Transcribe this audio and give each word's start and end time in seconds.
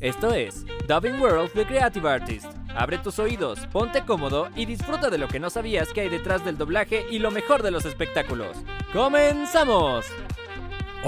Esto 0.00 0.32
es 0.32 0.64
Dubbing 0.86 1.20
World 1.20 1.50
The 1.54 1.66
Creative 1.66 2.08
Artist. 2.08 2.46
Abre 2.76 2.98
tus 2.98 3.18
oídos, 3.18 3.66
ponte 3.72 4.04
cómodo 4.04 4.48
y 4.54 4.64
disfruta 4.64 5.10
de 5.10 5.18
lo 5.18 5.26
que 5.26 5.40
no 5.40 5.50
sabías 5.50 5.92
que 5.92 6.02
hay 6.02 6.08
detrás 6.08 6.44
del 6.44 6.56
doblaje 6.56 7.04
y 7.10 7.18
lo 7.18 7.32
mejor 7.32 7.64
de 7.64 7.72
los 7.72 7.84
espectáculos. 7.84 8.58
¡Comenzamos! 8.92 10.06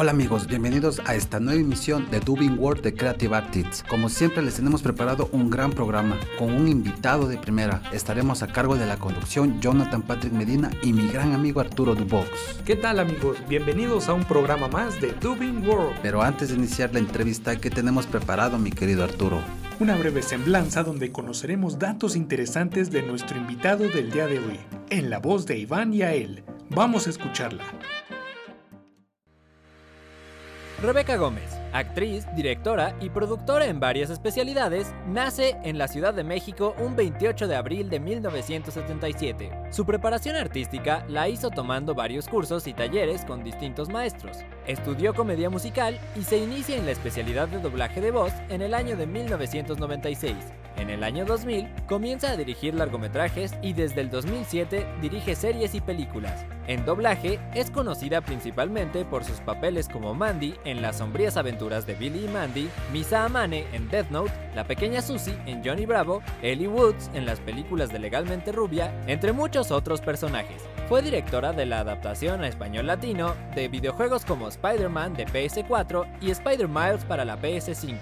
Hola 0.02 0.12
amigos, 0.12 0.46
bienvenidos 0.46 0.98
a 1.04 1.14
esta 1.14 1.40
nueva 1.40 1.60
emisión 1.60 2.10
de 2.10 2.20
Dubbing 2.20 2.58
World 2.58 2.80
de 2.82 2.94
Creative 2.94 3.36
Artists. 3.36 3.84
Como 3.86 4.08
siempre 4.08 4.42
les 4.42 4.54
tenemos 4.54 4.80
preparado 4.80 5.28
un 5.30 5.50
gran 5.50 5.72
programa 5.72 6.18
con 6.38 6.54
un 6.54 6.68
invitado 6.68 7.28
de 7.28 7.36
primera. 7.36 7.82
Estaremos 7.92 8.42
a 8.42 8.46
cargo 8.46 8.76
de 8.76 8.86
la 8.86 8.96
conducción 8.96 9.60
Jonathan 9.60 10.00
Patrick 10.00 10.32
Medina 10.32 10.70
y 10.82 10.94
mi 10.94 11.06
gran 11.08 11.34
amigo 11.34 11.60
Arturo 11.60 11.94
Dubox. 11.94 12.30
¿Qué 12.64 12.76
tal 12.76 12.98
amigos? 12.98 13.36
Bienvenidos 13.46 14.08
a 14.08 14.14
un 14.14 14.24
programa 14.24 14.68
más 14.68 14.98
de 15.02 15.12
Dubbing 15.12 15.68
World. 15.68 15.98
Pero 16.00 16.22
antes 16.22 16.48
de 16.48 16.54
iniciar 16.54 16.94
la 16.94 17.00
entrevista, 17.00 17.56
¿qué 17.56 17.68
tenemos 17.68 18.06
preparado 18.06 18.58
mi 18.58 18.70
querido 18.70 19.04
Arturo? 19.04 19.42
Una 19.80 19.96
breve 19.96 20.22
semblanza 20.22 20.82
donde 20.82 21.12
conoceremos 21.12 21.78
datos 21.78 22.16
interesantes 22.16 22.90
de 22.90 23.02
nuestro 23.02 23.36
invitado 23.36 23.86
del 23.86 24.10
día 24.10 24.26
de 24.26 24.38
hoy, 24.38 24.60
en 24.88 25.10
la 25.10 25.18
voz 25.18 25.44
de 25.44 25.58
Iván 25.58 25.92
y 25.92 26.00
a 26.00 26.14
él. 26.14 26.42
Vamos 26.70 27.06
a 27.06 27.10
escucharla. 27.10 27.64
Rebeca 30.82 31.18
Gómez, 31.18 31.60
actriz, 31.74 32.26
directora 32.34 32.96
y 33.02 33.10
productora 33.10 33.66
en 33.66 33.80
varias 33.80 34.08
especialidades, 34.08 34.94
nace 35.06 35.58
en 35.62 35.76
la 35.76 35.88
Ciudad 35.88 36.14
de 36.14 36.24
México 36.24 36.74
un 36.78 36.96
28 36.96 37.48
de 37.48 37.54
abril 37.54 37.90
de 37.90 38.00
1977. 38.00 39.50
Su 39.72 39.84
preparación 39.84 40.36
artística 40.36 41.04
la 41.06 41.28
hizo 41.28 41.50
tomando 41.50 41.94
varios 41.94 42.28
cursos 42.28 42.66
y 42.66 42.72
talleres 42.72 43.26
con 43.26 43.44
distintos 43.44 43.90
maestros. 43.90 44.38
Estudió 44.70 45.14
comedia 45.14 45.50
musical 45.50 45.98
y 46.14 46.22
se 46.22 46.38
inicia 46.38 46.76
en 46.76 46.86
la 46.86 46.92
especialidad 46.92 47.48
de 47.48 47.58
doblaje 47.58 48.00
de 48.00 48.12
voz 48.12 48.32
en 48.50 48.62
el 48.62 48.72
año 48.72 48.96
de 48.96 49.04
1996. 49.04 50.36
En 50.76 50.90
el 50.90 51.02
año 51.02 51.24
2000 51.24 51.68
comienza 51.88 52.30
a 52.30 52.36
dirigir 52.36 52.74
largometrajes 52.74 53.52
y 53.62 53.72
desde 53.72 54.00
el 54.00 54.10
2007 54.10 54.86
dirige 55.02 55.34
series 55.34 55.74
y 55.74 55.80
películas. 55.80 56.46
En 56.68 56.84
doblaje 56.84 57.40
es 57.52 57.68
conocida 57.72 58.20
principalmente 58.20 59.04
por 59.04 59.24
sus 59.24 59.40
papeles 59.40 59.88
como 59.88 60.14
Mandy 60.14 60.54
en 60.64 60.82
Las 60.82 60.98
sombrías 60.98 61.36
aventuras 61.36 61.84
de 61.84 61.96
Billy 61.96 62.26
y 62.26 62.28
Mandy, 62.28 62.70
Misa 62.92 63.24
Amane 63.24 63.66
en 63.72 63.88
Death 63.88 64.10
Note, 64.10 64.32
la 64.54 64.68
pequeña 64.68 65.02
Susie 65.02 65.36
en 65.46 65.64
Johnny 65.64 65.84
Bravo, 65.84 66.22
Ellie 66.42 66.68
Woods 66.68 67.10
en 67.12 67.26
las 67.26 67.40
películas 67.40 67.92
de 67.92 67.98
Legalmente 67.98 68.52
Rubia, 68.52 68.94
entre 69.08 69.32
muchos 69.32 69.72
otros 69.72 70.00
personajes. 70.00 70.62
Fue 70.90 71.02
directora 71.02 71.52
de 71.52 71.66
la 71.66 71.78
adaptación 71.78 72.42
a 72.42 72.48
español 72.48 72.88
latino 72.88 73.36
de 73.54 73.68
videojuegos 73.68 74.24
como 74.24 74.48
Spider-Man 74.48 75.14
de 75.14 75.24
PS4 75.24 76.04
y 76.20 76.32
Spider-Miles 76.32 77.04
para 77.04 77.24
la 77.24 77.40
PS5. 77.40 77.94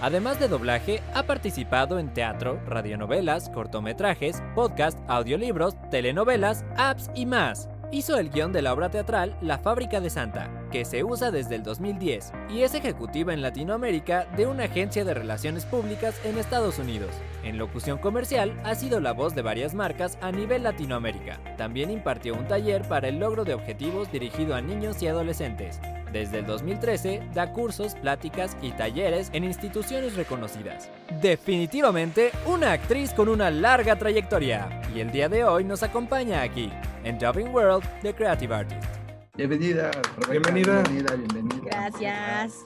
Además 0.00 0.38
de 0.38 0.46
doblaje, 0.46 1.02
ha 1.12 1.24
participado 1.24 1.98
en 1.98 2.14
teatro, 2.14 2.60
radionovelas, 2.64 3.50
cortometrajes, 3.50 4.44
podcast, 4.54 4.96
audiolibros, 5.08 5.74
telenovelas, 5.90 6.64
apps 6.76 7.10
y 7.16 7.26
más. 7.26 7.68
Hizo 7.92 8.18
el 8.18 8.30
guion 8.30 8.52
de 8.52 8.62
la 8.62 8.72
obra 8.72 8.90
teatral 8.90 9.36
La 9.40 9.58
Fábrica 9.58 10.00
de 10.00 10.10
Santa, 10.10 10.50
que 10.72 10.84
se 10.84 11.04
usa 11.04 11.30
desde 11.30 11.54
el 11.54 11.62
2010, 11.62 12.32
y 12.50 12.62
es 12.62 12.74
ejecutiva 12.74 13.32
en 13.32 13.42
Latinoamérica 13.42 14.26
de 14.36 14.46
una 14.46 14.64
agencia 14.64 15.04
de 15.04 15.14
relaciones 15.14 15.64
públicas 15.64 16.20
en 16.24 16.36
Estados 16.36 16.80
Unidos. 16.80 17.10
En 17.44 17.58
locución 17.58 17.98
comercial 17.98 18.60
ha 18.64 18.74
sido 18.74 18.98
la 18.98 19.12
voz 19.12 19.36
de 19.36 19.42
varias 19.42 19.72
marcas 19.72 20.18
a 20.20 20.32
nivel 20.32 20.64
Latinoamérica. 20.64 21.38
También 21.56 21.92
impartió 21.92 22.34
un 22.34 22.48
taller 22.48 22.82
para 22.88 23.06
el 23.06 23.20
logro 23.20 23.44
de 23.44 23.54
objetivos 23.54 24.10
dirigido 24.10 24.56
a 24.56 24.60
niños 24.60 25.00
y 25.00 25.06
adolescentes. 25.06 25.80
Desde 26.16 26.38
el 26.38 26.46
2013 26.46 27.20
da 27.34 27.52
cursos, 27.52 27.94
pláticas 27.94 28.56
y 28.62 28.70
talleres 28.70 29.28
en 29.34 29.44
instituciones 29.44 30.16
reconocidas. 30.16 30.90
Definitivamente 31.20 32.30
una 32.46 32.72
actriz 32.72 33.12
con 33.12 33.28
una 33.28 33.50
larga 33.50 33.96
trayectoria. 33.96 34.80
Y 34.94 35.00
el 35.00 35.12
día 35.12 35.28
de 35.28 35.44
hoy 35.44 35.64
nos 35.64 35.82
acompaña 35.82 36.40
aquí, 36.40 36.72
en 37.04 37.18
Dubbing 37.18 37.54
World 37.54 37.84
The 38.00 38.14
Creative 38.14 38.54
Artist. 38.54 39.05
Bienvenida, 39.36 39.90
Rebeca, 39.90 40.30
Bienvenida. 40.30 40.82
Bienvenida, 40.82 41.14
bienvenida. 41.14 41.62
Gracias. 41.66 42.64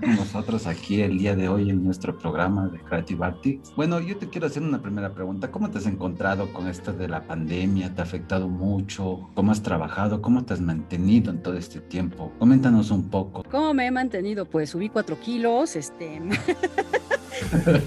Nosotros 0.00 0.68
aquí 0.68 1.02
el 1.02 1.18
día 1.18 1.34
de 1.34 1.48
hoy 1.48 1.70
en 1.70 1.84
nuestro 1.84 2.16
programa 2.16 2.68
de 2.68 2.78
Creative 2.78 3.24
Artists. 3.24 3.72
Bueno, 3.74 3.98
yo 3.98 4.16
te 4.16 4.28
quiero 4.28 4.46
hacer 4.46 4.62
una 4.62 4.80
primera 4.80 5.12
pregunta. 5.12 5.50
¿Cómo 5.50 5.70
te 5.72 5.78
has 5.78 5.86
encontrado 5.86 6.52
con 6.52 6.68
esto 6.68 6.92
de 6.92 7.08
la 7.08 7.26
pandemia? 7.26 7.92
¿Te 7.96 8.00
ha 8.00 8.04
afectado 8.04 8.48
mucho? 8.48 9.28
¿Cómo 9.34 9.50
has 9.50 9.64
trabajado? 9.64 10.22
¿Cómo 10.22 10.44
te 10.44 10.54
has 10.54 10.60
mantenido 10.60 11.32
en 11.32 11.42
todo 11.42 11.56
este 11.56 11.80
tiempo? 11.80 12.32
Coméntanos 12.38 12.92
un 12.92 13.10
poco. 13.10 13.42
¿Cómo 13.50 13.74
me 13.74 13.88
he 13.88 13.90
mantenido? 13.90 14.44
Pues 14.44 14.70
subí 14.70 14.90
cuatro 14.90 15.18
kilos, 15.18 15.74
este... 15.74 16.22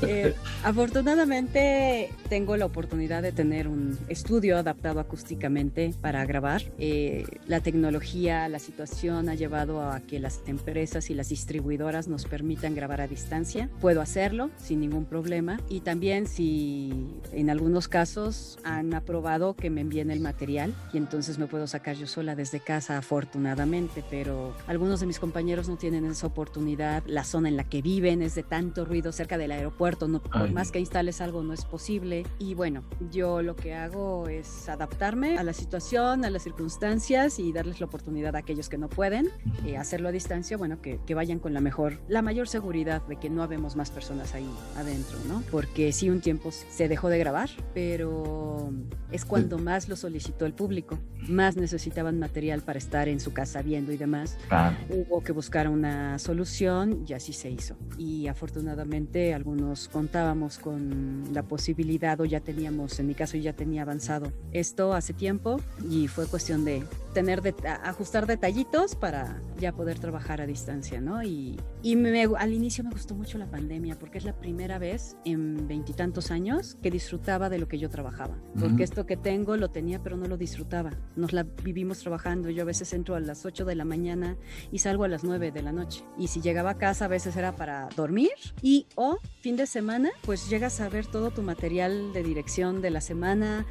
Eh, 0.01 0.33
afortunadamente 0.63 2.09
tengo 2.29 2.57
la 2.57 2.65
oportunidad 2.65 3.21
de 3.21 3.31
tener 3.31 3.67
un 3.67 3.97
estudio 4.07 4.57
adaptado 4.57 4.99
acústicamente 4.99 5.93
para 6.01 6.25
grabar. 6.25 6.63
Eh, 6.77 7.25
la 7.47 7.59
tecnología, 7.61 8.16
la 8.23 8.59
situación 8.59 9.29
ha 9.29 9.35
llevado 9.35 9.81
a 9.81 9.99
que 9.99 10.19
las 10.19 10.41
empresas 10.47 11.09
y 11.09 11.13
las 11.13 11.29
distribuidoras 11.29 12.07
nos 12.07 12.25
permitan 12.25 12.73
grabar 12.73 12.99
a 13.01 13.07
distancia. 13.07 13.69
Puedo 13.79 14.01
hacerlo 14.01 14.49
sin 14.57 14.79
ningún 14.79 15.05
problema 15.05 15.59
y 15.69 15.81
también 15.81 16.27
si 16.27 17.19
en 17.31 17.49
algunos 17.49 17.87
casos 17.87 18.57
han 18.63 18.93
aprobado 18.93 19.55
que 19.55 19.69
me 19.69 19.81
envíen 19.81 20.09
el 20.09 20.19
material 20.19 20.73
y 20.93 20.97
entonces 20.97 21.37
me 21.37 21.45
puedo 21.45 21.67
sacar 21.67 21.95
yo 21.95 22.07
sola 22.07 22.35
desde 22.35 22.59
casa 22.59 22.97
afortunadamente, 22.97 24.03
pero 24.09 24.55
algunos 24.65 24.99
de 24.99 25.05
mis 25.05 25.19
compañeros 25.19 25.69
no 25.69 25.77
tienen 25.77 26.05
esa 26.05 26.27
oportunidad. 26.27 27.03
La 27.05 27.23
zona 27.23 27.49
en 27.49 27.57
la 27.57 27.65
que 27.65 27.81
viven 27.81 28.21
es 28.21 28.33
de 28.33 28.43
tanto 28.43 28.83
ruido 28.83 29.11
cerca 29.11 29.37
del 29.37 29.51
aeropuerto, 29.51 30.07
no, 30.07 30.21
por 30.23 30.43
Ay. 30.43 30.51
más 30.51 30.71
que 30.71 30.79
instales 30.79 31.21
algo 31.21 31.43
no 31.43 31.53
es 31.53 31.65
posible. 31.65 32.25
Y 32.39 32.55
bueno, 32.55 32.83
yo 33.11 33.43
lo 33.43 33.55
que 33.55 33.75
hago 33.75 34.27
es 34.27 34.67
adaptarme 34.69 35.37
a 35.37 35.43
la 35.43 35.53
situación, 35.53 36.25
a 36.25 36.29
las 36.29 36.43
circunstancias 36.43 37.37
y 37.39 37.53
darles 37.53 37.79
la 37.79 37.85
oportunidad 37.85 38.06
a 38.07 38.37
aquellos 38.37 38.69
que 38.69 38.77
no 38.77 38.87
pueden 38.89 39.29
eh, 39.65 39.77
hacerlo 39.77 40.07
a 40.07 40.11
distancia, 40.11 40.55
bueno, 40.55 40.81
que, 40.81 40.99
que 41.05 41.13
vayan 41.13 41.39
con 41.39 41.53
la 41.53 41.59
mejor, 41.59 41.99
la 42.07 42.21
mayor 42.21 42.47
seguridad 42.47 43.01
de 43.05 43.17
que 43.17 43.29
no 43.29 43.43
habemos 43.43 43.75
más 43.75 43.91
personas 43.91 44.33
ahí 44.33 44.49
adentro, 44.77 45.17
¿no? 45.27 45.43
Porque 45.51 45.91
sí, 45.91 46.09
un 46.09 46.21
tiempo 46.21 46.51
se 46.51 46.87
dejó 46.87 47.09
de 47.09 47.19
grabar, 47.19 47.49
pero 47.73 48.71
es 49.11 49.25
cuando 49.25 49.57
más 49.57 49.89
lo 49.89 49.95
solicitó 49.97 50.45
el 50.45 50.53
público, 50.53 50.97
más 51.27 51.57
necesitaban 51.57 52.17
material 52.17 52.61
para 52.61 52.79
estar 52.79 53.09
en 53.09 53.19
su 53.19 53.33
casa 53.33 53.61
viendo 53.61 53.91
y 53.91 53.97
demás 53.97 54.37
Claro. 54.47 54.77
hubo 54.89 55.21
que 55.21 55.33
buscar 55.33 55.67
una 55.67 56.17
solución 56.17 57.03
y 57.07 57.13
así 57.13 57.33
se 57.33 57.49
hizo. 57.51 57.75
Y 57.97 58.27
afortunadamente 58.27 59.33
algunos 59.33 59.89
contábamos 59.89 60.57
con 60.59 61.25
la 61.33 61.43
posibilidad 61.43 62.19
o 62.21 62.25
ya 62.25 62.39
teníamos, 62.39 62.99
en 62.99 63.07
mi 63.07 63.15
caso 63.15 63.37
ya 63.37 63.53
tenía 63.53 63.81
avanzado 63.81 64.31
esto 64.53 64.93
hace 64.93 65.13
tiempo 65.13 65.59
y 65.89 66.07
fue 66.07 66.25
cuestión 66.27 66.63
de 66.65 66.83
tener 67.17 67.41
de, 67.41 67.55
ajustar 67.83 68.27
detallitos 68.27 68.93
para 68.93 69.41
ya 69.59 69.71
poder 69.73 69.97
trabajar 69.97 70.39
a 70.39 70.45
distancia, 70.45 71.01
¿no? 71.01 71.23
Y, 71.23 71.59
y 71.81 71.95
me- 71.95 72.25
al 72.37 72.53
inicio 72.53 72.83
me 72.83 72.91
gustó 72.91 73.15
mucho 73.15 73.39
la 73.39 73.47
pandemia 73.49 73.97
porque 73.97 74.19
es 74.19 74.23
la 74.23 74.33
primera 74.37 74.77
vez 74.77 75.17
en 75.25 75.67
veintitantos 75.67 76.29
años 76.29 76.77
que 76.83 76.91
disfrutaba 76.91 77.49
de 77.49 77.57
lo 77.57 77.67
que 77.67 77.79
yo 77.79 77.89
trabajaba. 77.89 78.37
Porque 78.53 78.75
Ujú. 78.75 78.83
esto 78.83 79.05
que 79.07 79.17
tengo 79.17 79.57
lo 79.57 79.69
tenía 79.71 80.03
pero 80.03 80.15
no 80.15 80.27
lo 80.27 80.37
disfrutaba. 80.37 80.91
Nos 81.15 81.33
la 81.33 81.41
vivimos 81.41 81.97
trabajando. 82.01 82.51
Yo 82.51 82.61
a 82.61 82.65
veces 82.65 82.93
entro 82.93 83.15
a 83.15 83.19
las 83.19 83.47
8 83.47 83.65
de 83.65 83.73
la 83.73 83.83
mañana 83.83 84.37
y 84.71 84.77
salgo 84.77 85.03
a 85.03 85.07
las 85.07 85.23
9 85.23 85.51
de 85.51 85.63
la 85.63 85.71
noche. 85.71 86.03
Y 86.19 86.27
si 86.27 86.39
llegaba 86.39 86.69
a 86.69 86.77
casa 86.77 87.05
a 87.05 87.07
veces 87.07 87.35
era 87.35 87.55
para 87.55 87.89
dormir 87.95 88.29
y 88.61 88.85
o 88.93 89.17
fin 89.41 89.55
de 89.55 89.65
semana 89.65 90.11
pues 90.21 90.51
llegas 90.51 90.81
a 90.81 90.89
ver 90.89 91.07
todo 91.07 91.31
tu 91.31 91.41
material 91.41 92.13
de 92.13 92.21
dirección 92.21 92.79
de 92.83 92.91
la 92.91 93.01
semana, 93.01 93.65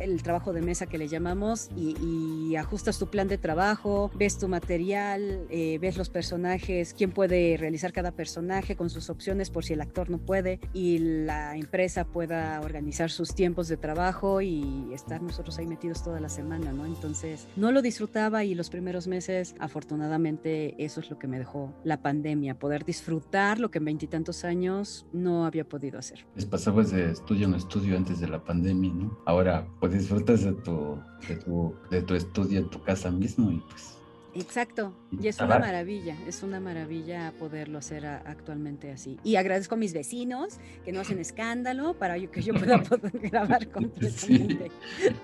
el 0.00 0.22
trabajo 0.22 0.54
de 0.54 0.62
mesa 0.62 0.86
que 0.86 0.96
le 0.96 1.06
llamamos 1.08 1.68
y, 1.76 1.94
y 2.00 2.56
ajustas 2.78 3.00
tu 3.00 3.08
plan 3.08 3.26
de 3.26 3.38
trabajo, 3.38 4.08
ves 4.14 4.38
tu 4.38 4.46
material, 4.46 5.48
eh, 5.50 5.78
ves 5.80 5.96
los 5.96 6.10
personajes, 6.10 6.94
quién 6.96 7.10
puede 7.10 7.56
realizar 7.56 7.92
cada 7.92 8.12
personaje 8.12 8.76
con 8.76 8.88
sus 8.88 9.10
opciones 9.10 9.50
por 9.50 9.64
si 9.64 9.72
el 9.72 9.80
actor 9.80 10.10
no 10.10 10.18
puede 10.18 10.60
y 10.72 10.98
la 10.98 11.56
empresa 11.56 12.04
pueda 12.04 12.60
organizar 12.60 13.10
sus 13.10 13.34
tiempos 13.34 13.66
de 13.66 13.78
trabajo 13.78 14.40
y 14.42 14.92
estar 14.94 15.20
nosotros 15.20 15.58
ahí 15.58 15.66
metidos 15.66 16.04
toda 16.04 16.20
la 16.20 16.28
semana, 16.28 16.72
¿no? 16.72 16.86
Entonces 16.86 17.48
no 17.56 17.72
lo 17.72 17.82
disfrutaba 17.82 18.44
y 18.44 18.54
los 18.54 18.70
primeros 18.70 19.08
meses 19.08 19.56
afortunadamente 19.58 20.76
eso 20.78 21.00
es 21.00 21.10
lo 21.10 21.18
que 21.18 21.26
me 21.26 21.40
dejó 21.40 21.74
la 21.82 22.00
pandemia, 22.00 22.60
poder 22.60 22.84
disfrutar 22.84 23.58
lo 23.58 23.72
que 23.72 23.78
en 23.78 23.86
veintitantos 23.86 24.44
años 24.44 25.04
no 25.12 25.46
había 25.46 25.68
podido 25.68 25.98
hacer. 25.98 26.24
Les 26.36 26.46
pasabas 26.46 26.92
de 26.92 27.10
estudio 27.10 27.48
en 27.48 27.54
estudio 27.54 27.96
antes 27.96 28.20
de 28.20 28.28
la 28.28 28.44
pandemia, 28.44 28.92
¿no? 28.92 29.18
Ahora 29.26 29.66
pues 29.80 29.92
disfrutas 29.94 30.44
de 30.44 30.52
tu, 30.52 30.96
de 31.28 31.34
tu, 31.38 31.74
de 31.90 32.02
tu 32.02 32.14
estudio 32.14 32.67
tu 32.68 32.82
casa 32.82 33.10
mismo 33.10 33.50
y 33.50 33.58
pues 33.68 33.94
Exacto, 34.34 34.92
Y 35.20 35.26
es 35.26 35.40
una 35.40 35.58
maravilla, 35.58 36.14
es 36.26 36.42
una 36.42 36.60
maravilla 36.60 37.32
poderlo 37.40 37.78
hacer 37.78 38.06
a- 38.06 38.18
actualmente 38.18 38.92
así. 38.92 39.18
Y 39.24 39.34
agradezco 39.36 39.74
a 39.74 39.78
mis 39.78 39.94
vecinos 39.94 40.58
que 40.84 40.92
no 40.92 41.00
hacen 41.00 41.18
escándalo 41.18 41.94
para 41.94 42.14
que 42.20 42.42
yo 42.42 42.54
pueda 42.54 42.80
poder 42.82 43.18
grabar 43.18 43.68
completamente. 43.70 44.70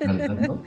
¿verdad, 0.00 0.48
no? 0.48 0.62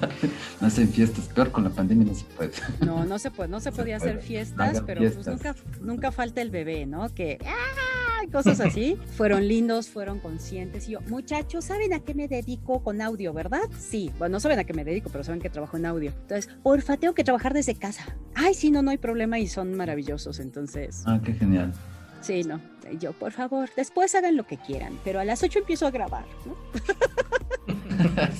no 0.60 0.66
hacen 0.66 0.88
fiestas, 0.88 1.28
peor 1.28 1.52
con 1.52 1.62
la 1.64 1.70
pandemia 1.70 2.06
no 2.06 2.14
se 2.14 2.24
puede. 2.24 2.52
No, 2.84 3.04
no 3.04 3.18
se 3.18 3.30
puede, 3.30 3.50
no 3.50 3.60
se 3.60 3.70
podía 3.70 3.98
hacer 3.98 4.20
fiestas, 4.22 4.82
pero 4.84 5.00
pues 5.02 5.26
nunca, 5.26 5.54
nunca 5.80 6.10
falta 6.10 6.40
el 6.42 6.50
bebé, 6.50 6.86
¿no? 6.86 7.14
Que 7.14 7.38
¡ah! 7.46 8.13
Cosas 8.28 8.60
así. 8.60 8.98
fueron 9.16 9.46
lindos, 9.48 9.88
fueron 9.88 10.18
conscientes. 10.20 10.88
Y 10.88 10.92
yo, 10.92 11.00
muchachos, 11.02 11.64
¿saben 11.64 11.92
a 11.92 12.00
qué 12.00 12.14
me 12.14 12.28
dedico 12.28 12.82
con 12.82 13.00
audio, 13.00 13.32
verdad? 13.32 13.62
Sí. 13.78 14.10
Bueno, 14.18 14.34
no 14.34 14.40
saben 14.40 14.58
a 14.58 14.64
qué 14.64 14.74
me 14.74 14.84
dedico, 14.84 15.10
pero 15.10 15.24
saben 15.24 15.40
que 15.40 15.50
trabajo 15.50 15.76
en 15.76 15.86
audio. 15.86 16.10
Entonces, 16.10 16.48
porfa, 16.62 16.96
tengo 16.96 17.14
que 17.14 17.24
trabajar 17.24 17.54
desde 17.54 17.74
casa. 17.74 18.16
Ay, 18.34 18.54
sí, 18.54 18.70
no, 18.70 18.82
no 18.82 18.90
hay 18.90 18.98
problema 18.98 19.38
y 19.38 19.46
son 19.46 19.74
maravillosos. 19.74 20.40
Entonces. 20.40 21.02
Ah, 21.06 21.20
qué 21.24 21.32
genial. 21.32 21.72
Sí, 22.20 22.42
no. 22.42 22.60
Yo, 22.98 23.12
por 23.12 23.32
favor, 23.32 23.68
después 23.76 24.14
hagan 24.14 24.36
lo 24.36 24.46
que 24.46 24.56
quieran, 24.56 24.98
pero 25.04 25.20
a 25.20 25.24
las 25.24 25.42
8 25.42 25.60
empiezo 25.60 25.86
a 25.86 25.90
grabar, 25.90 26.24
¿no? 26.46 26.56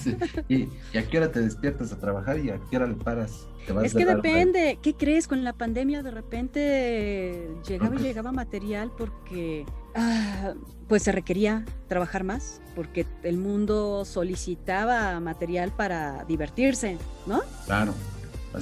¿Y, 0.49 0.69
a 0.97 1.03
qué 1.03 1.19
hora 1.19 1.31
te 1.31 1.41
despiertas 1.41 1.93
a 1.93 1.99
trabajar 1.99 2.39
y 2.39 2.51
a 2.51 2.59
qué 2.71 2.77
hora 2.77 2.87
le 2.87 2.95
paras? 2.95 3.47
es 3.83 3.95
que 3.95 4.05
depende. 4.05 4.79
¿Qué 4.83 4.95
crees? 4.95 5.27
Con 5.27 5.43
la 5.45 5.53
pandemia 5.53 6.03
de 6.03 6.11
repente 6.11 7.49
llegaba 7.67 7.97
y 7.97 7.99
llegaba 7.99 8.33
material 8.33 8.91
porque 8.97 9.65
ah, 9.95 10.55
pues 10.89 11.03
se 11.03 11.13
requería 11.13 11.65
trabajar 11.89 12.25
más, 12.25 12.61
porque 12.75 13.07
el 13.23 13.39
mundo 13.39 14.05
solicitaba 14.05 15.19
material 15.21 15.73
para 15.73 16.25
divertirse, 16.25 16.99
¿no? 17.27 17.41
Claro. 17.67 17.95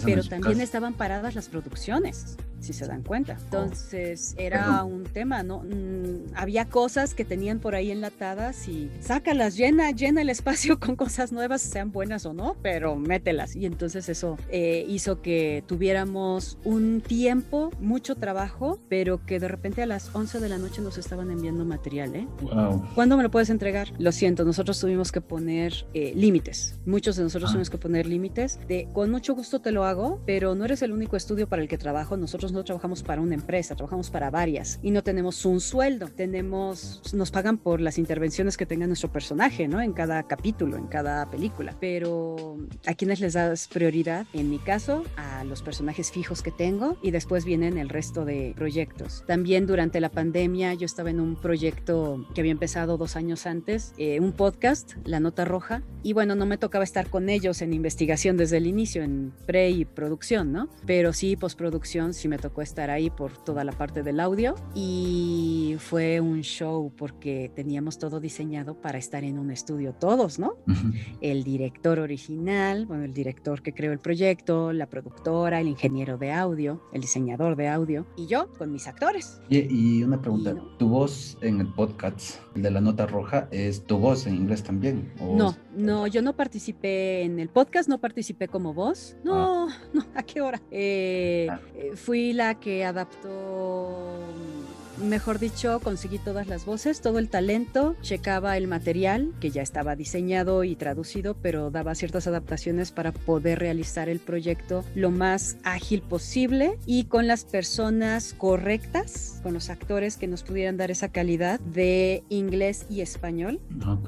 Pero 0.05 0.25
también 0.25 0.61
estaban 0.61 0.95
paradas 0.95 1.35
las 1.35 1.49
producciones 1.49 2.37
si 2.63 2.73
se 2.73 2.87
dan 2.87 3.03
cuenta. 3.03 3.37
Entonces 3.45 4.35
era 4.39 4.85
un 4.85 5.05
tema, 5.05 5.43
¿no? 5.43 5.61
Mm, 5.61 6.35
había 6.35 6.67
cosas 6.67 7.15
que 7.15 7.25
tenían 7.25 7.59
por 7.59 7.75
ahí 7.75 7.91
enlatadas 7.91 8.69
y 8.69 8.91
sácalas, 9.01 9.57
llena, 9.57 9.91
llena 9.91 10.23
el 10.23 10.31
espacio 10.31 10.79
con 10.81 10.97
cosas 10.97 11.33
nuevas, 11.33 11.63
sean 11.63 11.93
buenas 11.93 12.27
o 12.27 12.33
no, 12.33 12.57
pero 12.63 12.97
mételas. 12.97 13.57
Y 13.57 13.67
entonces 13.67 14.09
eso 14.09 14.39
eh, 14.49 14.85
hizo 14.89 15.23
que 15.23 15.65
tuviéramos 15.67 16.59
un 16.65 17.01
tiempo, 17.01 17.71
mucho 17.81 18.15
trabajo, 18.15 18.79
pero 18.89 19.25
que 19.25 19.41
de 19.41 19.49
repente 19.49 19.83
a 19.83 19.87
las 19.87 20.15
11 20.15 20.41
de 20.41 20.49
la 20.49 20.59
noche 20.59 20.81
nos 20.83 20.99
estaban 20.99 21.31
enviando 21.31 21.65
material, 21.65 22.15
¿eh? 22.15 22.29
Wow. 22.41 22.89
¿Cuándo 22.95 23.17
me 23.17 23.23
lo 23.23 23.31
puedes 23.31 23.51
entregar? 23.51 23.93
Lo 23.99 24.13
siento, 24.13 24.45
nosotros 24.45 24.79
tuvimos 24.79 25.13
que 25.13 25.21
poner 25.21 25.87
eh, 25.95 26.13
límites. 26.15 26.79
Muchos 26.87 27.17
de 27.17 27.25
nosotros 27.25 27.51
ah. 27.51 27.53
tuvimos 27.53 27.71
que 27.71 27.79
poner 27.79 28.07
límites 28.07 28.61
de 28.69 28.89
con 28.93 29.11
mucho 29.11 29.35
gusto 29.35 29.61
te 29.61 29.73
lo 29.73 29.85
hago, 29.85 30.21
pero 30.27 30.55
no 30.55 30.65
eres 30.65 30.83
el 30.83 30.93
único 30.93 31.17
estudio 31.17 31.49
para 31.49 31.63
el 31.63 31.69
que 31.69 31.79
trabajo. 31.79 32.17
Nosotros 32.17 32.52
no 32.53 32.65
trabajamos 32.65 33.03
para 33.03 33.21
una 33.21 33.35
empresa, 33.35 33.75
trabajamos 33.75 34.11
para 34.11 34.31
varias 34.31 34.79
y 34.83 34.91
no 34.91 35.03
tenemos 35.03 35.45
un 35.45 35.61
sueldo. 35.61 36.09
Tenemos, 36.09 37.03
nos 37.15 37.31
pagan 37.31 37.59
por 37.59 37.81
las 37.81 37.99
intervenciones 37.99 38.57
que 38.57 38.67
tenga 38.67 38.87
nuestro 38.87 39.11
personaje, 39.11 39.69
¿no? 39.69 39.81
En 39.81 39.93
cada 39.93 40.23
capítulo, 40.25 40.77
en 40.77 40.87
cada 40.87 41.31
película. 41.31 41.77
Pero 41.81 42.59
a 42.87 42.95
quienes 42.95 43.21
les 43.21 43.35
das 43.35 43.69
prioridad, 43.69 44.27
en 44.33 44.51
mi 44.51 44.59
caso, 44.59 45.05
a 45.17 45.45
los 45.45 45.63
personajes 45.63 46.11
fijos 46.11 46.43
que 46.43 46.51
tengo 46.51 46.97
y 47.03 47.11
después 47.11 47.45
vienen 47.45 47.79
el 47.79 47.89
resto 47.89 48.25
de 48.25 48.53
proyectos. 48.57 49.25
También 49.27 49.67
durante 49.67 50.01
la 50.01 50.11
pandemia 50.11 50.75
yo 50.75 50.87
estaba 50.87 51.11
en 51.11 51.21
un 51.21 51.37
proyecto 51.37 52.27
que 52.35 52.41
había 52.41 52.53
empezado 52.53 52.97
dos 52.97 53.17
años 53.17 53.47
antes, 53.47 53.93
eh, 53.99 54.21
un 54.21 54.33
podcast, 54.33 54.93
La 55.05 55.21
Nota 55.21 55.45
Roja, 55.45 55.83
y 56.03 56.13
bueno, 56.13 56.35
no 56.35 56.47
me 56.47 56.59
tocaba 56.59 56.85
estar 56.85 57.09
con 57.09 57.29
ellos 57.29 57.63
en 57.63 57.73
investigación 57.73 58.37
desde 58.37 58.57
el 58.57 58.67
inicio, 58.67 59.03
en 59.03 59.33
pre 59.47 59.71
y 59.71 59.85
producción, 59.85 60.53
¿no? 60.53 60.69
Pero 60.87 61.13
sí, 61.13 61.37
postproducción 61.37 62.15
sí 62.15 62.29
me 62.29 62.39
tocó 62.43 62.61
estar 62.61 62.91
ahí 62.91 63.09
por 63.09 63.39
toda 63.39 63.63
la 63.63 63.71
parte 63.71 64.03
del 64.03 64.19
audio 64.19 64.57
y 64.75 65.77
fue 65.79 66.21
un 66.21 66.43
show 66.43 66.93
porque 66.97 67.51
teníamos 67.55 67.99
todo 67.99 68.19
diseñado 68.19 68.75
para 68.75 68.99
estar 68.99 69.23
en 69.23 69.39
un 69.39 69.53
estudio 69.53 69.95
todos, 69.95 70.41
¿no? 70.41 70.57
El 71.21 71.45
director 71.45 72.01
original, 72.01 72.85
bueno, 72.87 73.05
el 73.05 73.15
director 73.15 73.63
que 73.63 73.73
creó 73.73 73.93
el 73.93 74.01
proyecto, 74.01 74.73
la 74.73 74.87
productora, 74.87 75.61
el 75.61 75.69
ingeniero 75.69 76.19
de 76.19 76.33
audio, 76.33 76.83
el 76.93 77.01
diseñador 77.01 77.55
de 77.55 77.69
audio 77.69 78.07
y 78.17 78.27
yo 78.27 78.53
con 78.59 78.73
mis 78.73 78.89
actores. 78.89 79.41
Y, 79.49 80.03
una 80.03 80.21
pregunta, 80.21 80.57
¿tu 80.79 80.89
voz 80.89 81.39
en 81.43 81.61
el 81.61 81.69
podcast, 81.69 82.41
el 82.57 82.63
de 82.63 82.71
la 82.73 82.81
nota 82.81 83.07
roja, 83.07 83.47
es 83.53 83.85
tu 83.85 83.99
voz 83.99 84.27
en 84.27 84.35
inglés 84.35 84.65
también? 84.65 85.13
no, 85.21 85.57
no, 85.77 86.09
yo 86.09 86.23
no 86.23 86.35
participé 86.35 87.23
en 87.23 87.39
el 87.39 87.49
podcast, 87.49 87.89
no 87.89 87.99
participé 87.99 88.49
como 88.49 88.75
voz. 88.75 89.17
No, 89.23 89.69
ah. 89.69 89.77
no, 89.93 90.05
¿a 90.15 90.23
qué 90.25 90.41
hora? 90.41 90.61
Eh, 90.71 91.47
ah. 91.51 91.61
eh, 91.75 91.93
fui 91.95 92.32
la 92.33 92.55
que 92.55 92.85
adaptó 92.85 94.35
mejor 95.03 95.39
dicho, 95.39 95.81
conseguí 95.81 96.19
todas 96.19 96.47
las 96.47 96.65
voces, 96.65 97.01
todo 97.01 97.19
el 97.19 97.29
talento, 97.29 97.97
checaba 98.03 98.57
el 98.57 98.67
material 98.67 99.33
que 99.41 99.51
ya 99.51 99.63
estaba 99.63 99.97
diseñado 99.97 100.65
y 100.65 100.77
traducido, 100.77 101.35
pero 101.35 101.71
daba 101.71 101.95
ciertas 101.95 102.27
adaptaciones 102.27 102.93
para 102.93 103.13
poder 103.13 103.59
realizar 103.59 104.09
el 104.09 104.21
proyecto 104.21 104.85
lo 104.95 105.11
más 105.11 105.57
ágil 105.65 106.03
posible 106.03 106.79
y 106.87 107.05
con 107.05 107.27
las 107.27 107.45
personas 107.45 108.35
correctas, 108.37 109.41
con 109.43 109.55
los 109.55 109.71
actores 109.71 110.17
que 110.17 110.29
nos 110.29 110.43
pudieran 110.43 110.77
dar 110.77 110.91
esa 110.91 111.09
calidad 111.09 111.61
de 111.61 112.25
inglés 112.29 112.87
y 112.89 113.01
español. 113.01 113.61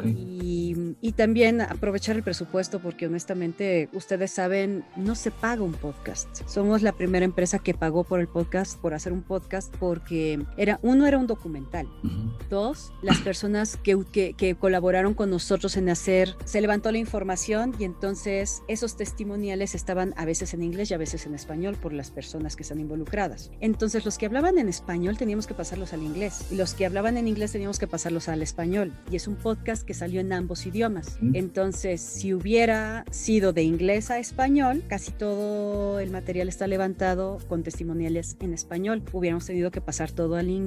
Y, 0.05 0.97
y 1.01 1.13
también 1.13 1.61
aprovechar 1.61 2.17
el 2.17 2.23
presupuesto 2.23 2.81
porque 2.81 3.07
honestamente 3.07 3.89
ustedes 3.93 4.31
saben, 4.31 4.85
no 4.97 5.15
se 5.15 5.31
paga 5.31 5.63
un 5.63 5.73
podcast. 5.73 6.29
Somos 6.47 6.83
la 6.83 6.93
primera 6.93 7.25
empresa 7.25 7.59
que 7.59 7.75
pagó 7.75 8.05
por 8.05 8.21
el 8.21 8.29
podcast, 8.29 8.79
por 8.81 8.95
hacer 8.95 9.13
un 9.13 9.23
podcast, 9.23 9.75
porque 9.77 10.45
era 10.57 10.79
uno 10.85 11.07
era 11.07 11.17
un 11.17 11.27
documental. 11.27 11.89
Dos, 12.51 12.93
las 13.01 13.19
personas 13.21 13.79
que, 13.79 14.05
que, 14.37 14.55
colaboraron 14.55 15.15
con 15.15 15.31
nosotros 15.31 15.79
en 15.79 15.89
hacer, 15.89 16.37
se 16.45 16.61
levantó 16.61 16.93
la 16.93 16.99
información 16.99 17.75
y 17.79 17.85
entonces 17.85 18.63
esos 18.69 18.95
testimoniales 18.99 19.75
estaban 19.75 20.13
a 20.19 20.27
veces 20.27 20.53
en 20.53 20.63
inglés 20.63 20.91
y 20.91 20.95
a 20.95 20.99
veces 20.99 21.25
en 21.25 21.35
español 21.35 21.77
por 21.81 21.95
las 21.95 22.11
personas 22.11 22.55
que 22.55 22.65
están 22.65 22.81
involucradas. 22.81 23.51
Entonces 23.61 24.05
los 24.05 24.19
que 24.19 24.27
hablaban 24.27 24.59
en 24.59 24.69
español 24.69 25.17
teníamos 25.17 25.47
que 25.47 25.55
pasarlos 25.55 25.95
al 25.95 26.03
inglés 26.03 26.49
y 26.51 26.57
los 26.57 26.75
que 26.75 26.85
hablaban 26.85 27.17
en 27.17 27.29
inglés 27.29 27.53
teníamos 27.53 27.79
que 27.79 27.87
pasarlos 27.87 28.29
al 28.29 28.43
español. 28.43 28.93
Y 29.11 29.17
es 29.17 29.27
un 29.27 29.37
podcast 29.37 29.85
que 29.85 29.95
salió 29.95 30.21
en 30.21 30.35
ambos 30.35 30.67
idiomas. 30.67 31.19
Entonces, 31.33 32.03
si 32.03 32.35
hubiera 32.35 33.07
sido 33.11 33.55
de 33.55 33.63
inglés 33.63 34.11
a 34.11 34.19
español, 34.19 34.85
casi 34.87 35.13
todo 35.13 35.99
el 35.99 36.11
material 36.11 36.49
está 36.49 36.67
levantado 36.67 37.39
con 37.49 37.63
testimoniales 37.63 38.37
en 38.41 38.53
español. 38.53 39.03
Hubiéramos 39.15 39.47
tenido 39.47 39.71
que 39.71 39.81
pasar 39.81 40.13
todo 40.13 40.37
al 40.37 40.51
inglés 40.51 40.64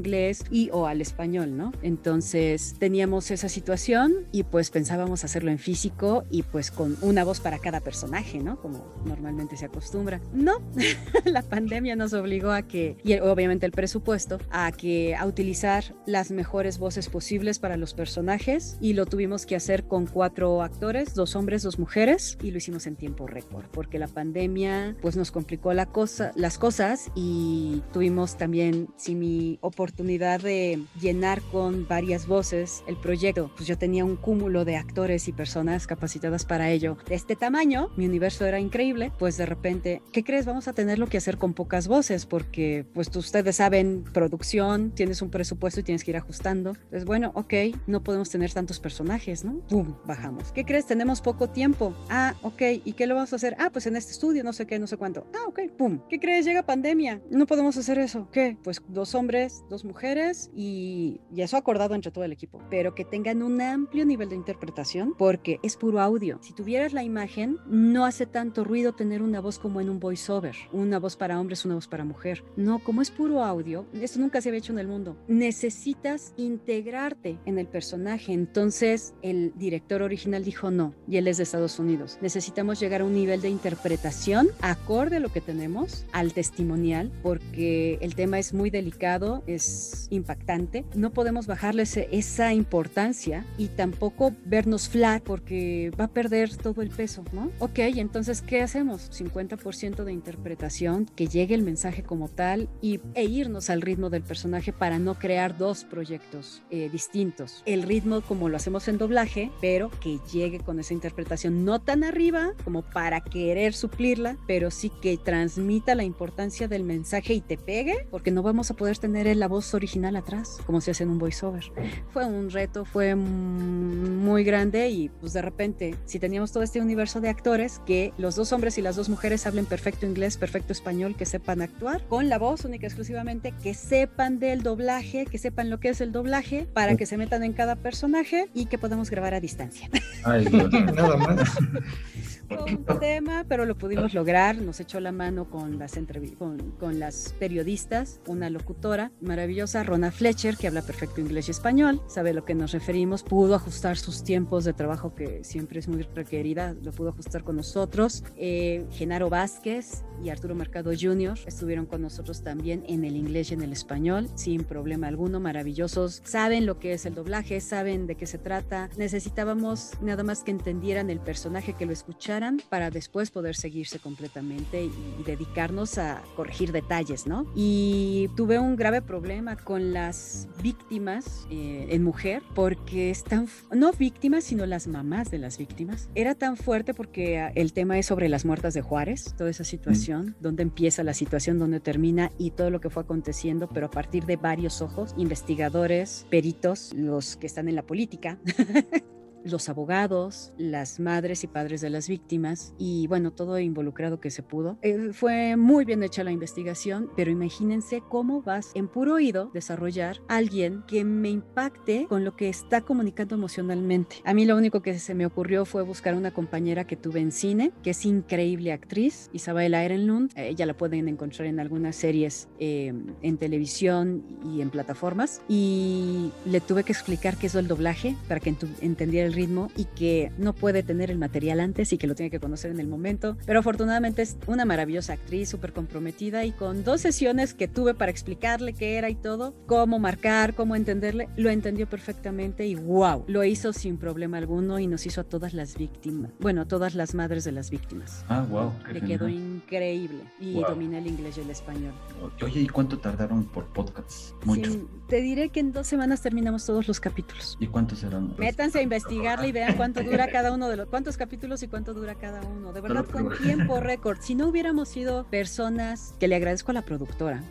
y 0.49 0.69
o 0.71 0.87
al 0.87 1.01
español, 1.01 1.57
¿no? 1.57 1.71
Entonces 1.81 2.75
teníamos 2.79 3.31
esa 3.31 3.49
situación 3.49 4.13
y 4.31 4.43
pues 4.43 4.69
pensábamos 4.69 5.23
hacerlo 5.23 5.51
en 5.51 5.59
físico 5.59 6.23
y 6.29 6.43
pues 6.43 6.71
con 6.71 6.97
una 7.01 7.23
voz 7.23 7.39
para 7.39 7.59
cada 7.59 7.79
personaje, 7.79 8.39
¿no? 8.39 8.59
Como 8.61 8.85
normalmente 9.05 9.57
se 9.57 9.65
acostumbra. 9.65 10.21
No, 10.33 10.61
la 11.25 11.41
pandemia 11.41 11.95
nos 11.95 12.13
obligó 12.13 12.51
a 12.51 12.61
que, 12.61 12.97
y 13.03 13.17
obviamente 13.19 13.65
el 13.65 13.71
presupuesto, 13.71 14.39
a 14.51 14.71
que 14.71 15.15
a 15.15 15.25
utilizar 15.25 15.83
las 16.05 16.31
mejores 16.31 16.77
voces 16.77 17.09
posibles 17.09 17.59
para 17.59 17.77
los 17.77 17.93
personajes 17.93 18.77
y 18.79 18.93
lo 18.93 19.05
tuvimos 19.05 19.45
que 19.45 19.55
hacer 19.55 19.85
con 19.85 20.05
cuatro 20.05 20.61
actores, 20.61 21.13
dos 21.15 21.35
hombres, 21.35 21.63
dos 21.63 21.79
mujeres 21.79 22.37
y 22.41 22.51
lo 22.51 22.57
hicimos 22.57 22.87
en 22.87 22.95
tiempo 22.95 23.27
récord 23.27 23.65
porque 23.71 23.99
la 23.99 24.07
pandemia 24.07 24.95
pues 25.01 25.15
nos 25.15 25.31
complicó 25.31 25.73
la 25.73 25.85
cosa, 25.85 26.31
las 26.35 26.57
cosas 26.57 27.11
y 27.15 27.81
tuvimos 27.93 28.37
también, 28.37 28.89
si 28.95 29.15
mi 29.15 29.57
oportunidad 29.61 29.86
oportunidad 29.87 30.41
de 30.41 30.83
llenar 30.99 31.41
con 31.43 31.87
varias 31.87 32.27
voces 32.27 32.83
el 32.87 32.97
proyecto, 32.97 33.49
pues 33.55 33.67
yo 33.69 33.77
tenía 33.77 34.03
un 34.03 34.17
cúmulo 34.17 34.65
de 34.65 34.75
actores 34.75 35.29
y 35.29 35.31
personas 35.31 35.87
capacitadas 35.87 36.43
para 36.43 36.69
ello. 36.71 36.97
De 37.07 37.15
este 37.15 37.37
tamaño, 37.37 37.89
mi 37.95 38.05
universo 38.05 38.45
era 38.45 38.59
increíble, 38.59 39.13
pues 39.17 39.37
de 39.37 39.45
repente, 39.45 40.01
¿qué 40.11 40.25
crees? 40.25 40.45
Vamos 40.45 40.67
a 40.67 40.73
tenerlo 40.73 41.07
que 41.07 41.15
hacer 41.15 41.37
con 41.37 41.53
pocas 41.53 41.87
voces 41.87 42.25
porque 42.25 42.85
pues 42.93 43.15
ustedes 43.15 43.55
saben, 43.55 44.03
producción, 44.11 44.91
tienes 44.91 45.21
un 45.21 45.29
presupuesto 45.29 45.79
y 45.79 45.83
tienes 45.83 46.03
que 46.03 46.11
ir 46.11 46.17
ajustando. 46.17 46.71
Entonces, 46.71 47.05
bueno, 47.05 47.31
ok, 47.33 47.53
no 47.87 48.03
podemos 48.03 48.29
tener 48.29 48.51
tantos 48.51 48.81
personajes, 48.81 49.45
¿no? 49.45 49.61
¡Pum! 49.69 49.95
Bajamos. 50.05 50.51
¿Qué 50.51 50.65
crees? 50.65 50.85
Tenemos 50.85 51.21
poco 51.21 51.49
tiempo. 51.49 51.95
Ah, 52.09 52.35
ok, 52.41 52.61
¿y 52.83 52.91
qué 52.91 53.07
lo 53.07 53.15
vamos 53.15 53.31
a 53.31 53.37
hacer? 53.37 53.55
Ah, 53.57 53.69
pues 53.71 53.87
en 53.87 53.95
este 53.95 54.11
estudio, 54.11 54.43
no 54.43 54.51
sé 54.51 54.67
qué, 54.67 54.79
no 54.79 54.87
sé 54.87 54.97
cuánto. 54.97 55.25
Ah, 55.33 55.47
ok, 55.47 55.61
¡pum! 55.77 56.01
¿Qué 56.09 56.19
crees? 56.19 56.45
Llega 56.45 56.63
pandemia. 56.63 57.21
No 57.31 57.45
podemos 57.45 57.77
hacer 57.77 57.97
eso. 57.99 58.27
¿Qué? 58.33 58.57
Pues 58.63 58.81
dos 58.89 59.15
hombres, 59.15 59.63
dos 59.69 59.76
mujeres 59.85 60.49
y, 60.55 61.21
y, 61.33 61.41
eso 61.41 61.57
acordado 61.57 61.95
entre 61.95 62.11
todo 62.11 62.23
el 62.23 62.31
equipo, 62.31 62.61
pero 62.69 62.95
que 62.95 63.05
tengan 63.05 63.41
un 63.41 63.61
amplio 63.61 64.05
nivel 64.05 64.29
de 64.29 64.35
interpretación 64.35 65.13
porque 65.17 65.59
es 65.63 65.77
puro 65.77 65.99
audio. 65.99 66.39
Si 66.41 66.53
tuvieras 66.53 66.93
la 66.93 67.03
imagen, 67.03 67.57
no 67.67 68.05
hace 68.05 68.25
tanto 68.25 68.63
ruido 68.63 68.93
tener 68.93 69.21
una 69.21 69.39
voz 69.39 69.59
como 69.59 69.81
en 69.81 69.89
un 69.89 69.99
voiceover, 69.99 70.55
una 70.71 70.99
voz 70.99 71.15
para 71.15 71.39
hombres, 71.39 71.65
una 71.65 71.75
voz 71.75 71.87
para 71.87 72.03
mujer. 72.03 72.43
No, 72.55 72.79
como 72.79 73.01
es 73.01 73.11
puro 73.11 73.43
audio, 73.43 73.85
esto 73.93 74.19
nunca 74.19 74.41
se 74.41 74.49
había 74.49 74.59
hecho 74.59 74.73
en 74.73 74.79
el 74.79 74.87
mundo. 74.87 75.17
Necesitas 75.27 76.33
integrarte 76.37 77.37
en 77.45 77.59
el 77.59 77.67
personaje. 77.67 78.33
Entonces 78.33 79.13
el 79.21 79.53
director 79.55 80.01
original 80.01 80.43
dijo 80.43 80.71
no, 80.71 80.93
y 81.07 81.17
él 81.17 81.27
es 81.27 81.37
de 81.37 81.43
Estados 81.43 81.79
Unidos. 81.79 82.17
Necesitamos 82.21 82.79
llegar 82.79 83.01
a 83.01 83.05
un 83.05 83.13
nivel 83.13 83.41
de 83.41 83.49
interpretación 83.49 84.49
acorde 84.61 85.17
a 85.17 85.19
lo 85.19 85.29
que 85.29 85.41
tenemos, 85.41 86.05
al 86.11 86.33
testimonial, 86.33 87.11
porque 87.23 87.97
el 88.01 88.15
tema 88.15 88.39
es 88.39 88.53
muy 88.53 88.69
delicado, 88.69 89.43
es 89.47 89.63
es 89.67 90.07
impactante. 90.09 90.85
No 90.95 91.11
podemos 91.11 91.47
bajarle 91.47 91.83
esa 91.83 92.53
importancia 92.53 93.45
y 93.57 93.67
tampoco 93.67 94.33
vernos 94.45 94.89
flat 94.89 95.23
porque 95.23 95.91
va 95.99 96.05
a 96.05 96.07
perder 96.07 96.55
todo 96.55 96.81
el 96.81 96.89
peso, 96.89 97.23
¿no? 97.33 97.51
Ok, 97.59 97.79
entonces, 97.79 98.41
¿qué 98.41 98.61
hacemos? 98.61 99.09
50% 99.11 100.03
de 100.03 100.13
interpretación, 100.13 101.05
que 101.15 101.27
llegue 101.27 101.55
el 101.55 101.63
mensaje 101.63 102.03
como 102.03 102.29
tal 102.29 102.69
y, 102.81 102.99
e 103.13 103.25
irnos 103.25 103.69
al 103.69 103.81
ritmo 103.81 104.09
del 104.09 104.23
personaje 104.23 104.73
para 104.73 104.99
no 104.99 105.15
crear 105.15 105.57
dos 105.57 105.83
proyectos 105.83 106.61
eh, 106.69 106.89
distintos. 106.91 107.63
El 107.65 107.83
ritmo 107.83 108.21
como 108.21 108.49
lo 108.49 108.57
hacemos 108.57 108.87
en 108.87 108.97
doblaje, 108.97 109.51
pero 109.61 109.91
que 110.01 110.19
llegue 110.31 110.59
con 110.59 110.79
esa 110.79 110.93
interpretación 110.93 111.65
no 111.65 111.79
tan 111.79 112.03
arriba 112.03 112.53
como 112.63 112.81
para 112.81 113.21
querer 113.21 113.73
suplirla, 113.73 114.37
pero 114.47 114.71
sí 114.71 114.91
que 115.01 115.17
transmita 115.17 115.95
la 115.95 116.03
importancia 116.03 116.67
del 116.67 116.83
mensaje 116.83 117.33
y 117.33 117.41
te 117.41 117.57
pegue, 117.57 118.07
porque 118.09 118.31
no 118.31 118.41
vamos 118.41 118.71
a 118.71 118.75
poder 118.75 118.97
tener 118.97 119.27
la 119.35 119.47
voz 119.57 119.73
original 119.73 120.15
atrás, 120.15 120.59
como 120.67 120.81
se 120.81 120.91
hace 120.91 121.01
en 121.01 121.09
un 121.09 121.17
voiceover. 121.17 121.63
Fue 122.11 122.25
un 122.25 122.51
reto, 122.51 122.85
fue 122.85 123.15
muy 123.15 124.43
grande 124.43 124.89
y 124.89 125.09
pues 125.09 125.33
de 125.33 125.41
repente, 125.41 125.95
si 126.05 126.19
teníamos 126.19 126.51
todo 126.51 126.61
este 126.61 126.79
universo 126.79 127.21
de 127.21 127.29
actores, 127.29 127.81
que 127.87 128.13
los 128.19 128.35
dos 128.35 128.53
hombres 128.53 128.77
y 128.77 128.83
las 128.83 128.95
dos 128.95 129.09
mujeres 129.09 129.47
hablen 129.47 129.65
perfecto 129.65 130.05
inglés, 130.05 130.37
perfecto 130.37 130.73
español, 130.73 131.15
que 131.15 131.25
sepan 131.25 131.63
actuar 131.63 132.05
con 132.07 132.29
la 132.29 132.37
voz 132.37 132.65
única 132.65 132.85
exclusivamente, 132.85 133.51
que 133.63 133.73
sepan 133.73 134.37
del 134.37 134.61
doblaje, 134.61 135.25
que 135.25 135.39
sepan 135.39 135.71
lo 135.71 135.79
que 135.79 135.89
es 135.89 136.01
el 136.01 136.11
doblaje, 136.11 136.67
para 136.71 136.95
que 136.95 137.07
se 137.07 137.17
metan 137.17 137.43
en 137.43 137.53
cada 137.53 137.75
personaje 137.75 138.49
y 138.53 138.67
que 138.67 138.77
podamos 138.77 139.09
grabar 139.09 139.33
a 139.33 139.39
distancia. 139.39 139.89
Ay, 140.23 140.45
nada 140.95 141.17
más. 141.17 141.49
un 142.49 142.99
tema, 142.99 143.45
pero 143.47 143.65
lo 143.65 143.75
pudimos 143.75 144.13
lograr. 144.13 144.57
Nos 144.57 144.79
echó 144.79 144.99
la 144.99 145.11
mano 145.11 145.49
con 145.49 145.77
las, 145.77 145.97
con, 146.37 146.71
con 146.79 146.99
las 146.99 147.35
periodistas, 147.39 148.21
una 148.27 148.49
locutora 148.49 149.11
maravillosa, 149.21 149.83
Rona 149.83 150.11
Fletcher, 150.11 150.57
que 150.57 150.67
habla 150.67 150.81
perfecto 150.81 151.21
inglés 151.21 151.47
y 151.47 151.51
español, 151.51 152.01
sabe 152.07 152.31
a 152.31 152.33
lo 152.33 152.45
que 152.45 152.55
nos 152.55 152.71
referimos, 152.71 153.23
pudo 153.23 153.55
ajustar 153.55 153.97
sus 153.97 154.23
tiempos 154.23 154.63
de 154.63 154.73
trabajo, 154.73 155.15
que 155.15 155.43
siempre 155.43 155.79
es 155.79 155.87
muy 155.87 156.03
requerida, 156.03 156.75
lo 156.83 156.91
pudo 156.91 157.09
ajustar 157.09 157.43
con 157.43 157.57
nosotros. 157.57 158.23
Eh, 158.35 158.85
Genaro 158.91 159.29
Vázquez 159.29 160.03
y 160.23 160.29
Arturo 160.29 160.55
Mercado 160.55 160.91
Jr. 160.99 161.37
estuvieron 161.45 161.85
con 161.85 162.01
nosotros 162.01 162.43
también 162.43 162.83
en 162.87 163.03
el 163.03 163.15
inglés 163.15 163.51
y 163.51 163.55
en 163.55 163.61
el 163.61 163.73
español, 163.73 164.29
sin 164.35 164.63
problema 164.63 165.07
alguno, 165.07 165.39
maravillosos. 165.39 166.21
Saben 166.23 166.65
lo 166.65 166.79
que 166.79 166.93
es 166.93 167.05
el 167.05 167.15
doblaje, 167.15 167.59
saben 167.61 168.07
de 168.07 168.15
qué 168.15 168.25
se 168.25 168.37
trata. 168.37 168.89
Necesitábamos 168.97 169.91
nada 170.01 170.23
más 170.23 170.43
que 170.43 170.51
entendieran 170.51 171.09
el 171.09 171.19
personaje, 171.19 171.73
que 171.73 171.85
lo 171.85 171.93
escucharan 171.93 172.36
para 172.69 172.89
después 172.89 173.31
poder 173.31 173.55
seguirse 173.55 173.99
completamente 173.99 174.85
y, 174.85 174.91
dedicarnos 175.25 175.97
a 175.97 176.21
corregir 176.35 176.71
detalles, 176.71 177.27
¿no? 177.27 177.45
Y 177.55 178.29
tuve 178.37 178.59
un 178.59 178.75
grave 178.75 179.01
problema 179.01 179.57
con 179.57 179.91
las 179.91 180.47
víctimas 180.61 181.47
eh, 181.49 181.87
en 181.89 182.03
mujer 182.03 182.43
porque 182.55 183.09
están, 183.09 183.47
no 183.71 183.91
víctimas, 183.91 184.45
sino 184.45 184.65
las 184.65 184.87
mamás 184.87 185.31
de 185.31 185.39
las 185.39 185.57
víctimas. 185.57 186.09
Era 186.15 186.35
tan 186.35 186.55
fuerte 186.55 186.93
porque 186.93 187.51
el 187.55 187.73
tema 187.73 187.97
es 187.97 188.05
sobre 188.05 188.29
las 188.29 188.45
muertas 188.45 188.73
de 188.73 188.81
Juárez, 188.81 189.33
toda 189.37 189.49
esa 189.49 189.63
situación, 189.63 190.27
mm. 190.27 190.35
dónde 190.39 190.63
empieza 190.63 191.03
la 191.03 191.13
situación, 191.13 191.59
dónde 191.59 191.79
termina 191.79 192.31
y 192.37 192.51
todo 192.51 192.69
lo 192.69 192.79
que 192.79 192.89
fue 192.89 193.03
aconteciendo, 193.03 193.67
pero 193.67 193.87
a 193.87 193.91
partir 193.91 194.25
de 194.25 194.37
varios 194.37 194.81
ojos, 194.81 195.13
investigadores, 195.17 196.25
peritos, 196.29 196.93
los 196.93 197.35
que 197.35 197.47
están 197.47 197.67
en 197.67 197.75
la 197.75 197.83
política. 197.83 198.37
los 199.51 199.69
abogados, 199.69 200.53
las 200.57 200.99
madres 200.99 201.43
y 201.43 201.47
padres 201.47 201.81
de 201.81 201.89
las 201.89 202.07
víctimas 202.07 202.73
y 202.77 203.07
bueno, 203.07 203.31
todo 203.31 203.59
involucrado 203.59 204.19
que 204.19 204.31
se 204.31 204.43
pudo. 204.43 204.77
Eh, 204.81 205.09
fue 205.13 205.55
muy 205.55 205.85
bien 205.85 206.03
hecha 206.03 206.23
la 206.23 206.31
investigación, 206.31 207.09
pero 207.15 207.31
imagínense 207.31 208.01
cómo 208.07 208.41
vas 208.41 208.71
en 208.75 208.87
puro 208.87 209.15
oído 209.15 209.49
desarrollar 209.53 210.17
alguien 210.27 210.83
que 210.87 211.03
me 211.03 211.29
impacte 211.29 212.05
con 212.07 212.23
lo 212.23 212.35
que 212.35 212.49
está 212.49 212.81
comunicando 212.81 213.35
emocionalmente. 213.35 214.17
A 214.23 214.33
mí 214.33 214.45
lo 214.45 214.55
único 214.55 214.81
que 214.81 214.97
se 214.99 215.15
me 215.15 215.25
ocurrió 215.25 215.65
fue 215.65 215.83
buscar 215.83 216.15
una 216.15 216.31
compañera 216.31 216.85
que 216.85 216.95
tuve 216.95 217.19
en 217.19 217.31
cine, 217.31 217.71
que 217.83 217.91
es 217.91 218.05
increíble 218.05 218.71
actriz, 218.71 219.29
Isabel 219.33 219.73
Ehrenlund. 219.73 220.31
Ella 220.35 220.65
la 220.65 220.75
pueden 220.75 221.07
encontrar 221.07 221.47
en 221.47 221.59
algunas 221.59 221.95
series 221.95 222.47
eh, 222.59 222.93
en 223.21 223.37
televisión 223.37 224.23
y 224.45 224.61
en 224.61 224.69
plataformas. 224.69 225.41
Y 225.47 226.31
le 226.45 226.61
tuve 226.61 226.83
que 226.83 226.91
explicar 226.91 227.37
qué 227.37 227.47
es 227.47 227.55
el 227.55 227.67
doblaje 227.67 228.15
para 228.27 228.39
que 228.39 228.55
entendiera 228.81 229.27
el 229.27 229.33
ritmo 229.37 229.71
y 229.77 229.85
que 229.85 230.31
no 230.37 230.53
puede 230.53 230.83
tener 230.83 231.11
el 231.11 231.17
material 231.17 231.59
antes 231.59 231.93
y 231.93 231.97
que 231.97 232.07
lo 232.07 232.15
tiene 232.15 232.29
que 232.29 232.39
conocer 232.39 232.71
en 232.71 232.79
el 232.79 232.87
momento. 232.87 233.37
Pero 233.45 233.59
afortunadamente 233.59 234.23
es 234.23 234.37
una 234.47 234.65
maravillosa 234.65 235.13
actriz, 235.13 235.47
súper 235.47 235.73
comprometida 235.73 236.43
y 236.43 236.51
con 236.51 236.83
dos 236.83 237.01
sesiones 237.01 237.53
que 237.53 237.67
tuve 237.67 237.93
para 237.93 238.11
explicarle 238.11 238.73
qué 238.73 238.97
era 238.97 239.09
y 239.09 239.15
todo, 239.15 239.53
cómo 239.67 239.99
marcar, 239.99 240.55
cómo 240.55 240.75
entenderle, 240.75 241.29
lo 241.37 241.49
entendió 241.49 241.87
perfectamente 241.87 242.65
y 242.65 242.75
wow, 242.75 243.23
lo 243.27 243.43
hizo 243.43 243.73
sin 243.73 243.97
problema 243.97 244.37
alguno 244.37 244.79
y 244.79 244.87
nos 244.87 245.05
hizo 245.05 245.21
a 245.21 245.23
todas 245.23 245.53
las 245.53 245.77
víctimas, 245.77 246.31
bueno, 246.39 246.61
a 246.61 246.65
todas 246.65 246.95
las 246.95 247.13
madres 247.13 247.43
de 247.43 247.51
las 247.51 247.69
víctimas. 247.69 248.25
Ah, 248.29 248.45
wow. 248.49 248.73
Le 248.91 249.01
quedó 249.01 249.29
increíble 249.29 250.23
y 250.39 250.59
domina 250.61 250.97
el 250.97 251.07
inglés 251.07 251.37
y 251.37 251.41
el 251.41 251.51
español. 251.51 251.93
Oye, 252.41 252.61
¿y 252.61 252.67
cuánto 252.67 252.97
tardaron 252.97 253.45
por 253.45 253.65
podcast? 253.67 254.33
Mucho. 254.45 254.71
te 255.07 255.21
diré 255.21 255.49
que 255.49 255.59
en 255.59 255.71
dos 255.71 255.85
semanas 255.85 256.21
terminamos 256.21 256.65
todos 256.65 256.87
los 256.87 256.99
capítulos. 256.99 257.57
¿Y 257.59 257.67
cuántos 257.67 258.03
eran? 258.03 258.33
Métanse 258.37 258.79
a 258.79 258.81
investigar 258.81 259.16
y 259.45 259.51
vean 259.51 259.75
cuánto 259.75 260.03
dura 260.03 260.27
cada 260.27 260.53
uno 260.53 260.69
de 260.69 260.77
los, 260.77 260.87
cuántos 260.87 261.17
capítulos 261.17 261.63
y 261.63 261.67
cuánto 261.67 261.93
dura 261.93 262.15
cada 262.15 262.41
uno. 262.41 262.73
De 262.73 262.81
verdad, 262.81 263.05
con 263.05 263.29
tiempo 263.37 263.79
récord. 263.79 264.19
Si 264.21 264.35
no 264.35 264.47
hubiéramos 264.47 264.89
sido 264.89 265.25
personas, 265.25 266.13
que 266.19 266.27
le 266.27 266.35
agradezco 266.35 266.71
a 266.71 266.73
la 266.73 266.83
productora, 266.83 267.43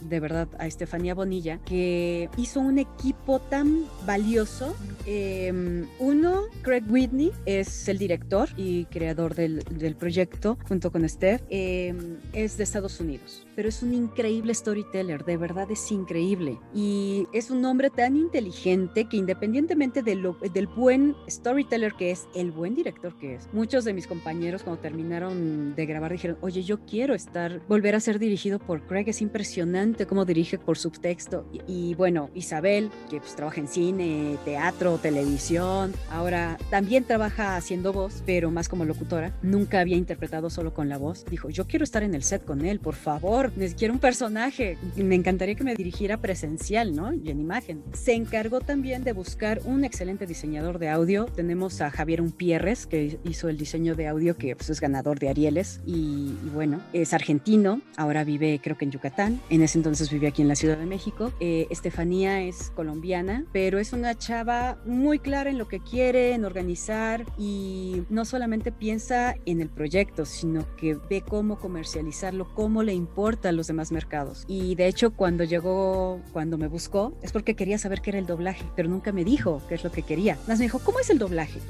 de 0.00 0.20
verdad, 0.20 0.48
a 0.58 0.66
Estefanía 0.66 1.14
Bonilla, 1.14 1.58
que 1.64 2.30
hizo 2.36 2.60
un 2.60 2.78
equipo 2.78 3.40
tan 3.40 3.84
valioso. 4.06 4.76
Em, 5.06 5.86
uno, 5.98 6.42
Craig 6.62 6.84
Whitney, 6.88 7.32
es 7.46 7.88
el 7.88 7.98
director 7.98 8.48
y 8.56 8.86
creador 8.86 9.34
del, 9.34 9.64
del 9.64 9.96
proyecto, 9.96 10.58
junto 10.68 10.90
con 10.90 11.08
Steph, 11.08 11.42
em, 11.50 12.18
es 12.32 12.56
de 12.56 12.64
Estados 12.64 13.00
Unidos 13.00 13.48
pero 13.58 13.70
es 13.70 13.82
un 13.82 13.92
increíble 13.92 14.54
storyteller, 14.54 15.24
de 15.24 15.36
verdad 15.36 15.68
es 15.68 15.90
increíble. 15.90 16.60
Y 16.72 17.26
es 17.32 17.50
un 17.50 17.64
hombre 17.64 17.90
tan 17.90 18.16
inteligente 18.16 19.06
que 19.06 19.16
independientemente 19.16 20.00
de 20.04 20.14
lo, 20.14 20.34
del 20.34 20.68
buen 20.68 20.97
storyteller 21.28 21.94
que 21.94 22.10
es, 22.10 22.28
el 22.34 22.50
buen 22.50 22.74
director 22.74 23.16
que 23.18 23.34
es, 23.34 23.48
muchos 23.52 23.84
de 23.84 23.92
mis 23.92 24.06
compañeros 24.06 24.62
cuando 24.62 24.80
terminaron 24.80 25.74
de 25.74 25.86
grabar 25.86 26.12
dijeron, 26.12 26.38
oye, 26.40 26.62
yo 26.62 26.78
quiero 26.86 27.14
estar, 27.14 27.60
volver 27.68 27.94
a 27.94 28.00
ser 28.00 28.18
dirigido 28.18 28.58
por 28.58 28.86
Craig, 28.86 29.08
es 29.08 29.22
impresionante 29.22 30.06
cómo 30.06 30.24
dirige 30.24 30.58
por 30.58 30.78
subtexto. 30.78 31.48
Y, 31.66 31.94
bueno, 31.94 32.30
Isabel, 32.34 32.90
que 33.10 33.20
pues 33.20 33.34
trabaja 33.36 33.60
en 33.60 33.68
cine, 33.68 34.36
teatro, 34.44 34.98
televisión, 34.98 35.92
ahora 36.10 36.58
también 36.70 37.04
trabaja 37.04 37.56
haciendo 37.56 37.92
voz, 37.92 38.22
pero 38.26 38.50
más 38.50 38.68
como 38.68 38.84
locutora, 38.84 39.32
nunca 39.42 39.80
había 39.80 39.96
interpretado 39.96 40.50
solo 40.50 40.74
con 40.74 40.88
la 40.88 40.98
voz. 40.98 41.24
Dijo, 41.30 41.50
yo 41.50 41.66
quiero 41.66 41.84
estar 41.84 42.02
en 42.02 42.14
el 42.14 42.22
set 42.22 42.44
con 42.44 42.64
él, 42.64 42.80
por 42.80 42.94
favor 42.94 43.28
ni 43.56 43.68
siquiera 43.68 43.92
un 43.92 44.00
personaje. 44.00 44.78
Me 44.96 45.14
encantaría 45.14 45.54
que 45.54 45.64
me 45.64 45.74
dirigiera 45.74 46.18
presencial, 46.18 46.94
¿no? 46.94 47.12
Y 47.12 47.30
en 47.30 47.40
imagen. 47.40 47.82
Se 47.92 48.14
encargó 48.14 48.60
también 48.60 49.04
de 49.04 49.12
buscar 49.12 49.60
un 49.64 49.84
excelente 49.84 50.26
diseñador 50.26 50.78
de 50.78 50.87
audio. 50.88 51.26
Tenemos 51.26 51.80
a 51.80 51.90
Javier 51.90 52.20
Unpierres, 52.20 52.86
que 52.86 53.18
hizo 53.24 53.48
el 53.48 53.56
diseño 53.56 53.94
de 53.94 54.08
audio, 54.08 54.36
que 54.36 54.56
pues, 54.56 54.70
es 54.70 54.80
ganador 54.80 55.18
de 55.18 55.28
Arieles. 55.28 55.80
Y, 55.86 56.32
bueno, 56.54 56.80
es 56.92 57.14
argentino, 57.14 57.80
ahora 57.96 58.24
vive 58.24 58.60
creo 58.62 58.76
que 58.76 58.84
en 58.84 58.90
Yucatán. 58.90 59.40
En 59.50 59.62
ese 59.62 59.78
entonces 59.78 60.10
vivía 60.10 60.30
aquí 60.30 60.42
en 60.42 60.48
la 60.48 60.56
Ciudad 60.56 60.78
de 60.78 60.86
México. 60.86 61.32
Eh, 61.40 61.66
Estefanía 61.70 62.42
es 62.42 62.70
colombiana, 62.74 63.44
pero 63.52 63.78
es 63.78 63.92
una 63.92 64.16
chava 64.16 64.78
muy 64.84 65.18
clara 65.18 65.50
en 65.50 65.58
lo 65.58 65.68
que 65.68 65.80
quiere, 65.80 66.32
en 66.34 66.44
organizar 66.44 67.24
y 67.36 68.02
no 68.08 68.24
solamente 68.24 68.72
piensa 68.72 69.34
en 69.46 69.60
el 69.60 69.68
proyecto, 69.68 70.24
sino 70.24 70.66
que 70.76 70.96
ve 71.08 71.22
cómo 71.22 71.58
comercializarlo, 71.58 72.52
cómo 72.54 72.82
le 72.82 72.94
importa 72.94 73.48
a 73.50 73.52
los 73.52 73.66
demás 73.66 73.92
mercados. 73.92 74.44
Y 74.48 74.74
de 74.74 74.86
hecho, 74.86 75.12
cuando 75.12 75.44
llegó, 75.44 76.20
cuando 76.32 76.58
me 76.58 76.68
buscó, 76.68 77.12
es 77.22 77.32
porque 77.32 77.54
quería 77.54 77.78
saber 77.78 78.00
qué 78.00 78.10
era 78.10 78.18
el 78.18 78.26
doblaje, 78.26 78.64
pero 78.76 78.88
nunca 78.88 79.12
me 79.12 79.24
dijo 79.24 79.62
qué 79.68 79.74
es 79.74 79.84
lo 79.84 79.92
que 79.92 80.02
quería. 80.02 80.38
Más 80.46 80.58
me 80.58 80.64
dijo, 80.64 80.77
¿cómo 80.84 81.00
es 81.00 81.10
el 81.10 81.18
doblaje? 81.18 81.60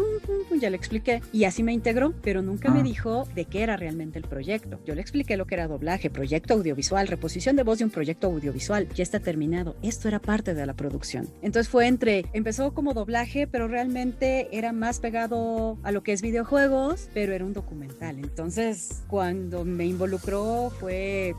ya 0.58 0.70
le 0.70 0.76
expliqué. 0.76 1.22
Y 1.32 1.44
así 1.44 1.62
me 1.62 1.72
integró, 1.72 2.14
pero 2.22 2.42
nunca 2.42 2.70
me 2.70 2.80
ah. 2.80 2.82
dijo 2.82 3.28
de 3.34 3.44
qué 3.44 3.62
era 3.62 3.76
realmente 3.76 4.18
el 4.18 4.24
proyecto. 4.24 4.80
Yo 4.84 4.94
le 4.94 5.00
expliqué 5.00 5.36
lo 5.36 5.46
que 5.46 5.54
era 5.54 5.68
doblaje, 5.68 6.10
proyecto 6.10 6.54
audiovisual, 6.54 7.06
reposición 7.06 7.56
de 7.56 7.62
voz 7.62 7.78
de 7.78 7.84
un 7.84 7.90
proyecto 7.90 8.26
audiovisual. 8.26 8.88
Ya 8.94 9.02
está 9.02 9.20
terminado. 9.20 9.76
Esto 9.82 10.08
era 10.08 10.18
parte 10.18 10.54
de 10.54 10.66
la 10.66 10.74
producción. 10.74 11.28
Entonces 11.42 11.70
fue 11.70 11.86
entre, 11.86 12.26
empezó 12.32 12.74
como 12.74 12.94
doblaje, 12.94 13.46
pero 13.46 13.68
realmente 13.68 14.48
era 14.56 14.72
más 14.72 15.00
pegado 15.00 15.78
a 15.82 15.92
lo 15.92 16.02
que 16.02 16.12
es 16.12 16.22
videojuegos, 16.22 17.08
pero 17.14 17.32
era 17.32 17.44
un 17.44 17.52
documental. 17.52 18.18
Entonces, 18.18 19.02
cuando 19.08 19.64
me 19.64 19.86
involucró 19.86 20.70
fue 20.70 21.34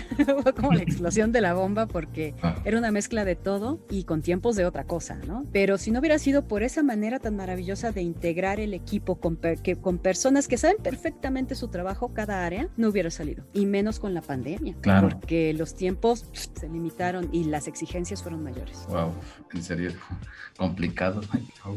fue 0.42 0.52
como 0.54 0.72
la 0.72 0.82
explosión 0.82 1.32
de 1.32 1.40
la 1.40 1.54
bomba 1.54 1.86
porque 1.86 2.34
Ah. 2.42 2.56
era 2.64 2.78
una 2.78 2.90
mezcla 2.90 3.24
de 3.24 3.36
todo 3.36 3.80
y 3.90 4.04
con 4.04 4.22
tiempos 4.22 4.56
de 4.56 4.64
otra 4.66 4.84
cosa, 4.84 5.16
¿no? 5.26 5.44
Pero 5.52 5.78
si 5.78 5.90
no 5.90 6.00
hubiera 6.00 6.18
sido 6.18 6.46
por 6.46 6.62
esa 6.62 6.82
manera 6.82 7.18
tan 7.18 7.36
maravillosa 7.36 7.92
de 7.92 8.02
integrar 8.02 8.60
el 8.60 8.74
equipo 8.74 9.16
con, 9.16 9.36
per- 9.36 9.60
que, 9.62 9.76
con 9.76 9.98
personas 9.98 10.48
que 10.48 10.56
saben 10.56 10.76
perfectamente 10.82 11.54
su 11.54 11.68
trabajo, 11.68 12.12
cada 12.14 12.44
área, 12.44 12.68
no 12.76 12.88
hubiera 12.88 13.10
salido. 13.10 13.44
Y 13.52 13.66
menos 13.66 13.98
con 14.00 14.14
la 14.14 14.20
pandemia. 14.22 14.74
Claro. 14.80 15.08
Porque 15.08 15.52
los 15.54 15.74
tiempos 15.74 16.24
pff, 16.24 16.46
se 16.60 16.68
limitaron 16.68 17.28
y 17.32 17.44
las 17.44 17.66
exigencias 17.68 18.22
fueron 18.22 18.42
mayores. 18.42 18.84
Wow, 18.88 19.12
en 19.52 19.62
serio, 19.62 19.90
complicado. 20.56 21.20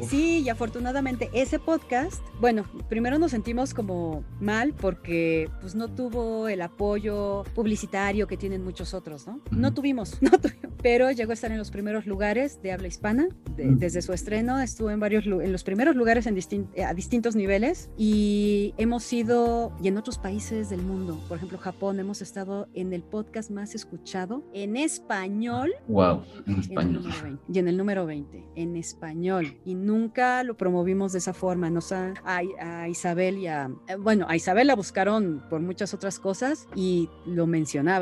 Sí, 0.09 0.39
y 0.39 0.49
afortunadamente 0.49 1.29
ese 1.33 1.59
podcast, 1.59 2.21
bueno, 2.39 2.65
primero 2.89 3.19
nos 3.19 3.31
sentimos 3.31 3.73
como 3.73 4.23
mal 4.39 4.73
porque 4.73 5.49
pues 5.61 5.75
no 5.75 5.87
tuvo 5.87 6.47
el 6.47 6.61
apoyo 6.61 7.43
publicitario 7.55 8.06
que 8.07 8.37
tienen 8.37 8.63
muchos 8.63 8.93
otros, 8.93 9.27
¿no? 9.27 9.41
No 9.51 9.67
Ujú. 9.67 9.75
tuvimos, 9.75 10.17
no 10.21 10.31
tuvimos, 10.31 10.71
pero 10.81 11.11
llegó 11.11 11.31
a 11.31 11.33
estar 11.33 11.51
en 11.51 11.57
los 11.57 11.71
primeros 11.71 12.05
lugares 12.05 12.61
de 12.61 12.71
habla 12.71 12.87
hispana, 12.87 13.27
de- 13.55 13.67
Ujú. 13.69 13.77
desde 13.79 14.01
su 14.01 14.13
estreno 14.13 14.59
estuvo 14.59 14.89
en 14.91 14.99
varios, 14.99 15.25
en 15.25 15.51
los 15.51 15.63
primeros 15.63 15.95
lugares 15.95 16.25
en 16.27 16.35
distin- 16.35 16.67
a 16.83 16.93
distintos 16.93 17.35
niveles 17.35 17.89
y 17.97 18.73
hemos 18.77 19.11
ido, 19.11 19.73
y 19.83 19.87
en 19.89 19.97
otros 19.97 20.17
países 20.17 20.69
del 20.69 20.81
mundo, 20.83 21.19
por 21.27 21.37
ejemplo 21.37 21.57
Japón, 21.57 21.99
hemos 21.99 22.21
estado 22.21 22.67
en 22.73 22.93
el 22.93 23.03
podcast 23.03 23.51
más 23.51 23.75
escuchado 23.75 24.43
en 24.53 24.77
español 24.77 25.71
Wow, 25.87 26.23
en 26.47 26.53
en 26.53 26.59
español. 26.59 26.93
número 27.03 27.23
20, 27.23 27.43
y 27.53 27.59
en 27.59 27.67
el 27.67 27.77
número 27.77 28.05
20, 28.05 28.43
en 28.55 28.75
español. 28.77 29.57
Y 29.65 29.75
nunca 29.75 30.43
lo 30.43 30.55
promovimos 30.57 31.11
de 31.11 31.19
esa 31.19 31.33
forma. 31.33 31.69
Nos 31.69 31.91
ha- 31.91 32.13
a, 32.23 32.41
a 32.61 32.87
Isabel 32.89 33.37
y 33.39 33.47
a... 33.47 33.69
eh, 33.87 33.95
Bueno, 33.95 34.25
a 34.29 34.35
Isabel 34.35 34.67
la 34.67 34.75
buscaron 34.75 35.43
por 35.49 35.59
muchas 35.61 35.93
otras 35.93 36.19
cosas 36.19 36.67
y 36.75 37.09
lo 37.25 37.47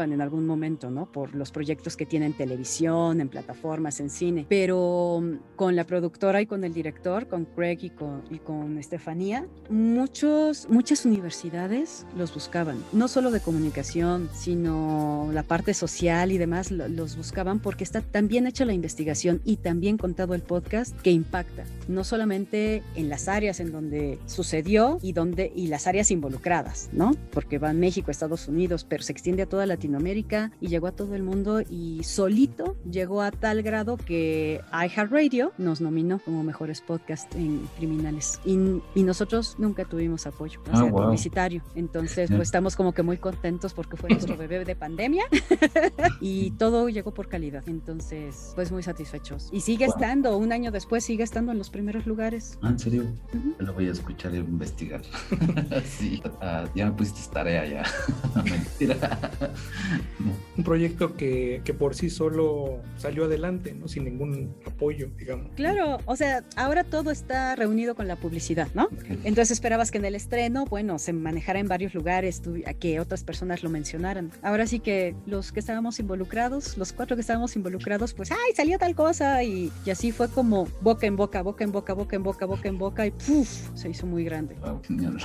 en 0.03 0.21
algún 0.21 0.45
momento, 0.45 0.89
¿no? 0.91 1.05
Por 1.11 1.33
los 1.35 1.51
proyectos 1.51 1.95
que 1.95 2.05
tiene 2.05 2.25
en 2.25 2.33
televisión, 2.33 3.21
en 3.21 3.29
plataformas, 3.29 3.99
en 3.99 4.09
cine. 4.09 4.45
Pero 4.49 5.21
mm, 5.21 5.55
con 5.55 5.75
la 5.75 5.85
productora 5.85 6.41
y 6.41 6.45
con 6.45 6.63
el 6.63 6.73
director, 6.73 7.27
con 7.27 7.45
Craig 7.45 7.79
y 7.81 7.89
con, 7.89 8.23
y 8.29 8.39
con 8.39 8.77
Estefanía, 8.77 9.45
muchos, 9.69 10.67
muchas 10.69 11.05
universidades 11.05 12.05
los 12.17 12.33
buscaban. 12.33 12.77
No 12.93 13.07
solo 13.07 13.31
de 13.31 13.39
comunicación, 13.39 14.29
sino 14.33 15.29
la 15.33 15.43
parte 15.43 15.73
social 15.73 16.31
y 16.31 16.37
demás 16.37 16.71
lo- 16.71 16.87
los 16.87 17.15
buscaban 17.17 17.59
porque 17.59 17.83
está 17.83 18.01
tan 18.01 18.27
bien 18.27 18.47
hecha 18.47 18.65
la 18.65 18.73
investigación 18.73 19.41
y 19.45 19.57
tan 19.57 19.79
bien 19.79 19.97
contado 19.97 20.33
el 20.33 20.41
podcast 20.41 20.99
que 21.01 21.11
impacta, 21.11 21.63
no 21.87 22.03
solamente 22.03 22.83
en 22.95 23.09
las 23.09 23.27
áreas 23.27 23.59
en 23.59 23.71
donde 23.71 24.19
sucedió 24.25 24.99
y 25.01 25.13
donde 25.13 25.51
y 25.55 25.67
las 25.67 25.87
áreas 25.87 26.11
involucradas, 26.11 26.89
¿no? 26.91 27.11
Porque 27.31 27.57
va 27.59 27.73
México, 27.73 28.11
Estados 28.11 28.47
Unidos, 28.47 28.85
pero 28.87 29.03
se 29.03 29.11
extiende 29.11 29.43
a 29.43 29.45
toda 29.45 29.65
Latinoamérica 29.75 30.51
y 30.61 30.67
llegó 30.67 30.87
a 30.87 30.91
todo 30.91 31.15
el 31.15 31.23
mundo 31.23 31.61
y 31.61 32.03
solito 32.03 32.75
llegó 32.89 33.21
a 33.21 33.31
tal 33.31 33.61
grado 33.61 33.97
que 33.97 34.61
iHeartRadio 34.71 35.51
nos 35.57 35.81
nominó 35.81 36.19
como 36.19 36.43
mejores 36.43 36.81
podcasts 36.81 37.35
en 37.35 37.67
criminales 37.77 38.39
y, 38.45 38.57
y 38.95 39.03
nosotros 39.03 39.55
nunca 39.57 39.85
tuvimos 39.85 40.25
apoyo 40.27 40.61
o 40.71 40.75
sea, 40.77 40.85
wow. 40.85 41.03
publicitario, 41.03 41.61
entonces 41.75 42.29
pues 42.29 42.41
estamos 42.47 42.75
como 42.75 42.93
que 42.93 43.03
muy 43.03 43.17
contentos 43.17 43.73
porque 43.73 43.97
fue 43.97 44.09
nuestro 44.09 44.37
bebé 44.37 44.63
de 44.65 44.75
pandemia 44.75 45.25
y 46.21 46.51
todo 46.51 46.89
llegó 46.89 47.13
por 47.13 47.27
calidad. 47.27 47.63
Entonces, 47.67 48.53
pues 48.55 48.71
muy 48.71 48.83
satisfechos. 48.83 49.49
Y 49.51 49.61
sigue 49.61 49.85
Wow. 49.85 49.95
estando, 49.95 50.37
un 50.37 50.51
año 50.51 50.71
después 50.71 51.03
sigue 51.03 51.23
estando 51.23 51.51
en 51.51 51.57
los 51.57 51.69
primeros 51.69 52.05
lugares. 52.07 52.57
Ah, 52.61 52.69
¿En 52.69 52.79
serio? 52.79 53.03
Ujú. 53.33 53.55
Lo 53.59 53.73
voy 53.73 53.87
a 53.87 53.91
escuchar 53.91 54.33
y 54.33 54.37
investigar. 54.37 55.01
sí, 55.85 56.21
ah, 56.41 56.65
ya 56.75 56.85
me 56.87 56.91
pusiste 56.93 57.31
tarea 57.33 57.65
ya. 57.65 57.83
Mentira. 58.43 59.19
Un 60.57 60.63
proyecto 60.63 61.15
que, 61.15 61.61
que 61.63 61.73
por 61.73 61.95
sí 61.95 62.09
solo 62.09 62.79
salió 62.97 63.25
adelante, 63.25 63.73
¿no? 63.73 63.87
Sin 63.87 64.05
ningún 64.05 64.55
apoyo, 64.65 65.09
digamos. 65.17 65.51
Claro, 65.55 65.99
o 66.05 66.15
sea, 66.15 66.43
ahora 66.55 66.83
todo 66.83 67.11
está 67.11 67.55
reunido 67.55 67.95
con 67.95 68.07
la 68.07 68.15
publicidad, 68.15 68.67
¿no? 68.73 68.89
Entonces 69.23 69.51
esperabas 69.51 69.91
que 69.91 69.97
en 69.97 70.05
el 70.05 70.15
estreno, 70.15 70.65
bueno, 70.65 70.97
se 70.99 71.13
manejara 71.13 71.59
en 71.59 71.67
varios 71.67 71.93
lugares, 71.93 72.41
a 72.65 72.73
que 72.73 72.99
otras 72.99 73.23
personas 73.23 73.63
lo 73.63 73.69
mencionaran. 73.69 74.31
Ahora 74.41 74.67
sí 74.67 74.79
que 74.79 75.15
los 75.25 75.51
que 75.51 75.59
estábamos 75.59 75.99
involucrados, 75.99 76.77
los 76.77 76.93
cuatro 76.93 77.15
que 77.15 77.21
estábamos 77.21 77.55
involucrados, 77.55 78.13
pues, 78.13 78.31
¡ay, 78.31 78.55
salió 78.55 78.77
tal 78.77 78.95
cosa! 78.95 79.43
Y, 79.43 79.71
y 79.85 79.89
así 79.89 80.11
fue 80.11 80.29
como 80.29 80.67
boca 80.81 81.05
en 81.07 81.15
boca, 81.15 81.41
boca 81.41 81.63
en 81.63 81.71
boca, 81.71 81.93
boca 81.93 82.15
en 82.15 82.23
boca, 82.23 82.45
boca 82.45 82.67
en 82.67 82.77
boca, 82.77 83.05
y 83.05 83.11
¡puf! 83.11 83.69
Se 83.75 83.89
hizo 83.89 84.05
muy 84.05 84.23
grande. 84.23 84.55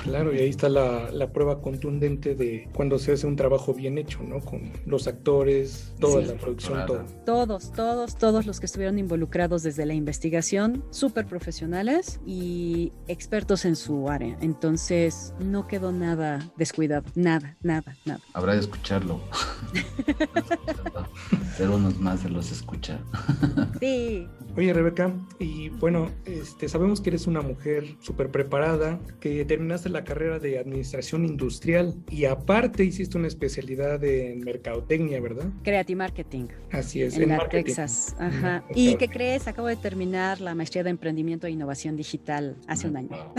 Claro, 0.05 0.35
y 0.35 0.39
ahí 0.39 0.49
está 0.49 0.69
la, 0.69 1.11
la 1.11 1.33
prueba 1.33 1.61
contundente 1.61 2.35
de 2.35 2.69
cuando 2.73 2.99
se 2.99 3.13
hace 3.13 3.27
un 3.27 3.37
trabajo 3.37 3.75
bien 3.75 3.99
hecho, 3.99 4.23
¿no? 4.23 4.30
Con 4.39 4.71
los 4.87 5.09
actores, 5.09 5.93
toda 5.99 6.23
Sí. 6.23 6.29
la 6.29 6.35
producción, 6.35 6.87
todo. 6.87 7.05
Todos, 7.27 7.73
todos, 7.73 8.17
todos 8.17 8.47
los 8.47 8.61
que 8.61 8.67
estuvieron 8.67 8.99
involucrados 8.99 9.65
desde 9.65 9.85
la 9.87 9.95
investigación, 9.95 10.85
súper 10.91 11.27
profesionales 11.27 12.21
y 12.25 12.93
expertos 13.09 13.65
en 13.65 13.75
su 13.75 14.09
área. 14.09 14.39
Entonces, 14.41 15.35
no 15.41 15.67
quedó 15.67 15.91
nada 15.91 16.49
descuidado, 16.57 17.05
nada, 17.17 17.57
nada, 17.63 17.97
nada. 18.05 18.21
Habrá 18.35 18.53
de 18.55 18.61
escucharlo. 18.61 19.21
Ser 21.57 21.69
unos 21.69 21.99
más 21.99 22.23
de 22.23 22.31
los 22.31 22.53
escucha. 22.53 23.01
Sí, 23.81 24.29
Oye, 24.57 24.73
Rebeca, 24.73 25.13
y 25.39 25.69
bueno, 25.69 26.11
este, 26.25 26.69
sabemos 26.69 27.01
que 27.01 27.11
eres 27.11 27.29
una 27.29 27.41
mujer 27.41 27.85
súper 28.01 28.31
preparada, 28.31 28.99
que 29.21 29.45
terminaste 29.45 29.89
la 29.91 30.03
carrera 30.03 30.41
de 30.41 30.59
administración 30.59 31.25
industrial 31.25 31.95
y 32.11 32.25
aparte 32.25 32.83
hiciste 32.85 33.17
una 33.17 33.29
especialidad 33.29 34.01
en 34.21 34.41
mercadotecnia, 34.41 35.21
¿verdad? 35.21 35.47
Creative 35.63 35.97
Marketing 35.97 36.49
Así 36.73 37.03
es, 37.03 37.17
en 37.17 37.29
la 37.29 37.39
marketing. 37.39 37.65
Texas. 37.65 38.15
Ajá. 38.19 38.65
¿Y 38.75 38.97
qué 38.97 39.09
crees? 39.09 39.49
Acabo 39.49 39.69
de 39.69 39.77
terminar 39.77 40.41
la 40.41 40.55
maestría 40.55 40.85
de 40.85 40.91
emprendimiento 40.91 41.47
e 41.47 41.51
innovación 41.51 41.97
digital 41.97 42.57
hace 42.67 42.89
un 42.89 42.97
año. 42.97 43.35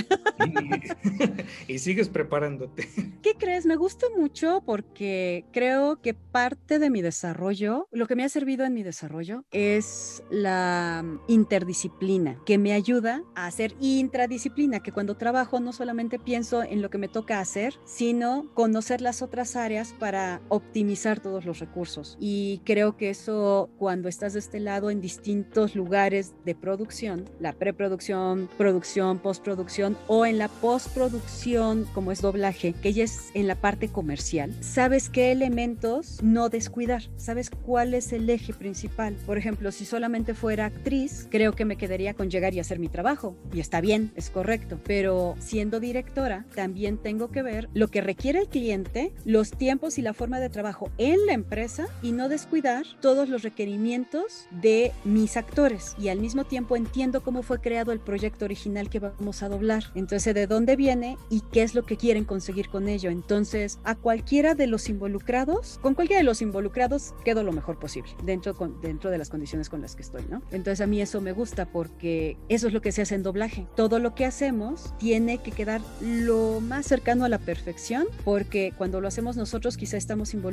Y, 1.68 1.74
y 1.74 1.80
sigues 1.80 2.10
preparándote. 2.10 2.88
¿Qué 3.22 3.36
crees? 3.36 3.66
Me 3.66 3.76
gusta 3.76 4.08
mucho 4.18 4.62
porque 4.66 5.46
creo 5.52 6.02
que 6.02 6.14
parte 6.14 6.80
de 6.80 6.90
mi 6.90 7.02
desarrollo, 7.02 7.88
lo 7.92 8.08
que 8.08 8.16
me 8.16 8.24
ha 8.24 8.30
servido 8.30 8.66
en 8.66 8.74
mi 8.74 8.84
desarrollo 8.84 9.46
es 9.52 10.24
la 10.30 11.04
mm, 11.04 11.20
interdisciplina, 11.28 12.40
que 12.46 12.58
me 12.58 12.74
ayuda 12.74 13.24
a 13.36 13.48
hacer 13.48 13.76
intradisciplina, 13.80 14.82
que 14.82 14.92
cuando 14.92 15.16
trabajo 15.16 15.60
no 15.60 15.72
solamente 15.72 16.20
pienso 16.20 16.64
en 16.64 16.82
lo 16.82 16.90
que 16.90 16.98
me 16.98 17.08
toca 17.08 17.40
hacer, 17.40 17.76
sino 17.86 18.50
conocer 18.54 19.02
las 19.02 19.22
otras 19.22 19.56
áreas 19.56 19.94
para 19.94 20.42
optimizar 20.72 21.20
todos 21.20 21.44
los 21.44 21.60
recursos. 21.60 22.16
Y 22.18 22.62
creo 22.64 22.96
que 22.96 23.10
eso 23.10 23.70
cuando 23.78 24.08
estás 24.08 24.32
de 24.32 24.40
este 24.40 24.62
lado 24.62 24.90
en 24.90 25.02
distintos 25.02 25.76
lugares 25.76 26.34
de 26.46 26.56
producción, 26.56 27.26
la 27.42 27.52
preproducción, 27.52 28.48
producción, 28.58 29.20
postproducción 29.20 29.98
o 30.08 30.26
en 30.26 30.38
la 30.38 30.48
postproducción, 30.48 31.86
como 31.94 32.14
es 32.14 32.22
doblaje, 32.22 32.72
que 32.72 32.94
ya 32.94 33.04
es 33.04 33.32
en 33.34 33.48
la 33.48 33.56
parte 33.56 33.90
comercial, 33.90 34.56
sabes 34.62 35.10
qué 35.10 35.34
elementos 35.34 36.24
no 36.24 36.48
descuidar, 36.48 37.04
sabes 37.18 37.50
cuál 37.50 37.94
es 37.94 38.14
el 38.14 38.30
eje 38.30 38.54
principal. 38.54 39.18
Por 39.26 39.38
ejemplo, 39.38 39.74
si 39.74 39.84
solamente 39.84 40.34
fuera 40.34 40.68
actriz, 40.68 41.28
creo 41.30 41.52
que 41.52 41.66
me 41.66 41.76
quedaría 41.76 42.14
con 42.14 42.30
llegar 42.30 42.54
y 42.54 42.62
hacer 42.62 42.80
mi 42.80 42.88
trabajo. 42.88 43.36
Y 43.52 43.60
está 43.60 43.82
bien, 43.82 44.14
es 44.16 44.30
correcto. 44.30 44.80
Pero 44.86 45.36
siendo 45.40 45.82
directora, 45.82 46.46
también 46.56 46.98
tengo 46.98 47.30
que 47.30 47.42
ver 47.42 47.68
lo 47.74 47.90
que 47.90 48.00
requiere 48.00 48.40
el 48.40 48.48
cliente, 48.48 49.14
los 49.26 49.52
tiempos 49.52 49.98
y 49.98 50.02
la 50.02 50.14
forma 50.14 50.40
de 50.40 50.50
trabajo 50.62 50.92
en 51.00 51.26
la 51.26 51.34
empresa 51.34 51.88
y 52.04 52.12
no 52.12 52.30
descuidar 52.30 52.86
todos 53.00 53.28
los 53.30 53.42
requerimientos 53.42 54.46
de 54.52 54.92
mis 55.04 55.36
actores. 55.36 55.96
Y 55.98 56.10
al 56.10 56.20
mismo 56.20 56.44
tiempo 56.44 56.76
entiendo 56.76 57.24
cómo 57.24 57.42
fue 57.42 57.60
creado 57.60 57.92
el 57.92 58.00
proyecto 58.00 58.46
original 58.46 58.88
que 58.88 59.00
vamos 59.00 59.42
a 59.42 59.50
doblar. 59.50 59.86
Entonces, 59.96 60.36
de 60.36 60.46
dónde 60.46 60.76
viene 60.76 61.18
y 61.32 61.42
qué 61.52 61.64
es 61.64 61.74
lo 61.74 61.84
que 61.84 61.98
quieren 61.98 62.26
conseguir 62.26 62.70
con 62.70 62.88
ello. 62.90 63.10
Entonces, 63.10 63.80
a 63.84 63.96
cualquiera 63.96 64.54
de 64.54 64.68
los 64.68 64.88
involucrados, 64.88 65.80
con 65.82 65.96
cualquiera 65.96 66.20
de 66.20 66.26
los 66.26 66.44
involucrados, 66.44 67.16
quedo 67.26 67.42
lo 67.42 67.54
mejor 67.54 67.80
posible 67.80 68.12
dentro, 68.24 68.56
con, 68.56 68.80
dentro 68.82 69.10
de 69.10 69.18
las 69.18 69.32
condiciones 69.32 69.68
con 69.68 69.82
las 69.82 69.96
que 69.96 70.04
estoy, 70.04 70.26
¿no? 70.30 70.44
Entonces, 70.52 70.82
a 70.82 70.86
mí 70.86 71.02
eso 71.02 71.22
me 71.22 71.32
gusta 71.32 71.66
porque 71.66 72.38
eso 72.50 72.68
es 72.68 72.74
lo 72.74 72.84
que 72.84 72.92
se 72.92 73.02
hace 73.02 73.16
en 73.16 73.24
doblaje. 73.24 73.66
Todo 73.76 73.98
lo 73.98 74.14
que 74.14 74.26
hacemos 74.26 74.94
tiene 75.00 75.40
que 75.40 75.52
quedar 75.52 75.82
lo 76.02 76.62
más 76.62 76.86
cercano 76.86 77.26
a 77.26 77.30
la 77.30 77.40
perfección 77.40 78.06
porque 78.24 78.74
cuando 78.78 79.02
lo 79.02 79.08
hacemos 79.08 79.38
nosotros 79.38 79.76
quizá 79.76 79.98
estamos 79.98 80.36
involucrados 80.36 80.51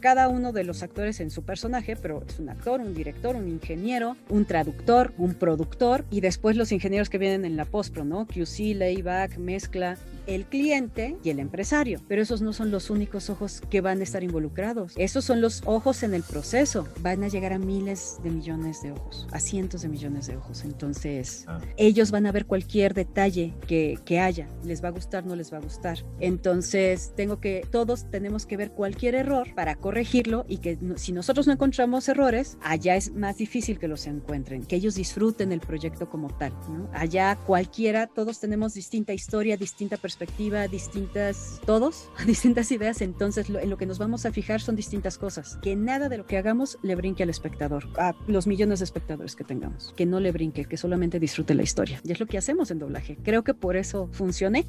cada 0.00 0.28
uno 0.28 0.52
de 0.52 0.64
los 0.64 0.82
actores 0.82 1.20
en 1.20 1.30
su 1.30 1.42
personaje, 1.42 1.96
pero 1.96 2.22
es 2.26 2.38
un 2.38 2.48
actor, 2.48 2.80
un 2.80 2.94
director, 2.94 3.36
un 3.36 3.48
ingeniero, 3.48 4.16
un 4.28 4.44
traductor, 4.44 5.12
un 5.18 5.34
productor 5.34 6.04
y 6.10 6.20
después 6.20 6.56
los 6.56 6.72
ingenieros 6.72 7.10
que 7.10 7.18
vienen 7.18 7.44
en 7.44 7.56
la 7.56 7.64
postpro, 7.64 8.04
¿no? 8.04 8.26
QC, 8.26 8.74
layback, 8.74 9.38
mezcla, 9.38 9.98
el 10.26 10.44
cliente 10.44 11.16
y 11.24 11.30
el 11.30 11.40
empresario. 11.40 12.00
Pero 12.06 12.22
esos 12.22 12.42
no 12.42 12.52
son 12.52 12.70
los 12.70 12.90
únicos 12.90 13.30
ojos 13.30 13.62
que 13.70 13.80
van 13.80 14.00
a 14.00 14.02
estar 14.02 14.22
involucrados. 14.22 14.92
Esos 14.96 15.24
son 15.24 15.40
los 15.40 15.62
ojos 15.64 16.02
en 16.02 16.14
el 16.14 16.22
proceso. 16.22 16.86
Van 17.00 17.24
a 17.24 17.28
llegar 17.28 17.52
a 17.52 17.58
miles 17.58 18.18
de 18.22 18.30
millones 18.30 18.82
de 18.82 18.92
ojos. 18.92 19.26
Así 19.32 19.48
cientos 19.48 19.82
de 19.82 19.88
millones 19.88 20.26
de 20.26 20.36
ojos. 20.36 20.62
Entonces, 20.64 21.44
ah. 21.48 21.60
ellos 21.76 22.10
van 22.10 22.26
a 22.26 22.32
ver 22.32 22.46
cualquier 22.46 22.94
detalle 22.94 23.54
que, 23.66 23.98
que 24.04 24.20
haya. 24.20 24.46
Les 24.62 24.84
va 24.84 24.88
a 24.88 24.90
gustar, 24.90 25.24
no 25.24 25.34
les 25.34 25.52
va 25.52 25.56
a 25.56 25.60
gustar. 25.60 25.98
Entonces, 26.20 27.12
tengo 27.16 27.40
que, 27.40 27.66
todos 27.70 28.10
tenemos 28.10 28.46
que 28.46 28.56
ver 28.56 28.70
cualquier 28.72 29.14
error 29.18 29.54
para 29.54 29.76
corregirlo 29.76 30.44
y 30.48 30.58
que 30.58 30.78
si 30.96 31.12
nosotros 31.12 31.46
no 31.46 31.52
encontramos 31.52 32.08
errores, 32.08 32.58
allá 32.62 32.96
es 32.96 33.12
más 33.12 33.36
difícil 33.38 33.78
que 33.78 33.88
los 33.88 34.06
encuentren, 34.06 34.64
que 34.64 34.76
ellos 34.76 34.94
disfruten 34.94 35.52
el 35.52 35.60
proyecto 35.60 36.08
como 36.08 36.28
tal. 36.28 36.52
Allá 36.92 37.36
cualquiera, 37.46 38.06
todos 38.06 38.40
tenemos 38.40 38.74
distinta 38.74 39.12
historia, 39.12 39.56
distinta 39.56 39.96
perspectiva, 39.96 40.68
distintas, 40.68 41.60
todos, 41.66 42.10
distintas 42.26 42.70
ideas. 42.72 43.00
Entonces, 43.00 43.48
en 43.50 43.70
lo 43.70 43.76
que 43.76 43.86
nos 43.86 43.98
vamos 43.98 44.26
a 44.26 44.32
fijar 44.32 44.60
son 44.60 44.76
distintas 44.76 45.18
cosas. 45.18 45.58
Que 45.62 45.76
nada 45.76 46.08
de 46.08 46.18
lo 46.18 46.26
que 46.26 46.36
hagamos 46.36 46.78
le 46.82 46.94
brinque 46.94 47.22
al 47.22 47.30
espectador, 47.30 47.88
a 47.98 48.14
los 48.26 48.46
millones 48.46 48.80
de 48.80 48.84
espectadores 48.84 49.36
que 49.36 49.44
tengamos. 49.44 49.92
Que 49.96 50.06
no 50.06 50.20
le 50.20 50.32
brinque, 50.32 50.64
que 50.64 50.76
solamente 50.76 51.20
disfrute 51.20 51.54
la 51.54 51.62
historia. 51.62 52.00
Y 52.04 52.12
es 52.12 52.20
lo 52.20 52.26
que 52.26 52.38
hacemos 52.38 52.70
en 52.70 52.78
doblaje. 52.78 53.18
Creo 53.22 53.44
que 53.44 53.54
por 53.54 53.76
eso 53.76 54.08
funcioné. 54.12 54.66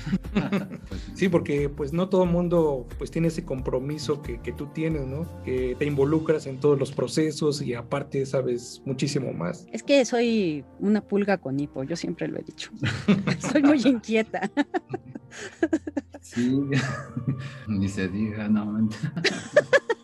sí, 1.14 1.28
porque 1.28 1.68
pues 1.68 1.92
no 1.92 2.08
todo 2.08 2.24
el 2.24 2.30
mundo 2.30 2.86
pues 2.98 3.10
tiene 3.10 3.28
ese 3.28 3.44
compromiso 3.60 4.22
que, 4.22 4.40
que, 4.40 4.52
tú 4.52 4.68
tienes, 4.68 5.06
¿no? 5.06 5.26
Que 5.44 5.76
te 5.78 5.84
involucras 5.84 6.46
en 6.46 6.58
todos 6.58 6.78
los 6.78 6.92
procesos 6.92 7.60
y 7.60 7.74
aparte 7.74 8.24
sabes 8.24 8.80
muchísimo 8.86 9.34
más. 9.34 9.66
Es 9.70 9.82
que 9.82 10.02
soy 10.06 10.64
una 10.78 11.02
pulga 11.02 11.36
con 11.36 11.60
hipo, 11.60 11.84
yo 11.84 11.94
siempre 11.94 12.26
lo 12.26 12.38
he 12.38 12.42
dicho. 12.42 12.70
soy 13.52 13.62
muy 13.62 13.82
inquieta. 13.82 14.50
sí, 16.22 16.58
ni 17.68 17.88
se 17.88 18.08
diga, 18.08 18.48
no. 18.48 18.88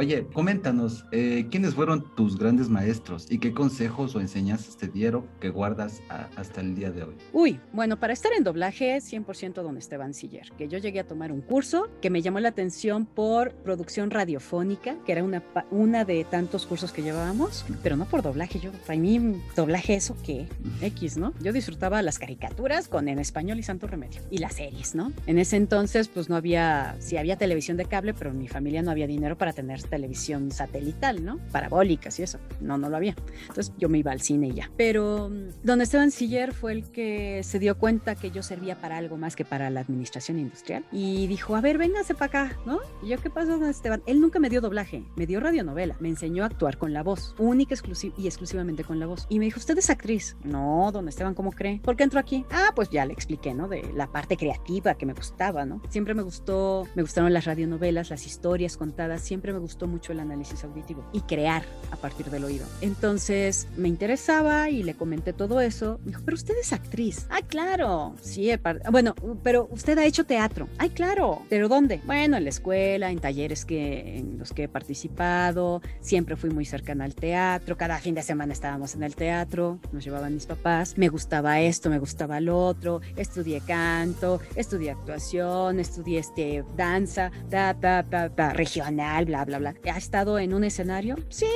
Oye, 0.00 0.26
coméntanos, 0.32 1.04
eh, 1.12 1.46
¿quiénes 1.50 1.74
fueron 1.74 2.14
tus 2.14 2.38
grandes 2.38 2.70
maestros 2.70 3.26
y 3.30 3.36
qué 3.36 3.52
consejos 3.52 4.16
o 4.16 4.20
enseñanzas 4.22 4.78
te 4.78 4.88
dieron 4.88 5.26
que 5.40 5.50
guardas 5.50 6.00
hasta 6.36 6.62
el 6.62 6.74
día 6.74 6.90
de 6.90 7.02
hoy? 7.02 7.14
Uy, 7.34 7.60
bueno, 7.74 8.00
para 8.00 8.14
estar 8.14 8.32
en 8.32 8.42
doblaje, 8.42 8.96
100% 8.96 9.62
don 9.62 9.76
Esteban 9.76 10.14
Siller, 10.14 10.50
que 10.56 10.68
yo 10.68 10.78
llegué 10.78 11.00
a 11.00 11.06
tomar 11.06 11.32
un 11.32 11.42
curso 11.42 11.90
que 12.00 12.08
me 12.08 12.22
llamó 12.22 12.40
la 12.40 12.48
atención 12.48 13.04
por 13.04 13.52
producción 13.52 14.10
radiofónica, 14.10 14.96
que 15.04 15.12
era 15.12 15.22
una, 15.22 15.42
una 15.70 16.06
de 16.06 16.24
tantos 16.24 16.64
cursos 16.64 16.94
que 16.94 17.02
llevábamos, 17.02 17.66
pero 17.82 17.98
no 17.98 18.06
por 18.06 18.22
doblaje. 18.22 18.58
Yo, 18.58 18.72
para 18.86 18.98
mí, 18.98 19.42
doblaje 19.54 19.96
eso 19.96 20.16
que 20.24 20.46
X, 20.80 21.18
¿no? 21.18 21.34
Yo 21.42 21.52
disfrutaba 21.52 22.00
las 22.00 22.18
caricaturas 22.18 22.88
con 22.88 23.06
en 23.06 23.18
español 23.18 23.58
y 23.58 23.62
santo 23.62 23.86
remedio 23.86 24.22
y 24.30 24.38
las 24.38 24.54
series, 24.54 24.94
¿no? 24.94 25.12
En 25.26 25.38
ese 25.38 25.58
entonces, 25.58 26.08
pues 26.08 26.30
no 26.30 26.36
había, 26.36 26.96
sí 27.00 27.18
había 27.18 27.36
televisión 27.36 27.76
de 27.76 27.84
cable, 27.84 28.14
pero 28.14 28.32
mi 28.32 28.48
familia 28.48 28.80
no 28.80 28.90
había 28.90 29.06
dinero 29.06 29.36
para 29.36 29.52
tener 29.52 29.89
televisión 29.90 30.50
satelital, 30.50 31.24
¿no? 31.24 31.38
Parabólicas 31.52 32.18
y 32.18 32.22
eso. 32.22 32.38
No, 32.60 32.78
no 32.78 32.88
lo 32.88 32.96
había. 32.96 33.14
Entonces 33.48 33.72
yo 33.78 33.88
me 33.88 33.98
iba 33.98 34.12
al 34.12 34.20
cine 34.20 34.48
y 34.48 34.54
ya. 34.54 34.70
Pero 34.76 35.28
mm, 35.28 35.62
don 35.62 35.80
Esteban 35.80 36.10
Siller 36.10 36.52
fue 36.54 36.72
el 36.72 36.90
que 36.90 37.42
se 37.42 37.58
dio 37.58 37.76
cuenta 37.76 38.14
que 38.14 38.30
yo 38.30 38.42
servía 38.42 38.80
para 38.80 38.96
algo 38.96 39.16
más 39.16 39.36
que 39.36 39.44
para 39.44 39.70
la 39.70 39.80
administración 39.80 40.38
industrial 40.38 40.84
y 40.92 41.26
dijo, 41.26 41.56
a 41.56 41.60
ver, 41.60 41.78
véngase 41.78 42.14
para 42.14 42.26
acá, 42.26 42.58
¿no? 42.64 42.80
Y 43.02 43.08
yo, 43.08 43.18
¿qué 43.18 43.30
pasó, 43.30 43.58
don 43.58 43.68
Esteban? 43.68 44.02
Él 44.06 44.20
nunca 44.20 44.38
me 44.38 44.48
dio 44.48 44.60
doblaje, 44.60 45.04
me 45.16 45.26
dio 45.26 45.40
radionovela, 45.40 45.96
me 46.00 46.08
enseñó 46.08 46.44
a 46.44 46.46
actuar 46.46 46.78
con 46.78 46.92
la 46.92 47.02
voz, 47.02 47.34
única 47.38 47.74
y 48.16 48.26
exclusivamente 48.26 48.84
con 48.84 49.00
la 49.00 49.06
voz. 49.06 49.26
Y 49.28 49.38
me 49.38 49.46
dijo, 49.46 49.58
¿usted 49.58 49.76
es 49.78 49.90
actriz? 49.90 50.36
No, 50.44 50.90
don 50.92 51.08
Esteban, 51.08 51.34
¿cómo 51.34 51.52
cree? 51.52 51.80
¿Por 51.82 51.96
qué 51.96 52.04
entró 52.04 52.20
aquí? 52.20 52.44
Ah, 52.50 52.72
pues 52.74 52.90
ya 52.90 53.04
le 53.04 53.12
expliqué, 53.12 53.54
¿no? 53.54 53.68
De 53.68 53.82
la 53.94 54.06
parte 54.06 54.36
creativa 54.36 54.94
que 54.94 55.06
me 55.06 55.14
gustaba, 55.14 55.64
¿no? 55.64 55.82
Siempre 55.88 56.14
me 56.14 56.22
gustó, 56.22 56.86
me 56.94 57.02
gustaron 57.02 57.32
las 57.32 57.44
radionovelas, 57.44 58.10
las 58.10 58.26
historias 58.26 58.76
contadas, 58.76 59.22
siempre 59.22 59.52
me 59.52 59.58
gustó 59.58 59.69
gustó 59.70 59.86
mucho 59.86 60.10
el 60.10 60.18
análisis 60.18 60.64
auditivo 60.64 61.04
y 61.12 61.20
crear 61.20 61.62
a 61.92 61.96
partir 61.96 62.28
del 62.28 62.42
oído. 62.42 62.66
Entonces 62.80 63.68
me 63.76 63.86
interesaba 63.86 64.68
y 64.68 64.82
le 64.82 64.94
comenté 64.94 65.32
todo 65.32 65.60
eso. 65.60 66.00
Me 66.02 66.08
dijo, 66.08 66.22
pero 66.24 66.34
usted 66.34 66.54
es 66.60 66.72
actriz. 66.72 67.26
Ah, 67.30 67.40
claro. 67.46 68.16
Sí, 68.20 68.50
bueno, 68.90 69.14
pero 69.44 69.68
usted 69.70 69.96
ha 69.98 70.04
hecho 70.04 70.24
teatro. 70.24 70.66
Ay, 70.78 70.90
claro. 70.90 71.42
¿Pero 71.48 71.68
dónde? 71.68 72.00
Bueno, 72.04 72.36
en 72.36 72.42
la 72.42 72.50
escuela, 72.50 73.12
en 73.12 73.20
talleres 73.20 73.64
que, 73.64 74.18
en 74.18 74.38
los 74.38 74.52
que 74.52 74.64
he 74.64 74.68
participado. 74.68 75.82
Siempre 76.00 76.34
fui 76.34 76.50
muy 76.50 76.64
cercana 76.64 77.04
al 77.04 77.14
teatro. 77.14 77.76
Cada 77.76 77.98
fin 77.98 78.16
de 78.16 78.22
semana 78.22 78.52
estábamos 78.52 78.96
en 78.96 79.04
el 79.04 79.14
teatro. 79.14 79.78
Nos 79.92 80.04
llevaban 80.04 80.34
mis 80.34 80.46
papás. 80.46 80.94
Me 80.96 81.08
gustaba 81.08 81.60
esto, 81.60 81.90
me 81.90 82.00
gustaba 82.00 82.40
lo 82.40 82.58
otro. 82.58 83.02
Estudié 83.16 83.60
canto, 83.60 84.40
estudié 84.56 84.90
actuación, 84.90 85.78
estudié 85.78 86.18
este, 86.18 86.64
danza, 86.76 87.30
ta, 87.48 87.74
ta, 87.74 88.02
ta, 88.02 88.28
ta, 88.30 88.52
regional, 88.52 89.26
bla, 89.26 89.44
bla, 89.44 89.59
¿Ha 89.68 89.98
estado 89.98 90.38
en 90.38 90.54
un 90.54 90.64
escenario? 90.64 91.16
Sí. 91.28 91.46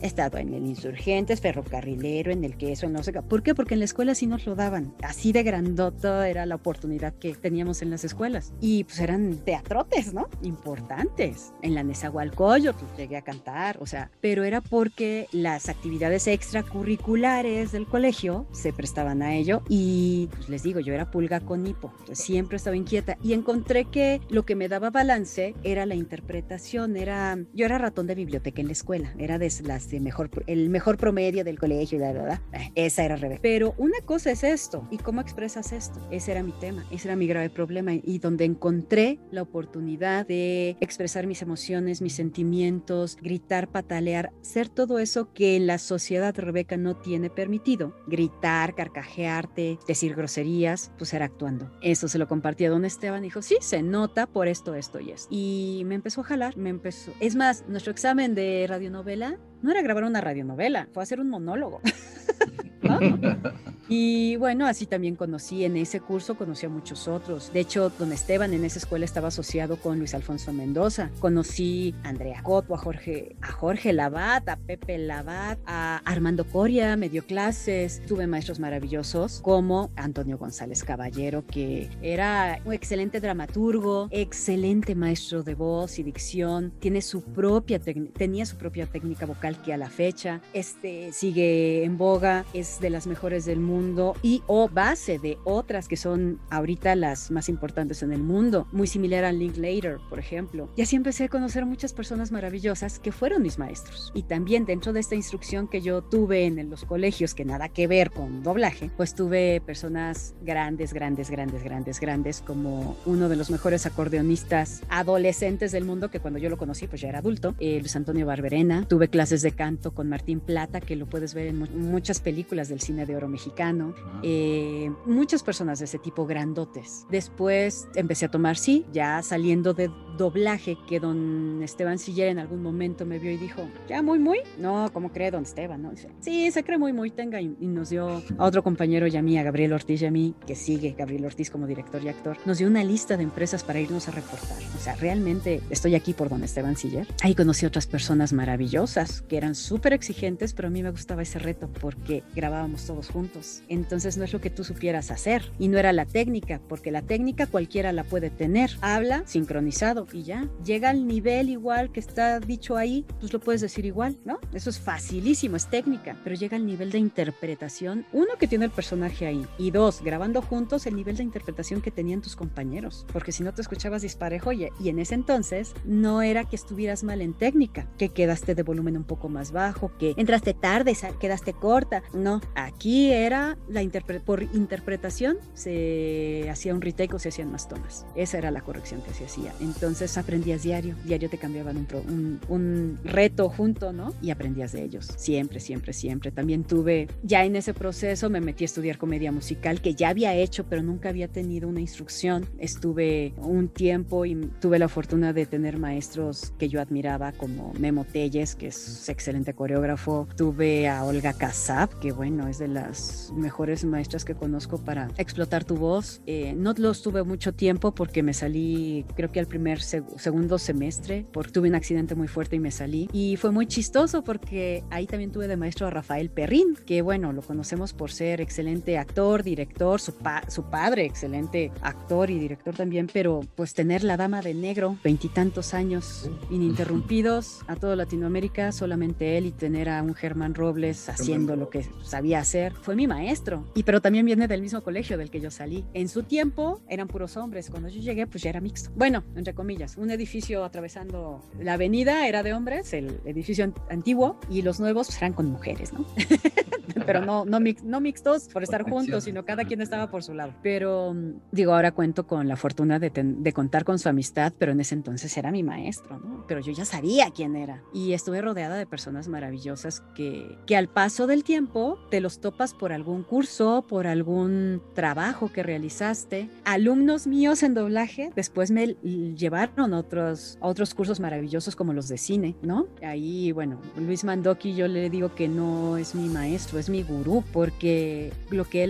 He 0.00 0.06
estado 0.06 0.38
en 0.38 0.54
el 0.54 0.66
Insurgentes, 0.66 1.40
Ferrocarrilero, 1.40 2.32
en 2.32 2.44
el 2.44 2.56
Queso, 2.56 2.88
no 2.88 3.02
sé. 3.02 3.12
¿Por 3.12 3.42
qué? 3.42 3.54
Porque 3.54 3.74
en 3.74 3.80
la 3.80 3.84
escuela 3.84 4.14
sí 4.14 4.26
nos 4.26 4.46
lo 4.46 4.54
daban. 4.54 4.94
Así 5.02 5.32
de 5.32 5.42
grandota 5.42 6.28
era 6.28 6.46
la 6.46 6.54
oportunidad 6.54 7.14
que 7.14 7.34
teníamos 7.34 7.82
en 7.82 7.90
las 7.90 8.04
escuelas. 8.04 8.52
Y 8.60 8.84
pues 8.84 8.98
eran 9.00 9.36
teatrotes, 9.44 10.14
¿no? 10.14 10.28
Importantes. 10.42 11.52
En 11.62 11.74
la 11.74 11.82
Nezahualcóyotl 11.82 12.84
pues, 12.84 12.96
llegué 12.96 13.16
a 13.16 13.22
cantar, 13.22 13.76
o 13.80 13.86
sea, 13.86 14.10
pero 14.20 14.44
era 14.44 14.60
porque 14.60 15.28
las 15.32 15.68
actividades 15.68 16.26
extracurriculares 16.26 17.72
del 17.72 17.86
colegio 17.86 18.46
se 18.52 18.72
prestaban 18.72 19.22
a 19.22 19.34
ello 19.34 19.62
y 19.68 20.28
pues 20.32 20.48
les 20.48 20.62
digo, 20.62 20.80
yo 20.80 20.94
era 20.94 21.10
pulga 21.10 21.40
con 21.40 21.66
hipo, 21.66 21.92
siempre 22.12 22.56
estaba 22.56 22.76
inquieta 22.76 23.18
y 23.22 23.32
encontré 23.32 23.84
que 23.84 24.20
lo 24.28 24.44
que 24.44 24.54
me 24.54 24.68
daba 24.68 24.90
balance 24.90 25.54
era 25.62 25.86
la 25.86 25.94
interpretación, 25.94 26.96
era 26.96 27.31
yo 27.52 27.66
era 27.66 27.78
ratón 27.78 28.06
de 28.06 28.14
biblioteca 28.14 28.60
en 28.60 28.68
la 28.68 28.72
escuela, 28.72 29.14
era 29.18 29.38
de 29.38 29.52
las 29.64 29.90
de 29.90 30.00
mejor, 30.00 30.30
el 30.46 30.70
mejor 30.70 30.96
promedio 30.96 31.44
del 31.44 31.58
colegio 31.58 31.98
la 31.98 32.12
verdad, 32.12 32.40
eh, 32.52 32.70
esa 32.74 33.04
era 33.04 33.16
Rebeca. 33.16 33.40
Pero 33.42 33.74
una 33.78 34.00
cosa 34.04 34.30
es 34.30 34.44
esto, 34.44 34.86
¿y 34.90 34.98
cómo 34.98 35.20
expresas 35.20 35.72
esto? 35.72 36.00
Ese 36.10 36.32
era 36.32 36.42
mi 36.42 36.52
tema, 36.52 36.84
ese 36.90 37.08
era 37.08 37.16
mi 37.16 37.26
grave 37.26 37.50
problema 37.50 37.92
y 37.94 38.18
donde 38.18 38.44
encontré 38.44 39.18
la 39.30 39.42
oportunidad 39.42 40.26
de 40.26 40.76
expresar 40.80 41.26
mis 41.26 41.42
emociones, 41.42 42.02
mis 42.02 42.14
sentimientos, 42.14 43.16
gritar, 43.20 43.68
patalear, 43.68 44.32
ser 44.42 44.68
todo 44.68 44.98
eso 44.98 45.32
que 45.32 45.58
la 45.60 45.78
sociedad 45.78 46.34
Rebeca 46.36 46.76
no 46.76 46.96
tiene 46.96 47.30
permitido. 47.30 47.96
Gritar, 48.06 48.74
carcajearte, 48.74 49.78
decir 49.86 50.14
groserías, 50.14 50.92
pues 50.98 51.14
era 51.14 51.26
actuando. 51.26 51.70
Eso 51.82 52.08
se 52.08 52.18
lo 52.18 52.28
compartí 52.28 52.64
a 52.64 52.70
don 52.70 52.84
Esteban, 52.84 53.22
dijo, 53.22 53.42
sí, 53.42 53.56
se 53.60 53.82
nota 53.82 54.26
por 54.26 54.48
esto, 54.48 54.74
esto 54.74 55.00
y 55.00 55.10
esto. 55.10 55.28
Y 55.30 55.82
me 55.86 55.94
empezó 55.94 56.20
a 56.22 56.24
jalar, 56.24 56.56
me 56.56 56.70
empezó, 56.70 57.12
es 57.22 57.36
más, 57.36 57.64
nuestro 57.68 57.92
examen 57.92 58.34
de 58.34 58.66
radionovela 58.68 59.38
no 59.62 59.70
era 59.70 59.80
grabar 59.80 60.02
una 60.02 60.20
radionovela, 60.20 60.88
fue 60.92 61.04
hacer 61.04 61.20
un 61.20 61.30
monólogo. 61.30 61.80
Y 63.94 64.36
bueno, 64.36 64.66
así 64.66 64.86
también 64.86 65.16
conocí 65.16 65.66
en 65.66 65.76
ese 65.76 66.00
curso, 66.00 66.34
conocí 66.34 66.64
a 66.64 66.70
muchos 66.70 67.08
otros. 67.08 67.52
De 67.52 67.60
hecho, 67.60 67.90
don 67.98 68.10
Esteban 68.10 68.54
en 68.54 68.64
esa 68.64 68.78
escuela 68.78 69.04
estaba 69.04 69.28
asociado 69.28 69.76
con 69.76 69.98
Luis 69.98 70.14
Alfonso 70.14 70.50
Mendoza. 70.54 71.10
Conocí 71.20 71.94
a 72.02 72.08
Andrea 72.08 72.42
Coto, 72.42 72.74
a 72.74 72.78
Jorge, 72.78 73.36
a 73.42 73.52
Jorge 73.52 73.92
Labat, 73.92 74.48
a 74.48 74.56
Pepe 74.56 74.96
Labat, 74.96 75.58
a 75.66 75.98
Armando 76.06 76.46
Coria, 76.46 76.96
me 76.96 77.10
dio 77.10 77.26
clases. 77.26 78.00
Tuve 78.06 78.26
maestros 78.26 78.60
maravillosos 78.60 79.40
como 79.42 79.90
Antonio 79.96 80.38
González 80.38 80.84
Caballero, 80.84 81.44
que 81.46 81.90
era 82.00 82.60
un 82.64 82.72
excelente 82.72 83.20
dramaturgo, 83.20 84.08
excelente 84.10 84.94
maestro 84.94 85.42
de 85.42 85.54
voz 85.54 85.98
y 85.98 86.02
dicción. 86.02 86.72
Tiene 86.78 87.02
su 87.02 87.22
propia 87.22 87.78
tenía 87.78 88.46
su 88.46 88.56
propia 88.56 88.86
técnica 88.86 89.26
vocal 89.26 89.60
que 89.60 89.74
a 89.74 89.76
la 89.76 89.90
fecha 89.90 90.40
este, 90.54 91.12
sigue 91.12 91.84
en 91.84 91.98
boga, 91.98 92.46
es 92.54 92.71
de 92.80 92.90
las 92.90 93.06
mejores 93.06 93.44
del 93.44 93.60
mundo 93.60 94.14
y 94.22 94.42
o 94.46 94.68
base 94.68 95.18
de 95.18 95.38
otras 95.44 95.88
que 95.88 95.96
son 95.96 96.40
ahorita 96.50 96.94
las 96.96 97.30
más 97.30 97.48
importantes 97.48 98.02
en 98.02 98.12
el 98.12 98.22
mundo, 98.22 98.66
muy 98.72 98.86
similar 98.86 99.24
a 99.24 99.32
Linklater, 99.32 99.98
por 100.08 100.18
ejemplo. 100.18 100.70
Y 100.76 100.82
así 100.82 100.96
empecé 100.96 101.24
a 101.24 101.28
conocer 101.28 101.66
muchas 101.66 101.92
personas 101.92 102.32
maravillosas 102.32 102.98
que 102.98 103.12
fueron 103.12 103.42
mis 103.42 103.58
maestros. 103.58 104.12
Y 104.14 104.22
también 104.22 104.64
dentro 104.64 104.92
de 104.92 105.00
esta 105.00 105.14
instrucción 105.14 105.68
que 105.68 105.80
yo 105.80 106.02
tuve 106.02 106.46
en 106.46 106.70
los 106.70 106.84
colegios, 106.84 107.34
que 107.34 107.44
nada 107.44 107.68
que 107.68 107.86
ver 107.86 108.10
con 108.10 108.42
doblaje, 108.42 108.90
pues 108.96 109.14
tuve 109.14 109.60
personas 109.60 110.34
grandes, 110.42 110.92
grandes, 110.92 111.30
grandes, 111.30 111.62
grandes, 111.62 112.00
grandes, 112.00 112.40
como 112.40 112.96
uno 113.06 113.28
de 113.28 113.36
los 113.36 113.50
mejores 113.50 113.86
acordeonistas 113.86 114.82
adolescentes 114.88 115.72
del 115.72 115.84
mundo, 115.84 116.10
que 116.10 116.20
cuando 116.20 116.38
yo 116.38 116.48
lo 116.48 116.56
conocí, 116.56 116.86
pues 116.86 117.00
ya 117.00 117.08
era 117.08 117.18
adulto, 117.18 117.54
eh, 117.58 117.78
Luis 117.80 117.96
Antonio 117.96 118.26
Barberena. 118.26 118.86
Tuve 118.88 119.08
clases 119.08 119.42
de 119.42 119.52
canto 119.52 119.92
con 119.92 120.08
Martín 120.08 120.40
Plata, 120.40 120.80
que 120.80 120.96
lo 120.96 121.06
puedes 121.06 121.34
ver 121.34 121.48
en 121.48 121.58
muchas 121.58 122.20
películas 122.20 122.61
del 122.68 122.80
cine 122.80 123.04
de 123.06 123.16
oro 123.16 123.28
mexicano 123.28 123.42
mexicano, 123.42 123.92
eh, 124.22 124.92
muchas 125.04 125.42
personas 125.42 125.80
de 125.80 125.86
ese 125.86 125.98
tipo 125.98 126.26
grandotes. 126.26 127.06
Después 127.10 127.88
empecé 127.96 128.26
a 128.26 128.30
tomar, 128.30 128.56
sí, 128.56 128.86
ya 128.92 129.20
saliendo 129.22 129.74
de 129.74 129.90
doblaje, 130.16 130.76
que 130.86 131.00
don 131.00 131.60
Esteban 131.62 131.98
Siller 131.98 132.28
en 132.28 132.38
algún 132.38 132.62
momento 132.62 133.04
me 133.04 133.18
vio 133.18 133.32
y 133.32 133.36
dijo, 133.36 133.62
ya 133.88 134.02
muy, 134.02 134.18
muy, 134.18 134.38
no, 134.58 134.90
¿cómo 134.92 135.10
cree 135.10 135.30
don 135.30 135.42
Esteban? 135.42 135.82
¿no? 135.82 135.92
sí, 136.20 136.50
se 136.50 136.62
cree 136.62 136.78
muy, 136.78 136.92
muy, 136.92 137.10
tenga, 137.10 137.40
y, 137.40 137.48
nos 137.72 137.90
dio 137.90 138.22
a 138.38 138.44
otro 138.44 138.62
compañero 138.62 139.06
y 139.06 139.16
a 139.16 139.22
mí, 139.22 139.38
a 139.38 139.42
Gabriel 139.42 139.72
Ortiz 139.72 140.02
y 140.02 140.06
a 140.06 140.10
mí, 140.10 140.34
que 140.46 140.54
sigue 140.54 140.94
Gabriel 140.96 141.24
Ortiz 141.24 141.50
como 141.50 141.66
director 141.66 142.02
y 142.04 142.08
actor, 142.08 142.36
nos 142.44 142.58
dio 142.58 142.68
una 142.68 142.84
lista 142.84 143.16
de 143.16 143.24
empresas 143.24 143.64
para 143.64 143.80
irnos 143.80 144.06
a 144.08 144.12
reportar. 144.12 144.58
O 144.76 144.80
sea, 144.80 144.94
realmente 144.96 145.60
estoy 145.70 145.94
aquí 145.94 146.12
por 146.12 146.28
don 146.28 146.44
Esteban 146.44 146.76
Siller. 146.76 147.08
Ahí 147.22 147.34
conocí 147.34 147.66
otras 147.66 147.86
personas 147.86 148.32
maravillosas 148.32 149.22
que 149.22 149.36
eran 149.36 149.54
súper 149.54 149.94
exigentes, 149.94 150.52
pero 150.52 150.68
a 150.68 150.70
mí 150.70 150.82
me 150.82 150.90
gustaba 150.90 151.22
ese 151.22 151.38
reto 151.38 151.68
porque 151.80 152.22
grabábamos 152.52 152.86
todos 152.86 153.08
juntos. 153.08 153.62
Entonces 153.68 154.18
no 154.18 154.24
es 154.24 154.32
lo 154.34 154.40
que 154.42 154.50
tú 154.50 154.62
supieras 154.62 155.10
hacer 155.10 155.50
y 155.58 155.68
no 155.68 155.78
era 155.78 155.92
la 155.94 156.04
técnica, 156.04 156.60
porque 156.68 156.90
la 156.90 157.00
técnica 157.00 157.46
cualquiera 157.46 157.92
la 157.92 158.04
puede 158.04 158.28
tener. 158.28 158.76
Habla 158.82 159.22
sincronizado 159.24 160.06
y 160.12 160.24
ya. 160.24 160.50
Llega 160.62 160.90
al 160.90 161.06
nivel 161.06 161.48
igual 161.48 161.92
que 161.92 162.00
está 162.00 162.40
dicho 162.40 162.76
ahí, 162.76 163.06
pues 163.20 163.32
lo 163.32 163.40
puedes 163.40 163.62
decir 163.62 163.86
igual, 163.86 164.18
¿no? 164.26 164.38
Eso 164.52 164.68
es 164.68 164.78
facilísimo, 164.78 165.56
es 165.56 165.68
técnica, 165.68 166.14
pero 166.22 166.36
llega 166.36 166.58
al 166.58 166.66
nivel 166.66 166.90
de 166.90 166.98
interpretación, 166.98 168.04
uno 168.12 168.34
que 168.38 168.46
tiene 168.46 168.66
el 168.66 168.70
personaje 168.70 169.26
ahí 169.26 169.46
y 169.56 169.70
dos, 169.70 170.02
grabando 170.02 170.42
juntos 170.42 170.86
el 170.86 170.94
nivel 170.94 171.16
de 171.16 171.22
interpretación 171.22 171.80
que 171.80 171.90
tenían 171.90 172.20
tus 172.20 172.36
compañeros, 172.36 173.06
porque 173.14 173.32
si 173.32 173.42
no 173.42 173.54
te 173.54 173.62
escuchabas 173.62 174.02
disparejo 174.02 174.52
y, 174.52 174.68
y 174.78 174.90
en 174.90 174.98
ese 174.98 175.14
entonces 175.14 175.72
no 175.86 176.20
era 176.20 176.44
que 176.44 176.56
estuvieras 176.56 177.02
mal 177.02 177.22
en 177.22 177.32
técnica, 177.32 177.88
que 177.96 178.10
quedaste 178.10 178.54
de 178.54 178.62
volumen 178.62 178.98
un 178.98 179.04
poco 179.04 179.30
más 179.30 179.52
bajo, 179.52 179.90
que 179.98 180.12
entraste 180.18 180.52
tarde, 180.52 180.94
quedaste 181.18 181.54
corta, 181.54 182.02
no, 182.12 182.41
aquí 182.54 183.10
era 183.10 183.56
la 183.68 183.82
por 184.24 184.42
interpretación 184.42 185.36
se 185.54 186.48
hacía 186.50 186.74
un 186.74 186.80
retake 186.80 187.14
o 187.14 187.18
se 187.18 187.28
hacían 187.28 187.50
más 187.50 187.68
tomas, 187.68 188.06
esa 188.16 188.38
era 188.38 188.50
la 188.50 188.60
corrección 188.60 189.02
que 189.02 189.12
se 189.12 189.24
hacía, 189.24 189.52
entonces 189.60 190.16
aprendías 190.16 190.62
diario, 190.62 190.94
diario 191.04 191.28
te 191.28 191.38
cambiaban 191.38 191.76
un, 191.76 192.40
un, 192.48 192.98
reto 193.04 193.48
junto, 193.48 193.92
¿no? 193.92 194.14
Y 194.22 194.30
aprendías 194.30 194.72
de 194.72 194.82
ellos, 194.82 195.08
siempre, 195.16 195.60
siempre, 195.60 195.92
siempre. 195.92 196.30
También 196.30 196.64
tuve, 196.64 197.08
ya 197.22 197.44
en 197.44 197.56
ese 197.56 197.74
proceso 197.74 198.30
me 198.30 198.40
metí 198.40 198.64
a 198.64 198.66
estudiar 198.66 198.98
comedia 198.98 199.32
musical, 199.32 199.80
que 199.80 199.94
ya 199.94 200.08
había 200.10 200.34
hecho, 200.34 200.64
pero 200.64 200.82
nunca 200.82 201.08
había 201.08 201.28
tenido 201.28 201.68
una 201.68 201.80
instrucción. 201.80 202.46
Estuve 202.58 203.34
un 203.38 203.68
tiempo 203.68 204.24
y 204.24 204.34
tuve 204.60 204.78
la 204.78 204.88
fortuna 204.88 205.32
de 205.32 205.46
tener 205.46 205.78
maestros 205.78 206.52
que 206.58 206.68
yo 206.68 206.80
admiraba, 206.80 207.32
como 207.32 207.72
Memo 207.74 208.04
Telles, 208.04 208.54
que 208.54 208.68
es 208.68 209.08
excelente 209.08 209.54
coreógrafo. 209.54 210.28
Tuve 210.36 210.88
a 210.88 211.04
Olga 211.04 211.32
Casab, 211.32 211.98
que 211.98 212.12
bueno, 212.12 212.31
es 212.40 212.58
de 212.58 212.68
las 212.68 213.32
mejores 213.34 213.84
maestras 213.84 214.24
que 214.24 214.34
conozco 214.34 214.78
para 214.78 215.08
explotar 215.16 215.64
tu 215.64 215.76
voz. 215.76 216.20
Eh, 216.26 216.54
no 216.56 216.72
los 216.76 217.02
tuve 217.02 217.22
mucho 217.22 217.52
tiempo 217.54 217.94
porque 217.94 218.22
me 218.22 218.34
salí, 218.34 219.04
creo 219.14 219.30
que 219.30 219.40
al 219.40 219.46
primer 219.46 219.80
segundo 219.80 220.58
semestre, 220.58 221.26
porque 221.32 221.52
tuve 221.52 221.68
un 221.68 221.74
accidente 221.74 222.14
muy 222.14 222.28
fuerte 222.28 222.56
y 222.56 222.60
me 222.60 222.70
salí. 222.70 223.08
Y 223.12 223.36
fue 223.36 223.50
muy 223.50 223.66
chistoso 223.66 224.24
porque 224.24 224.84
ahí 224.90 225.06
también 225.06 225.30
tuve 225.30 225.48
de 225.48 225.56
maestro 225.56 225.86
a 225.86 225.90
Rafael 225.90 226.30
Perrín, 226.30 226.76
que 226.86 227.02
bueno, 227.02 227.32
lo 227.32 227.42
conocemos 227.42 227.92
por 227.92 228.10
ser 228.10 228.40
excelente 228.40 228.98
actor, 228.98 229.42
director, 229.42 230.00
su, 230.00 230.14
su 230.48 230.64
padre, 230.64 231.04
excelente 231.04 231.70
actor 231.82 232.30
y 232.30 232.38
director 232.38 232.74
también, 232.74 233.08
pero 233.12 233.40
pues 233.54 233.74
tener 233.74 234.04
la 234.04 234.16
dama 234.16 234.40
de 234.40 234.54
negro, 234.54 234.96
veintitantos 235.04 235.74
años 235.74 236.30
ininterrumpidos 236.50 237.60
a 237.66 237.76
toda 237.76 237.96
Latinoamérica, 237.96 238.72
solamente 238.72 239.36
él 239.38 239.46
y 239.46 239.50
tener 239.50 239.88
a 239.88 240.02
un 240.02 240.14
Germán 240.14 240.54
Robles 240.54 241.08
haciendo 241.08 241.56
lo 241.56 241.68
que 241.68 241.86
sabía 242.12 242.40
hacer, 242.40 242.74
fue 242.74 242.94
mi 242.94 243.06
maestro. 243.06 243.64
Y 243.74 243.82
pero 243.84 244.02
también 244.02 244.26
viene 244.26 244.46
del 244.46 244.60
mismo 244.60 244.82
colegio 244.82 245.16
del 245.16 245.30
que 245.30 245.40
yo 245.40 245.50
salí. 245.50 245.84
En 245.94 246.08
su 246.08 246.22
tiempo 246.22 246.82
eran 246.88 247.08
puros 247.08 247.36
hombres, 247.38 247.70
cuando 247.70 247.88
yo 247.88 248.00
llegué 248.00 248.26
pues 248.26 248.42
ya 248.42 248.50
era 248.50 248.60
mixto. 248.60 248.90
Bueno, 248.94 249.24
entre 249.34 249.54
comillas, 249.54 249.96
un 249.96 250.10
edificio 250.10 250.62
atravesando 250.64 251.42
la 251.58 251.74
avenida 251.74 252.28
era 252.28 252.42
de 252.42 252.52
hombres, 252.52 252.92
el 252.92 253.20
edificio 253.24 253.72
antiguo, 253.88 254.38
y 254.50 254.60
los 254.60 254.78
nuevos 254.78 255.06
pues, 255.06 255.18
eran 255.18 255.32
con 255.32 255.46
mujeres, 255.46 255.92
¿no? 255.92 256.04
pero 257.06 257.24
no, 257.24 257.44
no, 257.46 257.58
no 257.82 258.00
mixtos 258.00 258.48
por 258.48 258.62
estar 258.62 258.82
juntos, 258.82 259.24
sino 259.24 259.44
cada 259.44 259.64
quien 259.64 259.80
estaba 259.80 260.10
por 260.10 260.22
su 260.22 260.34
lado. 260.34 260.54
Pero 260.62 261.14
mm, 261.14 261.32
digo, 261.50 261.74
ahora 261.74 261.92
cuento 261.92 262.26
con 262.26 262.46
la 262.46 262.56
fortuna 262.56 262.98
de, 262.98 263.10
de 263.10 263.52
contar 263.52 263.84
con 263.84 263.98
su 263.98 264.08
amistad, 264.08 264.52
pero 264.58 264.72
en 264.72 264.80
ese 264.80 264.94
entonces 264.94 265.34
era 265.36 265.50
mi 265.50 265.62
maestro, 265.62 266.18
¿no? 266.18 266.44
Pero 266.46 266.60
yo 266.60 266.72
ya 266.72 266.84
sabía 266.84 267.30
quién 267.30 267.56
era. 267.56 267.82
Y 267.94 268.12
estuve 268.12 268.42
rodeada 268.42 268.76
de 268.76 268.86
personas 268.86 269.28
maravillosas 269.28 270.00
que, 270.14 270.58
que 270.66 270.76
al 270.76 270.88
paso 270.88 271.26
del 271.26 271.44
tiempo 271.44 271.98
te 272.12 272.20
los 272.20 272.40
topas 272.40 272.74
por 272.74 272.92
algún 272.92 273.22
curso, 273.22 273.86
por 273.88 274.06
algún 274.06 274.82
trabajo 274.92 275.50
que 275.50 275.62
realizaste. 275.62 276.50
Alumnos 276.62 277.26
míos 277.26 277.62
en 277.62 277.72
doblaje 277.72 278.28
después 278.36 278.70
me 278.70 278.96
llevaron 279.34 279.94
otros, 279.94 280.58
otros 280.60 280.92
cursos 280.92 281.20
maravillosos 281.20 281.74
como 281.74 281.94
los 281.94 282.08
de 282.08 282.18
cine, 282.18 282.54
¿no? 282.60 282.86
Ahí, 283.02 283.50
bueno, 283.52 283.80
Luis 283.96 284.24
Mandoki 284.24 284.74
yo 284.74 284.88
le 284.88 285.08
digo 285.08 285.34
que 285.34 285.48
no 285.48 285.96
es 285.96 286.14
mi 286.14 286.28
maestro, 286.28 286.78
es 286.78 286.90
mi 286.90 287.02
gurú, 287.02 287.44
porque 287.50 288.30
lo 288.50 288.68
que 288.68 288.86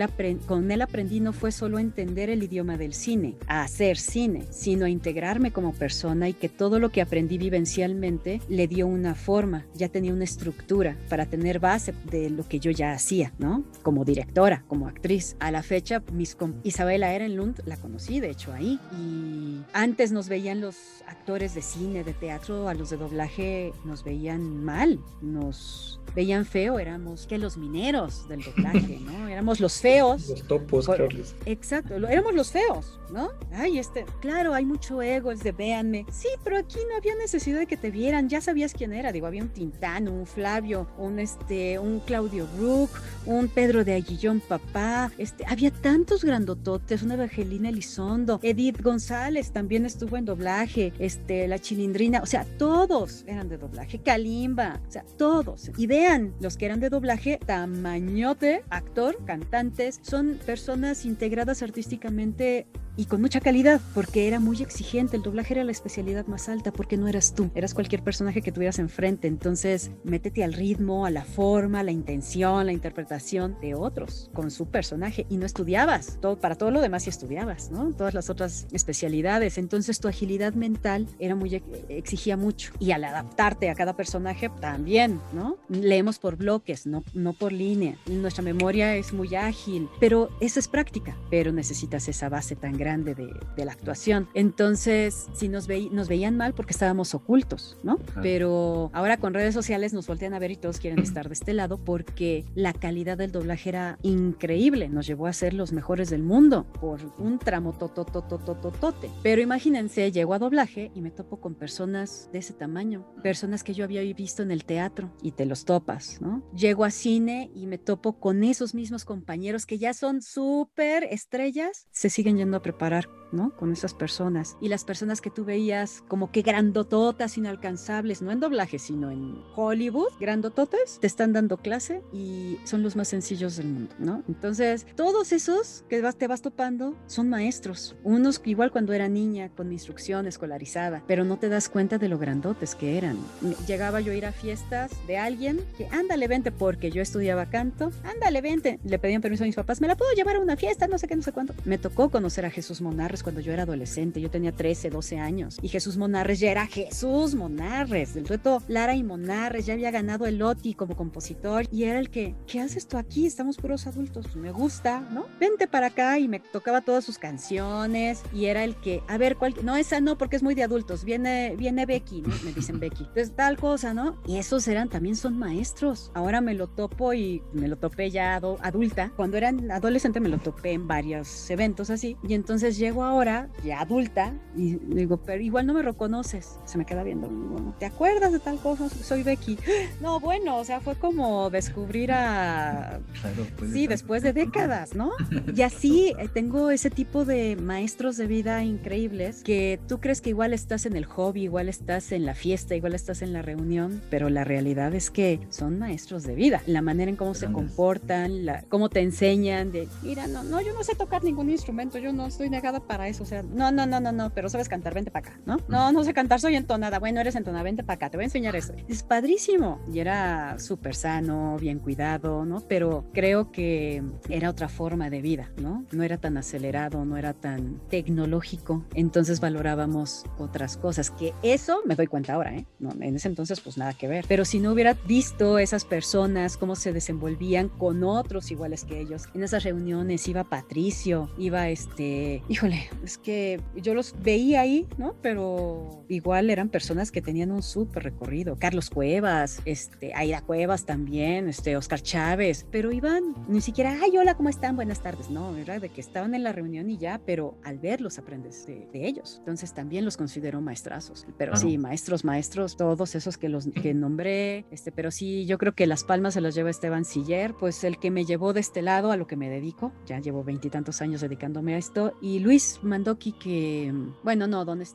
con 0.47 0.69
él 0.73 0.83
aprendí 0.83 1.21
no 1.21 1.33
fue 1.33 1.53
solo 1.53 1.79
entender 1.79 2.29
el 2.29 2.43
idioma 2.43 2.77
del 2.77 2.93
cine, 2.93 3.37
a 3.47 3.63
hacer 3.63 3.99
cine, 3.99 4.47
sino 4.51 4.87
a 4.87 4.91
integrarme 4.91 5.53
como 5.53 5.73
persona 5.75 6.29
y 6.29 6.33
que 6.33 6.49
todo 6.49 6.81
lo 6.81 6.91
que 6.91 7.01
aprendí 7.01 7.39
vivencialmente 7.39 8.41
le 8.49 8.67
dio 8.67 8.89
una 8.89 9.15
forma, 9.15 9.65
ya 9.77 9.89
tenía 9.89 10.13
una 10.13 10.25
estructura 10.25 10.97
para 11.09 11.27
tener 11.27 11.61
base 11.61 11.95
de 12.11 12.29
lo 12.29 12.49
que 12.49 12.59
yo 12.59 12.73
ya 12.73 12.91
hacía, 12.91 13.12
¿no? 13.39 13.65
Como 13.83 14.05
directora, 14.05 14.65
como 14.69 14.89
actriz. 14.89 15.37
A 15.41 15.51
la 15.51 15.63
fecha, 15.63 16.03
mis 16.13 16.37
Isabela 16.63 17.15
Ehrenlund 17.15 17.61
la 17.67 17.77
conocí, 17.77 18.21
de 18.21 18.31
hecho, 18.31 18.53
ahí. 18.53 18.79
Y 18.99 19.61
antes 19.73 20.13
nos 20.13 20.29
veían 20.29 20.61
los 20.61 20.77
actores 21.07 21.55
de 21.55 21.63
cine, 21.63 22.05
de 22.05 22.15
teatro, 22.15 22.69
a 22.69 22.75
los 22.75 22.91
de 22.91 22.97
doblaje 22.97 23.73
nos 23.85 24.03
veían 24.03 24.65
mal, 24.65 24.99
nos 25.21 26.01
veían 26.15 26.45
feo, 26.45 26.79
éramos 26.79 27.27
que 27.27 27.39
los 27.39 27.57
mineros 27.57 28.29
del 28.29 28.43
doblaje, 28.43 28.99
¿no? 29.01 29.29
Éramos 29.33 29.61
los 29.61 29.81
feos. 29.81 30.29
Los 30.29 30.47
topos, 30.47 30.87
Carlos. 30.87 31.35
Exacto, 31.47 31.95
éramos 31.95 32.35
los 32.35 32.51
feos, 32.51 33.01
¿no? 33.11 33.31
Ay, 33.53 33.79
este, 33.79 34.05
claro, 34.21 34.53
hay 34.53 34.67
mucho 34.67 35.01
ego, 35.01 35.33
es 35.33 35.43
de 35.43 35.53
véanme. 35.53 36.05
Sí, 36.13 36.29
pero 36.45 36.59
aquí 36.59 36.79
no 36.89 36.97
había 36.97 37.15
necesidad 37.15 37.61
de 37.61 37.67
que 37.67 37.77
te 37.77 37.91
vieran, 37.91 38.29
ya 38.29 38.41
sabías 38.41 38.75
quién 38.75 38.93
era, 38.93 39.11
digo, 39.11 39.27
había 39.27 39.43
un 39.43 39.49
Tintano, 39.49 40.13
un 40.13 40.27
Flavio, 40.27 40.87
un 40.99 41.19
este, 41.19 41.79
un 41.79 42.01
Claudio 42.01 42.47
Brook, 42.59 42.91
un 43.27 43.49
Pedro 43.49 43.85
de 43.85 43.95
Aguillón 43.95 44.41
Papá, 44.41 45.11
este, 45.19 45.45
había 45.47 45.71
tantos 45.71 46.25
grandototes, 46.25 47.03
una 47.03 47.15
Evangelina 47.15 47.69
Elizondo, 47.69 48.41
Edith 48.43 48.83
González 48.83 49.53
también 49.53 49.87
estuvo 49.87 50.17
en 50.17 50.25
doblaje, 50.25 50.93
este, 50.99 51.49
la 51.49 51.59
Chilindrina, 51.59 52.21
o 52.23 52.27
sea, 52.27 52.45
todos 52.59 53.25
eran 53.27 53.49
de 53.49 53.59
doblaje, 53.59 53.99
Kalimba, 53.99 54.81
o 54.87 54.91
sea, 54.91 55.05
todos. 55.17 55.71
Y 55.77 55.87
de 55.87 56.03
los 56.41 56.57
que 56.57 56.67
eran 56.67 56.81
de 56.81 56.91
doblaje, 56.91 57.39
tamañote, 57.45 58.65
actor, 58.71 59.17
cantantes, 59.25 60.01
son 60.03 60.39
personas 60.45 61.05
integradas 61.05 61.63
artísticamente 61.63 62.67
y 62.97 63.07
con 63.07 63.21
mucha 63.21 63.41
calidad, 63.41 63.81
porque 63.95 64.29
era 64.29 64.41
muy 64.41 64.61
exigente. 64.63 65.17
El 65.17 65.23
doblaje 65.23 65.55
era 65.55 65.65
la 65.65 65.73
especialidad 65.73 66.27
más 66.27 66.49
alta, 66.49 66.73
porque 66.73 66.97
no 66.97 67.09
eras 67.09 67.35
tú, 67.35 67.51
eras 67.55 67.75
cualquier 67.75 68.03
personaje 68.03 68.43
que 68.43 68.53
tuvieras 68.53 68.79
enfrente. 68.79 69.29
Entonces, 69.29 69.91
métete 70.05 70.45
al 70.45 70.53
ritmo, 70.53 71.07
a 71.07 71.11
la 71.11 71.25
forma, 71.25 71.81
a 71.81 71.83
la 71.83 71.93
intención, 71.93 72.67
la 72.67 72.73
interpretación 72.73 73.57
de 73.61 73.75
otros 73.75 74.31
con 74.33 74.51
su 74.51 74.67
personaje 74.67 75.27
y 75.29 75.37
no 75.37 75.47
estudiabas. 75.47 76.19
Todo, 76.21 76.39
para 76.39 76.57
todo 76.57 76.71
lo 76.71 76.81
demás 76.81 77.05
sí 77.05 77.11
estudiabas, 77.11 77.71
¿no? 77.71 77.93
Todas 77.93 78.15
las 78.15 78.31
otras 78.31 78.67
especialidades. 78.73 79.59
Entonces, 79.59 80.01
tu 80.01 80.09
agilidad 80.09 80.55
mental 80.55 81.07
era 81.19 81.35
muy 81.35 81.63
exigía 81.89 82.37
mucho 82.37 82.73
y 82.79 82.93
al 82.93 83.05
adaptarte 83.05 83.71
a 83.71 83.75
cada 83.75 83.97
personaje 83.97 84.51
también, 84.61 85.21
¿no? 85.33 85.57
Leemos 85.69 86.19
por 86.19 86.37
bloques, 86.37 86.87
no, 86.87 87.05
no 87.15 87.33
por 87.33 87.53
línea. 87.53 87.97
Nuestra 88.07 88.43
memoria 88.43 88.97
es 88.97 89.13
muy 89.13 89.35
ágil, 89.35 89.89
pero 90.01 90.31
esa 90.41 90.61
es 90.61 90.69
práctica, 90.69 91.17
pero 91.31 91.53
necesitas 91.53 92.09
esa 92.09 92.29
base 92.29 92.57
tan 92.57 92.77
grande 92.83 93.15
de, 93.15 93.65
la 93.65 93.71
actuación. 93.71 94.29
Entonces, 94.35 95.29
si 95.35 95.49
nos, 95.49 95.69
nos 95.69 96.09
veían 96.09 96.37
mal 96.37 96.53
porque 96.53 96.73
estábamos 96.73 97.15
ocultos, 97.15 97.79
¿no? 97.85 97.99
Pero 98.21 98.91
ahora 98.93 99.19
con 99.19 99.35
redes 99.35 99.55
sociales 99.55 99.93
nos 99.93 100.09
voltean 100.09 100.35
a 100.35 100.41
ver 100.41 100.51
y 100.51 100.57
todos 100.57 100.81
quieren 100.81 100.99
estar 101.03 101.29
de 101.29 101.35
este 101.35 101.55
lado 101.55 101.79
porque 101.79 102.45
la 102.57 102.73
calidad 102.73 103.17
del 103.17 103.31
doblaje 103.31 103.69
era 103.69 103.99
increíble. 104.03 104.89
Nos 104.89 105.07
llevó 105.07 105.29
a 105.29 105.33
ser 105.33 105.55
los 105.55 105.73
mejores 105.73 106.11
del 106.11 106.25
mundo 106.25 106.67
por 106.81 106.99
un 107.19 107.39
tramo 107.39 107.73
totototototote. 107.73 109.11
Pero 109.23 109.41
imagínense, 109.41 110.11
llego 110.11 110.35
a 110.35 110.41
doblaje 110.41 110.91
y 110.95 111.03
me 111.03 111.13
topo 111.13 111.41
con 111.41 111.55
personas 111.55 112.29
de 112.33 112.41
ese 112.41 112.53
tamaño, 112.53 113.07
personas 113.23 113.63
que 113.63 113.75
yo 113.75 113.85
había 113.85 114.03
visto 114.13 114.43
en 114.43 114.51
el 114.51 114.65
teatro 114.65 115.13
y 115.23 115.33
te 115.33 115.47
los 115.47 115.65
topas, 115.65 116.21
¿no? 116.21 116.43
Llego 116.57 116.85
a 116.85 116.91
cine 116.91 117.51
y 117.55 117.67
me 117.67 117.79
topo 117.79 118.19
con 118.19 118.43
esos 118.43 118.75
mismos 118.75 119.05
compañeros 119.05 119.67
que 119.67 119.79
ya 119.79 119.95
son 119.95 120.23
súper 120.23 121.05
estrellas, 121.05 121.87
se 121.91 122.11
siguen 122.11 122.37
yendo 122.37 122.57
a 122.57 122.63
preparar 122.73 123.09
¿no? 123.33 123.55
Con 123.57 123.73
esas 123.73 123.95
personas. 123.95 124.57
Y 124.61 124.69
las 124.69 124.85
personas 124.85 125.21
que 125.21 125.31
tú 125.31 125.45
veías 125.45 126.03
como 126.09 126.31
que 126.31 126.43
grandototas, 126.43 127.37
inalcanzables, 127.39 128.23
no 128.23 128.31
en 128.31 128.41
doblaje, 128.41 128.79
sino 128.79 129.11
en 129.11 129.43
Hollywood, 129.57 130.13
grandototas, 130.21 130.99
te 131.01 131.07
están 131.07 131.33
dando 131.33 131.57
clase 131.57 132.03
y 132.13 132.59
son 132.65 132.83
los 132.83 132.97
más 132.97 133.09
sencillos 133.09 133.57
del 133.57 133.69
mundo. 133.69 134.23
Entonces, 134.29 134.87
todos 134.97 135.33
esos 135.33 135.85
que 135.89 136.01
vas, 136.01 136.17
te 136.17 136.29
vas 136.29 136.43
topando 136.43 136.95
son 137.07 137.29
maestros. 137.29 137.97
Unos 138.05 138.41
igual 138.45 138.71
cuando 138.71 138.93
era 138.93 139.09
niña, 139.09 139.51
con 139.51 139.73
instrucción 139.73 140.27
escolarizada, 140.27 141.03
pero 141.07 141.25
no 141.25 141.39
te 141.39 141.49
das 141.49 141.69
cuenta 141.69 141.99
de 141.99 142.09
lo 142.09 142.19
grandotes 142.19 142.75
que 142.75 142.99
eran. 142.99 143.19
Llegaba 143.67 144.01
yo 144.01 144.13
a 144.13 144.15
ir 144.15 144.27
a 144.27 144.33
fiestas 144.33 144.91
de 145.07 145.19
alguien 145.19 145.61
que, 145.77 145.87
ándale, 145.89 146.29
vente, 146.29 146.53
porque 146.53 146.91
yo 146.91 147.03
estudiaba 147.03 147.47
canto, 147.47 147.93
ándale, 148.05 148.41
vente. 148.41 148.79
Le 148.85 148.99
pedían 148.99 149.23
permiso 149.23 149.45
a 149.45 149.47
mis 149.47 149.57
papás, 149.57 149.81
¿me 149.81 149.89
la 149.89 149.97
puedo 149.97 150.13
llevar 150.13 150.37
a 150.37 150.41
una 150.41 150.57
fiesta? 150.57 150.87
No 150.87 150.99
sé 150.99 151.09
qué, 151.09 151.17
no 151.17 151.23
sé 151.23 151.33
cuánto. 151.33 151.55
Me 151.65 151.79
tocó 151.79 152.11
conocer 152.11 152.45
a 152.47 152.51
Jesús 152.51 152.81
Monarres 152.81 153.22
cuando 153.23 153.41
yo 153.41 153.53
era 153.53 153.63
adolescente, 153.63 154.21
yo 154.21 154.31
tenía 154.31 154.53
13, 154.53 154.91
12 154.91 155.19
años, 155.19 155.59
y 155.63 155.69
Jesús 155.69 155.97
Monarres 155.97 156.41
ya 156.41 156.51
era 156.51 156.67
Jesús 156.67 157.35
Monarres, 157.35 158.15
del 158.15 158.25
dueto 158.25 158.63
Lara 158.69 158.95
y 158.95 159.03
Monarres, 159.03 159.67
ya 159.67 159.75
había 159.75 159.91
ganado 159.91 160.27
el 160.27 160.41
OTI 160.43 160.75
como 160.75 160.97
compositor, 160.97 161.67
y 161.71 161.85
era 161.85 161.99
el 161.99 162.11
que, 162.11 162.35
¿qué 162.47 162.61
haces 162.61 162.87
tú 162.87 162.99
aquí? 162.99 163.27
Estamos 163.27 163.57
puros 163.57 163.87
adultos, 163.87 164.35
me 164.37 164.51
gusta, 164.51 165.01
¿no? 165.13 165.27
Vente 165.41 165.67
para 165.67 165.89
acá, 165.89 166.19
y 166.19 166.29
me 166.29 166.41
tocaba 166.41 166.81
todas 166.81 167.05
sus 167.05 167.19
canciones, 167.19 168.23
y 168.33 168.47
era 168.47 168.65
el 168.65 168.77
que, 168.77 169.03
a 169.09 169.19
ver, 169.19 169.37
¿cuál? 169.37 169.55
No, 169.63 169.77
esa 169.77 170.01
no, 170.01 170.19
porque 170.19 170.37
es 170.37 170.43
muy 170.43 170.55
de 170.55 170.63
adultos, 170.63 171.05
viene, 171.05 171.55
viene 171.57 171.87
Becky, 171.87 172.23
¿no? 172.23 172.35
me 172.45 172.53
dicen 172.53 172.81
Becky, 172.81 173.05
entonces 173.05 173.35
tal 173.35 173.57
cosa, 173.57 173.95
¿no? 173.95 174.17
Y 174.27 174.39
esos 174.39 174.67
eran, 174.69 174.89
también 174.89 175.17
son 175.17 175.39
maestros. 175.39 176.11
Ahora 176.15 176.41
me 176.41 176.55
lo 176.55 176.69
topo 176.69 177.15
y 177.15 177.43
me 177.53 177.69
lo 177.69 177.77
topé 177.77 178.11
ya 178.11 178.37
adulta. 178.37 179.13
Cuando 179.17 179.37
era 179.37 179.53
adolescente 179.71 180.21
me 180.21 180.29
lo 180.29 180.39
topé 180.39 180.73
en 180.73 180.87
varios 180.87 181.51
eventos 181.51 181.91
así. 181.91 182.17
Y 182.27 182.35
entonces 182.35 182.79
llego 182.79 183.05
ahora, 183.13 183.49
ya 183.63 183.81
adulta, 183.81 184.33
y 184.57 184.77
digo, 184.77 185.19
pero 185.19 185.43
igual 185.43 185.67
no 185.67 185.75
me 185.75 185.83
reconoces. 185.83 186.59
Se 186.65 186.79
me 186.79 186.85
queda 186.85 187.03
viendo. 187.03 187.29
Bueno, 187.29 187.75
¿te 187.79 187.87
acuerdas 187.87 188.33
de 188.33 188.39
tal 188.39 188.59
cosa? 188.59 188.89
Soy 188.89 189.23
Becky. 189.23 189.59
No, 190.01 190.19
bueno, 190.19 190.57
o 190.57 190.65
sea, 190.65 190.81
fue 190.81 190.97
como 190.97 191.49
descubrir 191.51 192.11
a... 192.13 192.99
Claro, 193.21 193.47
sí, 193.73 193.87
después 193.87 194.23
de 194.23 194.33
décadas, 194.33 194.95
¿no? 194.95 195.13
Y 195.55 195.63
así 195.63 196.13
eh, 196.19 196.29
tengo 196.33 196.71
ese 196.71 196.91
tipo 196.91 197.25
de 197.25 197.57
maestros 197.57 198.17
de 198.17 198.27
vida 198.27 198.65
increíbles 198.65 199.43
que 199.45 199.79
tú 199.87 200.01
crees 200.01 200.21
que 200.21 200.31
igual 200.31 200.55
estás 200.55 200.87
en 200.87 200.97
el 200.97 201.05
hobby, 201.05 201.43
igual 201.43 201.69
estás 201.69 202.11
en 202.11 202.27
la 202.27 202.35
fiesta, 202.35 202.75
igual 202.75 202.95
estás 202.95 203.23
en 203.23 203.33
la 203.33 203.43
reunión, 203.43 204.03
pero 204.11 204.29
la 204.29 204.45
realidad 204.45 204.95
es 204.95 205.11
que 205.11 205.41
son 205.51 205.79
maestros 205.79 206.25
de 206.25 206.35
vida. 206.35 206.63
La 206.67 206.83
manera 206.83 207.11
en 207.11 207.17
cómo 207.17 207.35
se 207.35 207.53
comportan, 207.53 208.47
la, 208.47 208.63
cómo 208.69 208.89
te 208.89 209.01
enseñan 209.01 209.71
de, 209.71 209.89
mira, 210.03 210.27
no, 210.27 210.43
no, 210.43 210.61
yo 210.61 210.73
no 210.75 210.83
sé 210.83 210.95
tocar 210.95 211.23
ningún 211.23 211.51
instrumento, 211.51 211.99
yo 211.99 212.13
no 212.13 212.27
estoy 212.27 212.51
negada 212.51 212.81
para 212.81 213.02
eso, 213.09 213.23
o 213.23 213.27
sea, 213.27 213.43
no, 213.43 213.71
no, 213.73 213.87
no, 213.87 214.01
no, 214.01 214.13
no, 214.13 214.31
pero 214.31 214.49
sabes 214.49 214.69
cantar, 214.69 214.95
vente 214.95 215.11
para 215.11 215.29
acá, 215.29 215.41
¿no? 215.47 215.59
No, 215.69 215.93
no 215.93 216.05
sé 216.05 216.15
cantar, 216.15 216.41
soy 216.41 216.57
entonada, 216.57 216.99
bueno, 216.99 217.21
eres 217.21 217.37
entonada, 217.37 217.63
vente 217.63 217.83
para 217.83 217.97
acá, 217.97 218.11
te 218.11 218.17
voy 218.17 218.25
a 218.25 218.27
enseñar 218.27 218.57
eso. 218.57 218.73
Es 218.89 219.03
padrísimo. 219.03 219.81
Y 219.93 219.99
era 219.99 220.59
súper 220.59 220.95
sano, 220.95 221.57
bien 221.61 221.79
cuidado, 221.79 222.45
¿no? 222.45 222.61
Pero 222.69 223.05
creo 223.13 223.53
que 223.53 224.03
era 224.29 224.51
otra 224.51 224.69
forma 224.69 225.11
de 225.11 225.21
vida, 225.21 225.51
¿no? 225.61 225.85
No 225.93 226.03
era 226.03 226.19
tan 226.19 226.37
acelerado, 226.37 227.05
no 227.05 227.17
era 227.17 227.33
tan 227.33 227.81
tecnológico, 227.89 228.85
entonces 228.95 229.41
valorábamos 229.41 230.25
otras 230.39 230.77
cosas, 230.77 231.11
que 231.11 231.35
eso 231.43 231.81
me 231.85 231.95
doy 231.95 232.07
cuenta 232.07 232.35
ahora, 232.35 232.55
¿eh? 232.55 232.67
No, 232.79 232.91
en 233.01 233.17
ese 233.17 233.29
entonces 233.29 233.61
pues 233.61 233.77
nada 233.77 233.95
que 233.95 234.09
ver, 234.09 234.25
pero 234.29 234.45
si 234.45 234.61
no 234.61 234.73
hubiera 234.73 234.95
visto 234.95 235.59
esas 235.59 235.85
personas, 235.85 236.57
cómo 236.57 236.77
se 236.77 236.93
desenvolvían 236.93 237.69
con 237.69 238.05
otros 238.05 238.51
iguales 238.51 238.85
que 238.85 239.01
ellos, 239.01 239.25
en 239.35 239.43
esas 239.43 239.65
reuniones 239.65 240.27
iba 240.29 240.45
Patricio, 240.45 241.31
iba 241.39 241.69
este, 241.69 242.43
híjole, 242.49 242.82
es 243.05 243.19
que 243.19 243.61
yo 243.77 243.95
los 243.95 244.15
veía 244.23 244.61
ahí, 244.61 244.89
¿no? 244.99 245.15
Pero 245.23 246.05
igual 246.09 246.51
eran 246.51 246.69
personas 246.69 247.11
que 247.11 247.23
tenían 247.23 247.51
un 247.51 247.63
súper 247.63 248.03
recorrido, 248.05 248.57
Carlos 248.57 248.91
Cuevas, 248.91 249.61
este, 249.65 250.13
Aida 250.15 250.41
Cuevas 250.41 250.85
también, 250.85 251.49
este, 251.49 251.77
Oscar 251.77 252.01
Chávez, 252.01 252.67
pero 252.71 252.93
iban 252.93 253.35
ni 253.49 253.61
siquiera, 253.61 253.97
ay, 254.03 254.17
hola, 254.19 254.37
¿cómo 254.37 254.49
están? 254.49 254.77
Buenas 254.77 255.03
tardes, 255.03 255.31
no, 255.31 255.57
era 255.57 255.79
de 255.79 255.89
que 255.89 256.01
estaban 256.01 256.35
en 256.35 256.43
la 256.43 256.53
reunión 256.53 256.91
y 256.91 256.99
ya, 256.99 257.21
pero 257.25 257.57
al 257.65 257.79
verlos 257.79 258.19
aprendes 258.19 258.67
de, 258.67 258.89
ellos, 258.93 259.37
entonces 259.39 259.75
también 259.75 260.05
los 260.05 260.17
considero 260.17 260.61
maestrazos, 260.61 261.27
pero 261.37 261.57
sí, 261.57 261.79
maestros, 261.79 262.25
maestros, 262.25 262.77
todos 262.77 263.15
esos 263.15 263.37
que 263.37 263.49
los 263.49 263.67
que 263.67 263.95
nombré, 263.95 264.65
este, 264.71 264.93
pero 264.93 265.11
sí, 265.11 265.45
yo 265.47 265.59
creo 265.59 265.75
que 265.75 265.87
las 265.87 266.05
palmas 266.05 266.35
se 266.35 266.41
las 266.41 266.55
lleva 266.55 266.71
Esteban 266.71 267.05
Siller, 267.05 267.55
pues 267.55 267.83
el 267.85 267.99
que 267.99 268.11
me 268.11 268.25
llevó 268.25 268.53
de 268.53 268.61
este 268.61 268.83
lado 268.83 269.11
a 269.11 269.17
lo 269.17 269.27
que 269.27 269.37
me 269.37 269.49
dedico, 269.49 269.93
ya 270.07 270.21
llevo 270.21 270.45
veintitantos 270.45 271.03
años 271.03 271.21
dedicándome 271.21 271.75
a 271.75 271.79
esto, 271.79 272.15
y 272.21 272.39
Luis 272.39 272.72
Mandoki 272.83 273.33
que, 273.33 273.93
bueno, 274.23 274.47
no, 274.47 274.65
donde 274.65 274.87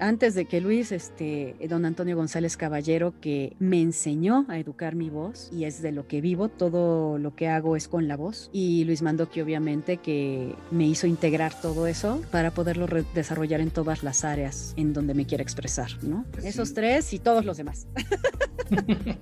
antes 0.00 0.34
de 0.34 0.44
que 0.46 0.60
Luis, 0.60 0.92
este, 0.92 1.56
don 1.68 1.84
Antonio 1.84 2.16
González 2.16 2.56
Caballero, 2.56 3.14
que 3.20 3.56
me 3.58 3.80
enseñó 3.80 4.46
a 4.48 4.58
educar 4.58 4.94
mi 4.94 5.10
voz, 5.10 5.50
y 5.52 5.64
es 5.64 5.82
de 5.82 5.92
lo 5.92 6.06
que 6.06 6.20
vivo, 6.20 6.48
todo 6.48 7.18
lo 7.18 7.34
que 7.34 7.48
hago 7.48 7.76
es 7.76 7.88
con 7.88 8.08
la 8.08 8.16
voz, 8.16 8.50
y 8.52 8.84
Luis 8.84 9.02
Mandoki 9.02 9.40
obviamente 9.40 9.98
que 9.98 10.54
me 10.70 10.86
hizo 10.86 11.06
integrar 11.06 11.52
todo 11.60 11.86
eso 11.86 12.20
para 12.30 12.52
poderlo 12.52 12.86
desarrollar 13.14 13.60
en 13.60 13.70
todas 13.70 14.02
las 14.02 14.24
áreas 14.24 14.74
en 14.76 14.92
donde 14.92 15.14
me 15.14 15.26
quiera 15.26 15.42
expresar, 15.42 15.90
¿no? 16.02 16.24
Pues 16.32 16.44
Esos 16.44 16.74
tres 16.74 17.12
y 17.12 17.18
todos 17.18 17.44
los 17.44 17.56
demás. 17.56 17.86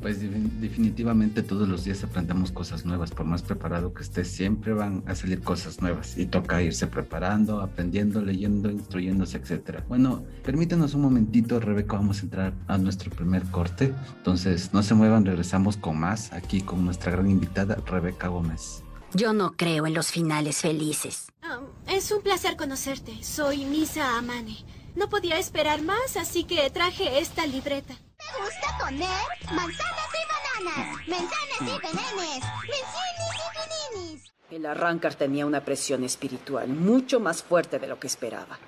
Pues 0.01 0.21
definitivamente 0.61 1.42
todos 1.42 1.69
los 1.69 1.85
días 1.85 2.03
aprendemos 2.03 2.51
cosas 2.51 2.85
nuevas, 2.85 3.11
por 3.11 3.27
más 3.27 3.42
preparado 3.42 3.95
que 3.95 4.03
estés, 4.03 4.29
siempre 4.29 4.73
van 4.73 5.05
a 5.07 5.14
salir 5.14 5.40
cosas 5.40 5.81
nuevas 5.81 6.19
y 6.19 6.27
toca 6.27 6.62
irse 6.62 6.87
preparando, 6.87 7.61
aprendiendo, 7.61 7.96
leyendo, 8.05 8.71
instruyéndose, 8.71 9.39
etcétera. 9.39 9.85
Bueno, 9.89 10.25
permítanos 10.43 10.95
un 10.95 11.03
momentito, 11.03 11.61
Rebeca, 11.61 11.97
vamos 11.97 12.21
a 12.21 12.23
entrar 12.23 12.55
a 12.67 12.79
nuestro 12.79 13.11
primer 13.11 13.43
corte. 13.45 13.95
Entonces, 14.17 14.73
no 14.73 14.83
se 14.83 14.95
muevan, 14.95 15.25
regresamos 15.25 15.77
con 15.77 15.99
más 15.99 16.33
aquí 16.33 16.61
con 16.61 16.85
nuestra 16.85 17.13
gran 17.13 17.31
invitada, 17.31 17.77
Rebeca 17.87 18.29
Gómez. 18.29 18.83
Yo 19.15 19.33
no 19.33 19.57
creo 19.57 19.87
en 19.87 19.95
los 19.95 20.11
finales 20.11 20.59
felices. 20.59 21.33
Ah, 21.43 21.61
es 21.89 22.11
un 22.11 22.23
placer 22.23 22.57
conocerte. 22.57 23.23
Soy 23.23 23.65
Misa 23.65 24.19
Amane. 24.19 24.59
No 24.95 25.09
podía 25.09 25.39
esperar 25.39 25.83
más, 25.83 26.17
así 26.17 26.45
que 26.45 26.69
traje 26.71 27.19
esta 27.19 27.47
libreta. 27.47 27.95
¿Te 27.95 28.43
gusta 28.43 28.79
poner 28.79 29.09
manzanas 29.55 30.11
y 30.13 30.65
bananas? 30.65 30.97
Manzanas 31.09 31.61
y 31.61 31.65
venenes. 31.65 32.45
Mencinis 32.73 33.33
y 33.37 34.01
fininis. 34.01 34.36
El 34.51 34.65
arrancar 34.65 35.15
tenía 35.15 35.45
una 35.45 35.65
presión 35.65 36.05
espiritual 36.05 36.69
mucho 36.69 37.19
más 37.19 37.43
fuerte 37.43 37.79
de 37.79 37.89
lo 37.89 37.99
que 37.99 38.07
esperaba. 38.07 38.59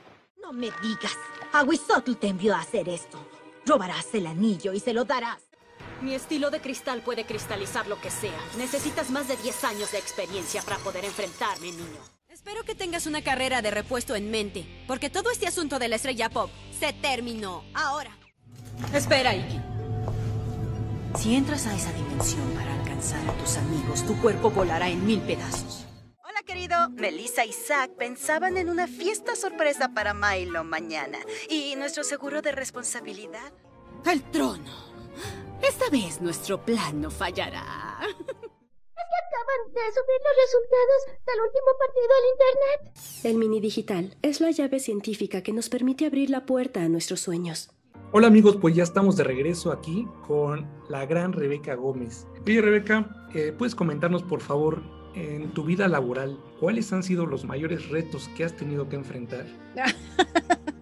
No 0.43 0.53
me 0.53 0.71
digas. 0.83 1.17
Aguizotl 1.53 2.17
te 2.17 2.29
envió 2.29 2.55
a 2.55 2.61
hacer 2.61 2.89
esto. 2.89 3.19
Robarás 3.65 4.07
el 4.15 4.27
anillo 4.27 4.73
y 4.73 4.81
se 4.81 4.93
lo 4.93 5.05
darás. 5.05 5.43
Mi 6.03 6.15
estilo 6.15 6.51
de 6.51 6.61
cristal 6.61 7.03
puede 7.03 7.25
cristalizar 7.25 7.87
lo 7.87 8.01
que 8.01 8.11
sea. 8.11 8.39
Necesitas 8.57 9.11
más 9.11 9.29
de 9.29 9.37
10 9.37 9.65
años 9.65 9.93
de 9.93 9.99
experiencia 9.99 10.63
para 10.63 10.79
poder 10.79 11.05
enfrentarme, 11.05 11.71
niño. 11.71 12.01
Espero 12.29 12.65
que 12.65 12.75
tengas 12.75 13.07
una 13.07 13.23
carrera 13.23 13.63
de 13.63 13.71
repuesto 13.71 14.17
en 14.17 14.31
mente, 14.31 14.85
porque 14.87 15.11
todo 15.11 15.31
este 15.31 15.47
asunto 15.47 15.79
de 15.79 15.89
la 15.89 15.97
estrella 15.97 16.31
pop 16.31 16.51
se 16.79 16.93
terminó. 16.93 17.65
Ahora. 17.75 18.17
Espera, 18.95 19.35
Iki. 19.35 19.78
Si 21.17 21.35
entras 21.35 21.67
a 21.67 21.75
esa 21.75 21.93
dimensión 21.93 22.49
para 22.53 22.73
alcanzar 22.75 23.29
a 23.29 23.33
tus 23.39 23.57
amigos, 23.57 24.07
tu 24.07 24.21
cuerpo 24.21 24.51
volará 24.51 24.89
en 24.89 25.05
mil 25.05 25.21
pedazos. 25.21 25.87
Hola, 26.23 26.43
querido. 26.45 26.91
Melissa 26.91 27.45
y 27.45 27.53
Zack 27.53 27.93
pensaban 27.93 28.57
en 28.57 28.69
una 28.69 28.87
fiesta 28.87 29.35
sorpresa 29.35 29.91
para 29.95 30.15
Milo 30.15 30.65
mañana. 30.65 31.19
¿Y 31.49 31.75
nuestro 31.77 32.05
seguro 32.05 32.43
de 32.43 32.53
responsabilidad? 32.53 33.53
El 34.11 34.23
trono. 34.31 34.71
Esta 35.63 35.91
vez 35.91 36.21
nuestro 36.21 36.65
plan 36.65 37.01
no 37.01 37.11
fallará. 37.11 37.99
Es 38.01 38.15
que 38.15 39.19
acaban 39.27 39.73
de 39.73 39.81
subir 39.93 40.21
los 40.25 40.37
resultados 40.45 41.01
del 41.27 41.41
último 41.41 41.71
partido 41.79 42.13
al 42.19 42.25
Internet. 42.33 43.25
El 43.25 43.35
mini 43.39 43.61
digital 43.61 44.17
es 44.23 44.41
la 44.41 44.51
llave 44.51 44.79
científica 44.79 45.43
que 45.43 45.53
nos 45.53 45.69
permite 45.69 46.07
abrir 46.07 46.31
la 46.31 46.47
puerta 46.47 46.83
a 46.83 46.89
nuestros 46.89 47.21
sueños. 47.21 47.71
Hola 48.11 48.29
amigos, 48.29 48.57
pues 48.57 48.75
ya 48.75 48.85
estamos 48.85 49.19
de 49.19 49.25
regreso 49.25 49.71
aquí 49.71 50.09
con 50.27 50.67
la 50.89 51.05
gran 51.05 51.35
Rebeca 51.35 51.75
Gómez. 51.75 52.27
Oye 52.47 52.63
Rebeca, 52.63 53.29
eh, 53.35 53.53
¿puedes 53.57 53.75
comentarnos 53.75 54.23
por 54.23 54.41
favor 54.41 54.83
en 55.15 55.51
tu 55.53 55.63
vida 55.63 55.89
laboral 55.89 56.41
cuáles 56.59 56.91
han 56.95 57.03
sido 57.03 57.27
los 57.27 57.45
mayores 57.45 57.91
retos 57.91 58.31
que 58.35 58.45
has 58.45 58.57
tenido 58.57 58.89
que 58.89 58.97
enfrentar? 58.97 59.45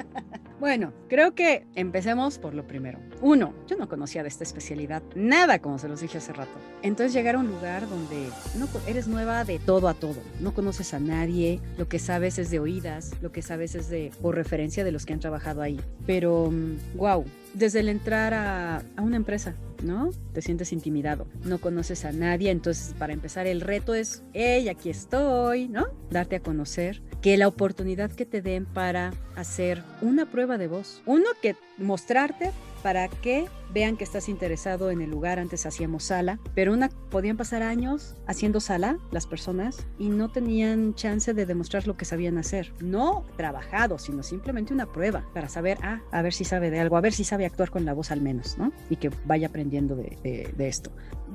Bueno, 0.59 0.95
creo 1.09 1.35
que 1.35 1.67
empecemos 1.75 2.39
por 2.39 2.55
lo 2.55 2.67
primero. 2.67 2.99
Uno, 3.21 3.53
yo 3.67 3.77
no 3.77 3.89
conocía 3.89 4.23
de 4.23 4.29
esta 4.29 4.43
especialidad 4.43 5.03
nada, 5.15 5.59
como 5.59 5.79
se 5.79 5.87
los 5.87 6.01
dije 6.01 6.17
hace 6.17 6.33
rato. 6.33 6.59
Entonces 6.83 7.13
llegar 7.13 7.35
a 7.35 7.39
un 7.39 7.49
lugar 7.49 7.87
donde 7.89 8.29
no, 8.57 8.67
eres 8.87 9.07
nueva 9.07 9.45
de 9.45 9.59
todo 9.59 9.87
a 9.89 9.95
todo, 9.95 10.17
no 10.41 10.55
conoces 10.55 10.95
a 10.95 10.99
nadie, 10.99 11.61
lo 11.77 11.89
que 11.89 11.99
sabes 11.99 12.39
es 12.39 12.51
de 12.51 12.59
oídas, 12.59 13.13
lo 13.21 13.33
que 13.33 13.43
sabes 13.43 13.75
es 13.75 13.91
de 13.91 14.11
por 14.23 14.35
referencia 14.35 14.83
de 14.83 14.93
los 14.93 15.05
que 15.05 15.13
han 15.13 15.21
trabajado 15.21 15.61
ahí. 15.61 15.79
Pero, 16.07 16.51
wow, 16.95 17.23
mm, 17.23 17.27
desde 17.57 17.81
el 17.81 17.89
entrar 17.89 18.35
a, 18.35 18.83
una 18.99 19.17
empresa, 19.17 19.55
¿no? 19.83 20.11
Te 20.33 20.43
sientes 20.43 20.73
intimidado, 20.73 21.27
no 21.45 21.59
conoces 21.59 22.05
a 22.05 22.13
nadie, 22.13 22.51
entonces 22.51 22.95
para 22.99 23.15
empezar 23.15 23.47
el 23.47 23.63
reto 23.63 23.95
es, 23.95 24.23
hey, 24.35 24.69
aquí 24.69 24.91
estoy, 24.91 25.69
¿no? 25.69 25.87
Darte 26.11 26.37
a 26.37 26.41
conocer, 26.41 27.03
que 27.23 27.37
la 27.39 27.49
oportunidad 27.49 28.13
que 28.13 28.27
te 28.27 28.43
den 28.43 28.67
para 28.67 29.13
hacer 29.37 29.83
una 30.03 30.27
prueba 30.27 30.59
de 30.59 30.69
voz, 30.69 31.03
uno 31.07 31.25
que 31.41 31.57
mostrarte 31.79 32.53
para 32.87 33.09
que 33.09 33.49
vean 33.75 33.97
que 33.97 34.05
estás 34.05 34.29
interesado 34.29 34.93
en 34.93 35.01
el 35.01 35.11
lugar. 35.11 35.41
Antes 35.41 35.67
hacíamos 35.67 36.05
sala, 36.05 36.39
pero 36.55 36.73
una 36.73 36.89
podían 37.11 37.37
pasar 37.37 37.65
años 37.65 38.15
haciendo 38.29 38.61
sala 38.61 38.97
las 39.11 39.27
personas 39.27 39.85
y 39.99 40.09
no 40.09 40.31
tenían 40.31 40.95
chance 40.95 41.35
de 41.35 41.47
demostrar 41.47 41.89
lo 41.89 41.97
que 41.97 42.05
sabían 42.05 42.39
hacer. 42.39 42.73
No 42.79 43.25
trabajado, 43.37 43.99
sino 43.99 44.23
simplemente 44.23 44.73
una 44.73 44.87
prueba 44.87 45.27
para 45.35 45.49
saber, 45.49 45.79
ah, 45.83 46.01
a 46.13 46.23
ver 46.23 46.33
si 46.33 46.45
sabe 46.45 46.71
de 46.71 46.79
algo, 46.79 46.97
a 46.97 47.01
ver 47.01 47.13
si 47.13 47.25
sabe 47.25 47.45
actuar 47.45 47.73
con 47.73 47.85
la 47.85 47.93
voz 47.93 48.13
al 48.13 48.21
menos, 48.21 48.57
¿no? 48.57 48.73
Y 48.89 48.95
que 48.95 49.11
vaya 49.25 49.49
aprendiendo 49.49 49.97
de, 49.97 50.17
de, 50.23 50.55
de 50.57 50.69
esto. 50.69 50.93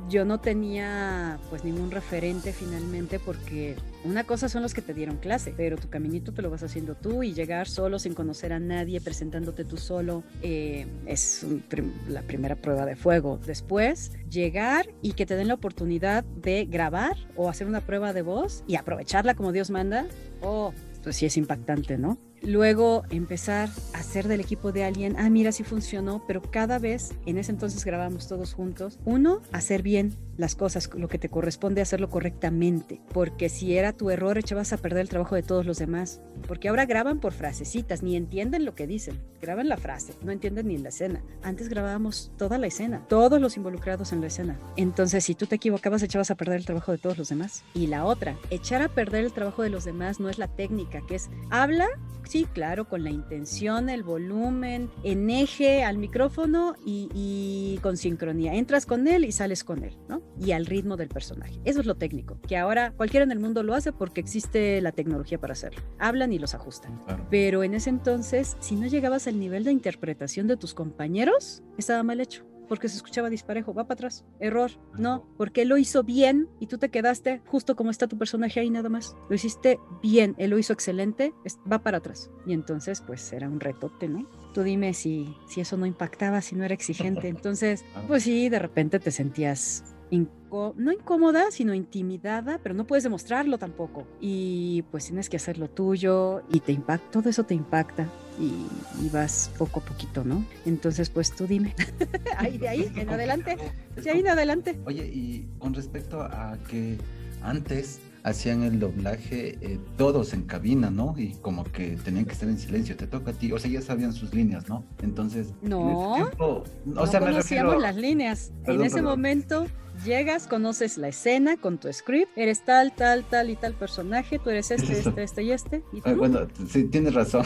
Yo 0.09 0.25
no 0.25 0.39
tenía 0.39 1.39
pues 1.49 1.63
ningún 1.63 1.91
referente 1.91 2.53
finalmente 2.53 3.19
porque 3.19 3.75
una 4.03 4.23
cosa 4.23 4.49
son 4.49 4.61
los 4.61 4.73
que 4.73 4.81
te 4.81 4.93
dieron 4.93 5.17
clase, 5.17 5.53
pero 5.55 5.77
tu 5.77 5.89
caminito 5.89 6.33
te 6.33 6.41
lo 6.41 6.49
vas 6.49 6.63
haciendo 6.63 6.95
tú 6.95 7.23
y 7.23 7.33
llegar 7.33 7.67
solo 7.67 7.99
sin 7.99 8.13
conocer 8.13 8.51
a 8.53 8.59
nadie, 8.59 8.99
presentándote 8.99 9.63
tú 9.63 9.77
solo, 9.77 10.23
eh, 10.41 10.87
es 11.05 11.45
prim 11.69 11.91
la 12.07 12.21
primera 12.23 12.55
prueba 12.55 12.85
de 12.85 12.95
fuego. 12.95 13.39
Después, 13.45 14.11
llegar 14.29 14.89
y 15.01 15.13
que 15.13 15.25
te 15.25 15.35
den 15.35 15.47
la 15.47 15.53
oportunidad 15.53 16.23
de 16.23 16.65
grabar 16.65 17.15
o 17.35 17.49
hacer 17.49 17.67
una 17.67 17.81
prueba 17.81 18.13
de 18.13 18.21
voz 18.21 18.63
y 18.67 18.75
aprovecharla 18.75 19.35
como 19.35 19.51
Dios 19.51 19.69
manda. 19.69 20.05
Oh, 20.41 20.73
pues 21.03 21.15
sí 21.15 21.25
es 21.25 21.37
impactante, 21.37 21.97
¿no? 21.97 22.17
Luego 22.43 23.03
empezar 23.11 23.69
a 23.93 23.99
hacer 23.99 24.27
del 24.27 24.41
equipo 24.41 24.71
de 24.71 24.83
alguien, 24.83 25.15
ah, 25.19 25.29
mira, 25.29 25.51
sí 25.51 25.63
funcionó, 25.63 26.23
pero 26.27 26.41
cada 26.41 26.79
vez, 26.79 27.13
en 27.27 27.37
ese 27.37 27.51
entonces 27.51 27.85
grabamos 27.85 28.27
todos 28.27 28.53
juntos, 28.53 28.97
uno, 29.05 29.41
hacer 29.51 29.83
bien 29.83 30.15
las 30.37 30.55
cosas, 30.55 30.89
lo 30.95 31.07
que 31.07 31.19
te 31.19 31.29
corresponde 31.29 31.81
hacerlo 31.81 32.09
correctamente, 32.09 32.99
porque 33.13 33.47
si 33.47 33.77
era 33.77 33.93
tu 33.93 34.09
error 34.09 34.39
echabas 34.39 34.73
a 34.73 34.77
perder 34.77 35.01
el 35.01 35.09
trabajo 35.09 35.35
de 35.35 35.43
todos 35.43 35.67
los 35.67 35.77
demás, 35.77 36.19
porque 36.47 36.69
ahora 36.69 36.87
graban 36.87 37.19
por 37.19 37.33
frasecitas, 37.33 38.01
ni 38.01 38.15
entienden 38.15 38.65
lo 38.65 38.73
que 38.73 38.87
dicen, 38.87 39.21
graban 39.39 39.69
la 39.69 39.77
frase, 39.77 40.13
no 40.23 40.31
entienden 40.31 40.67
ni 40.67 40.79
la 40.79 40.89
escena. 40.89 41.21
Antes 41.43 41.69
grabábamos 41.69 42.31
toda 42.37 42.57
la 42.57 42.67
escena, 42.67 43.05
todos 43.07 43.39
los 43.39 43.55
involucrados 43.55 44.13
en 44.13 44.21
la 44.21 44.27
escena. 44.27 44.59
Entonces, 44.77 45.23
si 45.23 45.35
tú 45.35 45.45
te 45.45 45.55
equivocabas, 45.55 46.01
echabas 46.01 46.31
a 46.31 46.35
perder 46.35 46.57
el 46.57 46.65
trabajo 46.65 46.91
de 46.91 46.97
todos 46.97 47.19
los 47.19 47.29
demás. 47.29 47.63
Y 47.75 47.87
la 47.87 48.05
otra, 48.05 48.35
echar 48.49 48.81
a 48.81 48.89
perder 48.89 49.25
el 49.25 49.33
trabajo 49.33 49.61
de 49.61 49.69
los 49.69 49.85
demás 49.85 50.19
no 50.19 50.29
es 50.29 50.39
la 50.39 50.47
técnica, 50.47 51.01
que 51.07 51.15
es 51.15 51.29
habla, 51.51 51.87
sí, 52.31 52.47
claro, 52.53 52.87
con 52.87 53.03
la 53.03 53.09
intención, 53.09 53.89
el 53.89 54.03
volumen, 54.03 54.89
en 55.03 55.29
eje 55.29 55.83
al 55.83 55.97
micrófono 55.97 56.75
y, 56.85 57.09
y 57.13 57.77
con 57.81 57.97
sincronía. 57.97 58.53
Entras 58.53 58.85
con 58.85 59.05
él 59.09 59.25
y 59.25 59.33
sales 59.33 59.65
con 59.65 59.83
él, 59.83 59.97
¿no? 60.07 60.21
y 60.39 60.53
al 60.53 60.65
ritmo 60.65 60.95
del 60.95 61.09
personaje. 61.09 61.59
Eso 61.65 61.81
es 61.81 61.85
lo 61.85 61.95
técnico, 61.95 62.39
que 62.47 62.55
ahora 62.55 62.93
cualquiera 62.95 63.25
en 63.25 63.31
el 63.31 63.39
mundo 63.39 63.63
lo 63.63 63.73
hace 63.73 63.91
porque 63.91 64.21
existe 64.21 64.79
la 64.79 64.93
tecnología 64.93 65.39
para 65.39 65.51
hacerlo. 65.51 65.81
Hablan 65.99 66.31
y 66.31 66.39
los 66.39 66.55
ajustan. 66.55 67.03
Claro. 67.05 67.27
Pero 67.29 67.63
en 67.63 67.73
ese 67.73 67.89
entonces, 67.89 68.55
si 68.61 68.77
no 68.77 68.87
llegabas 68.87 69.27
al 69.27 69.37
nivel 69.37 69.65
de 69.65 69.73
interpretación 69.73 70.47
de 70.47 70.55
tus 70.55 70.73
compañeros, 70.73 71.63
estaba 71.77 72.01
mal 72.01 72.21
hecho 72.21 72.45
porque 72.71 72.87
se 72.87 72.95
escuchaba 72.95 73.29
disparejo, 73.29 73.73
va 73.73 73.83
para 73.83 73.95
atrás, 73.95 74.23
error, 74.39 74.71
no, 74.97 75.27
porque 75.35 75.63
él 75.63 75.67
lo 75.67 75.77
hizo 75.77 76.03
bien 76.03 76.47
y 76.61 76.67
tú 76.67 76.77
te 76.77 76.87
quedaste 76.87 77.41
justo 77.45 77.75
como 77.75 77.91
está 77.91 78.07
tu 78.07 78.17
personaje 78.17 78.61
ahí 78.61 78.69
nada 78.69 78.87
más. 78.87 79.13
Lo 79.27 79.35
hiciste 79.35 79.77
bien, 80.01 80.35
él 80.37 80.51
lo 80.51 80.57
hizo 80.57 80.71
excelente, 80.71 81.33
va 81.69 81.79
para 81.79 81.97
atrás. 81.97 82.31
Y 82.45 82.53
entonces, 82.53 83.03
pues 83.05 83.33
era 83.33 83.49
un 83.49 83.59
retote, 83.59 84.07
¿no? 84.07 84.25
Tú 84.53 84.63
dime 84.63 84.93
si, 84.93 85.35
si 85.49 85.59
eso 85.59 85.75
no 85.75 85.85
impactaba, 85.85 86.39
si 86.39 86.55
no 86.55 86.63
era 86.63 86.73
exigente. 86.73 87.27
Entonces, 87.27 87.83
pues 88.07 88.23
sí, 88.23 88.47
de 88.47 88.59
repente 88.59 89.01
te 89.01 89.11
sentías 89.11 89.83
No 90.11 90.91
incómoda, 90.91 91.49
sino 91.51 91.73
intimidada, 91.73 92.59
pero 92.61 92.75
no 92.75 92.85
puedes 92.85 93.03
demostrarlo 93.03 93.57
tampoco. 93.57 94.05
Y 94.19 94.83
pues 94.91 95.05
tienes 95.05 95.29
que 95.29 95.37
hacer 95.37 95.57
lo 95.57 95.69
tuyo 95.69 96.43
y 96.51 96.59
te 96.59 96.73
impacta, 96.73 97.09
todo 97.11 97.29
eso 97.29 97.45
te 97.45 97.53
impacta 97.53 98.09
y, 98.37 98.67
y, 99.03 99.09
vas 99.09 99.49
poco 99.57 99.79
a 99.79 99.85
poquito, 99.85 100.25
¿no? 100.25 100.45
Entonces, 100.65 101.09
pues 101.09 101.33
tú 101.33 101.47
dime, 101.47 101.73
ahí 102.37 102.57
de 102.57 102.67
ahí 102.67 102.91
en 102.95 103.09
adelante, 103.09 103.57
de 103.95 104.09
ahí 104.09 104.19
en 104.19 104.27
adelante. 104.27 104.79
Oye, 104.85 105.05
y 105.05 105.47
con 105.57 105.73
respecto 105.73 106.21
a 106.21 106.57
que 106.69 106.97
antes 107.41 108.01
hacían 108.23 108.63
el 108.63 108.79
doblaje 108.79 109.57
eh, 109.61 109.79
todos 109.97 110.33
en 110.33 110.43
cabina, 110.43 110.89
¿no? 110.89 111.15
Y 111.17 111.35
como 111.41 111.63
que 111.63 111.97
tenían 112.03 112.25
que 112.25 112.33
estar 112.33 112.49
en 112.49 112.57
silencio, 112.57 112.95
te 112.95 113.07
toca 113.07 113.31
a 113.31 113.33
ti, 113.33 113.51
o 113.51 113.59
sea, 113.59 113.69
ya 113.71 113.81
sabían 113.81 114.13
sus 114.13 114.33
líneas, 114.33 114.69
¿no? 114.69 114.85
Entonces, 115.01 115.53
no, 115.61 116.13
tiempo, 116.15 116.45
o 116.45 116.63
no 116.85 117.07
sea, 117.07 117.19
conocíamos 117.19 117.23
me 117.23 117.31
refiero... 117.33 117.79
las 117.79 117.95
líneas. 117.95 118.51
Perdón, 118.63 118.81
en 118.81 118.87
ese 118.87 118.95
perdón. 118.95 119.11
momento 119.11 119.65
llegas, 120.05 120.47
conoces 120.47 120.97
la 120.97 121.09
escena 121.09 121.57
con 121.57 121.77
tu 121.77 121.91
script, 121.91 122.31
eres 122.35 122.63
tal, 122.63 122.93
tal, 122.93 123.23
tal 123.23 123.49
y 123.49 123.55
tal 123.55 123.73
personaje, 123.73 124.39
tú 124.39 124.49
eres 124.49 124.71
este, 124.71 124.99
este, 124.99 125.23
este 125.23 125.43
y 125.43 125.51
este. 125.51 125.83
Y 125.91 126.01
tú, 126.01 126.09
ah, 126.09 126.13
bueno, 126.13 126.47
sí, 126.67 126.85
tienes 126.85 127.13
razón. 127.13 127.43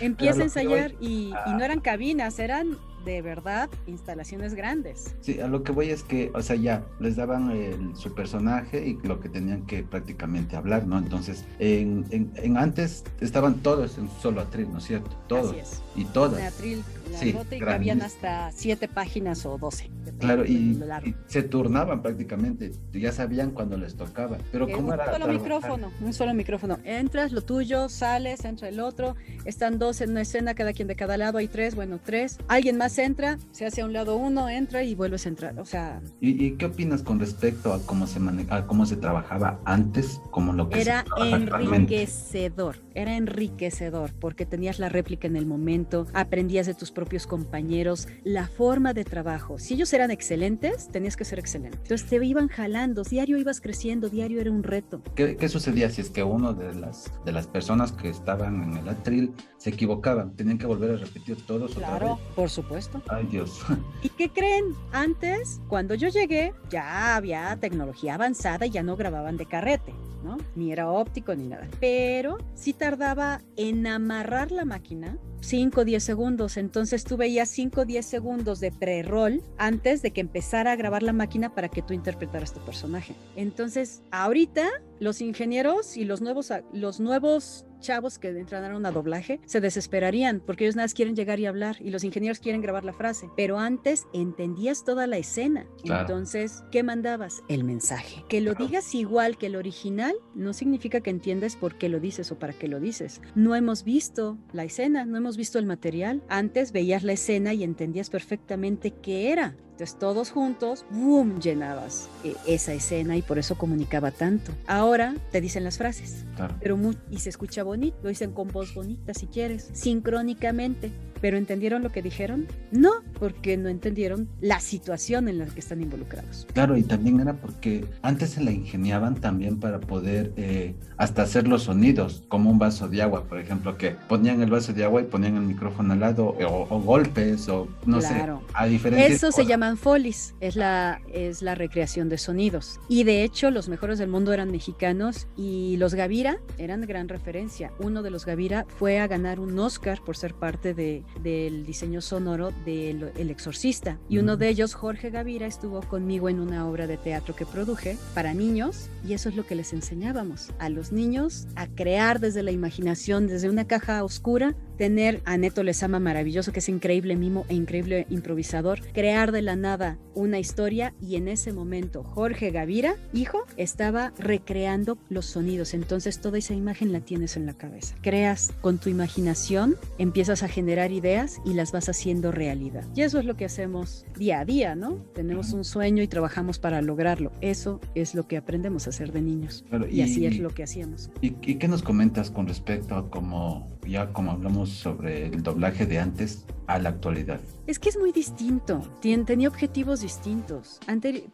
Empieza 0.00 0.40
a 0.40 0.44
ensayar 0.44 0.94
voy... 0.94 1.06
y, 1.06 1.32
ah. 1.34 1.44
y 1.48 1.52
no 1.52 1.64
eran 1.64 1.80
cabinas, 1.80 2.38
eran 2.38 2.76
de 3.12 3.22
verdad 3.22 3.70
instalaciones 3.86 4.54
grandes. 4.54 5.14
Sí, 5.20 5.40
a 5.40 5.48
lo 5.48 5.62
que 5.62 5.72
voy 5.72 5.90
es 5.90 6.02
que, 6.02 6.30
o 6.34 6.42
sea, 6.42 6.56
ya 6.56 6.84
les 7.00 7.16
daban 7.16 7.50
el, 7.50 7.96
su 7.96 8.14
personaje 8.14 8.86
y 8.86 9.06
lo 9.06 9.18
que 9.20 9.28
tenían 9.28 9.64
que 9.66 9.82
prácticamente 9.82 10.56
hablar, 10.56 10.86
¿no? 10.86 10.98
Entonces, 10.98 11.44
en, 11.58 12.04
en, 12.10 12.30
en 12.36 12.56
antes 12.58 13.04
estaban 13.20 13.60
todos 13.60 13.96
en 13.98 14.10
solo 14.20 14.42
atril, 14.42 14.70
¿no 14.70 14.78
es 14.78 14.84
cierto? 14.84 15.10
Todos. 15.26 15.52
Así 15.52 15.60
es. 15.60 15.82
Y 15.96 16.04
todas. 16.04 16.38
En 16.38 16.46
atril, 16.46 16.84
la 17.10 17.18
sí, 17.18 17.34
y 17.50 17.62
habían 17.62 18.02
hasta 18.02 18.52
siete 18.52 18.88
páginas 18.88 19.46
o 19.46 19.56
doce. 19.56 19.90
Claro, 20.18 20.44
y, 20.44 20.78
y, 21.04 21.14
se 21.26 21.42
turnaban 21.42 22.02
prácticamente, 22.02 22.72
ya 22.92 23.12
sabían 23.12 23.52
cuando 23.52 23.76
les 23.76 23.94
tocaba. 23.94 24.36
Pero 24.52 24.68
eh, 24.68 24.72
¿cómo 24.72 24.88
un 24.88 24.94
era? 24.94 25.04
Un 25.04 25.12
solo 25.12 25.24
trabajar? 25.24 25.42
micrófono, 25.42 25.92
un 26.00 26.12
solo 26.12 26.34
micrófono. 26.34 26.78
Entras, 26.84 27.32
lo 27.32 27.42
tuyo, 27.42 27.88
sales, 27.88 28.44
entra 28.44 28.68
el 28.68 28.80
otro. 28.80 29.16
Están 29.44 29.78
dos 29.78 30.00
en 30.00 30.10
una 30.10 30.22
escena, 30.22 30.54
cada 30.54 30.72
quien 30.72 30.88
de 30.88 30.96
cada 30.96 31.16
lado, 31.16 31.38
hay 31.38 31.48
tres, 31.48 31.74
bueno, 31.74 31.98
tres. 32.04 32.38
Alguien 32.48 32.76
más 32.76 32.97
entra, 33.04 33.38
se 33.50 33.66
hace 33.66 33.82
a 33.82 33.84
un 33.84 33.92
lado 33.92 34.16
uno, 34.16 34.48
entra 34.48 34.82
y 34.82 34.94
vuelves 34.94 35.26
a 35.26 35.28
entrar. 35.28 35.58
O 35.58 35.64
sea. 35.64 36.00
¿Y, 36.20 36.44
y 36.44 36.56
qué 36.56 36.66
opinas 36.66 37.02
con 37.02 37.18
respecto 37.18 37.72
a 37.72 37.80
cómo 37.84 38.06
se 38.06 38.20
maneja, 38.20 38.56
a 38.56 38.66
cómo 38.66 38.86
se 38.86 38.96
trabajaba 38.96 39.60
antes, 39.64 40.20
como 40.30 40.52
lo 40.52 40.68
que 40.68 40.80
era 40.80 41.04
se 41.16 41.30
enriquecedor, 41.30 42.76
era 42.94 43.16
enriquecedor, 43.16 44.12
porque 44.14 44.46
tenías 44.46 44.78
la 44.78 44.88
réplica 44.88 45.26
en 45.26 45.36
el 45.36 45.46
momento, 45.46 46.06
aprendías 46.12 46.66
de 46.66 46.74
tus 46.74 46.90
propios 46.90 47.26
compañeros, 47.26 48.08
la 48.24 48.48
forma 48.48 48.94
de 48.94 49.04
trabajo. 49.04 49.58
Si 49.58 49.74
ellos 49.74 49.92
eran 49.92 50.10
excelentes, 50.10 50.88
tenías 50.88 51.16
que 51.16 51.24
ser 51.24 51.38
excelente. 51.38 51.78
Entonces 51.82 52.08
te 52.08 52.24
iban 52.24 52.48
jalando, 52.48 53.02
diario 53.02 53.38
ibas 53.38 53.60
creciendo, 53.60 54.08
diario 54.08 54.40
era 54.40 54.50
un 54.50 54.62
reto. 54.62 55.02
¿Qué, 55.14 55.36
qué 55.36 55.48
sucedía 55.48 55.90
si 55.90 56.00
es 56.00 56.10
que 56.10 56.22
uno 56.22 56.52
de 56.52 56.74
las, 56.74 57.12
de 57.24 57.32
las 57.32 57.46
personas 57.46 57.92
que 57.92 58.08
estaban 58.08 58.62
en 58.62 58.76
el 58.78 58.88
atril 58.88 59.32
se 59.58 59.70
equivocaban? 59.70 60.34
¿Tenían 60.34 60.58
que 60.58 60.66
volver 60.66 60.92
a 60.92 60.96
repetir 60.96 61.36
todo? 61.46 61.66
Claro, 61.68 62.18
por 62.34 62.50
supuesto. 62.50 62.77
Ay, 63.08 63.26
Dios. 63.26 63.60
¿Y 64.02 64.08
qué 64.10 64.30
creen? 64.30 64.74
Antes, 64.92 65.60
cuando 65.68 65.94
yo 65.94 66.08
llegué, 66.08 66.54
ya 66.70 67.16
había 67.16 67.56
tecnología 67.60 68.14
avanzada 68.14 68.66
y 68.66 68.70
ya 68.70 68.82
no 68.82 68.96
grababan 68.96 69.36
de 69.36 69.46
carrete. 69.46 69.94
¿no? 70.22 70.38
Ni 70.56 70.72
era 70.72 70.90
óptico 70.90 71.34
ni 71.34 71.46
nada. 71.46 71.68
Pero 71.80 72.38
sí 72.54 72.72
tardaba 72.72 73.40
en 73.56 73.86
amarrar 73.86 74.50
la 74.50 74.64
máquina 74.64 75.16
5 75.40 75.80
o 75.80 75.84
10 75.84 76.02
segundos. 76.02 76.56
Entonces 76.56 77.04
tú 77.04 77.16
veías 77.16 77.48
5 77.50 77.82
o 77.82 77.84
10 77.84 78.04
segundos 78.04 78.60
de 78.60 78.72
pre-roll 78.72 79.42
antes 79.56 80.02
de 80.02 80.10
que 80.10 80.20
empezara 80.20 80.72
a 80.72 80.76
grabar 80.76 81.02
la 81.02 81.12
máquina 81.12 81.54
para 81.54 81.68
que 81.68 81.82
tú 81.82 81.94
interpretaras 81.94 82.52
tu 82.52 82.60
personaje. 82.60 83.14
Entonces, 83.36 84.02
ahorita 84.10 84.68
los 85.00 85.20
ingenieros 85.20 85.96
y 85.96 86.04
los 86.04 86.20
nuevos, 86.20 86.52
los 86.72 87.00
nuevos 87.00 87.66
chavos 87.80 88.18
que 88.18 88.28
entraron 88.28 88.84
a 88.86 88.90
doblaje 88.90 89.40
se 89.46 89.60
desesperarían 89.60 90.40
porque 90.44 90.64
ellos 90.64 90.76
nada 90.76 90.84
más 90.84 90.94
quieren 90.94 91.16
llegar 91.16 91.40
y 91.40 91.46
hablar 91.46 91.76
y 91.80 91.90
los 91.90 92.04
ingenieros 92.04 92.38
quieren 92.40 92.60
grabar 92.60 92.84
la 92.84 92.92
frase. 92.92 93.28
Pero 93.36 93.58
antes 93.58 94.06
entendías 94.12 94.84
toda 94.84 95.06
la 95.06 95.18
escena. 95.18 95.66
Claro. 95.82 96.02
Entonces, 96.02 96.64
¿qué 96.70 96.82
mandabas? 96.82 97.42
El 97.48 97.64
mensaje. 97.64 98.24
Que 98.28 98.40
lo 98.40 98.54
digas 98.54 98.94
igual 98.94 99.38
que 99.38 99.46
el 99.46 99.56
original 99.56 100.14
no 100.34 100.52
significa 100.52 101.00
que 101.00 101.10
entiendas 101.10 101.56
por 101.56 101.76
qué 101.76 101.88
lo 101.88 102.00
dices 102.00 102.30
o 102.32 102.38
para 102.38 102.52
qué 102.52 102.68
lo 102.68 102.80
dices. 102.80 103.20
No 103.34 103.54
hemos 103.54 103.84
visto 103.84 104.38
la 104.52 104.64
escena, 104.64 105.04
no 105.04 105.16
hemos 105.16 105.36
visto 105.36 105.58
el 105.58 105.66
material. 105.66 106.22
Antes 106.28 106.72
veías 106.72 107.02
la 107.04 107.12
escena 107.12 107.54
y 107.54 107.64
entendías 107.64 108.10
perfectamente 108.10 108.90
qué 108.90 109.32
era. 109.32 109.56
Entonces 109.78 109.96
todos 109.96 110.32
juntos, 110.32 110.84
¡boom!, 110.90 111.38
llenabas 111.38 112.08
eh, 112.24 112.34
esa 112.48 112.72
escena 112.72 113.16
y 113.16 113.22
por 113.22 113.38
eso 113.38 113.56
comunicaba 113.56 114.10
tanto. 114.10 114.50
Ahora 114.66 115.14
te 115.30 115.40
dicen 115.40 115.62
las 115.62 115.78
frases, 115.78 116.24
claro. 116.34 116.56
pero 116.60 116.76
muy, 116.76 116.98
y 117.12 117.18
se 117.20 117.28
escucha 117.28 117.62
bonito, 117.62 117.96
lo 118.02 118.08
dicen 118.08 118.32
con 118.32 118.48
voz 118.48 118.74
bonita 118.74 119.14
si 119.14 119.28
quieres, 119.28 119.70
sincrónicamente. 119.74 120.90
¿Pero 121.20 121.36
entendieron 121.36 121.82
lo 121.82 121.90
que 121.90 122.02
dijeron? 122.02 122.46
No, 122.70 122.90
porque 123.18 123.56
no 123.56 123.68
entendieron 123.68 124.28
la 124.40 124.60
situación 124.60 125.28
en 125.28 125.38
la 125.38 125.46
que 125.46 125.60
están 125.60 125.82
involucrados. 125.82 126.46
Claro, 126.52 126.76
y 126.76 126.82
también 126.82 127.20
era 127.20 127.34
porque 127.34 127.84
antes 128.02 128.30
se 128.30 128.42
la 128.42 128.52
ingeniaban 128.52 129.16
también 129.16 129.58
para 129.58 129.80
poder 129.80 130.32
eh, 130.36 130.74
hasta 130.96 131.22
hacer 131.22 131.48
los 131.48 131.64
sonidos, 131.64 132.24
como 132.28 132.50
un 132.50 132.58
vaso 132.58 132.88
de 132.88 133.02
agua, 133.02 133.24
por 133.24 133.38
ejemplo, 133.38 133.76
que 133.76 133.90
ponían 134.08 134.42
el 134.42 134.50
vaso 134.50 134.72
de 134.72 134.84
agua 134.84 135.00
y 135.00 135.04
ponían 135.04 135.36
el 135.36 135.42
micrófono 135.42 135.92
al 135.92 136.00
lado, 136.00 136.36
o, 136.38 136.80
golpes, 136.80 137.48
o 137.48 137.68
no 137.86 138.00
sé, 138.00 138.24
a 138.54 138.66
diferentes... 138.66 139.12
Eso 139.12 139.32
se 139.32 139.46
llaman 139.46 139.76
folies, 139.76 140.34
es 140.40 140.56
la, 140.56 141.00
es 141.12 141.42
la 141.42 141.54
recreación 141.54 142.08
de 142.08 142.18
sonidos. 142.18 142.80
Y 142.88 143.04
de 143.04 143.24
hecho, 143.24 143.50
los 143.50 143.68
mejores 143.68 143.98
del 143.98 144.08
mundo 144.08 144.32
eran 144.32 144.50
mexicanos 144.50 145.26
y 145.36 145.76
los 145.78 145.94
Gavira 145.94 146.38
eran 146.58 146.82
gran 146.82 147.08
referencia. 147.08 147.72
Uno 147.78 148.02
de 148.02 148.10
los 148.10 148.26
Gavira 148.26 148.66
fue 148.78 148.98
a 148.98 149.06
ganar 149.06 149.40
un 149.40 149.58
Oscar 149.58 150.00
por 150.04 150.16
ser 150.16 150.34
parte 150.34 150.74
de, 150.74 151.04
del 151.22 151.66
diseño 151.66 152.00
sonoro 152.00 152.52
del 152.64 153.10
El 153.16 153.30
Exorcista. 153.30 153.98
Y 154.08 154.18
uno 154.18 154.36
de 154.36 154.48
ellos, 154.48 154.74
Jorge 154.74 155.10
Gavira, 155.10 155.46
estuvo 155.46 155.80
conmigo 155.82 156.28
en 156.28 156.40
una 156.40 156.68
obra 156.68 156.86
de 156.86 156.96
teatro 156.96 157.34
que 157.34 157.46
produje 157.46 157.96
para 158.14 158.34
niños 158.34 158.88
y 159.06 159.14
eso 159.14 159.28
es 159.28 159.36
lo 159.36 159.46
que 159.46 159.54
les 159.54 159.72
enseñábamos 159.72 160.50
a 160.58 160.68
los 160.68 160.92
niños 160.92 161.46
a 161.56 161.66
crear 161.66 162.20
desde 162.20 162.42
la 162.42 162.50
imaginación, 162.50 163.26
desde 163.26 163.48
una 163.48 163.66
caja 163.66 164.04
oscura, 164.04 164.54
tener 164.76 165.20
a 165.24 165.36
Neto 165.36 165.62
Lezama 165.62 165.98
maravilloso, 165.98 166.52
que 166.52 166.60
es 166.60 166.68
increíble 166.68 167.16
mimo 167.16 167.44
e 167.48 167.54
increíble 167.54 168.06
improvisador, 168.10 168.80
crear 168.92 169.32
de 169.32 169.42
la 169.42 169.56
nada 169.56 169.98
una 170.14 170.38
historia 170.38 170.94
y 171.00 171.16
en 171.16 171.28
ese 171.28 171.52
momento 171.52 172.02
Jorge 172.02 172.50
Gavira, 172.50 172.96
hijo, 173.12 173.44
estaba 173.56 174.12
recreando 174.18 174.98
los 175.08 175.26
sonidos. 175.26 175.74
Entonces 175.74 176.20
toda 176.20 176.38
esa 176.38 176.54
imagen 176.54 176.92
la 176.92 177.00
tienes 177.00 177.36
en 177.36 177.46
la 177.46 177.54
cabeza. 177.54 177.94
Creas 178.02 178.52
con 178.60 178.78
tu 178.78 178.88
imaginación, 178.88 179.76
empiezas 179.98 180.42
a 180.42 180.48
generar 180.48 180.92
ideas 180.98 181.40
y 181.44 181.54
las 181.54 181.72
vas 181.72 181.88
haciendo 181.88 182.32
realidad. 182.32 182.84
Y 182.94 183.02
eso 183.02 183.18
es 183.18 183.24
lo 183.24 183.36
que 183.36 183.44
hacemos 183.44 184.04
día 184.16 184.40
a 184.40 184.44
día, 184.44 184.74
¿no? 184.74 184.96
Tenemos 185.14 185.52
un 185.52 185.64
sueño 185.64 186.02
y 186.02 186.08
trabajamos 186.08 186.58
para 186.58 186.82
lograrlo. 186.82 187.32
Eso 187.40 187.80
es 187.94 188.14
lo 188.14 188.26
que 188.28 188.36
aprendemos 188.36 188.86
a 188.86 188.90
hacer 188.90 189.12
de 189.12 189.22
niños. 189.22 189.64
y, 189.90 190.02
así 190.02 190.26
es 190.26 190.38
lo 190.38 190.50
que 190.50 190.62
hacíamos. 190.62 191.10
¿Y, 191.20 191.30
qué 191.30 191.68
nos 191.68 191.82
comentas 191.82 192.30
con 192.30 192.46
respecto 192.46 192.94
a 192.94 193.10
cómo, 193.10 193.68
ya 193.86 194.12
como 194.12 194.32
hablamos 194.32 194.70
sobre 194.70 195.26
el 195.26 195.42
doblaje 195.42 195.86
de 195.86 195.98
antes 195.98 196.44
a 196.66 196.78
la 196.78 196.90
actualidad? 196.90 197.40
Es 197.68 197.78
que 197.78 197.90
es 197.90 197.98
muy 197.98 198.12
distinto, 198.12 198.80
tenía 199.02 199.46
objetivos 199.46 200.00
distintos. 200.00 200.80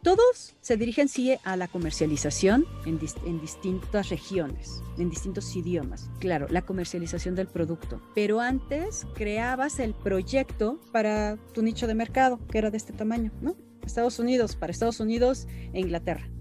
todos 0.01 0.53
se 0.59 0.75
dirigen 0.75 1.07
sí 1.07 1.33
a 1.45 1.55
la 1.55 1.69
comercialización 1.69 2.65
en, 2.85 2.99
en 3.25 3.39
distintas 3.39 4.09
regiones, 4.09 4.83
en 4.97 5.09
distintos 5.09 5.55
idiomas. 5.55 6.09
Claro, 6.19 6.47
la 6.49 6.63
comercialización 6.63 7.35
del 7.35 7.47
producto. 7.47 8.01
Pero 8.13 8.41
antes 8.41 9.07
creabas 9.15 9.79
el 9.79 9.93
proyecto 9.93 10.81
para 10.91 11.37
tu 11.53 11.61
nicho 11.61 11.87
de 11.87 11.95
mercado, 11.95 12.45
que 12.51 12.57
era 12.57 12.69
de 12.69 12.75
este 12.75 12.91
tamaño, 12.91 13.31
¿no? 13.39 13.55
Estados 13.85 14.19
Unidos, 14.19 14.57
para 14.57 14.71
Estados 14.71 14.99
Unidos 14.99 15.47
e 15.71 15.79
Inglaterra. 15.79 16.34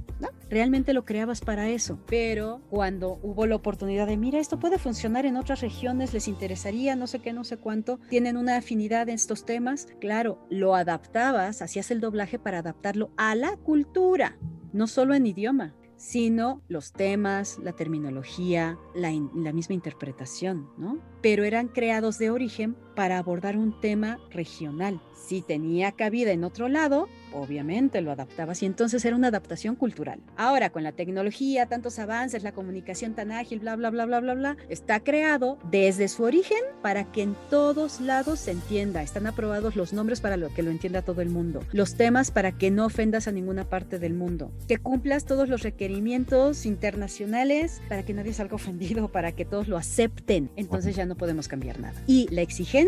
Realmente 0.51 0.93
lo 0.93 1.05
creabas 1.05 1.41
para 1.41 1.69
eso, 1.69 1.99
pero 2.07 2.61
cuando 2.71 3.19
hubo 3.23 3.47
la 3.47 3.57
oportunidad 3.57 4.07
de, 4.07 4.17
mira, 4.17 4.39
esto 4.39 4.61
puede 4.61 4.79
funcionar 4.79 5.27
en 5.27 5.37
otras 5.37 5.61
regiones, 5.61 6.13
les 6.13 6.29
interesaría, 6.29 6.95
no 6.95 7.07
sé 7.07 7.19
qué, 7.19 7.33
no 7.33 7.45
sé 7.45 7.57
cuánto, 7.57 7.99
tienen 8.09 8.37
una 8.37 8.57
afinidad 8.57 9.09
en 9.09 9.17
estos 9.17 9.45
temas, 9.45 9.89
claro, 10.01 10.47
lo 10.51 10.75
adaptabas, 10.75 11.63
hacías 11.63 11.91
el 11.91 12.01
doblaje 12.01 12.39
para 12.39 12.59
adaptarlo 12.59 13.11
a 13.17 13.35
la 13.35 13.57
cultura, 13.57 14.39
no 14.73 14.87
solo 14.87 15.15
en 15.15 15.27
idioma 15.27 15.75
sino 15.97 16.61
los 16.69 16.93
temas, 16.93 17.59
la 17.63 17.73
terminología, 17.73 18.79
la, 18.95 19.11
la, 19.35 19.53
misma 19.53 19.75
interpretación, 19.75 20.69
¿no? 20.77 20.99
Pero 21.23 21.45
eran 21.45 21.69
creados 21.69 22.19
de 22.19 22.31
origen 22.31 22.77
para 22.95 23.19
abordar 23.19 23.57
un 23.57 23.79
tema 23.81 24.19
regional. 24.31 25.01
Si 25.27 25.41
tenía 25.41 25.93
cabida 25.93 26.33
en 26.33 26.45
otro 26.45 26.69
lado, 26.69 27.09
obviamente 27.33 28.01
lo 28.03 28.13
adaptabas 28.13 28.63
y 28.63 28.67
entonces 28.67 29.05
era 29.05 29.17
una 29.17 29.29
adaptación 29.29 29.75
cultural. 29.75 30.21
Ahora, 30.37 30.71
con 30.71 30.83
la 30.83 30.93
tecnología, 30.93 31.67
tantos 31.67 31.99
avances, 31.99 32.43
la 32.43 32.53
comunicación 32.53 33.15
tan 33.15 33.33
ágil, 33.33 33.61
bla, 33.61 33.75
bla, 33.77 33.91
bla, 33.91 34.05
bla, 34.05 34.21
bla, 34.21 34.35
bla, 34.35 34.57
está 34.69 35.01
creado 35.01 35.59
desde 35.71 36.09
su 36.09 36.25
origen 36.25 36.59
para 36.83 37.11
que 37.11 37.23
en 37.23 37.37
todos 37.49 38.01
lados 38.01 38.41
se 38.41 38.51
entienda. 38.51 39.03
Están 39.03 39.27
aprobados 39.27 39.77
los 39.77 39.93
nombres 39.93 40.21
para 40.21 40.37
lo 40.37 40.53
que 40.53 40.63
lo 40.63 40.71
entienda 40.71 41.03
todo 41.03 41.23
el 41.23 41.31
mundo. 41.31 41.61
Los 41.73 41.95
temas 41.95 42.31
para 42.31 42.53
que 42.53 42.71
no 42.71 42.85
ofendas 42.85 43.27
a 43.27 43.33
ninguna 43.33 43.65
parte 43.65 43.99
del 43.99 44.13
mundo. 44.13 44.53
Que 44.69 44.79
cumplas 44.79 45.25
todos 45.25 45.49
los 45.49 45.63
requerimientos 45.63 46.67
internacionales 46.67 47.81
para 47.89 48.05
que 48.05 48.13
nadie 48.13 48.35
salga 48.35 48.57
ofendido, 48.57 49.11
para 49.11 49.33
que 49.33 49.47
todos 49.47 49.69
lo 49.69 49.79
acepten. 49.79 50.51
Entonces 50.57 50.95
ya 50.97 51.07
no 51.07 51.17
podemos 51.17 51.49
cambiar 51.49 51.81
nada. 51.81 52.03
Y 52.07 52.29
la 52.31 52.43
exigencia 52.43 52.84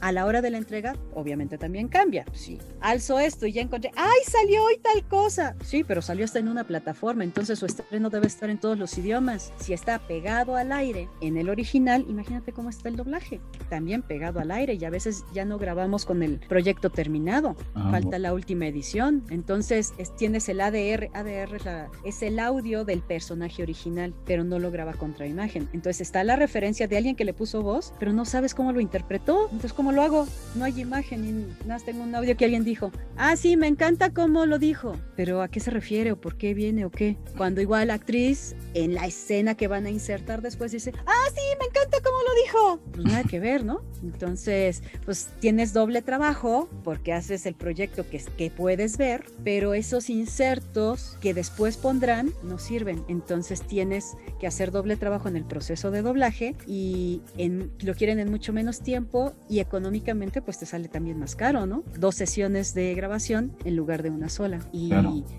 a 0.00 0.12
la 0.12 0.26
hora 0.26 0.42
de 0.42 0.50
la 0.50 0.58
entrega, 0.58 0.96
obviamente 1.14 1.58
también 1.58 1.88
cambia. 1.88 2.24
Sí, 2.32 2.58
alzo 2.80 3.18
esto 3.18 3.46
y 3.46 3.52
ya 3.52 3.62
encontré 3.62 3.90
¡ay, 3.96 4.18
salió 4.26 4.62
hoy 4.64 4.78
tal 4.78 5.06
cosa! 5.08 5.56
Sí, 5.64 5.84
pero 5.84 6.02
salió 6.02 6.24
hasta 6.24 6.38
en 6.38 6.48
una 6.48 6.64
plataforma, 6.64 7.24
entonces 7.24 7.58
su 7.58 7.66
estreno 7.66 8.10
debe 8.10 8.26
estar 8.26 8.50
en 8.50 8.58
todos 8.58 8.78
los 8.78 8.96
idiomas. 8.98 9.52
Si 9.56 9.72
está 9.72 9.98
pegado 9.98 10.56
al 10.56 10.72
aire 10.72 11.08
en 11.20 11.36
el 11.36 11.48
original, 11.48 12.04
imagínate 12.08 12.52
cómo 12.52 12.70
está 12.70 12.88
el 12.88 12.96
doblaje. 12.96 13.40
También 13.68 14.02
pegado 14.02 14.40
al 14.40 14.50
aire 14.50 14.74
y 14.74 14.84
a 14.84 14.90
veces 14.90 15.24
ya 15.32 15.44
no 15.44 15.58
grabamos 15.58 16.04
con 16.04 16.22
el 16.22 16.38
proyecto 16.40 16.90
terminado. 16.90 17.56
Ah, 17.74 17.88
Falta 17.90 18.18
la 18.18 18.32
última 18.34 18.66
edición. 18.66 19.24
Entonces 19.30 19.92
tienes 20.16 20.48
el 20.48 20.60
ADR, 20.60 21.10
ADR 21.14 21.56
es, 21.56 21.66
es 22.04 22.22
el 22.22 22.38
audio 22.38 22.84
del 22.84 23.02
personaje 23.02 23.62
original, 23.62 24.14
pero 24.26 24.44
no 24.44 24.58
lo 24.58 24.70
graba 24.70 24.94
contra 24.94 25.26
imagen. 25.26 25.68
Entonces 25.72 26.00
está 26.00 26.24
la 26.24 26.36
referencia 26.36 26.88
de 26.88 26.96
alguien 26.96 27.16
que 27.16 27.24
le 27.24 27.34
puso 27.34 27.62
voz, 27.62 27.92
pero 27.98 28.12
no 28.12 28.24
sabes 28.24 28.54
cómo 28.54 28.72
lo 28.72 28.80
interpretó. 28.80 29.39
Entonces, 29.44 29.72
¿cómo 29.72 29.92
lo 29.92 30.02
hago? 30.02 30.26
No 30.54 30.64
hay 30.64 30.80
imagen 30.80 31.24
y 31.24 31.66
nada 31.66 31.80
tengo 31.84 32.02
un 32.02 32.14
audio 32.14 32.36
que 32.36 32.44
alguien 32.44 32.64
dijo, 32.64 32.90
ah, 33.16 33.36
sí, 33.36 33.56
me 33.56 33.66
encanta 33.66 34.12
cómo 34.12 34.46
lo 34.46 34.58
dijo, 34.58 34.96
pero 35.16 35.42
¿a 35.42 35.48
qué 35.48 35.60
se 35.60 35.70
refiere 35.70 36.12
o 36.12 36.20
por 36.20 36.36
qué 36.36 36.54
viene 36.54 36.84
o 36.84 36.90
qué? 36.90 37.16
Cuando 37.36 37.60
igual 37.60 37.88
la 37.88 37.94
actriz 37.94 38.54
en 38.74 38.94
la 38.94 39.06
escena 39.06 39.56
que 39.56 39.68
van 39.68 39.86
a 39.86 39.90
insertar 39.90 40.42
después 40.42 40.72
dice, 40.72 40.92
ah, 41.06 41.24
sí, 41.34 41.40
me 41.58 41.66
encanta 41.66 41.98
cómo 42.02 42.16
lo 42.22 42.34
dijo. 42.42 42.80
Pues 42.92 43.06
nada 43.06 43.24
que 43.24 43.40
ver, 43.40 43.64
¿no? 43.64 43.82
Entonces, 44.02 44.82
pues 45.04 45.28
tienes 45.40 45.72
doble 45.72 46.02
trabajo 46.02 46.68
porque 46.84 47.12
haces 47.12 47.46
el 47.46 47.54
proyecto 47.54 48.08
que, 48.08 48.22
que 48.36 48.50
puedes 48.50 48.96
ver, 48.96 49.24
pero 49.44 49.74
esos 49.74 50.10
insertos 50.10 51.16
que 51.20 51.34
después 51.34 51.76
pondrán 51.76 52.32
no 52.42 52.58
sirven. 52.58 53.04
Entonces 53.08 53.62
tienes 53.62 54.16
que 54.38 54.46
hacer 54.46 54.70
doble 54.70 54.96
trabajo 54.96 55.28
en 55.28 55.36
el 55.36 55.44
proceso 55.44 55.90
de 55.90 56.02
doblaje 56.02 56.56
y 56.66 57.22
en, 57.36 57.70
lo 57.80 57.94
quieren 57.94 58.18
en 58.18 58.30
mucho 58.30 58.52
menos 58.52 58.80
tiempo 58.80 59.29
y 59.48 59.60
económicamente 59.60 60.42
pues 60.42 60.58
te 60.58 60.66
sale 60.66 60.88
también 60.88 61.18
más 61.18 61.36
caro, 61.36 61.66
¿no? 61.66 61.84
Dos 61.98 62.16
sesiones 62.16 62.74
de 62.74 62.94
grabación 62.94 63.52
en 63.64 63.76
lugar 63.76 64.02
de 64.02 64.10
una 64.10 64.28
sola. 64.28 64.60
Y 64.72 64.92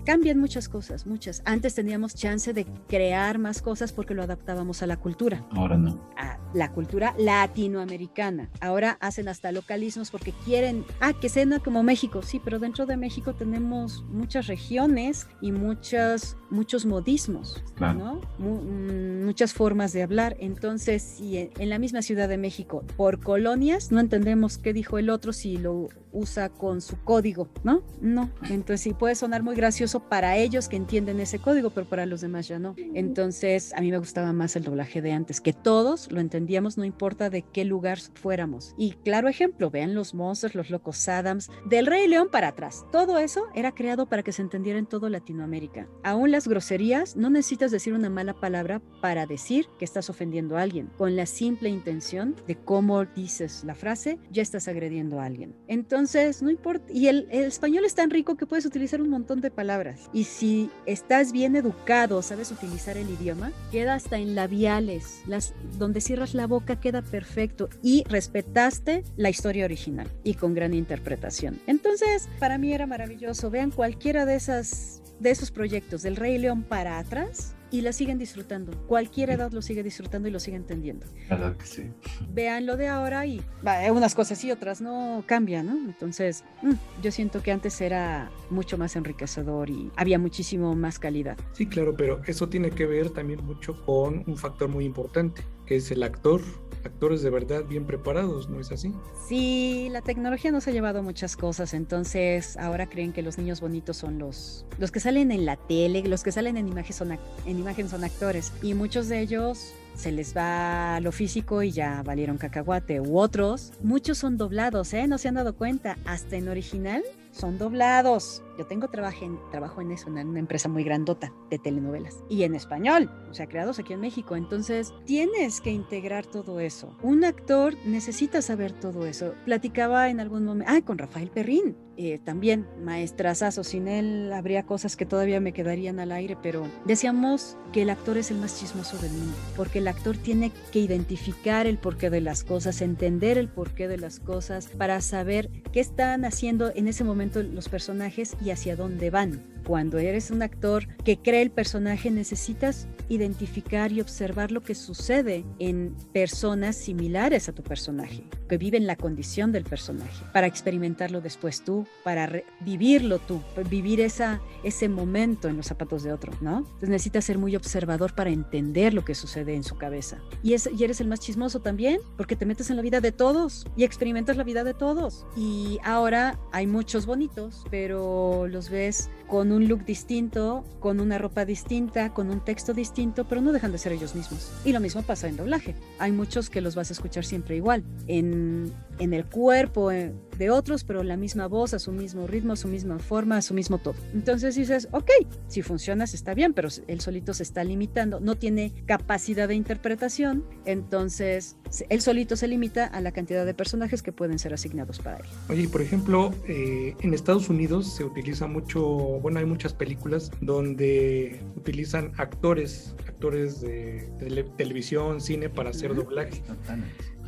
cambian 0.04 0.38
muchas 0.38 0.68
cosas, 0.68 1.06
muchas. 1.06 1.42
Antes 1.44 1.74
teníamos 1.74 2.14
chance 2.14 2.52
de 2.52 2.66
crear 2.88 3.38
más 3.38 3.60
cosas 3.60 3.92
porque 3.92 4.14
lo 4.14 4.22
adaptábamos 4.22 4.82
a 4.82 4.86
la 4.86 4.96
cultura. 4.96 5.44
Ahora 5.50 5.76
no. 5.76 6.00
A 6.16 6.38
la 6.54 6.72
cultura 6.72 7.14
latinoamericana. 7.18 8.48
Ahora 8.60 8.98
hacen 9.00 9.28
hasta 9.28 9.52
localismos 9.52 10.10
porque 10.10 10.32
quieren, 10.44 10.84
ah, 11.00 11.12
que 11.12 11.28
sea 11.28 11.42
como 11.64 11.82
México. 11.82 12.22
Sí, 12.22 12.40
pero 12.42 12.58
dentro 12.58 12.86
de 12.86 12.96
México 12.96 13.34
tenemos 13.34 14.04
muchas 14.04 14.46
regiones 14.46 15.26
y 15.40 15.50
muchas, 15.50 16.36
muchos 16.50 16.86
modismos, 16.86 17.62
¿no? 17.80 18.20
Mm, 18.38 19.24
muchas 19.24 19.52
formas 19.52 19.92
de 19.92 20.02
hablar. 20.02 20.36
Entonces, 20.38 21.02
si 21.02 21.36
en 21.58 21.68
la 21.68 21.78
misma 21.78 22.02
Ciudad 22.02 22.28
de 22.28 22.36
México, 22.36 22.84
por 22.96 23.20
colonias, 23.20 23.81
no 23.90 24.00
entendemos 24.00 24.58
qué 24.58 24.72
dijo 24.72 24.98
el 24.98 25.10
otro 25.10 25.32
si 25.32 25.56
lo 25.56 25.88
usa 26.12 26.48
con 26.48 26.80
su 26.80 26.98
código, 27.02 27.48
¿no? 27.64 27.82
No. 28.00 28.30
Entonces 28.44 28.80
sí 28.82 28.94
puede 28.94 29.14
sonar 29.14 29.42
muy 29.42 29.56
gracioso 29.56 30.00
para 30.00 30.36
ellos 30.36 30.68
que 30.68 30.76
entienden 30.76 31.20
ese 31.20 31.38
código, 31.38 31.70
pero 31.70 31.88
para 31.88 32.06
los 32.06 32.20
demás 32.20 32.48
ya 32.48 32.58
no. 32.58 32.74
Entonces 32.94 33.72
a 33.74 33.80
mí 33.80 33.90
me 33.90 33.98
gustaba 33.98 34.32
más 34.32 34.56
el 34.56 34.64
doblaje 34.64 35.02
de 35.02 35.12
antes, 35.12 35.40
que 35.40 35.52
todos 35.52 36.10
lo 36.12 36.20
entendíamos, 36.20 36.78
no 36.78 36.84
importa 36.84 37.30
de 37.30 37.42
qué 37.42 37.64
lugar 37.64 37.98
fuéramos. 38.14 38.74
Y 38.76 38.92
claro 39.04 39.28
ejemplo, 39.28 39.70
vean 39.70 39.94
los 39.94 40.14
monstruos, 40.14 40.54
los 40.54 40.70
locos 40.70 41.08
Adams, 41.08 41.50
del 41.66 41.86
Rey 41.86 42.08
León 42.08 42.28
para 42.30 42.48
atrás. 42.48 42.84
Todo 42.92 43.18
eso 43.18 43.46
era 43.54 43.72
creado 43.72 44.06
para 44.06 44.22
que 44.22 44.32
se 44.32 44.42
entendiera 44.42 44.78
en 44.78 44.86
todo 44.86 45.08
Latinoamérica. 45.08 45.88
Aún 46.02 46.30
las 46.30 46.46
groserías, 46.46 47.16
no 47.16 47.30
necesitas 47.30 47.70
decir 47.70 47.94
una 47.94 48.10
mala 48.10 48.34
palabra 48.34 48.80
para 49.00 49.26
decir 49.26 49.66
que 49.78 49.84
estás 49.84 50.10
ofendiendo 50.10 50.56
a 50.56 50.62
alguien. 50.62 50.90
Con 50.98 51.16
la 51.16 51.26
simple 51.26 51.68
intención 51.68 52.36
de 52.46 52.56
cómo 52.56 53.04
dices 53.04 53.64
la 53.64 53.74
frase, 53.74 54.18
ya 54.30 54.42
estás 54.42 54.68
agrediendo 54.68 55.20
a 55.20 55.24
alguien. 55.24 55.54
Entonces, 55.68 56.01
entonces, 56.02 56.42
no 56.42 56.50
importa. 56.50 56.92
Y 56.92 57.06
el, 57.06 57.28
español 57.30 57.84
es 57.84 57.94
tan 57.94 58.10
rico 58.10 58.36
que 58.36 58.44
puedes 58.44 58.66
utilizar 58.66 59.00
un 59.00 59.08
montón 59.08 59.40
de 59.40 59.52
palabras. 59.52 60.10
Y 60.12 60.24
si 60.24 60.68
estás 60.84 61.30
bien 61.30 61.54
educado, 61.54 62.22
sabes 62.22 62.50
utilizar 62.50 62.96
el 62.96 63.08
idioma, 63.08 63.52
queda 63.70 63.94
hasta 63.94 64.18
en 64.18 64.34
labiales. 64.34 65.22
Las, 65.28 65.54
donde 65.78 66.00
cierras 66.00 66.34
la 66.34 66.48
boca 66.48 66.80
queda 66.80 67.02
perfecto. 67.02 67.68
Y 67.84 68.02
respetaste 68.08 69.04
la 69.16 69.30
historia 69.30 69.64
original 69.64 70.08
y 70.24 70.34
con 70.34 70.54
gran 70.54 70.74
interpretación. 70.74 71.60
Entonces, 71.68 72.28
para 72.40 72.58
mí 72.58 72.72
era 72.72 72.88
maravilloso. 72.88 73.48
Vean 73.48 73.70
cualquiera 73.70 74.26
de 74.26 74.34
esas 74.34 75.01
de 75.22 75.30
esos 75.30 75.52
proyectos 75.52 76.02
del 76.02 76.16
Rey 76.16 76.36
León 76.36 76.64
para 76.64 76.98
atrás 76.98 77.54
y 77.70 77.80
la 77.80 77.92
siguen 77.92 78.18
disfrutando. 78.18 78.72
Cualquier 78.86 79.30
edad 79.30 79.50
lo 79.52 79.62
sigue 79.62 79.82
disfrutando 79.82 80.28
y 80.28 80.30
lo 80.30 80.38
sigue 80.40 80.56
entendiendo. 80.56 81.06
Claro 81.28 81.56
que 81.56 81.64
sí. 81.64 81.90
Vean 82.28 82.66
lo 82.66 82.76
de 82.76 82.88
ahora 82.88 83.24
y 83.24 83.40
va, 83.66 83.90
unas 83.92 84.14
cosas 84.14 84.44
y 84.44 84.50
otras 84.50 84.82
no 84.82 85.24
cambian, 85.26 85.66
¿no? 85.66 85.72
Entonces, 85.72 86.44
mm, 86.60 86.72
yo 87.02 87.10
siento 87.10 87.42
que 87.42 87.50
antes 87.50 87.80
era 87.80 88.30
mucho 88.50 88.76
más 88.76 88.94
enriquecedor 88.94 89.70
y 89.70 89.90
había 89.96 90.18
muchísimo 90.18 90.74
más 90.74 90.98
calidad. 90.98 91.38
Sí, 91.52 91.66
claro, 91.66 91.94
pero 91.96 92.20
eso 92.26 92.48
tiene 92.48 92.70
que 92.70 92.84
ver 92.84 93.10
también 93.10 93.42
mucho 93.44 93.82
con 93.86 94.22
un 94.26 94.36
factor 94.36 94.68
muy 94.68 94.84
importante, 94.84 95.42
que 95.66 95.76
es 95.76 95.90
el 95.90 96.02
actor 96.02 96.42
actores 96.84 97.22
de 97.22 97.30
verdad 97.30 97.64
bien 97.64 97.86
preparados, 97.86 98.48
¿no 98.48 98.60
es 98.60 98.72
así? 98.72 98.92
Sí, 99.28 99.88
la 99.90 100.02
tecnología 100.02 100.50
nos 100.50 100.66
ha 100.68 100.70
llevado 100.70 101.02
muchas 101.02 101.36
cosas, 101.36 101.74
entonces 101.74 102.56
ahora 102.56 102.88
creen 102.88 103.12
que 103.12 103.22
los 103.22 103.38
niños 103.38 103.60
bonitos 103.60 103.96
son 103.96 104.18
los, 104.18 104.66
los 104.78 104.90
que 104.90 105.00
salen 105.00 105.30
en 105.30 105.46
la 105.46 105.56
tele, 105.56 106.02
los 106.02 106.22
que 106.22 106.32
salen 106.32 106.56
en 106.56 106.68
imagen 106.68 106.94
son, 106.94 107.12
en 107.12 107.58
imagen 107.58 107.88
son 107.88 108.04
actores 108.04 108.52
y 108.62 108.74
muchos 108.74 109.08
de 109.08 109.20
ellos 109.20 109.74
se 109.94 110.10
les 110.10 110.34
va 110.36 111.00
lo 111.00 111.12
físico 111.12 111.62
y 111.62 111.70
ya 111.70 112.02
valieron 112.02 112.38
cacahuate. 112.38 113.00
U 113.00 113.18
otros, 113.18 113.72
muchos 113.82 114.18
son 114.18 114.38
doblados, 114.38 114.94
¿eh? 114.94 115.06
No 115.06 115.18
se 115.18 115.28
han 115.28 115.34
dado 115.34 115.54
cuenta. 115.54 115.98
Hasta 116.06 116.36
en 116.36 116.48
original 116.48 117.02
son 117.30 117.58
doblados. 117.58 118.42
Yo 118.58 118.66
tengo 118.66 118.88
trabajo 118.88 119.24
en, 119.24 119.38
trabajo 119.50 119.80
en 119.80 119.92
eso, 119.92 120.08
en 120.08 120.28
una 120.28 120.38
empresa 120.38 120.68
muy 120.68 120.84
grandota 120.84 121.32
de 121.50 121.58
telenovelas. 121.58 122.22
Y 122.28 122.42
en 122.42 122.54
español, 122.54 123.10
o 123.30 123.34
sea, 123.34 123.46
creados 123.46 123.78
aquí 123.78 123.92
en 123.92 124.00
México. 124.00 124.36
Entonces, 124.36 124.92
tienes 125.04 125.60
que 125.60 125.70
integrar 125.70 126.26
todo 126.26 126.60
eso. 126.60 126.96
Un 127.02 127.24
actor 127.24 127.74
necesita 127.84 128.42
saber 128.42 128.72
todo 128.72 129.06
eso. 129.06 129.34
Platicaba 129.44 130.10
en 130.10 130.20
algún 130.20 130.44
momento, 130.44 130.72
ah, 130.72 130.80
con 130.82 130.98
Rafael 130.98 131.30
Perrín. 131.30 131.76
Eh, 131.98 132.18
también 132.24 132.66
maestrazazo, 132.82 133.64
sin 133.64 133.86
él 133.86 134.32
habría 134.32 134.64
cosas 134.64 134.96
que 134.96 135.04
todavía 135.04 135.40
me 135.40 135.52
quedarían 135.52 136.00
al 136.00 136.10
aire, 136.10 136.38
pero 136.42 136.66
decíamos 136.86 137.58
que 137.70 137.82
el 137.82 137.90
actor 137.90 138.16
es 138.16 138.30
el 138.30 138.38
más 138.38 138.58
chismoso 138.58 138.96
del 138.96 139.12
mundo, 139.12 139.36
porque 139.56 139.78
el 139.78 139.88
actor 139.88 140.16
tiene 140.16 140.52
que 140.72 140.78
identificar 140.78 141.66
el 141.66 141.76
porqué 141.76 142.08
de 142.08 142.22
las 142.22 142.44
cosas, 142.44 142.80
entender 142.80 143.36
el 143.36 143.50
porqué 143.50 143.88
de 143.88 143.98
las 143.98 144.20
cosas, 144.20 144.68
para 144.68 145.02
saber 145.02 145.50
qué 145.70 145.80
están 145.80 146.24
haciendo 146.24 146.72
en 146.74 146.88
ese 146.88 147.04
momento 147.04 147.42
los 147.42 147.68
personajes 147.68 148.36
y 148.42 148.50
hacia 148.50 148.76
dónde 148.76 149.10
van. 149.10 149.51
Cuando 149.66 149.98
eres 149.98 150.30
un 150.30 150.42
actor 150.42 150.86
que 151.04 151.18
cree 151.18 151.42
el 151.42 151.50
personaje, 151.50 152.10
necesitas 152.10 152.88
identificar 153.08 153.92
y 153.92 154.00
observar 154.00 154.50
lo 154.50 154.62
que 154.62 154.74
sucede 154.74 155.44
en 155.58 155.94
personas 156.12 156.76
similares 156.76 157.48
a 157.48 157.52
tu 157.52 157.62
personaje, 157.62 158.24
que 158.48 158.58
viven 158.58 158.86
la 158.86 158.96
condición 158.96 159.52
del 159.52 159.64
personaje, 159.64 160.24
para 160.32 160.46
experimentarlo 160.46 161.20
después 161.20 161.62
tú, 161.62 161.86
para 162.04 162.30
vivirlo 162.60 163.18
tú, 163.18 163.40
vivir 163.68 164.00
esa, 164.00 164.40
ese 164.64 164.88
momento 164.88 165.48
en 165.48 165.56
los 165.56 165.66
zapatos 165.66 166.02
de 166.02 166.12
otro, 166.12 166.32
¿no? 166.40 166.58
Entonces 166.58 166.88
necesitas 166.88 167.24
ser 167.24 167.38
muy 167.38 167.56
observador 167.56 168.14
para 168.14 168.30
entender 168.30 168.94
lo 168.94 169.04
que 169.04 169.14
sucede 169.14 169.54
en 169.54 169.62
su 169.62 169.76
cabeza. 169.76 170.18
Y, 170.42 170.54
es, 170.54 170.68
y 170.76 170.82
eres 170.82 171.00
el 171.00 171.08
más 171.08 171.20
chismoso 171.20 171.60
también, 171.60 172.00
porque 172.16 172.36
te 172.36 172.46
metes 172.46 172.70
en 172.70 172.76
la 172.76 172.82
vida 172.82 173.00
de 173.00 173.12
todos 173.12 173.66
y 173.76 173.84
experimentas 173.84 174.36
la 174.36 174.44
vida 174.44 174.64
de 174.64 174.74
todos. 174.74 175.26
Y 175.36 175.78
ahora 175.84 176.38
hay 176.52 176.66
muchos 176.66 177.06
bonitos, 177.06 177.64
pero 177.70 178.46
los 178.48 178.70
ves 178.70 179.10
con 179.32 179.50
un 179.50 179.66
look 179.66 179.86
distinto, 179.86 180.62
con 180.78 181.00
una 181.00 181.16
ropa 181.16 181.46
distinta, 181.46 182.12
con 182.12 182.28
un 182.28 182.44
texto 182.44 182.74
distinto, 182.74 183.26
pero 183.26 183.40
no 183.40 183.52
dejan 183.52 183.72
de 183.72 183.78
ser 183.78 183.92
ellos 183.92 184.14
mismos. 184.14 184.52
Y 184.62 184.72
lo 184.72 184.80
mismo 184.80 185.00
pasa 185.00 185.26
en 185.26 185.38
doblaje. 185.38 185.74
Hay 185.98 186.12
muchos 186.12 186.50
que 186.50 186.60
los 186.60 186.74
vas 186.74 186.90
a 186.90 186.92
escuchar 186.92 187.24
siempre 187.24 187.56
igual, 187.56 187.82
en, 188.08 188.70
en 188.98 189.14
el 189.14 189.24
cuerpo 189.24 189.90
eh, 189.90 190.12
de 190.36 190.50
otros, 190.50 190.84
pero 190.84 191.02
la 191.02 191.16
misma 191.16 191.46
voz, 191.46 191.72
a 191.72 191.78
su 191.78 191.92
mismo 191.92 192.26
ritmo, 192.26 192.52
a 192.52 192.56
su 192.56 192.68
misma 192.68 192.98
forma, 192.98 193.36
a 193.38 193.42
su 193.42 193.54
mismo 193.54 193.78
todo. 193.78 193.94
Entonces 194.12 194.54
dices, 194.54 194.88
ok, 194.92 195.10
si 195.48 195.62
funcionas 195.62 196.14
está 196.14 196.34
bien, 196.34 196.52
pero 196.52 196.68
él 196.86 197.00
solito 197.00 197.32
se 197.32 197.42
está 197.42 197.64
limitando, 197.64 198.20
no 198.20 198.36
tiene 198.36 198.72
capacidad 198.86 199.48
de 199.48 199.54
interpretación, 199.54 200.44
entonces 200.64 201.56
él 201.88 202.00
solito 202.00 202.36
se 202.36 202.48
limita 202.48 202.86
a 202.86 203.00
la 203.00 203.12
cantidad 203.12 203.46
de 203.46 203.54
personajes 203.54 204.02
que 204.02 204.12
pueden 204.12 204.38
ser 204.38 204.52
asignados 204.52 204.98
para 204.98 205.18
él. 205.18 205.24
Oye, 205.48 205.68
por 205.68 205.80
ejemplo, 205.80 206.34
eh, 206.46 206.94
en 207.00 207.14
Estados 207.14 207.48
Unidos 207.48 207.94
se 207.94 208.04
utiliza 208.04 208.46
mucho, 208.46 208.82
bueno, 209.22 209.38
hay 209.38 209.46
muchas 209.46 209.72
películas 209.72 210.30
donde 210.40 211.40
utilizan 211.56 212.12
actores, 212.18 212.94
actores 213.06 213.60
de, 213.60 214.10
televisión, 214.56 215.20
cine 215.20 215.48
para 215.48 215.70
hacer 215.70 215.94
doblaje. 215.94 216.42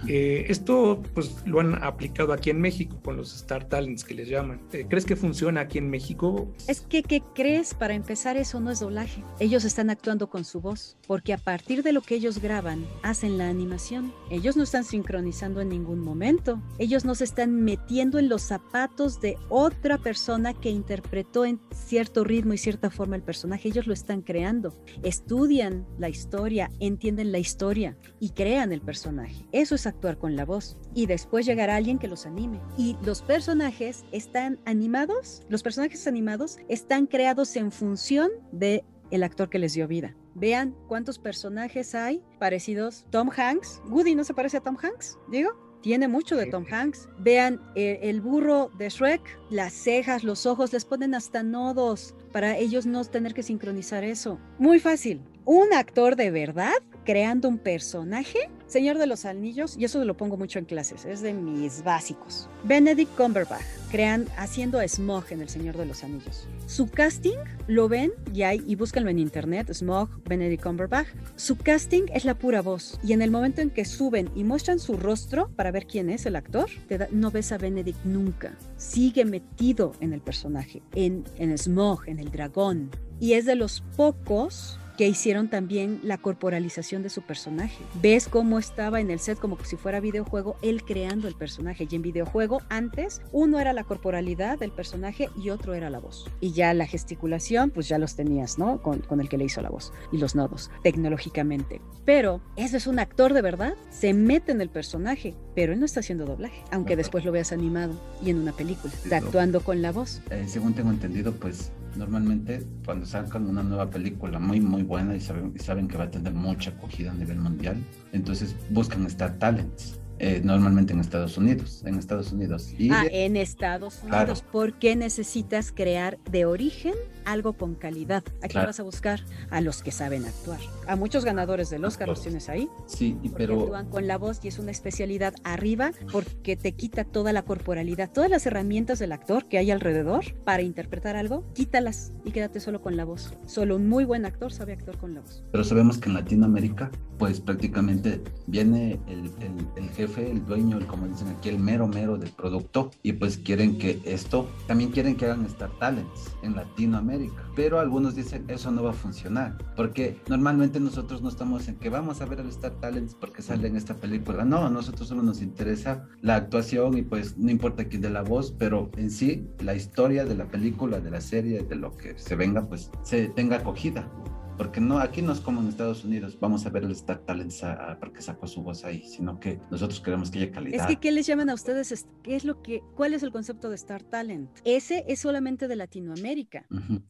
Eh, 0.08 0.46
esto 0.48 1.02
pues 1.14 1.34
lo 1.46 1.60
han 1.60 1.82
aplicado 1.82 2.32
aquí 2.32 2.50
en 2.50 2.60
México 2.60 3.00
con 3.02 3.16
los 3.16 3.34
Star 3.34 3.68
Talents 3.68 4.04
que 4.04 4.14
les 4.14 4.28
llaman. 4.28 4.60
Eh, 4.72 4.86
¿Crees 4.88 5.04
que 5.04 5.16
funciona 5.16 5.62
aquí 5.62 5.78
en 5.78 5.90
México? 5.90 6.52
Es 6.68 6.80
que, 6.82 7.02
¿qué 7.02 7.22
crees? 7.34 7.74
Para 7.74 7.94
empezar, 7.94 8.36
eso 8.36 8.60
no 8.60 8.70
es 8.70 8.80
doblaje. 8.80 9.22
Ellos 9.40 9.64
están 9.64 9.90
actuando 9.90 10.28
con 10.28 10.44
su 10.44 10.60
voz, 10.60 10.96
porque 11.06 11.32
a 11.32 11.38
partir 11.38 11.82
de 11.82 11.92
lo 11.92 12.02
que 12.02 12.14
ellos 12.16 12.40
graban, 12.40 12.84
hacen 13.02 13.38
la 13.38 13.48
animación. 13.48 14.12
Ellos 14.30 14.56
no 14.56 14.62
están 14.62 14.84
sincronizando 14.84 15.60
en 15.60 15.68
ningún 15.68 16.00
momento. 16.00 16.60
Ellos 16.78 17.04
no 17.04 17.14
se 17.14 17.24
están 17.24 17.62
metiendo 17.62 18.18
en 18.18 18.28
los 18.28 18.42
zapatos 18.42 19.20
de 19.20 19.36
otra 19.48 19.98
persona 19.98 20.52
que 20.54 20.70
interpretó 20.70 21.44
en 21.44 21.60
cierto 21.72 22.24
ritmo 22.24 22.52
y 22.52 22.58
cierta 22.58 22.90
forma 22.90 23.16
el 23.16 23.22
personaje. 23.22 23.68
Ellos 23.68 23.86
lo 23.86 23.94
están 23.94 24.22
creando. 24.22 24.76
Estudian 25.02 25.86
la 25.98 26.08
historia, 26.08 26.70
entienden 26.80 27.32
la 27.32 27.38
historia 27.38 27.96
y 28.20 28.30
crean 28.30 28.72
el 28.72 28.80
personaje. 28.80 29.46
Eso 29.52 29.74
es 29.74 29.83
actuar 29.86 30.18
con 30.18 30.36
la 30.36 30.44
voz 30.44 30.76
y 30.94 31.06
después 31.06 31.46
llegará 31.46 31.76
alguien 31.76 31.98
que 31.98 32.08
los 32.08 32.26
anime. 32.26 32.60
Y 32.76 32.96
los 33.04 33.22
personajes 33.22 34.04
están 34.12 34.58
animados, 34.64 35.42
los 35.48 35.62
personajes 35.62 36.06
animados 36.06 36.58
están 36.68 37.06
creados 37.06 37.54
en 37.56 37.72
función 37.72 38.30
de 38.52 38.84
el 39.10 39.22
actor 39.22 39.48
que 39.48 39.58
les 39.58 39.74
dio 39.74 39.86
vida. 39.86 40.16
Vean 40.34 40.74
cuántos 40.88 41.18
personajes 41.18 41.94
hay 41.94 42.22
parecidos. 42.38 43.06
Tom 43.10 43.30
Hanks, 43.34 43.80
Woody 43.88 44.14
no 44.14 44.24
se 44.24 44.34
parece 44.34 44.56
a 44.56 44.60
Tom 44.60 44.76
Hanks, 44.80 45.18
digo. 45.30 45.50
Tiene 45.82 46.08
mucho 46.08 46.36
de 46.36 46.46
Tom 46.46 46.64
Hanks. 46.70 47.10
Vean 47.18 47.60
el, 47.74 47.98
el 48.00 48.20
burro 48.22 48.70
de 48.78 48.88
Shrek, 48.88 49.20
las 49.50 49.74
cejas, 49.74 50.24
los 50.24 50.46
ojos, 50.46 50.72
les 50.72 50.86
ponen 50.86 51.14
hasta 51.14 51.42
nodos 51.42 52.14
para 52.32 52.56
ellos 52.56 52.86
no 52.86 53.04
tener 53.04 53.34
que 53.34 53.42
sincronizar 53.42 54.02
eso. 54.02 54.40
Muy 54.58 54.80
fácil. 54.80 55.20
Un 55.46 55.74
actor 55.74 56.16
de 56.16 56.30
verdad 56.30 56.72
creando 57.04 57.50
un 57.50 57.58
personaje, 57.58 58.48
Señor 58.66 58.96
de 58.96 59.06
los 59.06 59.26
Anillos, 59.26 59.76
y 59.78 59.84
eso 59.84 60.02
lo 60.02 60.16
pongo 60.16 60.38
mucho 60.38 60.58
en 60.58 60.64
clases, 60.64 61.04
es 61.04 61.20
de 61.20 61.34
mis 61.34 61.84
básicos. 61.84 62.48
Benedict 62.62 63.14
Cumberbatch, 63.14 63.60
crean, 63.90 64.26
haciendo 64.38 64.78
a 64.78 64.88
Smog 64.88 65.24
en 65.28 65.42
El 65.42 65.50
Señor 65.50 65.76
de 65.76 65.84
los 65.84 66.02
Anillos. 66.02 66.48
Su 66.66 66.88
casting 66.88 67.36
lo 67.66 67.90
ven 67.90 68.12
y 68.32 68.40
hay, 68.40 68.64
y 68.66 68.74
búscanlo 68.74 69.10
en 69.10 69.18
internet, 69.18 69.70
Smog, 69.70 70.08
Benedict 70.24 70.62
Cumberbatch. 70.62 71.08
Su 71.36 71.58
casting 71.58 72.04
es 72.14 72.24
la 72.24 72.38
pura 72.38 72.62
voz, 72.62 72.98
y 73.04 73.12
en 73.12 73.20
el 73.20 73.30
momento 73.30 73.60
en 73.60 73.68
que 73.68 73.84
suben 73.84 74.30
y 74.34 74.44
muestran 74.44 74.78
su 74.78 74.96
rostro 74.96 75.50
para 75.56 75.72
ver 75.72 75.86
quién 75.86 76.08
es 76.08 76.24
el 76.24 76.36
actor, 76.36 76.70
no 77.10 77.30
ves 77.30 77.52
a 77.52 77.58
Benedict 77.58 78.02
nunca. 78.06 78.56
Sigue 78.78 79.26
metido 79.26 79.92
en 80.00 80.14
el 80.14 80.22
personaje, 80.22 80.80
en, 80.94 81.24
en 81.36 81.56
Smog, 81.58 82.08
en 82.08 82.18
el 82.18 82.30
dragón. 82.30 82.90
Y 83.20 83.34
es 83.34 83.44
de 83.44 83.56
los 83.56 83.82
pocos 83.94 84.78
que 84.96 85.08
hicieron 85.08 85.48
también 85.48 86.00
la 86.02 86.18
corporalización 86.18 87.02
de 87.02 87.10
su 87.10 87.22
personaje. 87.22 87.82
Ves 88.00 88.28
cómo 88.28 88.58
estaba 88.58 89.00
en 89.00 89.10
el 89.10 89.18
set 89.18 89.38
como 89.38 89.58
si 89.64 89.76
fuera 89.76 90.00
videojuego, 90.00 90.56
él 90.62 90.84
creando 90.84 91.28
el 91.28 91.34
personaje. 91.34 91.86
Y 91.90 91.96
en 91.96 92.02
videojuego, 92.02 92.62
antes, 92.68 93.22
uno 93.32 93.58
era 93.58 93.72
la 93.72 93.84
corporalidad 93.84 94.58
del 94.58 94.70
personaje 94.70 95.28
y 95.36 95.50
otro 95.50 95.74
era 95.74 95.90
la 95.90 95.98
voz. 95.98 96.30
Y 96.40 96.52
ya 96.52 96.74
la 96.74 96.86
gesticulación, 96.86 97.70
pues 97.70 97.88
ya 97.88 97.98
los 97.98 98.16
tenías, 98.16 98.58
¿no? 98.58 98.80
Con, 98.82 99.00
con 99.00 99.20
el 99.20 99.28
que 99.28 99.38
le 99.38 99.44
hizo 99.44 99.62
la 99.62 99.70
voz 99.70 99.92
y 100.12 100.18
los 100.18 100.34
nodos, 100.34 100.70
tecnológicamente. 100.82 101.80
Pero 102.04 102.40
eso 102.56 102.76
es 102.76 102.86
un 102.86 102.98
actor 102.98 103.32
de 103.32 103.42
verdad, 103.42 103.74
se 103.90 104.12
mete 104.12 104.52
en 104.52 104.60
el 104.60 104.68
personaje, 104.68 105.34
pero 105.54 105.72
él 105.72 105.80
no 105.80 105.86
está 105.86 106.00
haciendo 106.00 106.26
doblaje, 106.26 106.62
aunque 106.70 106.96
después 106.96 107.24
lo 107.24 107.32
veas 107.32 107.52
animado 107.52 108.00
y 108.22 108.30
en 108.30 108.38
una 108.38 108.52
película, 108.52 108.92
está 108.92 109.18
actuando 109.18 109.60
con 109.60 109.82
la 109.82 109.92
voz. 109.92 110.20
Eh, 110.30 110.44
según 110.46 110.74
tengo 110.74 110.90
entendido, 110.90 111.32
pues 111.32 111.72
normalmente 111.96 112.64
cuando 112.84 113.06
sacan 113.06 113.46
una 113.46 113.62
nueva 113.62 113.88
película 113.88 114.38
muy 114.38 114.60
muy 114.60 114.82
buena 114.84 115.16
y 115.16 115.20
saben, 115.20 115.52
y 115.54 115.58
saben 115.58 115.88
que 115.88 115.96
va 115.96 116.04
a 116.04 116.10
tener 116.10 116.32
mucha 116.32 116.70
acogida 116.70 117.10
a 117.10 117.14
nivel 117.14 117.38
mundial, 117.38 117.76
entonces 118.12 118.54
buscan 118.70 119.04
Star 119.06 119.38
Talents 119.38 119.98
eh, 120.20 120.40
normalmente 120.44 120.92
en 120.92 121.00
Estados 121.00 121.36
Unidos, 121.36 121.82
en 121.84 121.98
Estados 121.98 122.30
Unidos. 122.30 122.72
Y 122.78 122.90
ah, 122.92 123.04
en 123.10 123.36
Estados 123.36 124.00
Unidos. 124.04 124.42
¿Por 124.42 124.74
qué 124.74 124.94
necesitas 124.94 125.72
crear 125.72 126.18
de 126.30 126.44
origen 126.44 126.94
algo 127.24 127.54
con 127.54 127.74
calidad? 127.74 128.24
¿A 128.42 128.48
quién 128.48 128.64
vas 128.64 128.80
a 128.80 128.82
buscar? 128.82 129.20
A 129.50 129.60
los 129.60 129.82
que 129.82 129.92
saben 129.92 130.24
actuar. 130.24 130.60
A 130.86 130.96
muchos 130.96 131.24
ganadores 131.24 131.70
del 131.70 131.84
Oscar 131.84 132.08
los 132.08 132.22
tienes 132.22 132.48
ahí. 132.48 132.68
Sí, 132.86 133.16
pero... 133.36 133.60
Actúan 133.62 133.88
con 133.88 134.06
la 134.06 134.18
voz 134.18 134.40
y 134.42 134.48
es 134.48 134.58
una 134.58 134.70
especialidad 134.70 135.34
arriba 135.44 135.92
porque 136.12 136.56
te 136.56 136.72
quita 136.72 137.04
toda 137.04 137.32
la 137.32 137.42
corporalidad, 137.42 138.10
todas 138.12 138.30
las 138.30 138.46
herramientas 138.46 138.98
del 138.98 139.12
actor 139.12 139.46
que 139.46 139.58
hay 139.58 139.70
alrededor 139.70 140.34
para 140.44 140.62
interpretar 140.62 141.16
algo, 141.16 141.44
quítalas 141.54 142.12
y 142.24 142.30
quédate 142.30 142.60
solo 142.60 142.82
con 142.82 142.96
la 142.96 143.04
voz. 143.04 143.32
Solo 143.46 143.76
un 143.76 143.88
muy 143.88 144.04
buen 144.04 144.26
actor 144.26 144.52
sabe 144.52 144.72
actuar 144.72 144.98
con 144.98 145.14
la 145.14 145.20
voz. 145.20 145.42
Pero 145.52 145.64
sabemos 145.64 145.98
que 145.98 146.08
en 146.08 146.14
Latinoamérica, 146.14 146.90
pues 147.18 147.40
prácticamente 147.40 148.22
viene 148.46 148.98
el, 149.06 149.30
el, 149.40 149.66
el 149.76 149.90
jefe, 149.90 150.30
el 150.30 150.44
dueño, 150.44 150.78
el, 150.78 150.86
como 150.86 151.06
dicen 151.06 151.28
aquí, 151.28 151.48
el 151.48 151.58
mero 151.58 151.86
mero 151.86 152.16
del 152.16 152.30
producto 152.30 152.90
y 153.02 153.12
pues 153.12 153.38
quieren 153.38 153.78
que 153.78 154.00
esto, 154.04 154.48
también 154.66 154.90
quieren 154.90 155.16
que 155.16 155.26
hagan 155.26 155.44
Star 155.46 155.70
Talents 155.78 156.32
en 156.42 156.56
Latinoamérica. 156.56 157.13
Pero 157.54 157.78
algunos 157.78 158.14
dicen 158.14 158.44
eso 158.48 158.70
no 158.70 158.82
va 158.82 158.90
a 158.90 158.94
funcionar 158.94 159.56
porque 159.76 160.20
normalmente 160.28 160.80
nosotros 160.80 161.22
no 161.22 161.28
estamos 161.28 161.68
en 161.68 161.76
que 161.76 161.88
vamos 161.88 162.20
a 162.20 162.26
ver 162.26 162.40
el 162.40 162.48
Star 162.48 162.72
Talents 162.80 163.14
porque 163.14 163.42
sale 163.42 163.68
en 163.68 163.76
esta 163.76 163.94
película. 163.94 164.44
No, 164.44 164.66
a 164.66 164.70
nosotros 164.70 165.08
solo 165.08 165.22
nos 165.22 165.42
interesa 165.42 166.08
la 166.20 166.36
actuación 166.36 166.98
y 166.98 167.02
pues 167.02 167.38
no 167.38 167.50
importa 167.50 167.84
quién 167.84 168.02
de 168.02 168.10
la 168.10 168.22
voz, 168.22 168.52
pero 168.58 168.90
en 168.96 169.10
sí 169.10 169.48
la 169.60 169.74
historia 169.74 170.24
de 170.24 170.34
la 170.34 170.46
película, 170.46 171.00
de 171.00 171.10
la 171.10 171.20
serie, 171.20 171.62
de 171.62 171.76
lo 171.76 171.96
que 171.96 172.18
se 172.18 172.36
venga, 172.36 172.66
pues 172.66 172.90
se 173.02 173.28
tenga 173.28 173.56
acogida 173.56 174.10
porque 174.56 174.80
no 174.80 174.98
aquí 174.98 175.22
no 175.22 175.32
es 175.32 175.40
como 175.40 175.60
en 175.60 175.68
Estados 175.68 176.04
Unidos 176.04 176.36
vamos 176.40 176.66
a 176.66 176.70
ver 176.70 176.84
el 176.84 176.92
Star 176.92 177.18
Talent 177.18 177.52
porque 178.00 178.22
sacó 178.22 178.46
su 178.46 178.62
voz 178.62 178.84
ahí 178.84 179.02
sino 179.06 179.38
que 179.40 179.58
nosotros 179.70 180.00
queremos 180.00 180.30
que 180.30 180.38
haya 180.38 180.50
calidad. 180.50 180.80
Es 180.80 180.86
que 180.86 181.00
qué 181.00 181.12
les 181.12 181.26
llaman 181.26 181.50
a 181.50 181.54
ustedes 181.54 182.06
qué 182.22 182.36
es 182.36 182.44
lo 182.44 182.62
que 182.62 182.82
cuál 182.94 183.14
es 183.14 183.22
el 183.22 183.30
concepto 183.30 183.68
de 183.68 183.76
Star 183.76 184.02
Talent 184.02 184.50
ese 184.64 185.04
es 185.08 185.20
solamente 185.20 185.68
de 185.68 185.76
Latinoamérica. 185.76 186.66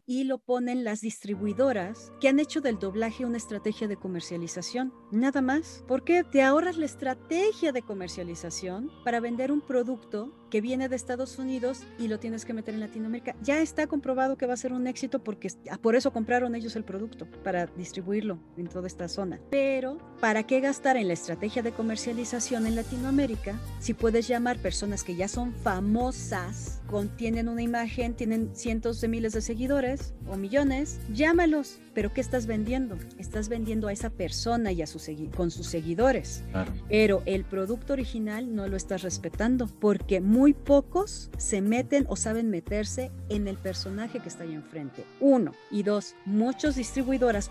Y 0.06 0.24
lo 0.24 0.38
ponen 0.38 0.84
las 0.84 1.00
distribuidoras 1.00 2.12
que 2.20 2.28
han 2.28 2.40
hecho 2.40 2.60
del 2.60 2.78
doblaje 2.78 3.24
una 3.24 3.36
estrategia 3.36 3.88
de 3.88 3.96
comercialización 3.96 4.92
nada 5.10 5.40
más. 5.40 5.84
Porque 5.86 6.24
te 6.24 6.42
ahorras 6.42 6.76
la 6.76 6.86
estrategia 6.86 7.72
de 7.72 7.82
comercialización 7.82 8.90
para 9.04 9.20
vender 9.20 9.52
un 9.52 9.60
producto 9.60 10.32
que 10.50 10.60
viene 10.60 10.88
de 10.88 10.96
Estados 10.96 11.38
Unidos 11.38 11.82
y 11.98 12.06
lo 12.08 12.20
tienes 12.20 12.44
que 12.44 12.52
meter 12.52 12.74
en 12.74 12.80
Latinoamérica. 12.80 13.34
Ya 13.42 13.60
está 13.60 13.86
comprobado 13.86 14.36
que 14.36 14.46
va 14.46 14.54
a 14.54 14.56
ser 14.56 14.72
un 14.72 14.86
éxito 14.86 15.22
porque 15.22 15.48
por 15.82 15.96
eso 15.96 16.12
compraron 16.12 16.54
ellos 16.54 16.76
el 16.76 16.84
producto, 16.84 17.26
para 17.42 17.66
distribuirlo 17.66 18.38
en 18.56 18.68
toda 18.68 18.86
esta 18.86 19.08
zona. 19.08 19.40
Pero, 19.50 19.98
¿para 20.20 20.44
qué 20.44 20.60
gastar 20.60 20.96
en 20.96 21.08
la 21.08 21.14
estrategia 21.14 21.62
de 21.62 21.72
comercialización 21.72 22.66
en 22.66 22.76
Latinoamérica 22.76 23.58
si 23.78 23.94
puedes 23.94 24.28
llamar 24.28 24.58
personas 24.58 25.04
que 25.04 25.16
ya 25.16 25.28
son 25.28 25.52
famosas, 25.54 26.80
contienen 26.88 27.48
una 27.48 27.62
imagen, 27.62 28.14
tienen 28.14 28.50
cientos 28.54 29.00
de 29.00 29.08
miles 29.08 29.32
de 29.32 29.40
seguidores 29.40 30.14
o 30.28 30.36
millones? 30.36 31.00
Llámalos. 31.12 31.78
Pero 31.94 32.12
¿qué 32.12 32.20
estás 32.20 32.46
vendiendo? 32.46 32.98
Estás 33.18 33.48
vendiendo 33.48 33.86
a 33.86 33.92
esa 33.92 34.10
persona 34.10 34.72
y 34.72 34.82
a 34.82 34.86
su 34.86 34.98
con 35.36 35.50
sus 35.50 35.66
seguidores. 35.66 36.42
Pero 36.88 37.22
el 37.26 37.44
producto 37.44 37.92
original 37.92 38.54
no 38.54 38.66
lo 38.66 38.76
estás 38.76 39.02
respetando 39.02 39.66
porque 39.66 40.20
muy 40.20 40.54
pocos 40.54 41.30
se 41.36 41.60
meten 41.60 42.06
o 42.08 42.16
saben 42.16 42.50
meterse 42.50 43.10
en 43.28 43.48
el 43.48 43.56
personaje 43.56 44.20
que 44.20 44.28
está 44.28 44.44
ahí 44.44 44.54
enfrente. 44.54 45.04
Uno. 45.20 45.52
Y 45.70 45.82
dos, 45.82 46.14
muchos 46.24 46.74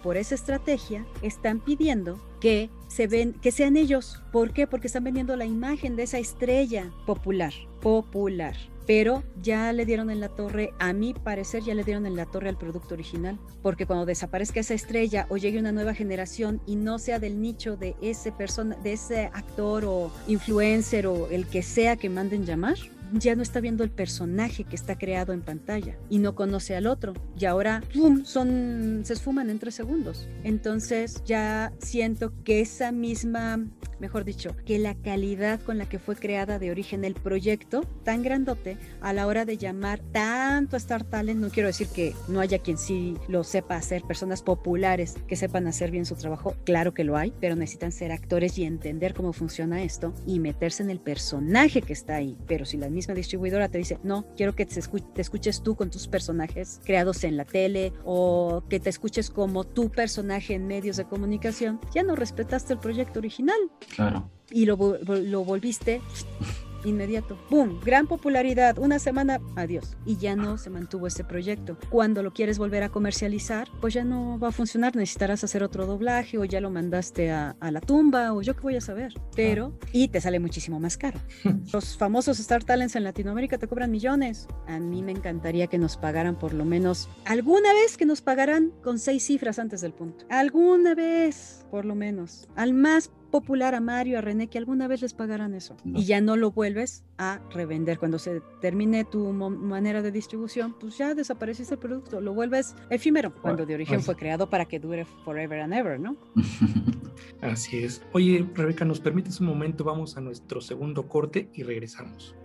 por 0.02 0.18
esa 0.18 0.36
estrategia 0.36 1.06
están 1.22 1.60
pidiendo 1.60 2.20
que 2.40 2.70
se 2.88 3.08
ven, 3.08 3.34
que 3.34 3.52
sean 3.52 3.76
ellos. 3.76 4.22
¿Por 4.32 4.54
qué? 4.54 4.68
Porque 4.68 4.88
están 4.88 5.04
vendiendo 5.04 5.36
la 5.36 5.46
imagen 5.46 5.96
de 5.96 6.04
esa 6.04 6.20
estrella 6.20 6.92
popular, 7.06 7.54
popular 7.82 8.56
pero 8.86 9.24
ya 9.42 9.72
le 9.72 9.86
dieron 9.86 10.10
en 10.10 10.20
la 10.20 10.30
torre, 10.30 10.74
a 10.80 10.94
mi 10.94 11.14
parecer 11.14 11.64
ya 11.64 11.74
le 11.74 11.84
dieron 11.84 12.06
en 12.06 12.16
la 12.16 12.26
torre 12.26 12.50
al 12.50 12.58
producto 12.58 12.94
original, 12.94 13.40
porque 13.62 13.86
cuando 13.86 14.06
desaparezca 14.06 14.60
esa 14.60 14.74
estrella 14.74 15.26
o 15.30 15.38
llegue 15.38 15.60
una 15.60 15.72
nueva 15.72 15.94
generación 15.94 16.62
y 16.66 16.76
no 16.76 17.00
sea 17.00 17.20
del 17.20 17.42
nicho 17.42 17.78
de 17.78 17.96
ese 18.02 18.32
persona, 18.32 18.76
de 18.84 18.94
ese 18.94 19.26
actor 19.34 19.86
o 19.86 20.12
influencer 20.28 21.08
o 21.08 21.28
el 21.30 21.48
que 21.48 21.62
sea 21.64 21.96
que 21.96 22.10
manden 22.10 22.46
llamar, 22.46 22.76
ya 23.14 23.36
no 23.36 23.44
está 23.44 23.60
viendo 23.60 23.84
el 23.84 23.92
personaje 23.92 24.64
que 24.64 24.76
está 24.76 24.98
creado 24.98 25.34
en 25.34 25.42
pantalla 25.42 25.98
y 26.10 26.20
no 26.20 26.36
conoce 26.36 26.76
al 26.76 26.88
otro. 26.88 27.14
Y 27.38 27.46
ahora, 27.46 27.84
son, 28.24 29.02
se 29.04 29.14
esfuman 29.14 29.50
en 29.50 29.60
tres 29.60 29.76
segundos. 29.76 30.28
Entonces 30.44 31.22
ya 31.26 31.74
siento 31.80 32.34
que 32.44 32.62
esa 32.62 32.92
misma, 32.92 33.66
mejor 34.00 34.26
dicho, 34.26 34.56
que 34.66 34.80
la 34.80 34.96
calidad 34.96 35.62
con 35.62 35.78
la 35.78 35.88
que 35.88 36.00
fue 36.00 36.16
creada 36.16 36.60
de 36.60 36.72
origen 36.72 37.06
el 37.06 37.14
proyecto, 37.14 37.82
tan 38.04 38.24
grandote, 38.24 38.78
a 39.02 39.14
la 39.14 39.28
hora 39.28 39.46
de 39.46 39.58
llamar 39.58 40.00
tanto 40.12 40.76
a 40.76 40.78
Star 40.78 41.04
Talent, 41.04 41.40
no 41.40 41.50
quiero 41.50 41.68
decir 41.68 41.88
que 41.88 42.14
no 42.28 42.40
haya 42.40 42.60
quien 42.60 42.78
sí 42.78 43.16
lo 43.28 43.44
sepa 43.44 43.76
hacer, 43.76 44.04
personas 44.04 44.42
populares 44.42 45.16
que 45.28 45.36
sepan 45.36 45.68
hacer 45.68 45.92
bien 45.92 46.06
su 46.06 46.16
trabajo, 46.16 46.56
claro 46.64 46.94
que 46.94 47.04
lo 47.04 47.18
hay, 47.18 47.34
pero 47.40 47.56
necesitan 47.56 47.92
ser 47.92 48.12
actores 48.12 48.58
y 48.58 48.64
entender 48.64 49.14
cómo 49.14 49.34
funciona 49.34 49.84
esto 49.84 50.14
y 50.26 50.40
meterse 50.40 50.84
en 50.84 50.90
el 50.90 51.00
personaje 51.00 51.82
que 51.82 51.94
está 51.94 52.16
ahí. 52.16 52.38
Pero 52.48 52.66
si 52.66 52.78
la 52.78 52.88
misma 53.04 53.16
distribuidora 53.16 53.68
te 53.68 53.78
dice, 53.78 54.00
no, 54.04 54.26
quiero 54.38 54.56
que 54.56 54.66
te, 54.66 54.80
escuches 55.22 55.62
tú 55.62 55.76
con 55.76 55.90
tus 55.90 56.08
personajes 56.08 56.80
creados 56.86 57.24
en 57.26 57.36
la 57.36 57.44
tele 57.44 57.92
o 58.06 58.64
que 58.70 58.80
te 58.80 58.90
escuches 58.90 59.30
como 59.30 59.66
tu 59.66 59.90
personaje 59.90 60.54
en 60.54 60.68
medios 60.68 60.96
de 60.96 61.04
comunicación, 61.04 61.82
ya 61.94 62.04
no 62.04 62.16
respetaste 62.16 62.74
el 62.74 62.80
proyecto 62.80 63.20
original. 63.20 63.60
Claro. 63.94 64.30
Y 64.50 64.66
lo, 64.66 64.78
lo 64.78 65.44
volviste 65.44 66.02
inmediato. 66.86 67.38
¡Boom! 67.50 67.80
Gran 67.84 68.08
popularidad. 68.08 68.78
Una 68.78 69.00
semana, 69.00 69.40
adiós. 69.56 69.96
Y 70.06 70.18
ya 70.18 70.36
no 70.36 70.58
se 70.58 70.70
mantuvo 70.70 71.08
este 71.08 71.24
proyecto. 71.24 71.78
Cuando 71.90 72.24
lo 72.24 72.34
quieres 72.34 72.58
volver 72.58 72.84
a 72.84 72.90
comercializar, 72.90 73.70
pues 73.82 73.94
ya 73.94 74.04
no 74.04 74.40
va 74.40 74.50
a 74.50 74.52
funcionar. 74.52 74.96
Necesitarás 74.96 75.44
hacer 75.44 75.64
otro 75.64 75.86
doblaje 75.86 76.38
o 76.38 76.46
ya 76.46 76.62
lo 76.62 76.70
mandaste 76.70 77.32
a, 77.32 77.56
la 77.62 77.82
tumba 77.82 78.34
o 78.34 78.42
yo 78.42 78.56
qué 78.56 78.62
voy 78.62 78.76
a 78.76 78.82
saber. 78.82 79.14
Pero, 79.36 79.78
y 79.92 80.10
te 80.10 80.22
sale 80.22 80.40
muchísimo 80.40 80.80
más 80.80 80.98
caro. 80.98 81.20
Los 81.74 81.98
famosos 81.98 82.40
Star 82.40 82.64
Talents 82.64 82.96
en 82.96 83.04
Latinoamérica 83.04 83.58
te 83.58 83.68
cobran 83.68 83.92
millones. 83.92 84.48
A 84.68 84.80
mí 84.80 85.02
me 85.02 85.12
encantaría 85.12 85.68
que 85.68 85.78
nos 85.78 85.98
pagaran 85.98 86.38
por 86.38 86.54
lo 86.54 86.66
menos 86.66 87.10
alguna 87.26 87.74
vez 87.74 87.98
que 87.98 88.06
nos 88.06 88.22
pagaran 88.22 88.72
con 88.84 89.00
seis 89.00 89.24
cifras 89.24 89.60
antes 89.60 89.82
del 89.82 89.94
punto. 89.94 90.26
Alguna 90.30 90.96
vez, 90.96 91.66
por 91.72 91.86
lo 91.86 91.96
menos. 91.96 92.48
Al 92.56 92.74
más 92.74 93.12
popular 93.34 93.74
a 93.74 93.80
Mario, 93.80 94.20
a 94.20 94.22
René, 94.22 94.48
que 94.48 94.60
alguna 94.60 94.88
vez 94.88 95.02
les 95.02 95.16
pagaran 95.16 95.56
eso. 95.56 95.76
Y 95.84 96.06
ya 96.06 96.22
no 96.22 96.38
lo 96.38 96.52
vuelves 96.52 97.04
a 97.18 97.42
revender. 97.50 97.98
Cuando 97.98 98.20
se 98.20 98.42
termine 98.62 99.06
tu 99.06 99.34
manera 99.34 100.04
de 100.04 100.12
distribución, 100.12 100.76
pues 100.80 101.00
ya 101.00 101.16
desapareciste 101.16 101.74
el 101.74 101.80
producto, 101.80 102.22
lo 102.22 102.36
vuelves 102.36 102.76
efímero, 102.92 103.34
cuando 103.34 103.66
de 103.66 103.74
origen 103.74 104.04
fue 104.04 104.16
creado 104.16 104.52
para 104.52 104.66
que 104.66 104.80
dure 104.80 105.06
forever 105.26 105.62
and 105.62 105.74
ever, 105.74 106.00
¿no? 106.00 106.16
Así 107.42 107.80
es. 107.80 108.04
Oye, 108.12 108.48
Rebeca, 108.54 108.86
¿nos 108.86 109.00
permites 109.00 109.40
un 109.40 109.48
momento? 109.48 109.84
Vamos 109.84 110.16
a 110.16 110.22
nuestro 110.22 110.62
segundo 110.62 111.08
corte 111.08 111.50
y 111.56 111.64
regresamos. 111.64 112.36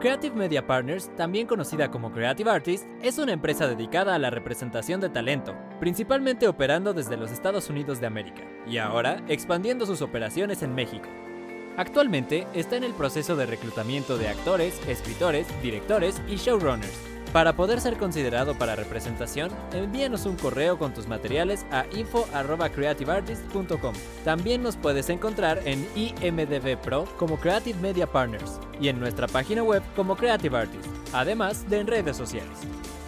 Creative 0.00 0.36
Media 0.36 0.64
Partners, 0.64 1.10
también 1.16 1.48
conocida 1.48 1.90
como 1.90 2.12
Creative 2.12 2.48
Artists, 2.48 2.86
es 3.02 3.18
una 3.18 3.32
empresa 3.32 3.66
dedicada 3.66 4.14
a 4.14 4.18
la 4.20 4.30
representación 4.30 5.00
de 5.00 5.08
talento, 5.08 5.56
principalmente 5.80 6.46
operando 6.46 6.94
desde 6.94 7.16
los 7.16 7.32
Estados 7.32 7.68
Unidos 7.68 8.00
de 8.00 8.06
América, 8.06 8.42
y 8.64 8.78
ahora 8.78 9.20
expandiendo 9.26 9.86
sus 9.86 10.00
operaciones 10.00 10.62
en 10.62 10.72
México. 10.72 11.08
Actualmente 11.76 12.46
está 12.54 12.76
en 12.76 12.84
el 12.84 12.94
proceso 12.94 13.34
de 13.34 13.46
reclutamiento 13.46 14.18
de 14.18 14.28
actores, 14.28 14.80
escritores, 14.86 15.48
directores 15.62 16.22
y 16.28 16.36
showrunners 16.36 17.17
para 17.32 17.56
poder 17.56 17.80
ser 17.80 17.96
considerado 17.96 18.56
para 18.56 18.76
representación, 18.76 19.50
envíanos 19.72 20.26
un 20.26 20.36
correo 20.36 20.78
con 20.78 20.94
tus 20.94 21.06
materiales 21.06 21.66
a 21.70 21.84
info.creativeartist.com. 21.94 23.94
También 24.24 24.62
nos 24.62 24.76
puedes 24.76 25.10
encontrar 25.10 25.60
en 25.64 25.86
IMDB 25.94 26.80
Pro 26.80 27.06
como 27.18 27.38
Creative 27.38 27.78
Media 27.80 28.06
Partners 28.06 28.58
y 28.80 28.88
en 28.88 28.98
nuestra 28.98 29.26
página 29.26 29.62
web 29.62 29.82
como 29.94 30.16
Creative 30.16 30.56
Artist, 30.56 30.86
además 31.12 31.68
de 31.68 31.80
en 31.80 31.86
redes 31.86 32.16
sociales. 32.16 32.58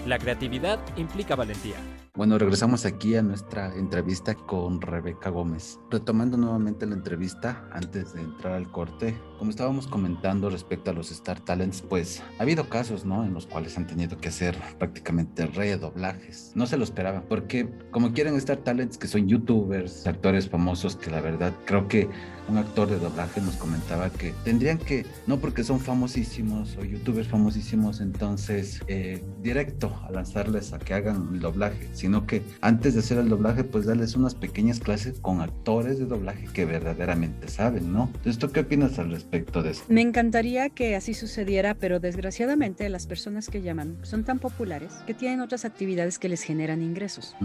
La 0.06 0.18
creatividad 0.18 0.78
implica 0.96 1.36
valentía. 1.36 1.76
Bueno, 2.14 2.38
regresamos 2.38 2.86
aquí 2.86 3.16
a 3.16 3.22
nuestra 3.22 3.74
entrevista 3.76 4.34
con 4.34 4.80
Rebeca 4.80 5.30
Gómez. 5.30 5.78
Retomando 5.90 6.36
nuevamente 6.36 6.86
la 6.86 6.94
entrevista, 6.94 7.68
antes 7.72 8.14
de 8.14 8.22
entrar 8.22 8.54
al 8.54 8.70
corte, 8.70 9.16
como 9.40 9.52
estábamos 9.52 9.86
comentando 9.86 10.50
respecto 10.50 10.90
a 10.90 10.92
los 10.92 11.10
Star 11.10 11.40
Talents, 11.40 11.80
pues 11.80 12.22
ha 12.38 12.42
habido 12.42 12.68
casos, 12.68 13.06
¿no? 13.06 13.24
En 13.24 13.32
los 13.32 13.46
cuales 13.46 13.78
han 13.78 13.86
tenido 13.86 14.18
que 14.18 14.28
hacer 14.28 14.54
prácticamente 14.78 15.46
redoblajes. 15.46 16.52
No 16.54 16.66
se 16.66 16.76
lo 16.76 16.84
esperaban, 16.84 17.24
porque 17.26 17.66
como 17.90 18.12
quieren 18.12 18.36
Star 18.36 18.58
Talents, 18.58 18.98
que 18.98 19.08
son 19.08 19.28
youtubers, 19.28 20.06
actores 20.06 20.50
famosos, 20.50 20.94
que 20.94 21.10
la 21.10 21.22
verdad 21.22 21.54
creo 21.64 21.88
que 21.88 22.06
un 22.50 22.58
actor 22.58 22.90
de 22.90 22.98
doblaje 22.98 23.40
nos 23.40 23.56
comentaba 23.56 24.10
que 24.10 24.34
tendrían 24.44 24.76
que, 24.76 25.06
no 25.26 25.38
porque 25.38 25.64
son 25.64 25.78
famosísimos 25.80 26.76
o 26.76 26.84
youtubers 26.84 27.28
famosísimos, 27.28 28.00
entonces 28.00 28.80
eh, 28.88 29.22
directo 29.40 29.94
a 30.06 30.10
lanzarles 30.10 30.72
a 30.72 30.78
que 30.80 30.94
hagan 30.94 31.28
el 31.32 31.40
doblaje 31.40 31.88
sino 31.92 32.26
que 32.26 32.42
antes 32.60 32.94
de 32.94 33.00
hacer 33.00 33.18
el 33.18 33.28
doblaje, 33.28 33.62
pues 33.62 33.86
darles 33.86 34.16
unas 34.16 34.34
pequeñas 34.34 34.80
clases 34.80 35.20
con 35.20 35.40
actores 35.40 35.98
de 35.98 36.06
doblaje 36.06 36.46
que 36.52 36.64
verdaderamente 36.64 37.46
saben, 37.46 37.92
¿no? 37.92 38.10
Entonces, 38.16 38.38
¿tú 38.38 38.50
qué 38.50 38.60
opinas 38.60 38.98
al 38.98 39.12
respecto 39.12 39.29
de 39.30 39.70
eso? 39.70 39.84
Me 39.88 40.00
encantaría 40.00 40.70
que 40.70 40.96
así 40.96 41.14
sucediera, 41.14 41.74
pero 41.74 42.00
desgraciadamente 42.00 42.88
las 42.88 43.06
personas 43.06 43.48
que 43.48 43.62
llaman 43.62 43.98
son 44.02 44.24
tan 44.24 44.38
populares 44.38 44.92
que 45.06 45.14
tienen 45.14 45.40
otras 45.40 45.64
actividades 45.64 46.18
que 46.18 46.28
les 46.28 46.42
generan 46.42 46.82
ingresos. 46.82 47.36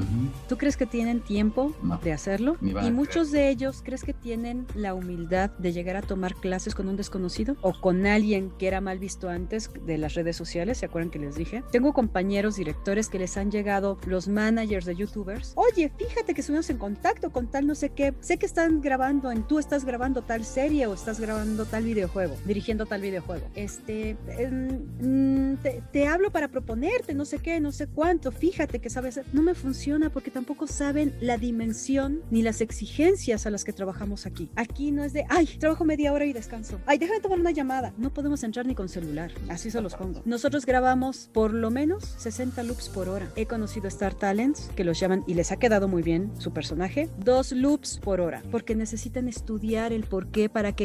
¿Tú 0.48 0.58
crees 0.58 0.78
que 0.78 0.86
tienen 0.86 1.22
tiempo 1.22 1.76
de 2.04 2.14
hacerlo? 2.14 2.58
Y 2.62 2.92
muchos 2.92 3.32
de 3.32 3.50
ellos, 3.50 3.82
¿crees 3.84 4.04
que 4.04 4.14
tienen 4.14 4.66
la 4.76 4.94
humildad 4.94 5.52
de 5.58 5.74
llegar 5.74 5.98
a 5.98 6.02
tomar 6.02 6.36
clases 6.36 6.76
con 6.76 6.88
un 6.88 6.96
desconocido 6.96 7.56
o 7.62 7.74
con 7.80 8.06
alguien 8.06 8.52
que 8.58 8.68
era 8.68 8.82
mal 8.82 9.00
visto 9.00 9.30
antes 9.30 9.70
de 9.86 9.98
las 9.98 10.14
redes 10.14 10.36
sociales? 10.36 10.80
¿Se 10.80 10.86
acuerdan 10.86 11.12
que 11.12 11.20
les 11.20 11.36
dije? 11.36 11.64
Tengo 11.72 11.94
compañeros 11.94 12.56
directores 12.56 13.10
que 13.10 13.20
les 13.20 13.38
han 13.38 13.52
llegado 13.52 13.98
los 14.06 14.28
managers 14.28 14.86
de 14.86 14.96
youtubers, 14.96 15.54
oye, 15.56 15.92
fíjate 15.98 16.34
que 16.34 16.42
estuvimos 16.42 16.70
en 16.70 16.78
contacto 16.78 17.32
con 17.32 17.48
tal 17.48 17.68
no 17.68 17.76
sé 17.76 17.90
qué, 17.90 18.14
sé 18.22 18.38
que 18.38 18.46
están 18.46 18.82
grabando 18.82 19.32
en 19.32 19.44
tú 19.44 19.60
estás 19.60 19.86
grabando 19.86 20.22
tal 20.22 20.46
serie 20.46 20.88
o 20.88 20.94
estás 20.94 21.20
grabando 21.20 21.66
tal 21.66 21.75
videojuego, 21.84 22.36
dirigiendo 22.46 22.86
tal 22.86 23.02
videojuego. 23.02 23.48
Este, 23.56 24.18
em, 24.38 25.58
te, 25.58 25.82
te 25.92 26.08
hablo 26.08 26.32
para 26.32 26.48
proponerte 26.48 27.14
no 27.14 27.26
sé 27.26 27.40
qué, 27.40 27.60
no 27.60 27.72
sé 27.72 27.88
cuánto, 27.88 28.32
fíjate 28.32 28.80
que 28.80 28.90
sabes, 28.90 29.20
no 29.34 29.42
me 29.42 29.56
funciona 29.56 30.10
porque 30.10 30.32
tampoco 30.32 30.68
saben 30.68 31.14
la 31.20 31.38
dimensión 31.38 32.22
ni 32.32 32.42
las 32.42 32.62
exigencias 32.62 33.46
a 33.46 33.50
las 33.50 33.64
que 33.64 33.74
trabajamos 33.74 34.26
aquí. 34.26 34.50
Aquí 34.56 34.92
no 34.92 35.04
es 35.04 35.14
de, 35.14 35.26
ay, 35.30 35.46
trabajo 35.46 35.86
media 35.86 36.14
hora 36.14 36.26
y 36.26 36.34
descanso. 36.34 36.80
Ay, 36.86 36.98
déjame 36.98 37.20
tomar 37.20 37.40
una 37.40 37.52
llamada. 37.52 37.94
No 37.98 38.14
podemos 38.14 38.44
entrar 38.44 38.66
ni 38.66 38.76
con 38.76 38.90
celular. 38.90 39.32
Así 39.50 39.72
se 39.72 39.82
los 39.82 39.96
pongo. 39.96 40.22
Nosotros 40.26 40.66
grabamos 40.66 41.30
por 41.34 41.54
lo 41.54 41.72
menos 41.72 42.04
60 42.18 42.64
loops 42.64 42.90
por 42.90 43.10
hora. 43.10 43.30
He 43.36 43.46
conocido 43.46 43.88
Star 43.88 44.14
Talents 44.14 44.70
que 44.76 44.84
los 44.84 45.00
llaman 45.00 45.24
y 45.28 45.34
les 45.34 45.52
ha 45.52 45.58
quedado 45.58 45.88
muy 45.88 46.04
bien 46.04 46.32
su 46.40 46.52
personaje. 46.52 47.10
Dos 47.18 47.52
loops 47.52 48.00
por 48.04 48.22
hora. 48.22 48.44
Porque 48.52 48.76
necesitan 48.76 49.28
estudiar 49.28 49.94
el 49.94 50.06
por 50.06 50.28
qué, 50.28 50.50
para 50.50 50.76
que 50.76 50.84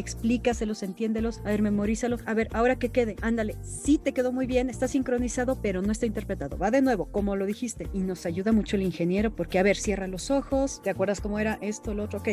entiéndelos. 0.83 1.39
A 1.41 1.51
ver, 1.51 1.63
memorízalos. 1.63 2.21
A 2.27 2.35
ver, 2.35 2.49
ahora 2.53 2.79
que 2.79 2.91
quede. 2.91 3.17
Ándale. 3.23 3.57
Sí 3.63 3.99
te 3.99 4.13
quedó 4.13 4.33
muy 4.33 4.47
bien, 4.47 4.71
está 4.71 4.89
sincronizado, 4.89 5.61
pero 5.61 5.83
no 5.83 5.93
está 5.93 6.07
interpretado. 6.07 6.59
Va 6.59 6.71
de 6.71 6.83
nuevo, 6.83 7.07
como 7.07 7.37
lo 7.37 7.47
dijiste. 7.47 7.89
Y 7.93 8.01
nos 8.01 8.27
ayuda 8.27 8.53
mucho 8.53 8.77
el 8.77 8.83
ingeniero 8.83 9.35
porque, 9.35 9.59
a 9.59 9.63
ver, 9.63 9.77
cierra 9.77 10.07
los 10.07 10.31
ojos. 10.31 10.81
¿Te 10.83 10.91
acuerdas 10.91 11.21
cómo 11.21 11.39
era 11.39 11.59
esto, 11.61 11.95
lo 11.95 12.05
otro? 12.05 12.21
Ok. 12.21 12.29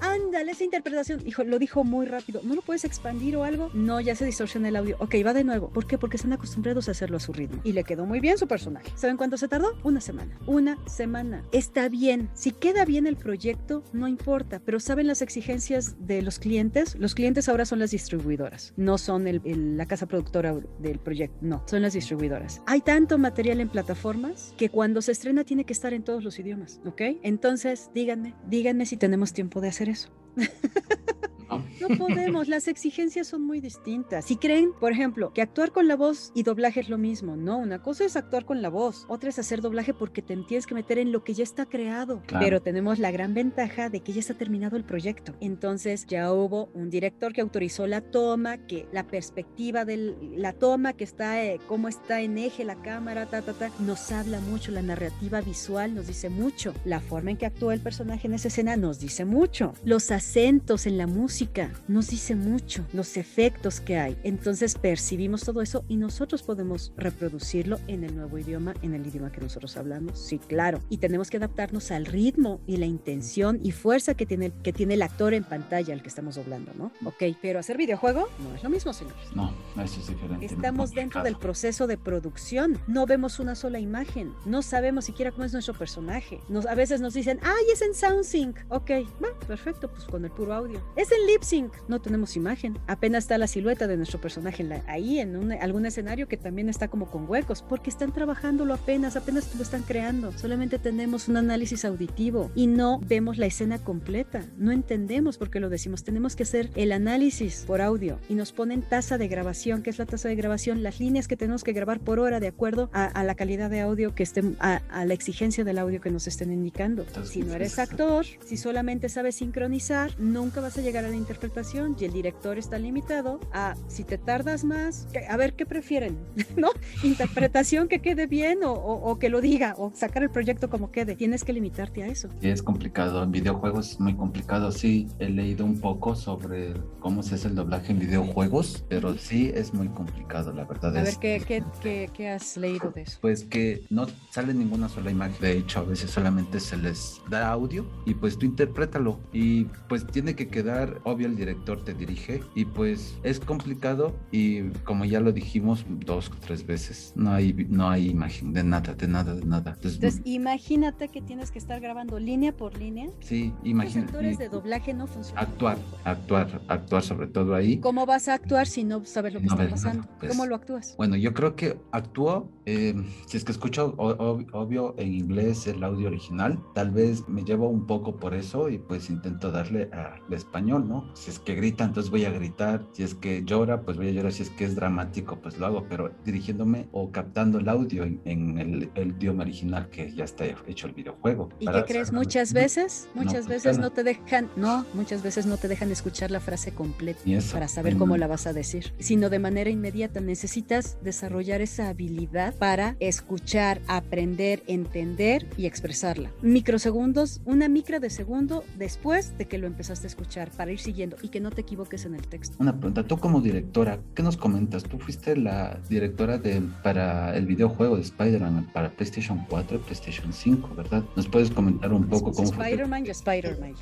Ándale, 0.00 0.52
esa 0.52 0.64
interpretación. 0.64 1.26
Hijo, 1.26 1.44
lo 1.44 1.58
dijo 1.58 1.84
muy 1.84 2.06
rápido. 2.06 2.40
¿No 2.44 2.54
lo 2.54 2.62
puedes 2.62 2.84
expandir 2.84 3.36
o 3.36 3.44
algo? 3.44 3.70
No, 3.74 4.00
ya 4.00 4.14
se 4.14 4.24
distorsiona 4.24 4.68
el 4.68 4.76
audio. 4.76 4.96
Ok, 4.98 5.14
va 5.24 5.34
de 5.34 5.44
nuevo. 5.44 5.70
¿Por 5.70 5.86
qué? 5.86 5.98
Porque 5.98 6.16
están 6.16 6.32
acostumbrados 6.32 6.88
a 6.88 6.92
hacerlo 6.92 7.16
a 7.16 7.20
su 7.20 7.32
ritmo. 7.32 7.60
Y 7.64 7.72
le 7.72 7.84
quedó 7.84 8.06
muy 8.06 8.20
bien 8.20 8.38
su 8.38 8.46
personaje. 8.46 8.90
¿Saben 8.96 9.16
cuánto 9.16 9.36
se 9.36 9.48
tardó? 9.48 9.76
Una 9.82 10.00
semana. 10.00 10.38
Una 10.46 10.78
semana. 10.86 11.42
Está 11.52 11.88
bien. 11.88 12.28
Si 12.34 12.52
queda 12.52 12.84
bien 12.84 13.06
el 13.06 13.16
proyecto, 13.16 13.84
no 13.92 14.08
importa. 14.08 14.60
Pero 14.64 14.80
¿saben 14.80 15.06
las 15.06 15.22
exigencias 15.22 16.06
de 16.06 16.22
los 16.22 16.38
clientes? 16.38 16.96
Los 16.96 17.14
clientes 17.14 17.48
ahora 17.48 17.64
son 17.64 17.71
las 17.78 17.90
distribuidoras. 17.90 18.72
No 18.76 18.98
son 18.98 19.26
el, 19.26 19.40
el, 19.44 19.76
la 19.76 19.86
casa 19.86 20.06
productora 20.06 20.54
del 20.78 20.98
proyecto. 20.98 21.36
No, 21.40 21.62
son 21.66 21.82
las 21.82 21.92
distribuidoras. 21.92 22.62
Hay 22.66 22.80
tanto 22.80 23.18
material 23.18 23.60
en 23.60 23.68
plataformas 23.68 24.54
que 24.56 24.68
cuando 24.68 25.02
se 25.02 25.12
estrena 25.12 25.44
tiene 25.44 25.64
que 25.64 25.72
estar 25.72 25.92
en 25.92 26.02
todos 26.02 26.24
los 26.24 26.38
idiomas. 26.38 26.80
¿Ok? 26.84 27.02
Entonces, 27.22 27.90
díganme, 27.94 28.34
díganme 28.48 28.86
si 28.86 28.96
tenemos 28.96 29.32
tiempo 29.32 29.60
de 29.60 29.68
hacer 29.68 29.88
eso. 29.88 30.10
No 31.80 31.96
podemos, 31.96 32.48
las 32.48 32.68
exigencias 32.68 33.28
son 33.28 33.42
muy 33.42 33.60
distintas. 33.60 34.24
Si 34.24 34.36
creen, 34.36 34.72
por 34.78 34.92
ejemplo, 34.92 35.32
que 35.32 35.42
actuar 35.42 35.72
con 35.72 35.88
la 35.88 35.96
voz 35.96 36.32
y 36.34 36.42
doblaje 36.42 36.80
es 36.80 36.88
lo 36.88 36.98
mismo, 36.98 37.36
no, 37.36 37.58
una 37.58 37.82
cosa 37.82 38.04
es 38.04 38.16
actuar 38.16 38.44
con 38.44 38.62
la 38.62 38.68
voz, 38.68 39.06
otra 39.08 39.30
es 39.30 39.38
hacer 39.38 39.60
doblaje 39.60 39.94
porque 39.94 40.22
te 40.22 40.36
tienes 40.36 40.66
que 40.66 40.74
meter 40.74 40.98
en 40.98 41.12
lo 41.12 41.24
que 41.24 41.34
ya 41.34 41.42
está 41.42 41.66
creado. 41.66 42.22
Claro. 42.26 42.44
Pero 42.44 42.62
tenemos 42.62 42.98
la 42.98 43.10
gran 43.10 43.34
ventaja 43.34 43.88
de 43.88 44.00
que 44.00 44.12
ya 44.12 44.20
está 44.20 44.34
terminado 44.34 44.76
el 44.76 44.84
proyecto. 44.84 45.34
Entonces 45.40 46.06
ya 46.06 46.32
hubo 46.32 46.70
un 46.74 46.90
director 46.90 47.32
que 47.32 47.40
autorizó 47.40 47.86
la 47.86 48.00
toma, 48.00 48.58
que 48.66 48.86
la 48.92 49.06
perspectiva 49.06 49.84
de 49.84 50.14
la 50.36 50.52
toma, 50.52 50.92
que 50.94 51.04
está, 51.04 51.44
eh, 51.44 51.60
cómo 51.66 51.88
está 51.88 52.20
en 52.20 52.38
eje 52.38 52.64
la 52.64 52.80
cámara, 52.80 53.26
ta, 53.26 53.42
ta, 53.42 53.52
ta, 53.52 53.70
nos 53.78 54.10
habla 54.12 54.40
mucho, 54.40 54.72
la 54.72 54.82
narrativa 54.82 55.40
visual 55.40 55.94
nos 55.94 56.06
dice 56.06 56.28
mucho, 56.28 56.74
la 56.84 57.00
forma 57.00 57.30
en 57.30 57.36
que 57.36 57.46
actúa 57.46 57.74
el 57.74 57.80
personaje 57.80 58.26
en 58.26 58.34
esa 58.34 58.48
escena 58.48 58.76
nos 58.76 58.98
dice 58.98 59.24
mucho, 59.24 59.74
los 59.84 60.10
acentos 60.10 60.86
en 60.86 60.98
la 60.98 61.06
música 61.06 61.41
nos 61.88 62.08
dice 62.08 62.34
mucho, 62.34 62.84
los 62.92 63.16
efectos 63.16 63.80
que 63.80 63.96
hay. 63.98 64.16
Entonces 64.22 64.76
percibimos 64.76 65.42
todo 65.42 65.60
eso 65.62 65.84
y 65.88 65.96
nosotros 65.96 66.42
podemos 66.42 66.92
reproducirlo 66.96 67.78
en 67.88 68.04
el 68.04 68.16
nuevo 68.16 68.38
idioma, 68.38 68.74
en 68.82 68.94
el 68.94 69.06
idioma 69.06 69.32
que 69.32 69.40
nosotros 69.40 69.76
hablamos. 69.76 70.18
Sí, 70.18 70.38
claro. 70.38 70.80
Y 70.88 70.98
tenemos 70.98 71.30
que 71.30 71.38
adaptarnos 71.38 71.90
al 71.90 72.06
ritmo 72.06 72.60
y 72.66 72.76
la 72.76 72.86
intención 72.86 73.58
y 73.62 73.72
fuerza 73.72 74.14
que 74.14 74.26
tiene, 74.26 74.52
que 74.62 74.72
tiene 74.72 74.94
el 74.94 75.02
actor 75.02 75.34
en 75.34 75.44
pantalla 75.44 75.94
al 75.94 76.02
que 76.02 76.08
estamos 76.08 76.36
doblando, 76.36 76.72
¿no? 76.74 76.92
Ok, 77.04 77.36
pero 77.40 77.58
hacer 77.58 77.76
videojuego 77.76 78.28
no 78.38 78.54
es 78.54 78.62
lo 78.62 78.70
mismo, 78.70 78.92
señores. 78.92 79.34
No, 79.34 79.52
eso 79.82 80.00
es 80.00 80.08
diferente. 80.08 80.46
Estamos 80.46 80.92
dentro 80.92 81.22
del 81.22 81.36
proceso 81.36 81.86
de 81.86 81.98
producción. 81.98 82.78
No 82.86 83.06
vemos 83.06 83.38
una 83.38 83.54
sola 83.54 83.78
imagen. 83.78 84.32
No 84.44 84.62
sabemos 84.62 85.04
siquiera 85.04 85.32
cómo 85.32 85.44
es 85.44 85.52
nuestro 85.52 85.74
personaje. 85.74 86.40
Nos, 86.48 86.66
a 86.66 86.74
veces 86.74 87.00
nos 87.00 87.14
dicen, 87.14 87.40
ay, 87.42 87.64
es 87.72 87.82
en 87.82 87.94
SoundSync. 87.94 88.56
Ok, 88.68 88.90
va, 89.22 89.28
perfecto, 89.46 89.90
pues 89.90 90.04
con 90.04 90.24
el 90.24 90.30
puro 90.30 90.54
audio. 90.54 90.80
Es 90.96 91.10
en 91.12 91.26
LipSync. 91.32 91.72
No 91.88 92.00
tenemos 92.00 92.36
imagen. 92.36 92.78
Apenas 92.86 93.24
está 93.24 93.38
la 93.38 93.46
silueta 93.46 93.86
de 93.86 93.96
nuestro 93.96 94.20
personaje 94.20 94.62
en 94.62 94.68
la, 94.68 94.82
ahí 94.86 95.18
en 95.18 95.36
un, 95.36 95.52
algún 95.52 95.86
escenario 95.86 96.28
que 96.28 96.36
también 96.36 96.68
está 96.68 96.88
como 96.88 97.10
con 97.10 97.28
huecos, 97.28 97.62
porque 97.62 97.90
están 97.90 98.12
trabajándolo 98.12 98.74
apenas, 98.74 99.16
apenas 99.16 99.54
lo 99.54 99.62
están 99.62 99.82
creando. 99.82 100.32
Solamente 100.32 100.78
tenemos 100.78 101.28
un 101.28 101.36
análisis 101.36 101.84
auditivo 101.84 102.50
y 102.54 102.66
no 102.66 103.00
vemos 103.06 103.38
la 103.38 103.46
escena 103.46 103.78
completa. 103.78 104.44
No 104.56 104.72
entendemos 104.72 105.38
por 105.38 105.50
qué 105.50 105.60
lo 105.60 105.68
decimos. 105.68 106.04
Tenemos 106.04 106.36
que 106.36 106.42
hacer 106.42 106.70
el 106.74 106.92
análisis 106.92 107.64
por 107.66 107.80
audio 107.80 108.18
y 108.28 108.34
nos 108.34 108.52
ponen 108.52 108.82
tasa 108.82 109.18
de 109.18 109.28
grabación. 109.28 109.82
¿Qué 109.82 109.90
es 109.90 109.98
la 109.98 110.06
tasa 110.06 110.28
de 110.28 110.36
grabación? 110.36 110.82
Las 110.82 111.00
líneas 111.00 111.28
que 111.28 111.36
tenemos 111.36 111.64
que 111.64 111.72
grabar 111.72 112.00
por 112.00 112.18
hora 112.18 112.40
de 112.40 112.48
acuerdo 112.48 112.90
a, 112.92 113.04
a 113.04 113.24
la 113.24 113.34
calidad 113.34 113.70
de 113.70 113.80
audio 113.80 114.14
que 114.14 114.22
estén, 114.22 114.56
a, 114.60 114.80
a, 114.90 115.04
la 115.04 115.14
exigencia 115.14 115.64
del 115.64 115.78
audio 115.78 116.00
que 116.00 116.10
nos 116.10 116.26
estén 116.26 116.52
indicando. 116.52 117.04
Si 117.24 117.42
no 117.42 117.54
eres 117.54 117.78
actor, 117.78 118.26
si 118.44 118.56
solamente 118.56 119.08
sabes 119.08 119.36
sincronizar, 119.36 120.18
nunca 120.18 120.60
vas 120.60 120.76
a 120.78 120.80
llegar 120.80 121.04
a 121.04 121.10
la 121.12 121.18
interpretación 121.18 121.96
y 121.98 122.04
el 122.04 122.12
director 122.12 122.58
está 122.58 122.78
limitado 122.78 123.40
a 123.52 123.74
si 123.86 124.04
te 124.04 124.18
tardas 124.18 124.64
más, 124.64 125.06
a 125.28 125.36
ver 125.36 125.54
qué 125.54 125.66
prefieren, 125.66 126.18
¿no? 126.56 126.70
Interpretación 127.02 127.88
que 127.88 128.00
quede 128.00 128.26
bien 128.26 128.64
o, 128.64 128.72
o, 128.72 129.10
o, 129.10 129.18
que 129.18 129.28
lo 129.28 129.40
diga 129.40 129.74
o 129.78 129.92
sacar 129.94 130.22
el 130.22 130.30
proyecto 130.30 130.70
como 130.70 130.90
quede. 130.90 131.14
Tienes 131.14 131.44
que 131.44 131.52
limitarte 131.52 132.02
a 132.02 132.06
eso. 132.06 132.28
Sí, 132.40 132.48
es 132.48 132.62
complicado. 132.62 133.22
En 133.22 133.30
videojuegos 133.30 133.92
es 133.92 134.00
muy 134.00 134.14
complicado. 134.14 134.72
Sí, 134.72 135.06
he 135.18 135.28
leído 135.28 135.64
un 135.64 135.80
poco 135.80 136.14
sobre 136.14 136.74
cómo 137.00 137.22
se 137.22 137.34
hace 137.34 137.48
el 137.48 137.54
doblaje 137.54 137.92
en 137.92 137.98
videojuegos, 137.98 138.84
pero 138.88 139.14
sí 139.16 139.52
es 139.54 139.74
muy 139.74 139.88
complicado, 139.88 140.52
la 140.52 140.64
verdad. 140.64 140.96
A 140.96 141.02
es... 141.02 141.18
ver, 141.18 141.18
¿qué, 141.18 141.44
qué, 141.46 141.64
qué, 141.82 142.10
¿qué 142.12 142.28
has 142.30 142.56
leído 142.56 142.90
de 142.90 143.02
eso? 143.02 143.18
Pues 143.20 143.44
que 143.44 143.84
no 143.90 144.06
sale 144.30 144.54
ninguna 144.54 144.88
sola 144.88 145.10
imagen. 145.10 145.36
De 145.40 145.52
hecho, 145.58 145.80
a 145.80 145.84
veces 145.84 146.10
solamente 146.10 146.58
se 146.58 146.76
les 146.76 147.20
da 147.28 147.50
audio 147.50 147.86
y 148.06 148.14
pues 148.14 148.38
tú 148.38 148.46
interprétalo. 148.46 149.20
Y 149.32 149.64
pues 149.88 150.06
tiene 150.06 150.34
que 150.34 150.48
quedar, 150.48 151.00
obvio, 151.04 151.26
el 151.26 151.36
director 151.36 151.84
te 151.84 151.94
dirige 151.94 152.42
y 152.54 152.64
pues 152.64 153.18
es 153.22 153.40
complicado 153.40 154.14
y 154.30 154.62
como 154.84 155.04
ya 155.04 155.20
lo 155.20 155.32
dijimos 155.32 155.84
dos 155.88 156.28
o 156.30 156.34
tres 156.40 156.66
veces, 156.66 157.12
no 157.16 157.32
hay, 157.32 157.52
no 157.68 157.88
hay 157.88 158.08
imagen 158.10 158.52
de 158.52 158.64
nada, 158.64 158.94
de 158.94 159.08
nada, 159.08 159.34
de 159.34 159.44
nada. 159.44 159.72
Entonces, 159.72 159.94
Entonces 159.94 160.22
imagínate 160.24 161.08
que 161.08 161.20
tienes 161.20 161.50
que 161.50 161.58
estar 161.58 161.80
grabando 161.80 162.18
línea 162.18 162.56
por 162.56 162.76
línea. 162.76 163.10
Sí, 163.20 163.52
imagínate. 163.64 164.12
Los 164.12 164.14
actores 164.14 164.38
de 164.38 164.48
doblaje 164.48 164.94
no 164.94 165.06
funcionan. 165.06 165.44
Actuar, 165.44 165.78
actuar, 166.04 166.60
actuar 166.68 167.02
sobre 167.02 167.26
todo 167.26 167.54
ahí. 167.54 167.78
¿Cómo 167.78 168.06
vas 168.06 168.28
a 168.28 168.34
actuar 168.34 168.66
si 168.66 168.84
no 168.84 169.04
sabes 169.04 169.34
lo 169.34 169.40
que 169.40 169.46
no 169.46 169.54
está 169.54 169.68
pasando? 169.68 170.02
Nada, 170.02 170.18
pues, 170.18 170.32
¿Cómo 170.32 170.46
lo 170.46 170.54
actúas? 170.54 170.94
Bueno, 170.96 171.16
yo 171.16 171.32
creo 171.34 171.56
que 171.56 171.78
actúo, 171.90 172.50
eh, 172.66 172.94
si 173.26 173.36
es 173.36 173.44
que 173.44 173.52
escucho 173.52 173.94
ob 173.96 174.46
obvio 174.52 174.94
en 174.98 175.14
inglés 175.14 175.66
el 175.66 175.82
audio 175.82 176.08
original, 176.08 176.58
tal 176.74 176.90
vez 176.90 177.28
me 177.28 177.44
llevo 177.44 177.68
un 177.68 177.86
poco 177.86 178.16
por 178.16 178.34
eso 178.34 178.68
y 178.68 178.78
pues 178.78 179.10
intento 179.10 179.50
darle 179.50 179.90
al 179.92 180.32
español, 180.32 180.88
¿no? 180.88 180.91
Si 181.14 181.30
es 181.30 181.38
que 181.38 181.54
grita, 181.54 181.84
entonces 181.84 182.10
voy 182.10 182.24
a 182.24 182.30
gritar, 182.30 182.86
si 182.92 183.02
es 183.02 183.14
que 183.14 183.42
llora, 183.44 183.82
pues 183.82 183.96
voy 183.96 184.08
a 184.08 184.10
llorar, 184.10 184.32
si 184.32 184.42
es 184.42 184.50
que 184.50 184.64
es 184.64 184.74
dramático, 184.74 185.38
pues 185.40 185.58
lo 185.58 185.66
hago, 185.66 185.86
pero 185.88 186.12
dirigiéndome 186.24 186.88
o 186.92 187.10
captando 187.10 187.58
el 187.58 187.68
audio 187.68 188.04
en, 188.04 188.20
en 188.24 188.58
el, 188.58 188.90
el, 188.94 189.12
idioma 189.12 189.42
original 189.42 189.88
que 189.90 190.12
ya 190.12 190.24
está 190.24 190.44
hecho 190.66 190.86
el 190.86 190.94
videojuego. 190.94 191.48
¿Y 191.58 191.66
qué 191.66 191.84
crees? 191.86 192.12
Muchas 192.12 192.52
veces, 192.52 193.08
muchas 193.14 193.44
no, 193.44 193.50
veces 193.50 193.78
no 193.78 193.90
te 193.90 194.02
dejan, 194.02 194.50
no, 194.56 194.84
muchas 194.94 195.22
veces 195.22 195.46
no 195.46 195.56
te 195.56 195.68
dejan 195.68 195.90
escuchar 195.90 196.30
la 196.30 196.40
frase 196.40 196.72
completa 196.72 197.20
para 197.52 197.68
saber 197.68 197.96
cómo 197.96 198.16
la 198.16 198.26
vas 198.26 198.46
a 198.46 198.52
decir, 198.52 198.92
sino 198.98 199.30
de 199.30 199.38
manera 199.38 199.70
inmediata 199.70 200.20
necesitas 200.20 200.98
desarrollar 201.02 201.60
esa 201.60 201.88
habilidad 201.88 202.54
para 202.56 202.96
escuchar, 203.00 203.80
aprender, 203.86 204.62
entender 204.66 205.46
y 205.56 205.66
expresarla. 205.66 206.30
Microsegundos, 206.42 207.40
una 207.44 207.68
micra 207.68 208.00
de 208.00 208.10
segundo 208.10 208.64
después 208.76 209.36
de 209.38 209.46
que 209.46 209.58
lo 209.58 209.66
empezaste 209.66 210.06
a 210.06 210.08
escuchar 210.08 210.50
para 210.50 210.72
ir 210.72 210.80
siguiendo 210.82 211.16
y 211.22 211.28
que 211.28 211.40
no 211.40 211.50
te 211.50 211.62
equivoques 211.62 212.04
en 212.04 212.14
el 212.14 212.26
texto. 212.26 212.56
Una 212.58 212.76
pregunta, 212.76 213.04
tú 213.04 213.18
como 213.18 213.40
directora, 213.40 214.00
¿qué 214.14 214.22
nos 214.22 214.36
comentas? 214.36 214.82
Tú 214.84 214.98
fuiste 214.98 215.36
la 215.36 215.78
directora 215.88 216.38
de, 216.38 216.62
para 216.82 217.36
el 217.36 217.46
videojuego 217.46 217.96
de 217.96 218.02
Spider-Man 218.02 218.70
para 218.72 218.90
PlayStation 218.90 219.44
4 219.48 219.76
y 219.76 219.80
PlayStation 219.80 220.32
5, 220.32 220.74
¿verdad? 220.76 221.04
¿Nos 221.16 221.28
puedes 221.28 221.50
comentar 221.50 221.92
un 221.92 222.08
poco 222.08 222.32
cómo 222.32 222.52
fue? 222.52 222.66
Spider-Man 222.66 223.06
y 223.06 223.10
Spider-Man. 223.10 223.74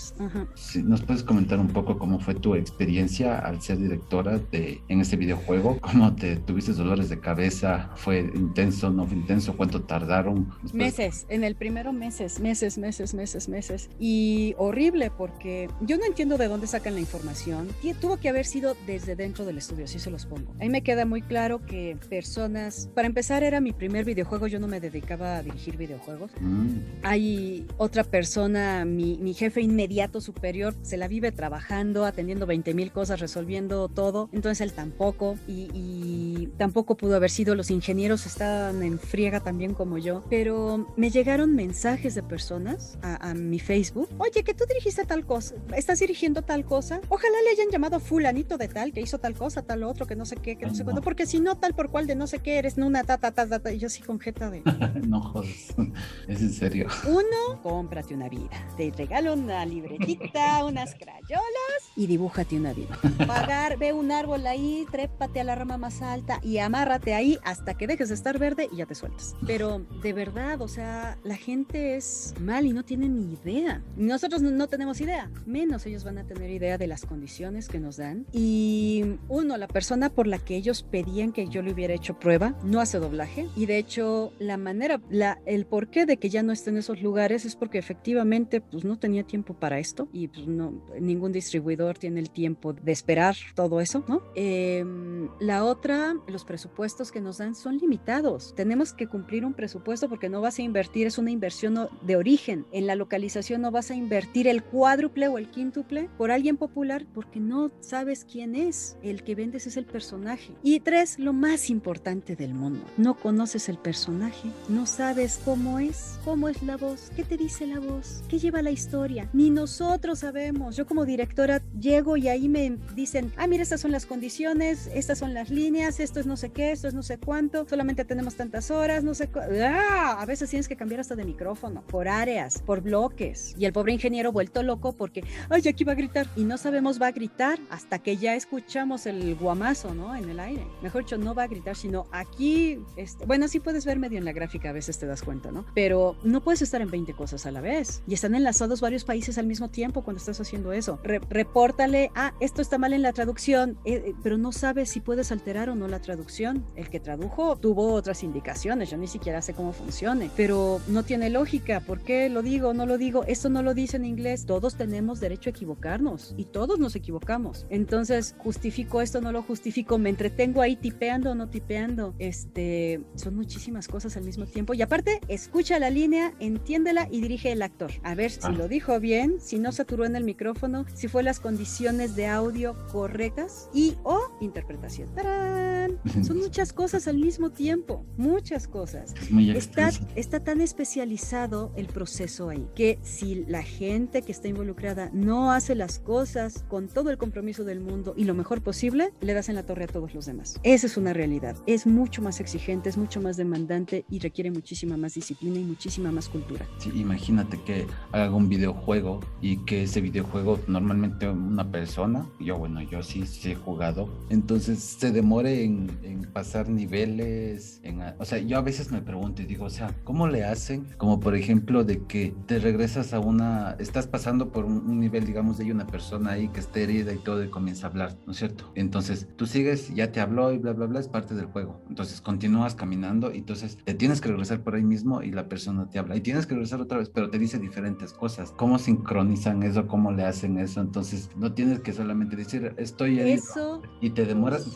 Sí, 0.55 0.83
¿Nos 0.83 1.03
puedes 1.03 1.23
comentar 1.23 1.59
un 1.59 1.69
poco 1.69 1.99
cómo 1.99 2.21
fue 2.21 2.35
tu 2.35 2.55
experiencia 2.55 3.39
al 3.39 3.61
ser 3.61 3.79
directora 3.79 4.39
de, 4.51 4.81
en 4.89 5.01
este 5.01 5.17
videojuego? 5.17 5.79
¿Cómo 5.81 6.15
te 6.15 6.37
tuviste 6.37 6.73
dolores 6.73 7.09
de 7.09 7.21
cabeza? 7.21 7.91
¿Fue 7.97 8.21
intenso? 8.35 8.91
¿No 8.91 9.07
fue 9.07 9.17
intenso? 9.17 9.57
¿Cuánto 9.57 9.83
tardaron? 9.83 10.53
Meses, 10.73 11.27
en 11.29 11.45
el 11.45 11.57
primero 11.57 11.93
meses, 11.93 12.41
meses, 12.41 12.79
meses, 12.79 13.15
meses, 13.15 13.49
meses. 13.49 13.91
Y 13.99 14.55
horrible 14.59 15.11
porque 15.11 15.69
yo 15.81 15.97
no 15.97 16.05
entiendo 16.05 16.39
de 16.39 16.49
dónde 16.49 16.67
sacan 16.67 16.90
la 16.95 17.01
información 17.01 17.21
información, 17.21 17.69
tuvo 18.01 18.19
que 18.19 18.29
haber 18.29 18.47
sido 18.47 18.77
desde 18.87 19.17
dentro 19.17 19.45
del 19.45 19.59
estudio, 19.59 19.85
así 19.85 19.99
se 19.99 20.11
los 20.11 20.27
pongo. 20.27 20.53
A 20.59 20.63
mí 20.63 20.69
me 20.69 20.83
queda 20.83 21.05
muy 21.05 21.23
claro 21.23 21.65
que 21.67 21.97
personas, 22.09 22.89
para 22.95 23.07
empezar 23.07 23.43
era 23.43 23.61
mi 23.61 23.73
primer 23.73 24.05
videojuego, 24.05 24.47
yo 24.47 24.59
no 24.59 24.69
me 24.69 24.81
dedicaba 24.81 25.37
a 25.37 25.43
dirigir 25.43 25.77
videojuegos. 25.77 26.31
Mm. 26.41 26.79
Hay 27.03 27.67
otra 27.77 28.05
persona, 28.05 28.85
mi, 28.85 29.19
mi, 29.19 29.35
jefe 29.35 29.61
inmediato 29.61 30.21
superior, 30.21 30.75
se 30.83 30.97
la 30.97 31.09
vive 31.09 31.33
trabajando, 31.33 32.05
atendiendo 32.05 32.47
20 32.47 32.75
mil 32.75 32.93
cosas, 32.93 33.21
resolviendo 33.21 33.89
todo, 33.89 34.29
entonces 34.33 34.61
él 34.61 34.73
tampoco, 34.73 35.37
y, 35.47 35.69
y 35.75 36.49
tampoco 36.59 36.97
pudo 36.97 37.17
haber 37.17 37.31
sido, 37.31 37.55
los 37.55 37.71
ingenieros 37.71 38.27
estaban 38.27 38.83
en 38.83 38.99
friega 38.99 39.41
también 39.41 39.75
como 39.75 39.99
yo, 39.99 40.23
pero 40.31 40.87
me 40.97 41.11
llegaron 41.11 41.55
mensajes 41.55 42.15
de 42.15 42.23
personas 42.23 42.99
a, 43.03 43.31
a 43.31 43.35
mi 43.35 43.59
Facebook, 43.59 44.09
oye, 44.19 44.43
que 44.43 44.55
tú 44.55 44.65
dirigiste 44.67 45.05
tal 45.05 45.27
cosa, 45.27 45.55
estás 45.77 45.99
dirigiendo 46.01 46.43
tal 46.43 46.65
cosa, 46.65 46.80
ojalá 47.09 47.43
le 47.45 47.51
hayan 47.51 47.71
llamado 47.71 48.01
fulanito 48.01 48.59
de 48.59 48.69
tal, 48.69 48.93
que 48.93 49.01
hizo 49.01 49.19
tal 49.19 49.35
cosa, 49.35 49.63
tal 49.63 49.83
otro, 49.83 50.07
que 50.07 50.17
no 50.17 50.25
sé 50.25 50.37
qué, 50.37 50.57
que 50.57 50.67
no 50.67 50.75
sé 50.75 50.85
cuándo, 50.85 51.03
porque 51.03 51.27
si 51.27 51.41
no, 51.41 51.57
tal 51.57 51.75
por 51.75 51.91
cual 51.91 52.07
de 52.07 52.15
no 52.15 52.27
sé 52.27 52.41
qué, 52.41 52.59
eres 52.59 52.77
una 52.79 53.05
ta, 53.05 53.19
ta, 53.19 53.31
ta, 53.33 53.47
ta, 53.47 53.73
y 53.73 53.79
yo 53.79 53.87
así 53.87 54.03
con 54.03 54.19
jeta 54.19 54.51
de... 54.51 54.63
no 55.07 55.21
jodas, 55.21 55.75
es 56.29 56.41
en 56.41 56.53
serio. 56.53 56.89
Uno, 57.07 57.61
cómprate 57.63 58.15
una 58.15 58.29
vida, 58.29 58.51
te 58.77 58.91
regalo 58.97 59.35
una 59.35 59.65
libretita, 59.67 60.65
unas 60.65 60.95
crayolas 60.95 61.91
y 61.97 62.07
dibújate 62.07 62.57
una 62.57 62.73
vida. 62.73 62.99
Pagar, 63.27 63.79
ve 63.79 63.93
un 63.93 64.13
árbol 64.13 64.47
ahí, 64.47 64.87
trépate 64.91 65.41
a 65.41 65.45
la 65.45 65.55
rama 65.55 65.77
más 65.77 66.03
alta 66.03 66.41
y 66.43 66.59
amárrate 66.59 67.15
ahí 67.15 67.39
hasta 67.45 67.75
que 67.75 67.87
dejes 67.87 68.09
de 68.09 68.15
estar 68.15 68.39
verde 68.39 68.69
y 68.73 68.77
ya 68.77 68.87
te 68.87 68.95
sueltas. 68.95 69.35
Pero 69.47 69.81
de 70.03 70.13
verdad, 70.13 70.61
o 70.61 70.69
sea, 70.69 71.19
la 71.25 71.37
gente 71.37 71.97
es 71.97 72.35
mal 72.41 72.67
y 72.67 72.73
no 72.73 72.85
tiene 72.85 73.09
ni 73.09 73.35
idea. 73.35 73.83
Nosotros 73.97 74.43
no 74.43 74.67
tenemos 74.69 75.01
idea, 75.01 75.31
menos 75.47 75.87
ellos 75.87 76.05
van 76.05 76.19
a 76.19 76.27
tener 76.27 76.51
idea 76.51 76.70
de 76.79 76.87
las 76.87 77.07
condiciones 77.07 77.69
que 77.69 77.81
nos 77.81 77.97
dan. 77.97 78.27
Y 78.33 79.05
uno, 79.29 79.57
la 79.57 79.69
persona 79.69 80.11
por 80.11 80.27
la 80.27 80.39
que 80.39 80.57
ellos 80.57 80.83
pedían 80.83 81.33
que 81.33 81.49
yo 81.49 81.63
le 81.63 81.73
hubiera 81.73 81.95
hecho 81.95 82.19
prueba, 82.19 82.57
no 82.65 82.81
hace 82.81 82.99
doblaje. 82.99 83.47
Y 83.57 83.67
de 83.67 83.79
hecho, 83.79 84.33
la 84.39 84.57
manera, 84.57 85.01
la, 85.11 85.41
el 85.47 85.67
porqué 85.67 86.07
de 86.07 86.17
que 86.17 86.31
ya 86.31 86.43
no 86.43 86.53
esté 86.53 86.71
en 86.71 86.79
esos 86.79 87.03
lugares 87.03 87.45
es 87.45 87.57
porque 87.57 87.79
efectivamente 87.79 88.61
pues 88.61 88.85
no 88.85 88.99
tenía 88.99 89.25
tiempo 89.25 89.55
para 89.55 89.79
esto 89.79 90.09
y 90.13 90.29
pues 90.29 90.47
no, 90.47 90.83
ningún 91.01 91.33
distribuidor 91.33 91.99
tiene 91.99 92.21
el 92.21 92.31
tiempo 92.31 92.73
de 92.73 92.93
esperar 92.93 93.37
todo 93.55 93.81
eso, 93.81 94.05
¿no? 94.09 94.23
Em, 94.35 95.29
la 95.41 95.65
otra, 95.65 96.15
los 96.27 96.45
presupuestos 96.45 97.13
que 97.13 97.21
nos 97.21 97.39
dan 97.39 97.55
son 97.55 97.79
limitados. 97.79 98.55
Tenemos 98.55 98.93
que 98.93 99.07
cumplir 99.07 99.45
un 99.45 99.55
presupuesto 99.55 100.09
porque 100.09 100.29
no 100.29 100.41
vas 100.41 100.59
a 100.59 100.63
invertir, 100.63 101.07
es 101.07 101.19
una 101.19 101.31
inversión 101.31 101.89
de 102.03 102.17
origen. 102.17 102.67
En 102.73 102.87
la 102.87 102.95
localización 102.95 103.63
no 103.63 103.71
vas 103.71 103.91
a 103.91 103.95
invertir 103.95 104.49
el 104.49 104.63
cuádruple 104.63 105.29
o 105.29 105.39
el 105.39 105.51
quíntuple 105.51 106.09
por 106.17 106.31
alguien 106.31 106.57
popular 106.61 107.05
porque 107.13 107.41
no 107.41 107.73
sabes 107.81 108.25
quién 108.25 108.55
es. 108.55 108.97
El 109.03 109.25
que 109.25 109.35
vendes 109.35 109.67
es 109.67 109.77
el 109.77 109.87
personaje. 109.87 110.53
Y 110.63 110.79
tres, 110.79 111.19
lo 111.19 111.33
más 111.33 111.71
importante 111.71 112.37
del 112.37 112.55
mundo. 112.55 112.85
No 112.97 113.15
conoces 113.15 113.69
el 113.69 113.79
personaje, 113.79 114.51
no 114.69 114.87
sabes 114.87 115.41
cómo 115.45 115.81
es, 115.81 116.21
cómo 116.25 116.49
es 116.49 116.63
la 116.63 116.77
voz, 116.77 117.11
qué 117.17 117.25
te 117.25 117.37
dice 117.37 117.67
la 117.67 117.81
voz, 117.81 118.23
qué 118.29 118.39
lleva 118.39 118.63
la 118.63 118.71
historia. 118.71 119.29
Ni 119.33 119.51
nosotros 119.51 120.21
sabemos. 120.21 120.77
Yo 120.77 120.87
como 120.87 121.05
directora 121.05 121.63
llego 121.81 122.17
y 122.17 122.29
ahí 122.29 122.49
me 122.49 122.79
dicen, 122.95 123.33
ah, 123.37 123.49
mira, 123.49 123.65
estas 123.65 123.81
son 123.81 123.91
las 123.91 124.07
condiciones, 124.07 124.89
estas 124.95 125.19
son 125.19 125.35
las 125.35 125.51
líneas, 125.51 125.99
esto 125.99 126.21
es 126.21 126.27
no 126.27 126.37
sé 126.37 126.51
qué, 126.51 126.71
esto 126.71 126.87
es 126.87 126.95
no 126.95 127.03
sé 127.03 127.19
cuánto, 127.19 127.67
solamente 127.69 128.05
tenemos 128.05 128.37
tantas 128.37 128.71
horas, 128.71 129.03
no 129.03 129.15
sé 129.15 129.29
¡Ah! 129.63 130.19
A 130.21 130.27
veces 130.27 130.51
tienes 130.51 130.69
que 130.69 130.77
cambiar 130.77 131.01
hasta 131.01 131.17
de 131.17 131.25
micrófono, 131.25 131.83
por 131.87 132.09
áreas, 132.09 132.63
por 132.63 132.83
bloques. 132.83 133.55
Y 133.59 133.65
el 133.65 133.73
pobre 133.73 133.93
ingeniero 133.93 134.33
vuelto 134.33 134.63
loco 134.63 134.93
porque, 134.93 135.25
ay, 135.49 135.67
aquí 135.69 135.85
va 135.85 135.93
a 135.93 135.97
gritar. 135.97 136.27
Y 136.41 136.45
no 136.45 136.57
sabemos 136.57 136.99
va 136.99 137.09
a 137.09 137.13
gritar 137.13 137.59
hasta 137.69 137.99
que 137.99 138.17
ya 138.17 138.35
escuchamos 138.35 139.05
el 139.05 139.35
guamazo, 139.35 139.95
¿no? 139.95 140.17
En 140.17 140.31
el 140.31 140.41
aire. 140.41 140.67
Mejor 140.81 141.03
dicho, 141.03 141.19
no 141.19 141.35
va 141.35 141.43
a 141.43 141.49
gritar, 141.49 141.77
sino 141.77 142.07
aquí, 142.13 142.79
este, 142.97 143.27
bueno, 143.27 143.47
sí 143.47 143.61
puedes 143.61 143.85
ver 143.85 143.99
medio 143.99 144.17
en 144.17 144.25
la 144.25 144.33
gráfica, 144.33 144.71
a 144.71 144.73
veces 144.73 144.99
te 144.99 145.05
das 145.05 145.21
cuenta, 145.21 145.53
¿no? 145.53 145.67
Pero 145.75 146.17
no 146.23 146.41
puedes 146.41 146.63
estar 146.63 146.81
en 146.81 146.91
20 146.91 147.13
cosas 147.13 147.45
a 147.45 147.51
la 147.51 147.61
vez. 147.61 148.03
Y 148.07 148.15
están 148.15 148.35
enlazados 148.35 148.81
varios 148.81 149.05
países 149.05 149.37
al 149.37 149.45
mismo 149.45 149.69
tiempo 149.69 150.01
cuando 150.01 150.17
estás 150.17 150.41
haciendo 150.41 150.73
eso. 150.73 150.99
repórtale, 151.03 152.11
ah, 152.15 152.33
esto 152.41 152.63
está 152.63 152.79
mal 152.79 152.95
en 152.95 153.03
la 153.03 153.13
traducción, 153.13 153.77
eh, 153.85 154.03
eh, 154.07 154.15
pero 154.23 154.39
no 154.39 154.53
sabes 154.53 154.89
si 154.89 155.01
puedes 155.01 155.33
alterar 155.33 155.69
o 155.69 155.75
no 155.75 155.89
la 155.89 156.01
traducción. 156.01 156.65
El 156.75 156.89
que 156.89 157.01
tradujo 157.01 157.57
tuvo 157.57 157.93
otras 157.93 158.23
indicaciones, 158.23 158.89
yo 158.89 158.97
ni 158.97 159.09
siquiera 159.09 159.43
sé 159.43 159.53
cómo 159.53 159.75
funcione, 159.75 160.31
pero 160.39 160.81
no 160.89 161.03
tiene 161.03 161.29
lógica. 161.29 161.81
¿Por 161.81 162.01
qué 162.01 162.31
lo 162.31 162.41
digo? 162.41 162.73
No 162.73 162.87
lo 162.87 162.97
digo. 162.97 163.25
Esto 163.25 163.51
no 163.51 163.63
lo 163.63 163.75
dice 163.75 163.99
en 163.99 164.07
inglés. 164.07 164.47
Todos 164.47 164.77
tenemos 164.77 165.21
derecho 165.21 165.51
a 165.51 165.53
equivocarnos 165.53 166.30
y 166.37 166.47
todos 166.47 166.79
nos 166.79 166.97
equivocamos. 166.97 167.67
Entonces, 167.71 168.35
justifico 168.39 169.01
esto, 169.01 169.21
no 169.21 169.33
lo 169.33 169.43
justifico, 169.43 169.99
me 169.99 170.11
entretengo 170.11 170.63
ahí 170.63 170.77
tipeando 170.77 171.33
o 171.33 171.35
no 171.35 171.49
tipeando. 171.49 172.15
Este, 172.19 173.01
son 173.15 173.37
muchísimas 173.37 173.89
cosas 173.89 174.17
al 174.17 174.25
mismo 174.25 174.47
tiempo. 174.47 174.75
Y 174.75 174.83
aparte, 174.83 175.21
escucha 175.29 175.79
la 175.79 175.91
línea, 175.91 176.35
entiéndela 176.41 177.09
y 177.11 177.21
dirige 177.21 177.53
el 177.53 177.63
actor. 177.63 177.91
A 178.03 178.15
ver 178.15 178.31
si 178.31 178.41
ah. 178.43 178.51
lo 178.51 178.69
dijo 178.69 178.99
bien, 179.01 179.41
si 179.41 179.59
no 179.59 179.73
saturó 179.73 180.05
en 180.05 180.17
el 180.17 180.25
micrófono, 180.25 180.85
si 180.95 181.09
fue 181.09 181.23
las 181.23 181.41
condiciones 181.41 182.17
de 182.17 182.27
audio 182.27 182.75
correctas 182.93 183.69
y 183.73 183.97
o 184.03 184.21
interpretación. 184.41 185.13
¡Tarán! 185.15 185.99
Son 186.25 186.39
muchas 186.39 186.73
cosas 186.73 187.09
al 187.09 187.19
mismo 187.19 187.51
tiempo, 187.51 188.05
muchas 188.17 188.69
cosas. 188.69 189.15
está, 189.55 189.91
está 190.15 190.41
tan 190.41 190.61
especializado 190.61 191.73
el 191.77 191.87
proceso 191.87 192.49
ahí 192.49 192.69
que 192.75 192.99
si 193.03 193.45
la 193.47 193.63
gente 193.63 194.23
que 194.23 194.33
está 194.33 194.49
involucrada 194.49 195.11
no 195.13 195.53
hace 195.53 195.75
las 195.75 195.99
cosas 195.99 196.20
con 196.69 196.87
todo 196.89 197.09
el 197.11 197.17
compromiso 197.17 197.65
del 197.65 197.81
mundo 197.81 198.13
y 198.15 198.25
lo 198.25 198.35
mejor 198.35 198.61
posible, 198.61 199.11
le 199.23 199.33
das 199.33 199.49
en 199.49 199.55
la 199.55 199.63
torre 199.63 199.85
a 199.85 199.87
todos 199.87 200.15
los 200.15 200.27
demás. 200.27 200.61
Esa 200.63 200.87
es 200.87 200.99
una 200.99 201.15
realidad. 201.15 201.57
Es 201.67 201.87
mucho 201.87 202.21
más 202.21 202.41
exigente, 202.41 202.91
es 202.91 202.99
mucho 202.99 203.23
más 203.23 203.39
demandante 203.39 204.05
y 204.11 204.19
requiere 204.19 204.51
muchísima 204.51 204.99
más 204.99 205.15
disciplina 205.15 205.59
y 205.59 205.65
muchísima 205.65 206.13
más 206.13 206.29
cultura. 206.29 206.67
Sí, 206.77 206.91
imagínate 206.95 207.59
que 207.63 207.87
haga 208.13 208.35
un 208.35 208.51
videojuego 208.51 209.21
y 209.41 209.65
que 209.65 209.85
ese 209.85 210.03
videojuego 210.03 210.61
normalmente 210.67 211.27
una 211.27 211.71
persona, 211.71 212.27
yo 212.39 212.59
bueno, 212.59 212.83
yo 212.83 213.03
sí, 213.03 213.27
sí 213.27 213.53
he 213.53 213.55
jugado, 213.55 214.11
entonces 214.29 214.79
se 214.79 215.13
demore 215.13 215.65
en, 215.65 215.91
en 216.03 216.23
pasar 216.25 216.69
niveles, 216.69 217.81
en, 217.83 218.03
o 218.19 218.25
sea, 218.27 218.39
yo 218.39 218.59
a 218.59 218.63
veces 218.63 218.93
me 218.93 219.01
pregunto 219.01 219.41
y 219.41 219.47
digo, 219.47 219.65
o 219.65 219.71
sea, 219.71 219.95
¿cómo 220.05 220.29
le 220.29 220.45
hacen? 220.45 220.87
Como 220.99 221.19
por 221.19 221.35
ejemplo 221.35 221.83
de 221.83 222.05
que 222.05 222.35
te 222.47 222.59
regresas 222.59 223.15
a 223.15 223.21
una, 223.21 223.77
estás 223.79 224.07
pasando 224.07 224.53
por 224.53 224.67
un, 224.67 225.01
nivel, 225.01 225.25
digamos, 225.25 225.57
de 225.57 225.71
una 225.71 225.87
persona 225.87 226.10
ahí 226.27 226.49
que 226.49 226.61
esté 226.61 226.83
herida 226.83 227.13
y 227.13 227.19
todo 227.19 227.43
y 227.45 227.49
comienza 227.49 227.87
a 227.87 227.91
hablar, 227.91 228.17
¿no 228.27 228.33
es 228.33 228.39
cierto? 228.39 228.71
Entonces 228.75 229.29
tú 229.37 229.47
sigues, 229.47 229.95
ya 229.95 230.13
te 230.13 230.21
habló 230.21 230.53
y 230.53 230.59
bla, 230.59 230.73
bla, 230.73 230.87
bla, 230.87 231.01
es 231.01 231.09
parte 231.09 231.35
del 231.35 231.47
juego. 231.47 231.81
Entonces 231.89 232.21
continúas 232.21 232.75
caminando 232.75 233.33
y 233.33 233.39
entonces 233.39 233.79
te 233.85 233.95
tienes 233.95 234.21
que 234.21 234.29
regresar 234.29 234.63
por 234.63 234.75
ahí 234.75 234.83
mismo 234.83 235.23
y 235.23 235.31
la 235.31 235.49
persona 235.49 235.89
te 235.89 235.99
habla. 235.99 236.17
Y 236.17 236.21
tienes 236.21 236.47
que 236.47 236.55
regresar 236.55 236.81
otra 236.81 236.99
vez, 236.99 237.11
pero 237.11 237.31
te 237.31 237.39
dice 237.39 237.59
diferentes 237.59 238.13
cosas. 238.13 238.53
¿Cómo 238.57 238.79
sincronizan 238.79 239.63
eso? 239.63 239.87
¿Cómo 239.87 240.13
le 240.13 240.25
hacen 240.25 240.59
eso? 240.59 240.81
Entonces 240.81 241.31
no 241.37 241.53
tienes 241.53 241.81
que 241.81 241.93
solamente 241.93 242.37
decir, 242.37 242.75
estoy 242.77 243.21
ahí. 243.21 243.33
Eso. 243.33 243.83
Y 244.01 244.11
te 244.11 244.25
demoras 244.25 244.67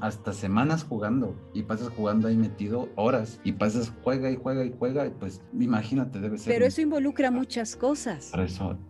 hasta 0.00 0.32
semanas 0.32 0.84
jugando 0.84 1.34
y 1.54 1.62
pasas 1.62 1.88
jugando 1.90 2.28
ahí 2.28 2.36
metido 2.36 2.88
horas 2.96 3.40
y 3.44 3.52
pasas, 3.52 3.92
juega 4.02 4.30
y 4.30 4.36
juega 4.36 4.64
y 4.64 4.74
juega 4.78 5.06
y 5.06 5.10
pues 5.10 5.42
imagínate, 5.58 6.20
debe 6.20 6.38
ser. 6.38 6.52
Pero 6.52 6.66
eso 6.66 6.80
involucra 6.80 7.30
muchas 7.30 7.76
cosas. 7.76 8.32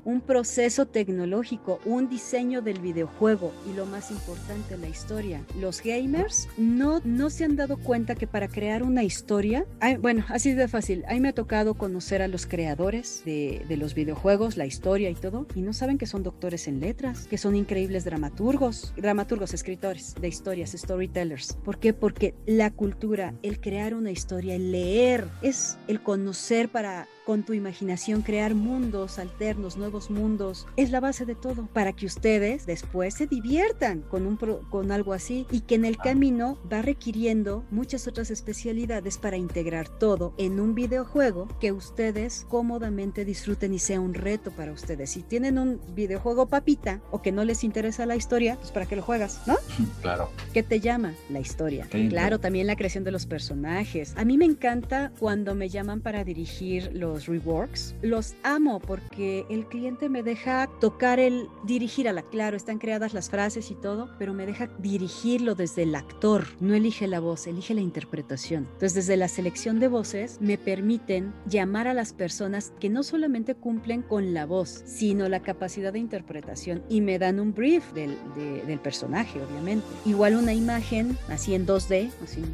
Un 0.05 0.21
proceso 0.21 0.87
tecnológico, 0.87 1.78
un 1.85 2.09
diseño 2.09 2.63
del 2.63 2.81
videojuego 2.81 3.53
y 3.69 3.75
lo 3.75 3.87
más 3.87 4.11
importante, 4.11 4.77
la 4.79 4.89
historia. 4.89 5.45
Los 5.61 5.83
gamers 5.83 6.49
no, 6.57 7.01
no 7.05 7.31
se 7.31 7.45
han 7.45 7.57
dado 7.57 7.77
cuenta 7.77 8.15
que 8.15 8.27
para 8.27 8.49
crear 8.49 8.83
una 8.83 9.03
historia, 9.03 9.67
bueno, 10.01 10.25
así 10.29 10.53
de 10.53 10.69
fácil, 10.69 11.05
a 11.09 11.19
me 11.19 11.29
ha 11.29 11.33
tocado 11.33 11.75
conocer 11.75 12.23
a 12.23 12.29
los 12.29 12.47
creadores 12.47 13.23
de, 13.25 13.65
de 13.69 13.77
los 13.77 13.95
videojuegos, 13.95 14.57
la 14.57 14.67
historia 14.67 15.11
y 15.11 15.15
todo, 15.15 15.47
y 15.55 15.63
no 15.63 15.73
saben 15.73 15.99
que 15.99 16.07
son 16.07 16.23
doctores 16.23 16.69
en 16.69 16.81
letras, 16.81 17.27
que 17.27 17.39
son 17.39 17.57
increíbles 17.57 18.05
dramaturgos, 18.05 18.93
dramaturgos, 18.97 19.53
escritores 19.55 20.15
de 20.21 20.29
historias, 20.29 20.73
storytellers. 20.73 21.55
¿Por 21.65 21.79
qué? 21.79 21.93
Porque 21.93 22.35
la 22.47 22.71
cultura, 22.71 23.35
el 23.43 23.61
crear 23.61 23.95
una 23.95 24.11
historia, 24.11 24.55
el 24.55 24.73
leer, 24.73 25.27
es 25.43 25.77
el 25.89 26.01
conocer 26.01 26.69
para 26.69 27.09
con 27.29 27.43
tu 27.43 27.53
imaginación 27.53 28.23
crear 28.23 28.55
mundos 28.55 29.19
alternos, 29.19 29.77
nuevos 29.77 30.11
mundos, 30.11 30.67
es 30.79 30.91
la 30.91 30.99
base 30.99 31.27
de 31.27 31.35
todo, 31.35 31.69
para 31.75 31.93
que 31.93 32.07
ustedes 32.07 32.65
después 32.65 33.13
se 33.13 33.27
diviertan 33.27 34.01
con, 34.01 34.27
un 34.27 34.39
con 34.71 34.91
algo 34.93 35.13
así 35.13 35.47
y 35.51 35.61
que 35.61 35.75
en 35.75 35.85
el 35.85 35.99
camino 35.99 36.59
va 36.73 36.81
requiriendo 36.81 37.67
muchas 37.71 38.09
otras 38.09 38.31
especialidades 38.31 39.19
para 39.19 39.37
integrar 39.37 39.91
todo 39.91 40.33
en 40.39 40.59
un 40.59 40.75
videojuego 40.75 41.49
que 41.61 41.71
ustedes 41.71 42.47
cómodamente 42.49 43.27
disfruten 43.27 43.75
y 43.75 43.79
sea 43.79 44.01
un 44.01 44.15
reto 44.15 44.51
para 44.51 44.73
ustedes. 44.73 45.11
Si 45.11 45.23
tienen 45.23 45.59
un 45.59 45.83
videojuego 45.95 46.49
papita 46.49 47.03
o 47.11 47.21
que 47.21 47.31
no 47.31 47.45
les 47.45 47.63
interesa 47.63 48.07
la 48.07 48.17
historia, 48.17 48.57
pues 48.57 48.73
para 48.73 48.87
qué 48.87 48.97
lo 48.97 49.03
juegas, 49.03 49.43
¿no? 49.47 49.57
Claro. 50.01 50.31
¿Qué 50.55 50.63
te 50.63 50.81
llama? 50.81 51.13
La 51.29 51.41
historia. 51.41 51.87
Claro, 51.91 52.39
también 52.39 52.67
la 52.67 52.77
creación 52.77 53.05
de 53.05 53.11
los 53.11 53.27
personajes. 53.27 54.15
A 54.17 54.25
mí 54.25 54.39
me 54.39 54.47
encanta 54.47 55.13
cuando 55.19 55.55
me 55.55 55.69
llaman 55.69 56.01
para 56.01 56.25
dirigir 56.25 56.91
los 56.95 57.18
los 57.19 57.27
reworks, 57.27 57.95
los 58.01 58.35
amo 58.45 58.79
porque 58.79 59.45
el 59.51 59.67
cliente 59.67 60.09
me 60.09 60.23
deja 60.23 60.69
tocar 60.81 61.19
el 61.19 61.49
dirigir 61.65 62.09
a 62.09 62.13
la, 62.13 62.23
claro, 62.23 62.57
están 62.57 62.79
creadas 62.79 63.13
las 63.13 63.29
frases 63.29 63.73
y 63.73 63.75
todo, 63.75 64.09
pero 64.19 64.33
me 64.35 64.47
deja 64.47 64.69
dirigirlo 64.79 65.57
desde 65.57 65.83
el 65.83 65.95
actor, 65.97 66.47
no 66.61 66.75
elige 66.75 67.09
la 67.09 67.19
voz, 67.19 67.47
elige 67.49 67.75
la 67.75 67.81
interpretación. 67.81 68.69
Entonces, 68.75 68.95
desde 68.95 69.17
la 69.17 69.27
selección 69.27 69.81
de 69.81 69.89
voces 69.89 70.39
me 70.41 70.59
permiten 70.59 71.33
llamar 71.47 71.89
a 71.89 71.95
las 71.95 72.13
personas 72.13 72.73
que 72.79 72.89
no 72.89 73.03
solamente 73.03 73.57
cumplen 73.57 74.03
con 74.03 74.33
la 74.33 74.47
voz, 74.47 74.83
sino 74.87 75.29
la 75.29 75.41
capacidad 75.41 75.93
de 75.93 75.99
interpretación. 75.99 76.83
Y 76.89 77.01
me 77.01 77.19
dan 77.19 77.41
un 77.41 77.53
brief 77.53 77.93
del, 77.95 78.17
del 78.37 78.79
personaje, 78.79 79.43
obviamente. 79.43 79.87
Igual 80.05 80.37
una 80.37 80.55
imagen, 80.55 81.19
así 81.29 81.55
en 81.55 81.67
2D, 81.67 82.11
así 82.23 82.45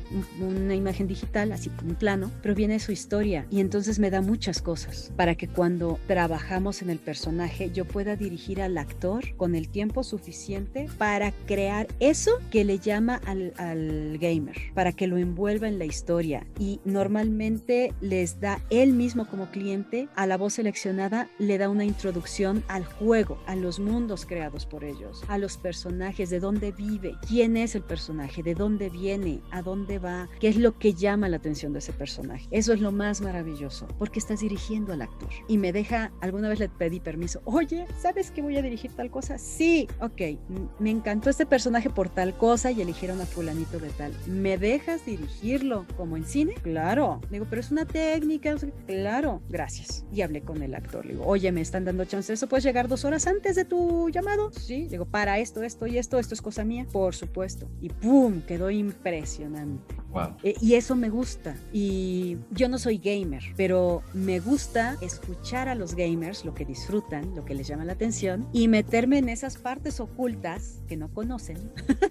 una 0.40 0.74
imagen 0.74 1.06
digital, 1.06 1.52
así 1.52 1.70
un 1.86 1.96
plano, 1.96 2.30
pero 2.40 2.54
viene 2.54 2.80
su 2.80 2.92
historia. 2.92 3.46
Y 3.50 3.60
entonces 3.60 3.98
me 3.98 4.10
da 4.10 4.22
muchas 4.54 4.62
cosas 4.62 5.12
para 5.16 5.34
que 5.34 5.48
cuando 5.48 5.98
trabajamos 6.06 6.82
en 6.82 6.90
el 6.90 6.98
personaje 6.98 7.70
yo 7.72 7.84
pueda 7.84 8.16
dirigir 8.16 8.60
al 8.60 8.78
actor 8.78 9.34
con 9.36 9.54
el 9.54 9.68
tiempo 9.68 10.02
suficiente 10.02 10.88
para 10.98 11.32
crear 11.46 11.88
eso 12.00 12.32
que 12.50 12.64
le 12.64 12.78
llama 12.78 13.20
al, 13.26 13.52
al 13.56 14.18
gamer, 14.18 14.56
para 14.74 14.92
que 14.92 15.06
lo 15.06 15.16
envuelva 15.16 15.68
en 15.68 15.78
la 15.78 15.84
historia 15.84 16.46
y 16.58 16.80
normalmente 16.84 17.92
les 18.00 18.40
da 18.40 18.60
él 18.70 18.92
mismo 18.92 19.26
como 19.26 19.50
cliente 19.50 20.08
a 20.14 20.26
la 20.26 20.36
voz 20.36 20.54
seleccionada 20.54 21.28
le 21.38 21.58
da 21.58 21.68
una 21.68 21.84
introducción 21.84 22.62
al 22.68 22.84
juego, 22.84 23.38
a 23.46 23.56
los 23.56 23.80
mundos 23.80 24.26
creados 24.26 24.66
por 24.66 24.84
ellos, 24.84 25.22
a 25.28 25.38
los 25.38 25.56
personajes, 25.56 26.30
de 26.30 26.40
dónde 26.40 26.72
vive, 26.72 27.16
quién 27.26 27.56
es 27.56 27.74
el 27.74 27.82
personaje, 27.82 28.42
de 28.42 28.54
dónde 28.54 28.90
viene, 28.90 29.40
a 29.50 29.62
dónde 29.62 29.98
va, 29.98 30.28
qué 30.38 30.48
es 30.48 30.56
lo 30.56 30.78
que 30.78 30.94
llama 30.94 31.28
la 31.28 31.38
atención 31.38 31.72
de 31.72 31.80
ese 31.80 31.92
personaje. 31.92 32.46
Eso 32.50 32.72
es 32.72 32.80
lo 32.80 32.92
más 32.92 33.20
maravilloso, 33.20 33.86
porque 33.98 34.18
estás 34.18 34.43
dirigiendo 34.44 34.92
al 34.92 35.02
actor. 35.02 35.30
Y 35.48 35.56
me 35.58 35.72
deja, 35.72 36.12
alguna 36.20 36.48
vez 36.50 36.58
le 36.58 36.68
pedí 36.68 37.00
permiso, 37.00 37.40
oye, 37.44 37.86
¿sabes 37.98 38.30
que 38.30 38.42
voy 38.42 38.56
a 38.58 38.62
dirigir 38.62 38.92
tal 38.92 39.10
cosa? 39.10 39.38
Sí, 39.38 39.88
ok, 40.00 40.38
me 40.78 40.90
encantó 40.90 41.30
este 41.30 41.46
personaje 41.46 41.88
por 41.88 42.10
tal 42.10 42.36
cosa 42.36 42.70
y 42.70 42.82
eligieron 42.82 43.20
a 43.20 43.26
fulanito 43.26 43.78
de 43.78 43.88
tal. 43.90 44.12
¿Me 44.26 44.58
dejas 44.58 45.06
dirigirlo 45.06 45.86
como 45.96 46.16
en 46.16 46.24
cine? 46.24 46.54
Claro. 46.62 47.20
Digo, 47.30 47.46
pero 47.48 47.60
es 47.60 47.70
una 47.70 47.86
técnica. 47.86 48.54
Claro, 48.86 49.40
gracias. 49.48 50.04
Y 50.12 50.20
hablé 50.20 50.42
con 50.42 50.62
el 50.62 50.74
actor. 50.74 51.06
Le 51.06 51.14
digo, 51.14 51.26
oye, 51.26 51.50
me 51.50 51.62
están 51.62 51.84
dando 51.84 52.04
chance, 52.04 52.32
¿eso 52.32 52.46
puedes 52.46 52.64
llegar 52.64 52.88
dos 52.88 53.04
horas 53.04 53.26
antes 53.26 53.56
de 53.56 53.64
tu 53.64 54.10
llamado? 54.10 54.52
Sí. 54.52 54.88
Digo, 54.88 55.06
para 55.06 55.38
esto, 55.38 55.62
esto 55.62 55.86
y 55.86 55.96
esto, 55.96 56.18
esto 56.18 56.34
es 56.34 56.42
cosa 56.42 56.64
mía. 56.64 56.86
Por 56.92 57.14
supuesto. 57.14 57.68
Y 57.80 57.88
¡pum! 57.88 58.42
Quedó 58.42 58.70
impresionante. 58.70 59.93
Eh, 60.42 60.54
y 60.60 60.74
eso 60.74 60.96
me 60.96 61.08
gusta. 61.08 61.56
Y 61.72 62.38
yo 62.50 62.68
no 62.68 62.78
soy 62.78 62.98
gamer, 62.98 63.42
pero 63.56 64.02
me 64.12 64.40
gusta 64.40 64.96
escuchar 65.00 65.68
a 65.68 65.74
los 65.74 65.94
gamers 65.94 66.44
lo 66.44 66.54
que 66.54 66.64
disfrutan, 66.64 67.34
lo 67.34 67.44
que 67.44 67.54
les 67.54 67.66
llama 67.66 67.84
la 67.84 67.92
atención 67.92 68.46
y 68.52 68.68
meterme 68.68 69.18
en 69.18 69.28
esas 69.28 69.56
partes 69.56 70.00
ocultas 70.00 70.82
que 70.88 70.96
no 70.96 71.12
conocen 71.12 71.56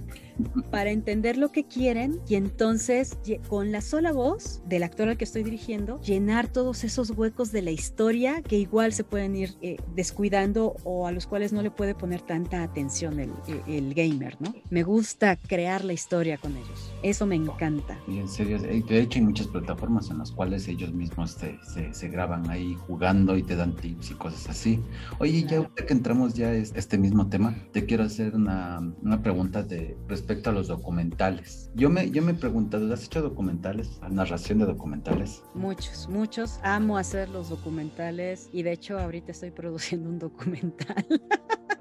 para 0.72 0.92
entender 0.92 1.38
lo 1.38 1.52
que 1.52 1.66
quieren 1.66 2.20
y 2.28 2.36
entonces 2.36 3.18
con 3.48 3.72
la 3.72 3.82
sola 3.82 4.12
voz 4.12 4.62
del 4.68 4.84
actor 4.84 5.10
al 5.10 5.18
que 5.18 5.24
estoy 5.24 5.44
dirigiendo 5.44 6.00
llenar 6.02 6.48
todos 6.48 6.84
esos 6.84 7.12
huecos 7.12 7.52
de 7.52 7.62
la 7.62 7.72
historia 7.72 8.42
que 8.42 8.58
igual 8.58 8.94
se 8.94 9.04
pueden 9.04 9.36
ir 9.36 9.56
eh, 9.62 9.78
descuidando 9.96 10.76
o 10.84 11.08
a 11.08 11.12
los 11.12 11.28
cuales 11.28 11.54
no 11.54 11.62
le 11.62 11.72
puede 11.72 11.96
poner 11.96 12.22
tanta 12.22 12.64
atención 12.64 13.20
el, 13.20 13.32
el 13.68 13.94
gamer, 13.94 14.42
¿no? 14.42 14.54
Me 14.70 14.84
gusta 14.84 15.36
crear 15.38 15.84
la 15.86 15.94
historia 15.94 16.38
con 16.38 16.56
ellos. 16.58 16.92
Eso 17.04 17.26
me 17.26 17.36
encanta. 17.36 17.93
Y 18.08 18.20
en 18.20 18.28
serio, 18.28 18.60
de 18.60 19.00
hecho 19.00 19.20
hay 19.20 19.26
muchas 19.26 19.48
plataformas 19.48 20.10
en 20.10 20.20
las 20.20 20.32
cuales 20.32 20.68
ellos 20.68 20.94
mismos 20.94 21.32
se, 21.32 21.58
se, 21.94 22.08
graban 22.10 22.50
ahí 22.50 22.76
jugando 22.88 23.38
y 23.38 23.44
te 23.44 23.56
dan 23.56 23.76
tips 23.76 24.12
y 24.12 24.14
cosas 24.16 24.50
así. 24.50 24.80
Oye, 25.20 25.44
ya 25.44 25.68
que 25.70 25.94
entramos 25.94 26.34
ya 26.34 26.48
a 26.48 26.54
este 26.54 26.98
mismo 26.98 27.28
tema, 27.28 27.56
te 27.72 27.86
quiero 27.86 28.04
hacer 28.04 28.36
una, 28.36 28.80
una, 29.02 29.22
pregunta 29.22 29.64
de 29.64 29.98
respecto 30.08 30.50
a 30.50 30.54
los 30.54 30.68
documentales. 30.68 31.72
Yo 31.76 31.90
me, 31.90 32.12
yo 32.12 32.22
me 32.22 32.32
he 32.32 32.36
preguntado, 32.36 32.94
¿has 32.94 33.06
hecho 33.06 33.22
documentales? 33.22 34.00
¿Narración 34.10 34.60
de 34.60 34.66
documentales? 34.66 35.44
Muchos, 35.54 36.08
muchos. 36.10 36.60
Amo 36.64 36.98
hacer 36.98 37.30
los 37.30 37.50
documentales 37.50 38.50
y 38.52 38.64
de 38.64 38.74
hecho 38.74 39.00
ahorita 39.00 39.32
estoy 39.32 39.52
produciendo 39.64 40.10
un 40.10 40.20
documental. 40.20 41.06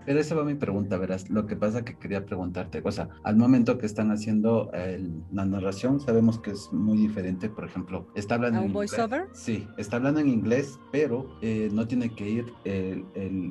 Pero 0.06 0.20
esa 0.20 0.34
va 0.34 0.44
mi 0.44 0.54
pregunta, 0.54 0.98
verás. 0.98 1.30
Lo 1.30 1.46
que 1.46 1.56
pasa 1.56 1.84
que 1.84 1.96
quería 1.96 2.24
preguntarte, 2.24 2.82
o 2.84 2.92
sea, 2.92 3.08
al 3.22 3.36
momento 3.36 3.78
que 3.78 3.86
están 3.86 4.10
haciendo 4.10 4.70
la 5.32 5.44
narración, 5.44 6.00
sabemos 6.00 6.38
que 6.38 6.52
es 6.52 6.72
muy 6.72 6.98
diferente. 6.98 7.48
Por 7.48 7.64
ejemplo, 7.64 8.06
está 8.14 8.36
hablando 8.36 8.60
¿A 8.60 8.62
un 8.62 8.72
voiceover? 8.72 9.26
Sí, 9.32 9.66
está 9.76 9.96
hablando 9.96 10.20
en 10.20 10.28
inglés, 10.28 10.78
pero 10.90 11.38
eh, 11.40 11.68
no 11.72 11.86
tiene 11.86 12.14
que 12.14 12.28
ir 12.28 12.52
el, 12.64 13.04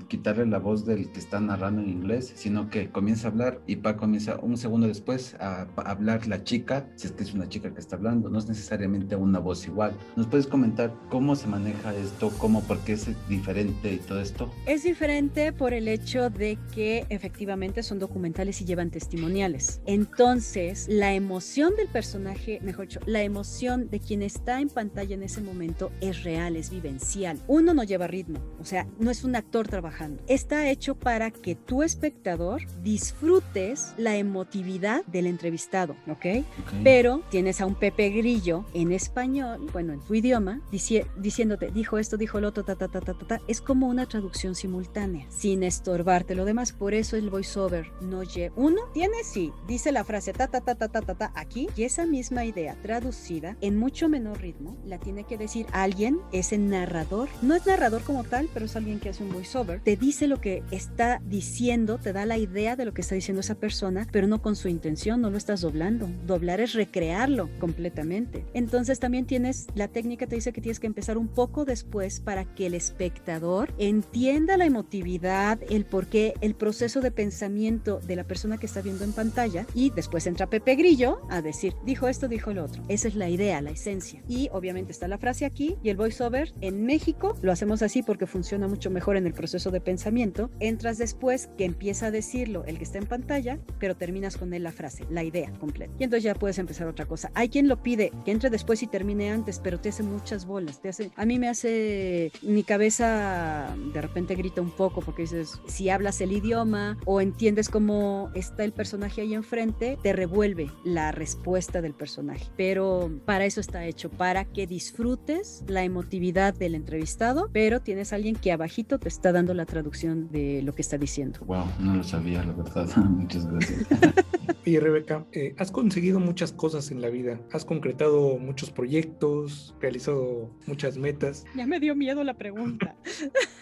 quitarle 0.07 0.45
la 0.45 0.59
voz 0.59 0.85
del 0.85 1.11
que 1.11 1.19
está 1.19 1.39
narrando 1.39 1.81
en 1.81 1.89
inglés, 1.89 2.31
sino 2.35 2.69
que 2.69 2.89
comienza 2.89 3.27
a 3.27 3.31
hablar 3.31 3.61
y 3.67 3.77
pa 3.77 3.97
comienza 3.97 4.37
un 4.41 4.57
segundo 4.57 4.87
después 4.87 5.35
a, 5.39 5.67
hablar 5.75 6.27
la 6.27 6.43
chica, 6.43 6.87
si 6.95 7.07
es 7.07 7.13
que 7.13 7.23
es 7.23 7.33
una 7.33 7.47
chica 7.49 7.73
que 7.73 7.79
está 7.79 7.95
hablando, 7.95 8.29
no 8.29 8.39
es 8.39 8.47
necesariamente 8.47 9.15
una 9.15 9.39
voz 9.39 9.67
igual. 9.67 9.93
¿Nos 10.15 10.27
puedes 10.27 10.47
comentar 10.47 10.93
cómo 11.09 11.35
se 11.35 11.47
maneja 11.47 11.93
esto, 11.95 12.31
cómo, 12.37 12.61
por 12.63 12.79
qué 12.79 12.93
es 12.93 13.09
diferente 13.27 13.93
y 13.93 13.97
todo 13.97 14.21
esto? 14.21 14.51
Es 14.65 14.83
diferente 14.83 15.53
por 15.53 15.73
el 15.73 15.87
hecho 15.87 16.29
de 16.29 16.29
de 16.41 16.57
que 16.73 17.05
efectivamente 17.09 17.83
son 17.83 17.99
documentales 17.99 18.61
y 18.61 18.65
llevan 18.65 18.89
testimoniales. 18.89 19.79
Entonces, 19.85 20.87
la 20.89 21.13
emoción 21.13 21.75
del 21.75 21.87
personaje, 21.87 22.59
mejor 22.63 22.87
dicho, 22.87 22.99
la 23.05 23.21
emoción 23.21 23.91
de 23.91 23.99
quien 23.99 24.23
está 24.23 24.59
en 24.59 24.69
pantalla 24.69 25.13
en 25.13 25.21
ese 25.21 25.39
momento 25.39 25.91
es 26.01 26.23
real, 26.23 26.55
es 26.55 26.71
vivencial. 26.71 27.39
Uno 27.47 27.75
no 27.75 27.83
lleva 27.83 28.07
ritmo, 28.07 28.39
o 28.59 28.65
sea, 28.65 28.87
no 28.99 29.11
es 29.11 29.23
un 29.23 29.35
actor 29.35 29.67
trabajando. 29.67 30.23
Está 30.27 30.67
hecho 30.71 30.95
para 30.95 31.29
que 31.29 31.53
tu 31.53 31.83
espectador 31.83 32.63
disfrutes 32.81 33.93
la 33.97 34.17
emotividad 34.17 35.05
del 35.05 35.27
entrevistado, 35.27 35.95
¿ok? 36.09 36.43
Pero 36.83 37.21
tienes 37.29 37.61
a 37.61 37.67
un 37.67 37.75
Pepe 37.75 38.09
Grillo 38.09 38.65
en 38.73 38.91
español, 38.91 39.69
bueno, 39.71 39.93
en 39.93 39.99
tu 39.99 40.15
idioma, 40.15 40.59
diciéndote, 40.71 41.69
dijo 41.69 41.99
esto, 41.99 42.17
dijo 42.17 42.39
lo 42.39 42.47
otro, 42.47 42.63
ta, 42.63 42.75
ta, 42.75 42.87
ta, 42.87 42.99
ta, 42.99 43.13
ta, 43.13 43.27
ta. 43.27 43.41
Es 43.47 43.61
como 43.61 43.87
una 43.87 44.07
traducción 44.07 44.55
simultánea, 44.55 45.27
sin 45.29 45.61
estorbarte 45.61 46.30
lo 46.35 46.45
demás. 46.45 46.73
Por 46.73 46.93
eso 46.93 47.17
el 47.17 47.29
voiceover 47.29 47.91
no 48.01 48.23
lleva. 48.23 48.53
Uno 48.57 48.81
tiene, 48.93 49.23
sí, 49.23 49.51
dice 49.67 49.91
la 49.91 50.03
frase 50.03 50.33
ta, 50.33 50.47
ta, 50.47 50.61
ta, 50.61 50.75
ta, 50.75 50.87
ta, 50.89 51.01
ta, 51.01 51.15
ta, 51.15 51.31
aquí, 51.35 51.67
y 51.75 51.83
esa 51.83 52.05
misma 52.05 52.45
idea 52.45 52.75
traducida 52.81 53.57
en 53.61 53.77
mucho 53.77 54.09
menor 54.09 54.41
ritmo 54.41 54.77
la 54.85 54.99
tiene 54.99 55.23
que 55.23 55.37
decir 55.37 55.65
alguien, 55.71 56.19
ese 56.31 56.57
narrador. 56.57 57.29
No 57.41 57.55
es 57.55 57.65
narrador 57.65 58.03
como 58.03 58.23
tal, 58.23 58.49
pero 58.53 58.65
es 58.65 58.75
alguien 58.75 58.99
que 58.99 59.09
hace 59.09 59.23
un 59.23 59.31
voiceover. 59.31 59.81
Te 59.81 59.95
dice 59.95 60.27
lo 60.27 60.41
que 60.41 60.63
está 60.71 61.21
diciendo, 61.25 61.97
te 61.97 62.13
da 62.13 62.25
la 62.25 62.37
idea 62.37 62.75
de 62.75 62.85
lo 62.85 62.93
que 62.93 63.01
está 63.01 63.15
diciendo 63.15 63.41
esa 63.41 63.55
persona, 63.55 64.07
pero 64.11 64.27
no 64.27 64.41
con 64.41 64.55
su 64.55 64.67
intención, 64.67 65.21
no 65.21 65.29
lo 65.29 65.37
estás 65.37 65.61
doblando. 65.61 66.09
Doblar 66.25 66.61
es 66.61 66.73
recrearlo 66.73 67.49
completamente. 67.59 68.45
Entonces 68.53 68.99
también 68.99 69.25
tienes, 69.25 69.67
la 69.75 69.87
técnica 69.87 70.27
te 70.27 70.35
dice 70.35 70.53
que 70.53 70.61
tienes 70.61 70.79
que 70.79 70.87
empezar 70.87 71.17
un 71.17 71.27
poco 71.27 71.65
después 71.65 72.19
para 72.19 72.45
que 72.45 72.67
el 72.67 72.73
espectador 72.73 73.73
entienda 73.77 74.57
la 74.57 74.65
emotividad, 74.65 75.59
el 75.69 75.85
por 75.85 76.07
qué 76.07 76.20
el 76.41 76.55
proceso 76.55 77.01
de 77.01 77.11
pensamiento 77.11 77.99
de 77.99 78.15
la 78.15 78.23
persona 78.23 78.57
que 78.57 78.65
está 78.65 78.81
viendo 78.81 79.03
en 79.03 79.13
pantalla 79.13 79.65
y 79.73 79.89
después 79.91 80.27
entra 80.27 80.47
Pepe 80.47 80.75
Grillo 80.75 81.21
a 81.29 81.41
decir, 81.41 81.73
dijo 81.85 82.07
esto, 82.07 82.27
dijo 82.27 82.53
lo 82.53 82.65
otro. 82.65 82.83
Esa 82.87 83.07
es 83.07 83.15
la 83.15 83.29
idea, 83.29 83.61
la 83.61 83.71
esencia. 83.71 84.21
Y 84.27 84.49
obviamente 84.51 84.91
está 84.91 85.07
la 85.07 85.17
frase 85.17 85.45
aquí 85.45 85.77
y 85.83 85.89
el 85.89 85.97
voiceover 85.97 86.53
en 86.61 86.85
México 86.85 87.35
lo 87.41 87.51
hacemos 87.51 87.81
así 87.81 88.03
porque 88.03 88.27
funciona 88.27 88.67
mucho 88.67 88.89
mejor 88.89 89.17
en 89.17 89.25
el 89.25 89.33
proceso 89.33 89.71
de 89.71 89.81
pensamiento. 89.81 90.49
Entras 90.59 90.97
después 90.97 91.49
que 91.57 91.65
empieza 91.65 92.07
a 92.07 92.11
decirlo 92.11 92.63
el 92.65 92.77
que 92.77 92.83
está 92.83 92.97
en 92.97 93.05
pantalla, 93.05 93.59
pero 93.79 93.95
terminas 93.95 94.37
con 94.37 94.53
él 94.53 94.63
la 94.63 94.71
frase, 94.71 95.05
la 95.09 95.23
idea 95.23 95.51
completa. 95.59 95.93
Y 95.99 96.03
entonces 96.03 96.23
ya 96.23 96.35
puedes 96.35 96.59
empezar 96.59 96.87
otra 96.87 97.05
cosa. 97.05 97.31
Hay 97.33 97.49
quien 97.49 97.67
lo 97.67 97.81
pide 97.81 98.11
que 98.25 98.31
entre 98.31 98.49
después 98.49 98.83
y 98.83 98.87
termine 98.87 99.31
antes, 99.31 99.59
pero 99.59 99.79
te 99.79 99.89
hace 99.89 100.03
muchas 100.03 100.45
bolas. 100.45 100.81
Te 100.81 100.89
hace, 100.89 101.11
a 101.15 101.25
mí 101.25 101.39
me 101.39 101.47
hace, 101.47 102.31
mi 102.41 102.63
cabeza 102.63 103.75
de 103.93 104.01
repente 104.01 104.35
grita 104.35 104.61
un 104.61 104.71
poco 104.71 105.01
porque 105.01 105.23
dices, 105.23 105.61
si 105.67 105.89
hablas 105.89 106.10
el 106.19 106.33
idioma 106.33 106.97
o 107.05 107.21
entiendes 107.21 107.69
cómo 107.69 108.29
está 108.33 108.65
el 108.65 108.73
personaje 108.73 109.21
ahí 109.21 109.33
enfrente, 109.33 109.97
te 110.01 110.11
revuelve 110.13 110.69
la 110.83 111.11
respuesta 111.11 111.81
del 111.81 111.93
personaje. 111.93 112.47
Pero 112.57 113.11
para 113.25 113.45
eso 113.45 113.61
está 113.61 113.85
hecho, 113.85 114.09
para 114.09 114.45
que 114.45 114.67
disfrutes 114.67 115.63
la 115.67 115.83
emotividad 115.83 116.53
del 116.53 116.75
entrevistado, 116.75 117.49
pero 117.53 117.81
tienes 117.81 118.11
alguien 118.11 118.35
que 118.35 118.51
abajito 118.51 118.99
te 118.99 119.07
está 119.07 119.31
dando 119.31 119.53
la 119.53 119.65
traducción 119.65 120.29
de 120.31 120.61
lo 120.63 120.73
que 120.73 120.81
está 120.81 120.97
diciendo. 120.97 121.39
Wow, 121.45 121.65
no 121.79 121.95
lo 121.95 122.03
sabía, 122.03 122.43
la 122.43 122.53
verdad. 122.53 122.87
Muchas 123.09 123.47
gracias. 123.47 123.85
Y 124.63 124.77
Rebeca, 124.77 125.25
eh, 125.31 125.55
has 125.57 125.71
conseguido 125.71 126.19
muchas 126.19 126.51
cosas 126.51 126.91
en 126.91 127.01
la 127.01 127.09
vida, 127.09 127.39
has 127.51 127.65
concretado 127.65 128.37
muchos 128.37 128.69
proyectos, 128.69 129.75
realizado 129.81 130.51
muchas 130.67 130.97
metas. 130.97 131.45
Ya 131.55 131.65
me 131.65 131.79
dio 131.79 131.95
miedo 131.95 132.23
la 132.23 132.35
pregunta. 132.35 132.95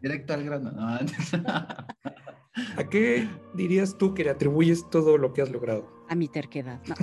Directo 0.00 0.34
al 0.34 0.44
grano. 0.44 0.72
No. 0.72 0.98
¿A 2.76 2.88
qué 2.88 3.28
dirías 3.54 3.96
tú 3.96 4.14
que 4.14 4.24
le 4.24 4.30
atribuyes 4.30 4.88
todo 4.90 5.18
lo 5.18 5.32
que 5.32 5.42
has 5.42 5.50
logrado? 5.50 5.88
A 6.08 6.14
mi 6.14 6.28
terquedad. 6.28 6.80
No. 6.86 6.94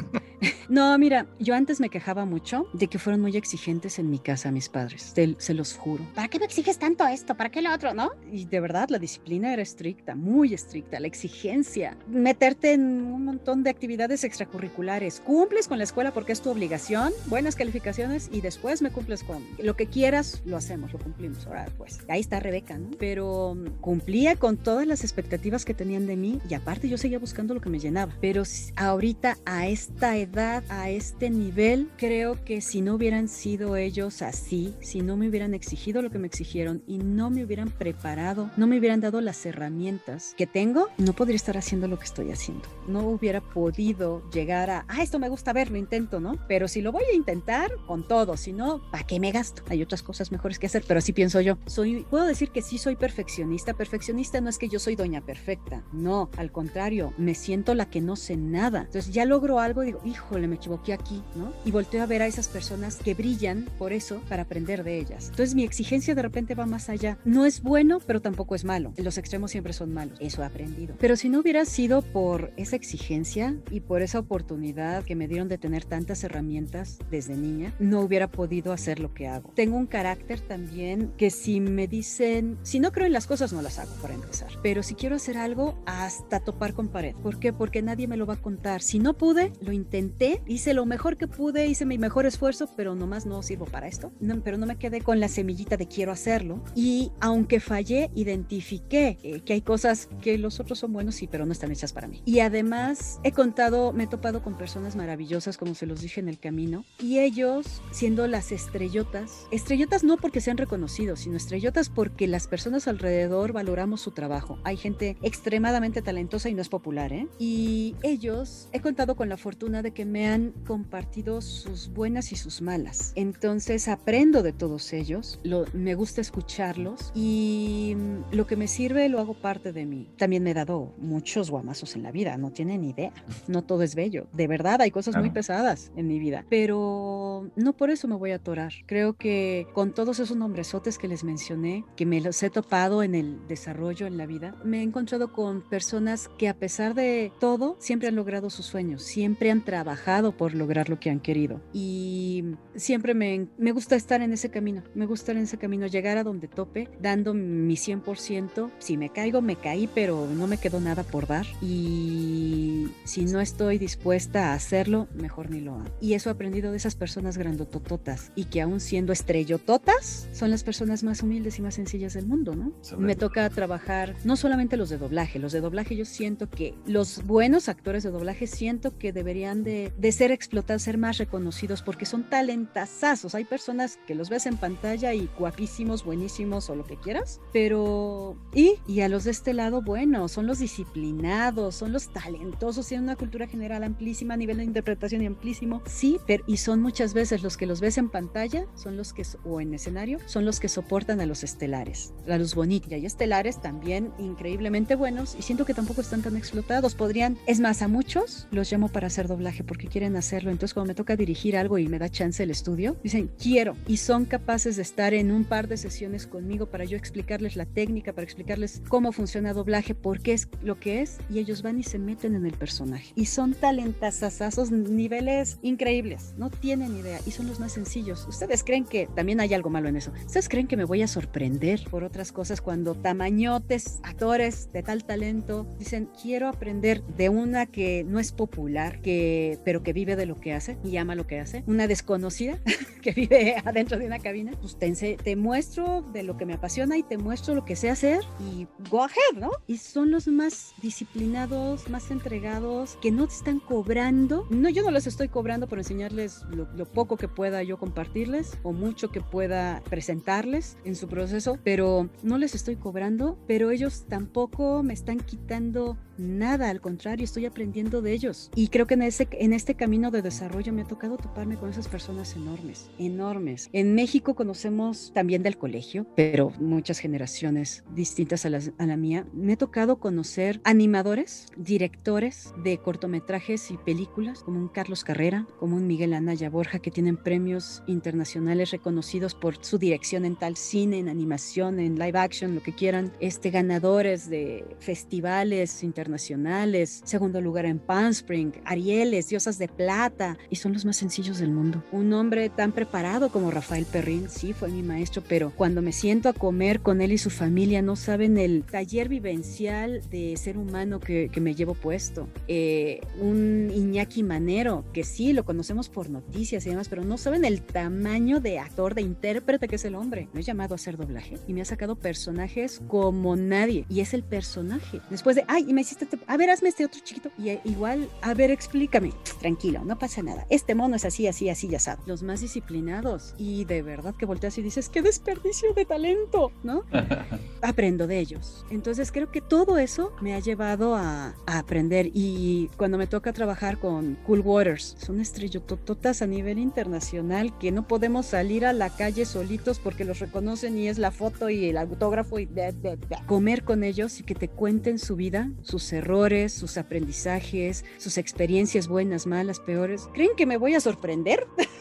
No, 0.69 0.97
mira, 0.99 1.25
yo 1.39 1.55
antes 1.55 1.79
me 1.79 1.89
quejaba 1.89 2.25
mucho 2.25 2.67
de 2.73 2.87
que 2.87 2.99
fueron 2.99 3.21
muy 3.21 3.35
exigentes 3.35 3.97
en 3.99 4.09
mi 4.09 4.19
casa 4.19 4.51
mis 4.51 4.69
padres, 4.69 5.13
te- 5.15 5.35
se 5.39 5.53
los 5.55 5.73
juro. 5.75 6.05
¿Para 6.15 6.27
qué 6.27 6.37
me 6.39 6.45
exiges 6.45 6.77
tanto 6.77 7.05
esto? 7.07 7.35
¿Para 7.35 7.49
qué 7.49 7.61
lo 7.61 7.73
otro, 7.73 7.93
no? 7.93 8.11
Y 8.31 8.45
de 8.45 8.59
verdad, 8.59 8.89
la 8.89 8.99
disciplina 8.99 9.51
era 9.51 9.61
estricta, 9.63 10.15
muy 10.15 10.53
estricta, 10.53 10.99
la 10.99 11.07
exigencia, 11.07 11.97
meterte 12.07 12.73
en 12.73 12.81
un 13.03 13.25
montón 13.25 13.63
de 13.63 13.71
actividades 13.71 14.23
extracurriculares. 14.23 15.21
Cumples 15.25 15.67
con 15.67 15.79
la 15.79 15.83
escuela 15.85 16.11
porque 16.13 16.33
es 16.33 16.41
tu 16.41 16.49
obligación, 16.51 17.11
buenas 17.27 17.55
calificaciones 17.55 18.29
y 18.31 18.41
después 18.41 18.81
me 18.81 18.91
cumples 18.91 19.23
con 19.23 19.43
lo 19.57 19.75
que 19.75 19.87
quieras, 19.87 20.41
lo 20.45 20.55
hacemos, 20.57 20.93
lo 20.93 20.99
cumplimos. 20.99 21.47
Ahora, 21.47 21.65
pues, 21.77 21.99
ahí 22.09 22.19
está 22.21 22.39
Rebeca, 22.39 22.77
¿no? 22.77 22.89
Pero 22.99 23.55
mm, 23.55 23.81
cumplía 23.81 24.35
con 24.35 24.57
todas 24.57 24.85
las 24.85 25.03
expectativas 25.03 25.65
que 25.65 25.73
tenían 25.73 26.05
de 26.05 26.15
mí 26.15 26.39
y 26.49 26.53
aparte 26.53 26.87
yo 26.89 26.97
seguía 26.97 27.17
buscando 27.19 27.53
lo 27.53 27.61
que 27.61 27.69
me 27.69 27.79
llenaba. 27.79 28.13
Pero 28.21 28.43
ahorita, 28.75 29.37
a 29.45 29.67
esta 29.67 30.15
edad, 30.17 30.58
a 30.69 30.89
este 30.89 31.29
nivel, 31.29 31.89
creo 31.97 32.43
que 32.43 32.61
si 32.61 32.81
no 32.81 32.95
hubieran 32.95 33.27
sido 33.27 33.75
ellos 33.75 34.21
así, 34.21 34.73
si 34.81 35.01
no 35.01 35.17
me 35.17 35.29
hubieran 35.29 35.53
exigido 35.53 36.01
lo 36.01 36.09
que 36.09 36.19
me 36.19 36.27
exigieron 36.27 36.83
y 36.87 36.97
no 36.97 37.29
me 37.29 37.43
hubieran 37.43 37.69
preparado, 37.69 38.49
no 38.57 38.67
me 38.67 38.77
hubieran 38.77 39.01
dado 39.01 39.21
las 39.21 39.45
herramientas 39.45 40.33
que 40.37 40.47
tengo, 40.47 40.87
no 40.97 41.13
podría 41.13 41.35
estar 41.35 41.57
haciendo 41.57 41.87
lo 41.87 41.97
que 41.97 42.05
estoy 42.05 42.31
haciendo. 42.31 42.67
No 42.87 43.07
hubiera 43.07 43.41
podido 43.41 44.29
llegar 44.31 44.69
a, 44.69 44.85
ah, 44.87 45.01
esto 45.01 45.19
me 45.19 45.29
gusta 45.29 45.53
ver, 45.53 45.71
lo 45.71 45.77
intento, 45.77 46.19
¿no? 46.19 46.33
Pero 46.47 46.67
si 46.67 46.81
lo 46.81 46.91
voy 46.91 47.03
a 47.11 47.15
intentar, 47.15 47.71
con 47.87 48.07
todo, 48.07 48.37
si 48.37 48.53
no, 48.53 48.81
¿para 48.91 49.05
qué 49.05 49.19
me 49.19 49.31
gasto? 49.31 49.63
Hay 49.69 49.81
otras 49.81 50.03
cosas 50.03 50.31
mejores 50.31 50.59
que 50.59 50.67
hacer, 50.67 50.83
pero 50.87 50.97
así 50.97 51.13
pienso 51.13 51.41
yo. 51.41 51.57
Soy, 51.65 52.05
puedo 52.09 52.25
decir 52.25 52.49
que 52.49 52.61
sí 52.61 52.77
soy 52.77 52.95
perfeccionista. 52.95 53.73
Perfeccionista 53.73 54.41
no 54.41 54.49
es 54.49 54.57
que 54.57 54.69
yo 54.69 54.79
soy 54.79 54.95
doña 54.95 55.21
perfecta, 55.21 55.83
no, 55.93 56.29
al 56.37 56.51
contrario, 56.51 57.13
me 57.17 57.35
siento 57.35 57.73
la 57.73 57.89
que 57.89 58.01
no 58.01 58.15
sé 58.15 58.37
nada. 58.37 58.81
Entonces 58.81 59.13
ya 59.13 59.25
logro 59.25 59.59
algo 59.59 59.83
y 59.83 59.87
digo, 59.87 60.01
híjole, 60.05 60.47
me 60.49 60.55
equivoqué 60.55 60.93
aquí, 60.93 61.21
¿no? 61.35 61.53
Y 61.65 61.71
volteo 61.71 62.03
a 62.03 62.05
ver 62.05 62.21
a 62.21 62.27
esas 62.27 62.47
personas 62.47 62.97
que 62.97 63.13
brillan 63.13 63.69
por 63.77 63.93
eso 63.93 64.21
para 64.27 64.43
aprender 64.43 64.83
de 64.83 64.99
ellas. 64.99 65.29
Entonces 65.29 65.55
mi 65.55 65.63
exigencia 65.63 66.15
de 66.15 66.21
repente 66.21 66.55
va 66.55 66.65
más 66.65 66.89
allá. 66.89 67.17
No 67.25 67.45
es 67.45 67.61
bueno, 67.61 67.99
pero 68.05 68.21
tampoco 68.21 68.55
es 68.55 68.65
malo. 68.65 68.93
Los 68.97 69.17
extremos 69.17 69.51
siempre 69.51 69.73
son 69.73 69.93
malos. 69.93 70.17
Eso 70.19 70.43
he 70.43 70.45
aprendido. 70.45 70.95
Pero 70.99 71.15
si 71.15 71.29
no 71.29 71.39
hubiera 71.39 71.65
sido 71.65 72.01
por 72.01 72.51
esa 72.57 72.75
exigencia 72.75 73.55
y 73.71 73.79
por 73.79 74.01
esa 74.01 74.19
oportunidad 74.19 75.03
que 75.03 75.15
me 75.15 75.27
dieron 75.27 75.47
de 75.47 75.57
tener 75.57 75.85
tantas 75.85 76.23
herramientas 76.23 76.99
desde 77.09 77.35
niña, 77.35 77.73
no 77.79 78.01
hubiera 78.01 78.27
podido 78.27 78.73
hacer 78.73 78.99
lo 78.99 79.13
que 79.13 79.27
hago. 79.27 79.51
Tengo 79.55 79.77
un 79.77 79.87
carácter 79.87 80.41
también 80.41 81.11
que 81.17 81.29
si 81.29 81.59
me 81.59 81.87
dicen, 81.87 82.57
si 82.63 82.79
no 82.79 82.91
creo 82.91 83.05
en 83.05 83.13
las 83.13 83.27
cosas, 83.27 83.53
no 83.53 83.61
las 83.61 83.79
hago 83.79 83.93
para 84.01 84.13
empezar. 84.13 84.49
Pero 84.61 84.83
si 84.83 84.95
quiero 84.95 85.15
hacer 85.15 85.37
algo, 85.37 85.81
hasta 85.85 86.39
topar 86.39 86.73
con 86.73 86.87
pared. 86.87 87.15
¿Por 87.15 87.39
qué? 87.39 87.53
Porque 87.53 87.81
nadie 87.81 88.07
me 88.07 88.17
lo 88.17 88.25
va 88.25 88.35
a 88.35 88.41
contar. 88.41 88.81
Si 88.81 88.99
no 88.99 89.17
pude, 89.17 89.53
lo 89.61 89.71
intenté, 89.71 90.38
hice 90.47 90.73
lo 90.73 90.85
mejor 90.85 91.17
que 91.17 91.27
pude, 91.27 91.67
hice 91.67 91.85
mi 91.85 91.97
mejor 91.97 92.25
esfuerzo, 92.25 92.69
pero 92.75 92.95
nomás 92.95 93.25
no 93.25 93.41
sirvo 93.43 93.65
para 93.65 93.87
esto. 93.87 94.11
No, 94.19 94.41
pero 94.41 94.57
no 94.57 94.65
me 94.65 94.77
quedé 94.77 95.01
con 95.01 95.19
la 95.19 95.27
semillita 95.27 95.77
de 95.77 95.87
quiero 95.87 96.11
hacerlo. 96.11 96.63
Y 96.75 97.11
aunque 97.19 97.59
fallé, 97.59 98.09
identifiqué 98.15 99.17
eh, 99.23 99.41
que 99.41 99.53
hay 99.53 99.61
cosas 99.61 100.09
que 100.21 100.37
los 100.37 100.59
otros 100.59 100.79
son 100.79 100.93
buenos, 100.93 101.15
sí, 101.15 101.27
pero 101.27 101.45
no 101.45 101.51
están 101.51 101.71
hechas 101.71 101.93
para 101.93 102.07
mí. 102.07 102.21
Y 102.25 102.39
además 102.39 103.19
he 103.23 103.31
contado, 103.31 103.93
me 103.93 104.03
he 104.03 104.07
topado 104.07 104.41
con 104.41 104.57
personas 104.57 104.95
maravillosas, 104.95 105.57
como 105.57 105.75
se 105.75 105.85
los 105.85 106.01
dije 106.01 106.19
en 106.19 106.29
el 106.29 106.39
camino, 106.39 106.85
y 106.99 107.19
ellos 107.19 107.81
siendo 107.91 108.27
las 108.27 108.51
estrellotas, 108.51 109.47
estrellotas 109.51 110.03
no 110.03 110.17
porque 110.17 110.41
sean 110.41 110.57
reconocidos, 110.57 111.21
sino 111.21 111.37
estrellotas 111.37 111.89
porque 111.89 112.27
las 112.27 112.47
personas 112.47 112.87
alrededor 112.87 113.53
valoramos 113.53 114.01
su 114.01 114.11
trabajo. 114.11 114.59
Hay 114.63 114.77
gente 114.77 115.17
extremadamente 115.21 116.01
talentosa 116.01 116.49
y 116.49 116.53
no 116.53 116.61
es 116.61 116.69
popular, 116.69 117.13
¿eh? 117.13 117.27
Y 117.39 117.95
ellos, 118.03 118.69
he 118.71 118.81
contado 118.81 119.15
con 119.15 119.29
la 119.29 119.37
fortuna 119.37 119.81
de 119.81 119.91
que 119.91 120.05
me 120.05 120.18
han 120.27 120.51
compartido 120.65 121.41
sus 121.41 121.93
buenas 121.93 122.31
y 122.31 122.35
sus 122.35 122.61
malas. 122.61 123.13
Entonces 123.15 123.87
aprendo 123.87 124.43
de 124.43 124.53
todos 124.53 124.93
ellos, 124.93 125.39
lo, 125.43 125.65
me 125.73 125.95
gusta 125.95 126.21
escucharlos 126.21 127.11
y 127.13 127.93
mm, 127.95 128.35
lo 128.35 128.47
que 128.47 128.55
me 128.55 128.67
sirve 128.67 129.09
lo 129.09 129.19
hago 129.19 129.33
parte 129.33 129.73
de 129.73 129.85
mí. 129.85 130.09
También 130.17 130.43
me 130.43 130.51
he 130.51 130.53
dado 130.53 130.93
muchos 130.97 131.49
guamazos 131.49 131.95
en 131.95 132.03
la 132.03 132.11
vida, 132.11 132.37
no 132.37 132.51
tienen 132.51 132.83
idea. 132.83 133.11
No 133.47 133.63
todo 133.63 133.81
es 133.81 133.95
bello. 133.95 134.27
De 134.31 134.47
verdad, 134.47 134.81
hay 134.81 134.91
cosas 134.91 135.15
muy 135.17 135.31
pesadas 135.31 135.91
en 135.95 136.07
mi 136.07 136.19
vida, 136.19 136.45
pero 136.49 137.49
no 137.55 137.73
por 137.73 137.89
eso 137.89 138.07
me 138.07 138.15
voy 138.15 138.31
a 138.31 138.35
atorar. 138.35 138.71
Creo 138.85 139.13
que 139.13 139.67
con 139.73 139.91
todos 139.91 140.19
esos 140.19 140.37
nombresotes 140.37 140.99
que 140.99 141.07
les 141.07 141.23
mencioné, 141.23 141.83
que 141.95 142.05
me 142.05 142.21
los 142.21 142.43
he 142.43 142.51
topado 142.51 143.01
en 143.01 143.15
el 143.15 143.47
desarrollo 143.47 144.05
en 144.05 144.17
la 144.17 144.27
vida, 144.27 144.55
me 144.63 144.79
he 144.79 144.83
encontrado 144.83 145.31
con 145.31 145.61
personas 145.61 146.29
que 146.37 146.47
a 146.47 146.53
pesar 146.53 146.93
de 146.93 147.31
todo 147.39 147.75
siempre 147.79 148.07
han 148.07 148.15
logrado 148.15 148.51
sus 148.51 148.67
sueños, 148.67 149.01
siempre 149.01 149.49
han 149.49 149.65
trabajado 149.65 150.08
por 150.35 150.55
lograr 150.55 150.89
lo 150.89 150.99
que 150.99 151.09
han 151.09 151.19
querido 151.19 151.61
y 151.73 152.43
siempre 152.75 153.13
me, 153.13 153.47
me 153.57 153.71
gusta 153.71 153.95
estar 153.95 154.21
en 154.21 154.33
ese 154.33 154.49
camino, 154.49 154.83
me 154.95 155.05
gusta 155.05 155.31
en 155.31 155.39
ese 155.39 155.57
camino, 155.57 155.87
llegar 155.87 156.17
a 156.17 156.23
donde 156.23 156.47
tope, 156.47 156.89
dando 157.01 157.33
mi 157.33 157.75
100%. 157.75 158.71
Si 158.79 158.97
me 158.97 159.09
caigo, 159.09 159.41
me 159.41 159.55
caí, 159.55 159.87
pero 159.93 160.27
no 160.27 160.47
me 160.47 160.57
quedó 160.57 160.79
nada 160.79 161.03
por 161.03 161.27
dar 161.27 161.45
y 161.61 162.87
si 163.03 163.25
no 163.25 163.39
estoy 163.39 163.77
dispuesta 163.77 164.51
a 164.51 164.53
hacerlo, 164.53 165.07
mejor 165.13 165.49
ni 165.49 165.61
lo 165.61 165.75
hago. 165.75 165.85
Y 166.01 166.13
eso 166.13 166.29
he 166.29 166.33
aprendido 166.33 166.71
de 166.71 166.77
esas 166.77 166.95
personas 166.95 167.37
grandotototas 167.37 168.31
y 168.35 168.45
que 168.45 168.61
aún 168.61 168.79
siendo 168.79 169.13
estrellototas, 169.13 170.27
son 170.33 170.49
las 170.49 170.63
personas 170.63 171.03
más 171.03 171.21
humildes 171.21 171.59
y 171.59 171.61
más 171.61 171.75
sencillas 171.75 172.13
del 172.13 172.25
mundo, 172.25 172.55
¿no? 172.55 172.73
Sobre 172.81 173.05
Me 173.05 173.15
toca 173.15 173.49
trabajar 173.49 174.15
no 174.23 174.35
solamente 174.35 174.77
los 174.77 174.89
de 174.89 174.97
doblaje, 174.97 175.39
los 175.39 175.51
de 175.51 175.61
doblaje 175.61 175.95
yo 175.95 176.05
siento 176.05 176.49
que 176.49 176.73
los 176.85 177.25
buenos 177.25 177.69
actores 177.69 178.03
de 178.03 178.11
doblaje 178.11 178.47
siento 178.47 178.97
que 178.97 179.13
deberían 179.13 179.63
de, 179.63 179.91
de 179.99 180.11
ser 180.11 180.31
explotados, 180.31 180.83
ser 180.83 180.97
más 180.97 181.17
reconocidos 181.17 181.81
porque 181.81 182.05
son 182.05 182.29
talentazazos. 182.29 183.35
Hay 183.35 183.43
personas 183.43 183.99
que 184.07 184.15
los 184.15 184.29
ves 184.29 184.45
en 184.45 184.57
pantalla 184.57 185.13
y 185.13 185.29
guapísimos, 185.37 186.05
buenísimos 186.05 186.69
o 186.69 186.75
lo 186.75 186.85
que 186.85 186.95
quieras, 186.95 187.41
pero 187.51 188.37
y, 188.53 188.75
y 188.87 189.01
a 189.01 189.09
los 189.09 189.25
de 189.25 189.31
este 189.31 189.53
lado, 189.53 189.81
bueno, 189.81 190.27
son 190.27 190.47
los 190.47 190.59
disciplinados, 190.59 191.75
son 191.75 191.91
los 191.91 192.09
talentosos, 192.13 192.87
tienen 192.87 193.03
una 193.03 193.15
cultura 193.17 193.47
general 193.47 193.83
amplísima, 193.83 194.35
a 194.35 194.37
nivel 194.37 194.57
de 194.57 194.63
interpretación 194.63 195.25
amplísimo, 195.25 195.81
sí, 195.85 196.19
pero 196.25 196.43
y 196.47 196.57
son 196.57 196.81
muchas 196.81 197.13
veces 197.13 197.43
los 197.43 197.57
que 197.57 197.65
los 197.65 197.81
ves 197.81 197.97
en 197.97 198.09
pantalla, 198.09 198.65
son 198.75 198.95
los 198.95 199.11
que, 199.11 199.23
o 199.43 199.59
en 199.59 199.73
escenario, 199.73 200.19
son 200.25 200.45
los 200.45 200.59
que 200.59 200.69
soportan 200.69 201.19
a 201.19 201.25
los 201.25 201.43
estelares, 201.43 202.13
a 202.27 202.37
los 202.37 202.55
bonitos. 202.55 202.91
Y 202.91 202.95
hay 202.95 203.05
estelares 203.05 203.61
también 203.61 204.13
increíblemente 204.17 204.95
buenos 204.95 205.35
y 205.37 205.41
siento 205.41 205.65
que 205.65 205.73
tampoco 205.73 206.01
están 206.01 206.21
tan 206.21 206.37
explotados. 206.37 206.95
Podrían, 206.95 207.37
es 207.45 207.59
más, 207.59 207.81
a 207.81 207.87
muchos 207.87 208.47
los 208.51 208.71
llamo 208.71 208.87
para 208.87 209.07
hacer 209.07 209.27
doblaje 209.27 209.63
porque 209.63 209.88
quieren 209.89 210.15
hacerlo. 210.15 210.51
Entonces, 210.51 210.73
cuando 210.73 210.89
me 210.89 210.95
toca 210.95 211.15
dirigir 211.15 211.57
algo 211.57 211.77
y 211.77 211.87
me 211.87 211.99
da 211.99 212.09
chance 212.09 212.41
el 212.41 212.51
estudio, 212.51 212.95
dicen, 213.03 213.29
quiero. 213.37 213.75
Y 213.87 213.97
son 213.97 214.25
capaces 214.25 214.75
de 214.75 214.81
estar 214.81 215.13
en 215.13 215.31
un 215.31 215.43
par 215.43 215.67
de 215.67 215.77
sesiones 215.77 216.27
conmigo 216.27 216.67
para 216.67 216.85
yo 216.85 216.97
explicarles 216.97 217.55
la 217.55 217.65
técnica, 217.65 218.13
para 218.13 218.23
explicarles 218.23 218.81
cómo 218.87 219.11
funciona 219.11 219.53
doblaje, 219.53 219.95
por 219.95 220.21
qué 220.21 220.33
es 220.33 220.47
lo 220.63 220.79
que 220.79 221.01
es. 221.01 221.17
Y 221.29 221.39
ellos 221.39 221.61
van 221.61 221.79
y 221.79 221.83
se 221.83 221.99
meten 221.99 222.35
en 222.35 222.45
el 222.45 222.53
personaje. 222.53 223.11
Y 223.15 223.25
son 223.25 223.53
talentazazazos, 223.53 224.71
niveles 224.71 225.59
increíbles. 225.61 226.33
No 226.37 226.49
tienen 226.49 226.95
idea. 226.97 227.19
Y 227.25 227.31
son 227.31 227.47
los 227.47 227.59
más 227.59 227.71
sencillos. 227.71 228.25
¿Ustedes 228.27 228.63
creen 228.63 228.85
que 228.85 229.07
también 229.15 229.39
hay 229.39 229.53
algo 229.53 229.69
malo 229.69 229.89
en 229.89 229.95
eso? 229.95 230.11
¿Ustedes 230.25 230.49
creen 230.49 230.67
que 230.67 230.77
me 230.77 230.85
voy 230.85 231.01
a 231.01 231.07
sorprender 231.07 231.81
por 231.89 232.03
otras 232.03 232.31
cosas 232.31 232.61
cuando 232.61 232.95
tamañotes, 232.95 233.99
actores 234.03 234.71
de 234.71 234.83
tal 234.83 235.03
talento 235.03 235.67
dicen, 235.77 236.09
quiero 236.21 236.47
aprender 236.47 237.03
de 237.03 237.29
una 237.29 237.65
que 237.65 238.03
no 238.03 238.19
es 238.19 238.31
popular, 238.31 239.01
que, 239.01 239.57
pero 239.65 239.78
que 239.83 239.93
vive 239.93 240.15
de 240.15 240.25
lo 240.25 240.39
que 240.39 240.53
hace 240.53 240.77
y 240.83 240.97
ama 240.97 241.15
lo 241.15 241.27
que 241.27 241.39
hace? 241.39 241.63
Una 241.67 241.87
desconocida 241.87 242.59
que 243.01 243.11
vive 243.11 243.55
adentro 243.63 243.97
de 243.97 244.05
una 244.05 244.19
cabina. 244.19 244.51
Pues 244.59 244.77
te, 244.77 245.17
te 245.17 245.35
muestro 245.35 246.01
de 246.13 246.23
lo 246.23 246.37
que 246.37 246.45
me 246.45 246.53
apasiona 246.53 246.97
y 246.97 247.03
te 247.03 247.17
muestro 247.17 247.55
lo 247.55 247.65
que 247.65 247.75
sé 247.75 247.89
hacer 247.89 248.21
y 248.39 248.67
go 248.89 249.03
ahead, 249.03 249.39
¿no? 249.39 249.51
Y 249.67 249.77
son 249.77 250.11
los 250.11 250.27
más 250.27 250.73
disciplinados, 250.81 251.89
más 251.89 252.11
entregados, 252.11 252.97
que 253.01 253.11
no 253.11 253.27
te 253.27 253.33
están 253.33 253.59
cobrando. 253.59 254.47
No, 254.49 254.69
yo 254.69 254.83
no 254.83 254.91
les 254.91 255.07
estoy 255.07 255.29
cobrando 255.29 255.67
por 255.67 255.77
enseñarles 255.77 256.43
lo, 256.51 256.67
lo 256.75 256.85
poco 256.85 257.17
que 257.17 257.27
pueda 257.27 257.63
yo 257.63 257.77
compartirles 257.77 258.57
o 258.63 258.71
mucho 258.71 259.11
que 259.11 259.21
pueda 259.21 259.81
presentarles 259.89 260.77
en 260.85 260.95
su 260.95 261.07
proceso, 261.07 261.57
pero 261.63 262.09
no 262.23 262.37
les 262.37 262.55
estoy 262.55 262.75
cobrando, 262.75 263.37
pero 263.47 263.71
ellos 263.71 264.05
tampoco 264.07 264.83
me 264.83 264.93
están 264.93 265.19
quitando 265.19 265.97
nada, 266.19 266.69
al 266.69 266.81
contrario, 266.81 267.23
estoy 267.23 267.45
aprendiendo 267.45 268.01
de 268.01 268.13
ellos. 268.13 268.51
Y 268.55 268.67
creo 268.67 268.85
que 268.85 268.95
en, 268.95 269.53
este 269.53 269.75
camino 269.75 270.11
de 270.11 270.21
desarrollo 270.21 270.73
me 270.73 270.81
ha 270.81 270.85
tocado 270.85 271.17
toparme 271.17 271.55
con 271.55 271.69
esas 271.69 271.87
personas 271.87 272.35
enormes, 272.35 272.89
enormes. 272.99 273.69
En 273.73 273.95
México 273.95 274.35
conocemos 274.35 275.11
también 275.13 275.43
del 275.43 275.57
colegio, 275.57 276.05
pero 276.15 276.51
muchas 276.59 276.99
generaciones 276.99 277.83
distintas 277.93 278.45
a, 278.45 278.49
a 278.49 278.85
la 278.85 278.97
mía. 278.97 279.25
Me 279.33 279.53
ha 279.53 279.57
tocado 279.57 279.99
conocer 279.99 280.59
animadores, 280.63 281.47
directores 281.57 282.53
de 282.63 282.77
cortometrajes 282.79 283.71
y 283.71 283.77
películas, 283.77 284.43
como 284.43 284.59
un 284.59 284.67
Carlos 284.67 285.03
Carrera, 285.03 285.47
como 285.57 285.75
un 285.75 285.87
Miguel 285.87 286.13
Anaya 286.13 286.49
Borja, 286.49 286.79
que 286.79 286.91
tienen 286.91 287.17
premios 287.17 287.83
internacionales 287.87 288.71
reconocidos 288.71 289.35
por 289.35 289.63
su 289.63 289.77
dirección 289.77 290.25
en 290.25 290.35
tal 290.35 290.57
cine, 290.57 290.99
en 290.99 291.09
animación, 291.09 291.79
en 291.79 291.97
live 291.97 292.17
action, 292.17 292.55
lo 292.55 292.63
que 292.63 292.73
quieran, 292.73 293.13
este, 293.19 293.49
ganadores 293.49 294.29
de 294.29 294.65
festivales 294.79 295.83
internacionales, 295.83 296.08
segundo 296.17 297.41
lugar 297.41 297.65
en 297.65 297.79
Palm 297.79 298.09
Spring, 298.09 298.51
Arieles, 298.65 299.29
Diosas 299.29 299.57
de 299.57 299.67
Plata, 299.67 300.37
y 300.49 300.55
son 300.55 300.73
los 300.73 300.85
más 300.85 300.97
sencillos 300.97 301.39
del 301.39 301.51
mundo. 301.51 301.83
Un 301.91 302.13
hombre 302.13 302.49
tan 302.49 302.71
preparado 302.71 303.29
como 303.29 303.51
Rafael 303.51 303.85
Perrin, 303.85 304.29
sí, 304.29 304.53
fue 304.53 304.69
mi 304.69 304.83
maestro, 304.83 305.23
pero 305.27 305.51
cuando 305.55 305.81
me 305.81 305.91
siento 305.91 306.29
a 306.29 306.33
comer 306.33 306.81
con 306.81 307.01
él 307.01 307.11
y 307.11 307.17
su 307.17 307.29
familia, 307.29 307.81
no 307.81 307.95
saben 307.95 308.37
el 308.37 308.63
taller 308.63 309.09
vivencial 309.09 310.01
de 310.09 310.35
ser 310.37 310.57
humano 310.57 310.99
que, 310.99 311.29
que 311.31 311.41
me 311.41 311.55
llevo 311.55 311.73
puesto. 311.73 312.27
Eh, 312.47 313.01
un 313.19 313.71
Iñaki 313.73 314.23
Manero, 314.23 314.85
que 314.93 315.03
sí, 315.03 315.33
lo 315.33 315.45
conocemos 315.45 315.89
por 315.89 316.09
noticias 316.09 316.65
y 316.65 316.69
demás, 316.69 316.89
pero 316.89 317.03
no 317.03 317.17
saben 317.17 317.45
el 317.45 317.61
tamaño 317.61 318.39
de 318.39 318.59
actor, 318.59 318.95
de 318.95 319.01
intérprete 319.01 319.67
que 319.67 319.75
es 319.75 319.85
el 319.85 319.95
hombre. 319.95 320.29
Me 320.33 320.41
he 320.41 320.43
llamado 320.43 320.73
a 320.73 320.75
hacer 320.75 320.97
doblaje 320.97 321.37
y 321.47 321.53
me 321.53 321.61
ha 321.61 321.65
sacado 321.65 321.95
personajes 321.95 322.81
como 322.87 323.35
nadie. 323.35 323.85
Y 323.89 324.01
es 324.01 324.13
el 324.13 324.23
personaje. 324.23 325.01
Después 325.09 325.35
de, 325.35 325.43
ay, 325.47 325.65
y 325.67 325.73
me 325.73 325.81
hiciste, 325.81 325.98
este, 326.05 326.19
a 326.27 326.37
ver, 326.37 326.49
hazme 326.49 326.69
este 326.69 326.85
otro 326.85 326.99
chiquito. 327.03 327.29
Y 327.37 327.49
eh, 327.49 327.61
igual, 327.63 328.09
a 328.21 328.33
ver, 328.33 328.51
explícame. 328.51 329.13
Tranquilo, 329.39 329.83
no 329.85 329.97
pasa 329.97 330.21
nada. 330.21 330.45
Este 330.49 330.75
mono 330.75 330.95
es 330.95 331.05
así, 331.05 331.27
así, 331.27 331.49
así, 331.49 331.67
ya 331.67 331.79
sabes. 331.79 332.05
Los 332.07 332.23
más 332.23 332.41
disciplinados. 332.41 333.33
Y 333.37 333.65
de 333.65 333.81
verdad 333.81 334.15
que 334.15 334.25
volteas 334.25 334.57
y 334.57 334.61
dices, 334.61 334.89
qué 334.89 335.01
desperdicio 335.01 335.73
de 335.73 335.85
talento, 335.85 336.51
¿no? 336.63 336.83
Aprendo 337.61 338.07
de 338.07 338.19
ellos. 338.19 338.65
Entonces 338.69 339.11
creo 339.11 339.31
que 339.31 339.41
todo 339.41 339.77
eso 339.77 340.11
me 340.21 340.33
ha 340.33 340.39
llevado 340.39 340.95
a, 340.95 341.35
a 341.45 341.59
aprender. 341.59 342.09
Y 342.13 342.69
cuando 342.77 342.97
me 342.97 343.07
toca 343.07 343.33
trabajar 343.33 343.79
con 343.79 344.15
Cool 344.25 344.41
Waters, 344.41 344.95
son 344.99 345.19
estrellotototas 345.19 346.21
a 346.21 346.27
nivel 346.27 346.59
internacional 346.59 347.57
que 347.57 347.71
no 347.71 347.87
podemos 347.87 348.25
salir 348.25 348.65
a 348.65 348.73
la 348.73 348.89
calle 348.89 349.25
solitos 349.25 349.79
porque 349.79 350.05
los 350.05 350.19
reconocen 350.19 350.77
y 350.77 350.87
es 350.87 350.97
la 350.97 351.11
foto 351.11 351.49
y 351.49 351.69
el 351.69 351.77
autógrafo 351.77 352.39
y 352.39 352.45
de, 352.45 352.71
de, 352.71 352.97
de. 352.97 353.17
comer 353.25 353.63
con 353.63 353.83
ellos 353.83 354.19
y 354.19 354.23
que 354.23 354.35
te 354.35 354.47
cuenten 354.47 354.99
su 354.99 355.15
vida, 355.15 355.51
sus 355.61 355.88
errores, 355.93 356.53
sus 356.53 356.77
aprendizajes, 356.77 357.85
sus 357.97 358.17
experiencias 358.17 358.87
buenas, 358.87 359.27
malas, 359.27 359.59
peores. 359.59 360.07
¿Creen 360.13 360.31
que 360.37 360.45
me 360.45 360.57
voy 360.57 360.75
a 360.75 360.79
sorprender? 360.79 361.45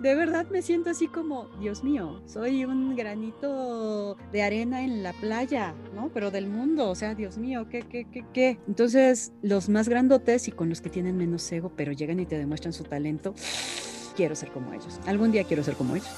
de 0.00 0.14
verdad 0.14 0.46
me 0.50 0.62
siento 0.62 0.90
así 0.90 1.08
como, 1.08 1.48
Dios 1.60 1.84
mío, 1.84 2.22
soy 2.26 2.64
un 2.64 2.96
granito 2.96 4.16
de 4.30 4.42
arena 4.42 4.82
en 4.82 5.02
la 5.02 5.12
playa, 5.12 5.74
¿no? 5.94 6.10
Pero 6.12 6.30
del 6.30 6.48
mundo, 6.48 6.90
o 6.90 6.94
sea, 6.94 7.14
Dios 7.14 7.38
mío, 7.38 7.66
¿qué, 7.70 7.82
qué, 7.82 8.06
qué, 8.10 8.24
qué? 8.32 8.58
Entonces, 8.66 9.32
los 9.42 9.68
más 9.68 9.88
grandotes 9.88 10.48
y 10.48 10.52
con 10.52 10.68
los 10.68 10.80
que 10.80 10.90
tienen 10.90 11.16
menos 11.16 11.50
ego, 11.52 11.72
pero 11.76 11.92
llegan 11.92 12.20
y 12.20 12.26
te 12.26 12.38
demuestran 12.38 12.72
su 12.72 12.84
talento 12.84 13.34
quiero 14.12 14.34
ser 14.34 14.50
como 14.50 14.72
ellos. 14.72 15.00
Algún 15.06 15.32
día 15.32 15.44
quiero 15.44 15.62
ser 15.62 15.74
como 15.74 15.96
ellos. 15.96 16.08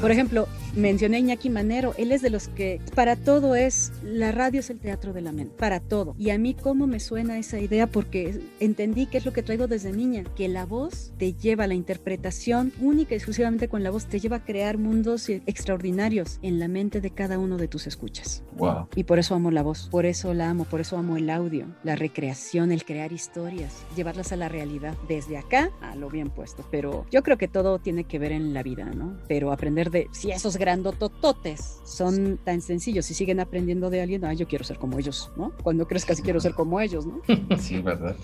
Por 0.00 0.10
ejemplo, 0.10 0.48
mencioné 0.74 1.16
a 1.16 1.20
Iñaki 1.20 1.50
Manero. 1.50 1.94
Él 1.98 2.12
es 2.12 2.22
de 2.22 2.30
los 2.30 2.48
que 2.48 2.80
para 2.94 3.16
todo 3.16 3.54
es, 3.54 3.92
la 4.02 4.32
radio 4.32 4.60
es 4.60 4.70
el 4.70 4.78
teatro 4.78 5.12
de 5.12 5.20
la 5.20 5.32
mente, 5.32 5.54
para 5.56 5.80
todo. 5.80 6.14
Y 6.18 6.30
a 6.30 6.38
mí 6.38 6.54
cómo 6.54 6.86
me 6.86 7.00
suena 7.00 7.38
esa 7.38 7.58
idea 7.58 7.86
porque 7.86 8.40
entendí 8.60 9.06
que 9.06 9.18
es 9.18 9.26
lo 9.26 9.32
que 9.32 9.42
traigo 9.42 9.66
desde 9.66 9.92
niña, 9.92 10.24
que 10.36 10.48
la 10.48 10.66
voz 10.66 11.12
te 11.18 11.32
lleva 11.34 11.64
a 11.64 11.66
la 11.66 11.74
interpretación 11.74 12.72
única 12.80 13.14
y 13.14 13.16
exclusivamente 13.16 13.68
con 13.68 13.82
la 13.82 13.90
voz, 13.90 14.06
te 14.06 14.20
lleva 14.20 14.36
a 14.36 14.44
crear 14.44 14.78
mundos 14.78 15.28
extraordinarios 15.28 16.38
en 16.42 16.58
la 16.58 16.68
mente 16.68 17.00
de 17.00 17.10
cada 17.10 17.38
uno 17.38 17.56
de 17.56 17.68
tus 17.68 17.86
escuchas. 17.86 18.42
Wow. 18.56 18.88
Y 18.94 19.04
por 19.04 19.18
eso 19.18 19.34
amo 19.34 19.50
la 19.50 19.62
voz, 19.62 19.88
por 19.90 20.06
eso 20.06 20.34
la 20.34 20.50
amo, 20.50 20.64
por 20.64 20.80
eso 20.80 20.96
amo 20.96 21.16
el 21.16 21.30
audio, 21.30 21.66
la 21.82 21.96
recreación, 21.96 22.72
el 22.72 22.84
crear 22.84 23.12
historias, 23.12 23.84
llevarlas 23.96 24.32
a 24.32 24.36
la 24.36 24.48
realidad 24.48 24.96
desde 25.08 25.36
acá 25.36 25.70
a 25.80 25.94
lo 25.94 26.08
bien 26.08 26.30
puesto. 26.30 26.64
Pero 26.70 27.06
yo 27.10 27.22
creo 27.22 27.38
que 27.38 27.41
que 27.42 27.48
todo 27.48 27.80
tiene 27.80 28.04
que 28.04 28.20
ver 28.20 28.30
en 28.30 28.54
la 28.54 28.62
vida, 28.62 28.84
¿no? 28.84 29.16
Pero 29.26 29.50
aprender 29.50 29.90
de, 29.90 30.06
si 30.12 30.30
esos 30.30 30.56
grandotototes 30.58 31.80
son 31.84 32.38
tan 32.44 32.60
sencillos 32.60 33.10
y 33.10 33.14
siguen 33.14 33.40
aprendiendo 33.40 33.90
de 33.90 34.00
alguien, 34.00 34.24
ah, 34.24 34.32
yo 34.32 34.46
quiero 34.46 34.62
ser 34.62 34.78
como 34.78 34.96
ellos, 35.00 35.32
¿no? 35.36 35.50
Cuando 35.60 35.88
crees 35.88 36.04
que 36.04 36.12
así 36.12 36.22
quiero 36.22 36.38
ser 36.38 36.54
como 36.54 36.80
ellos, 36.80 37.04
¿no? 37.04 37.20
Sí, 37.58 37.80
¿verdad? 37.80 38.14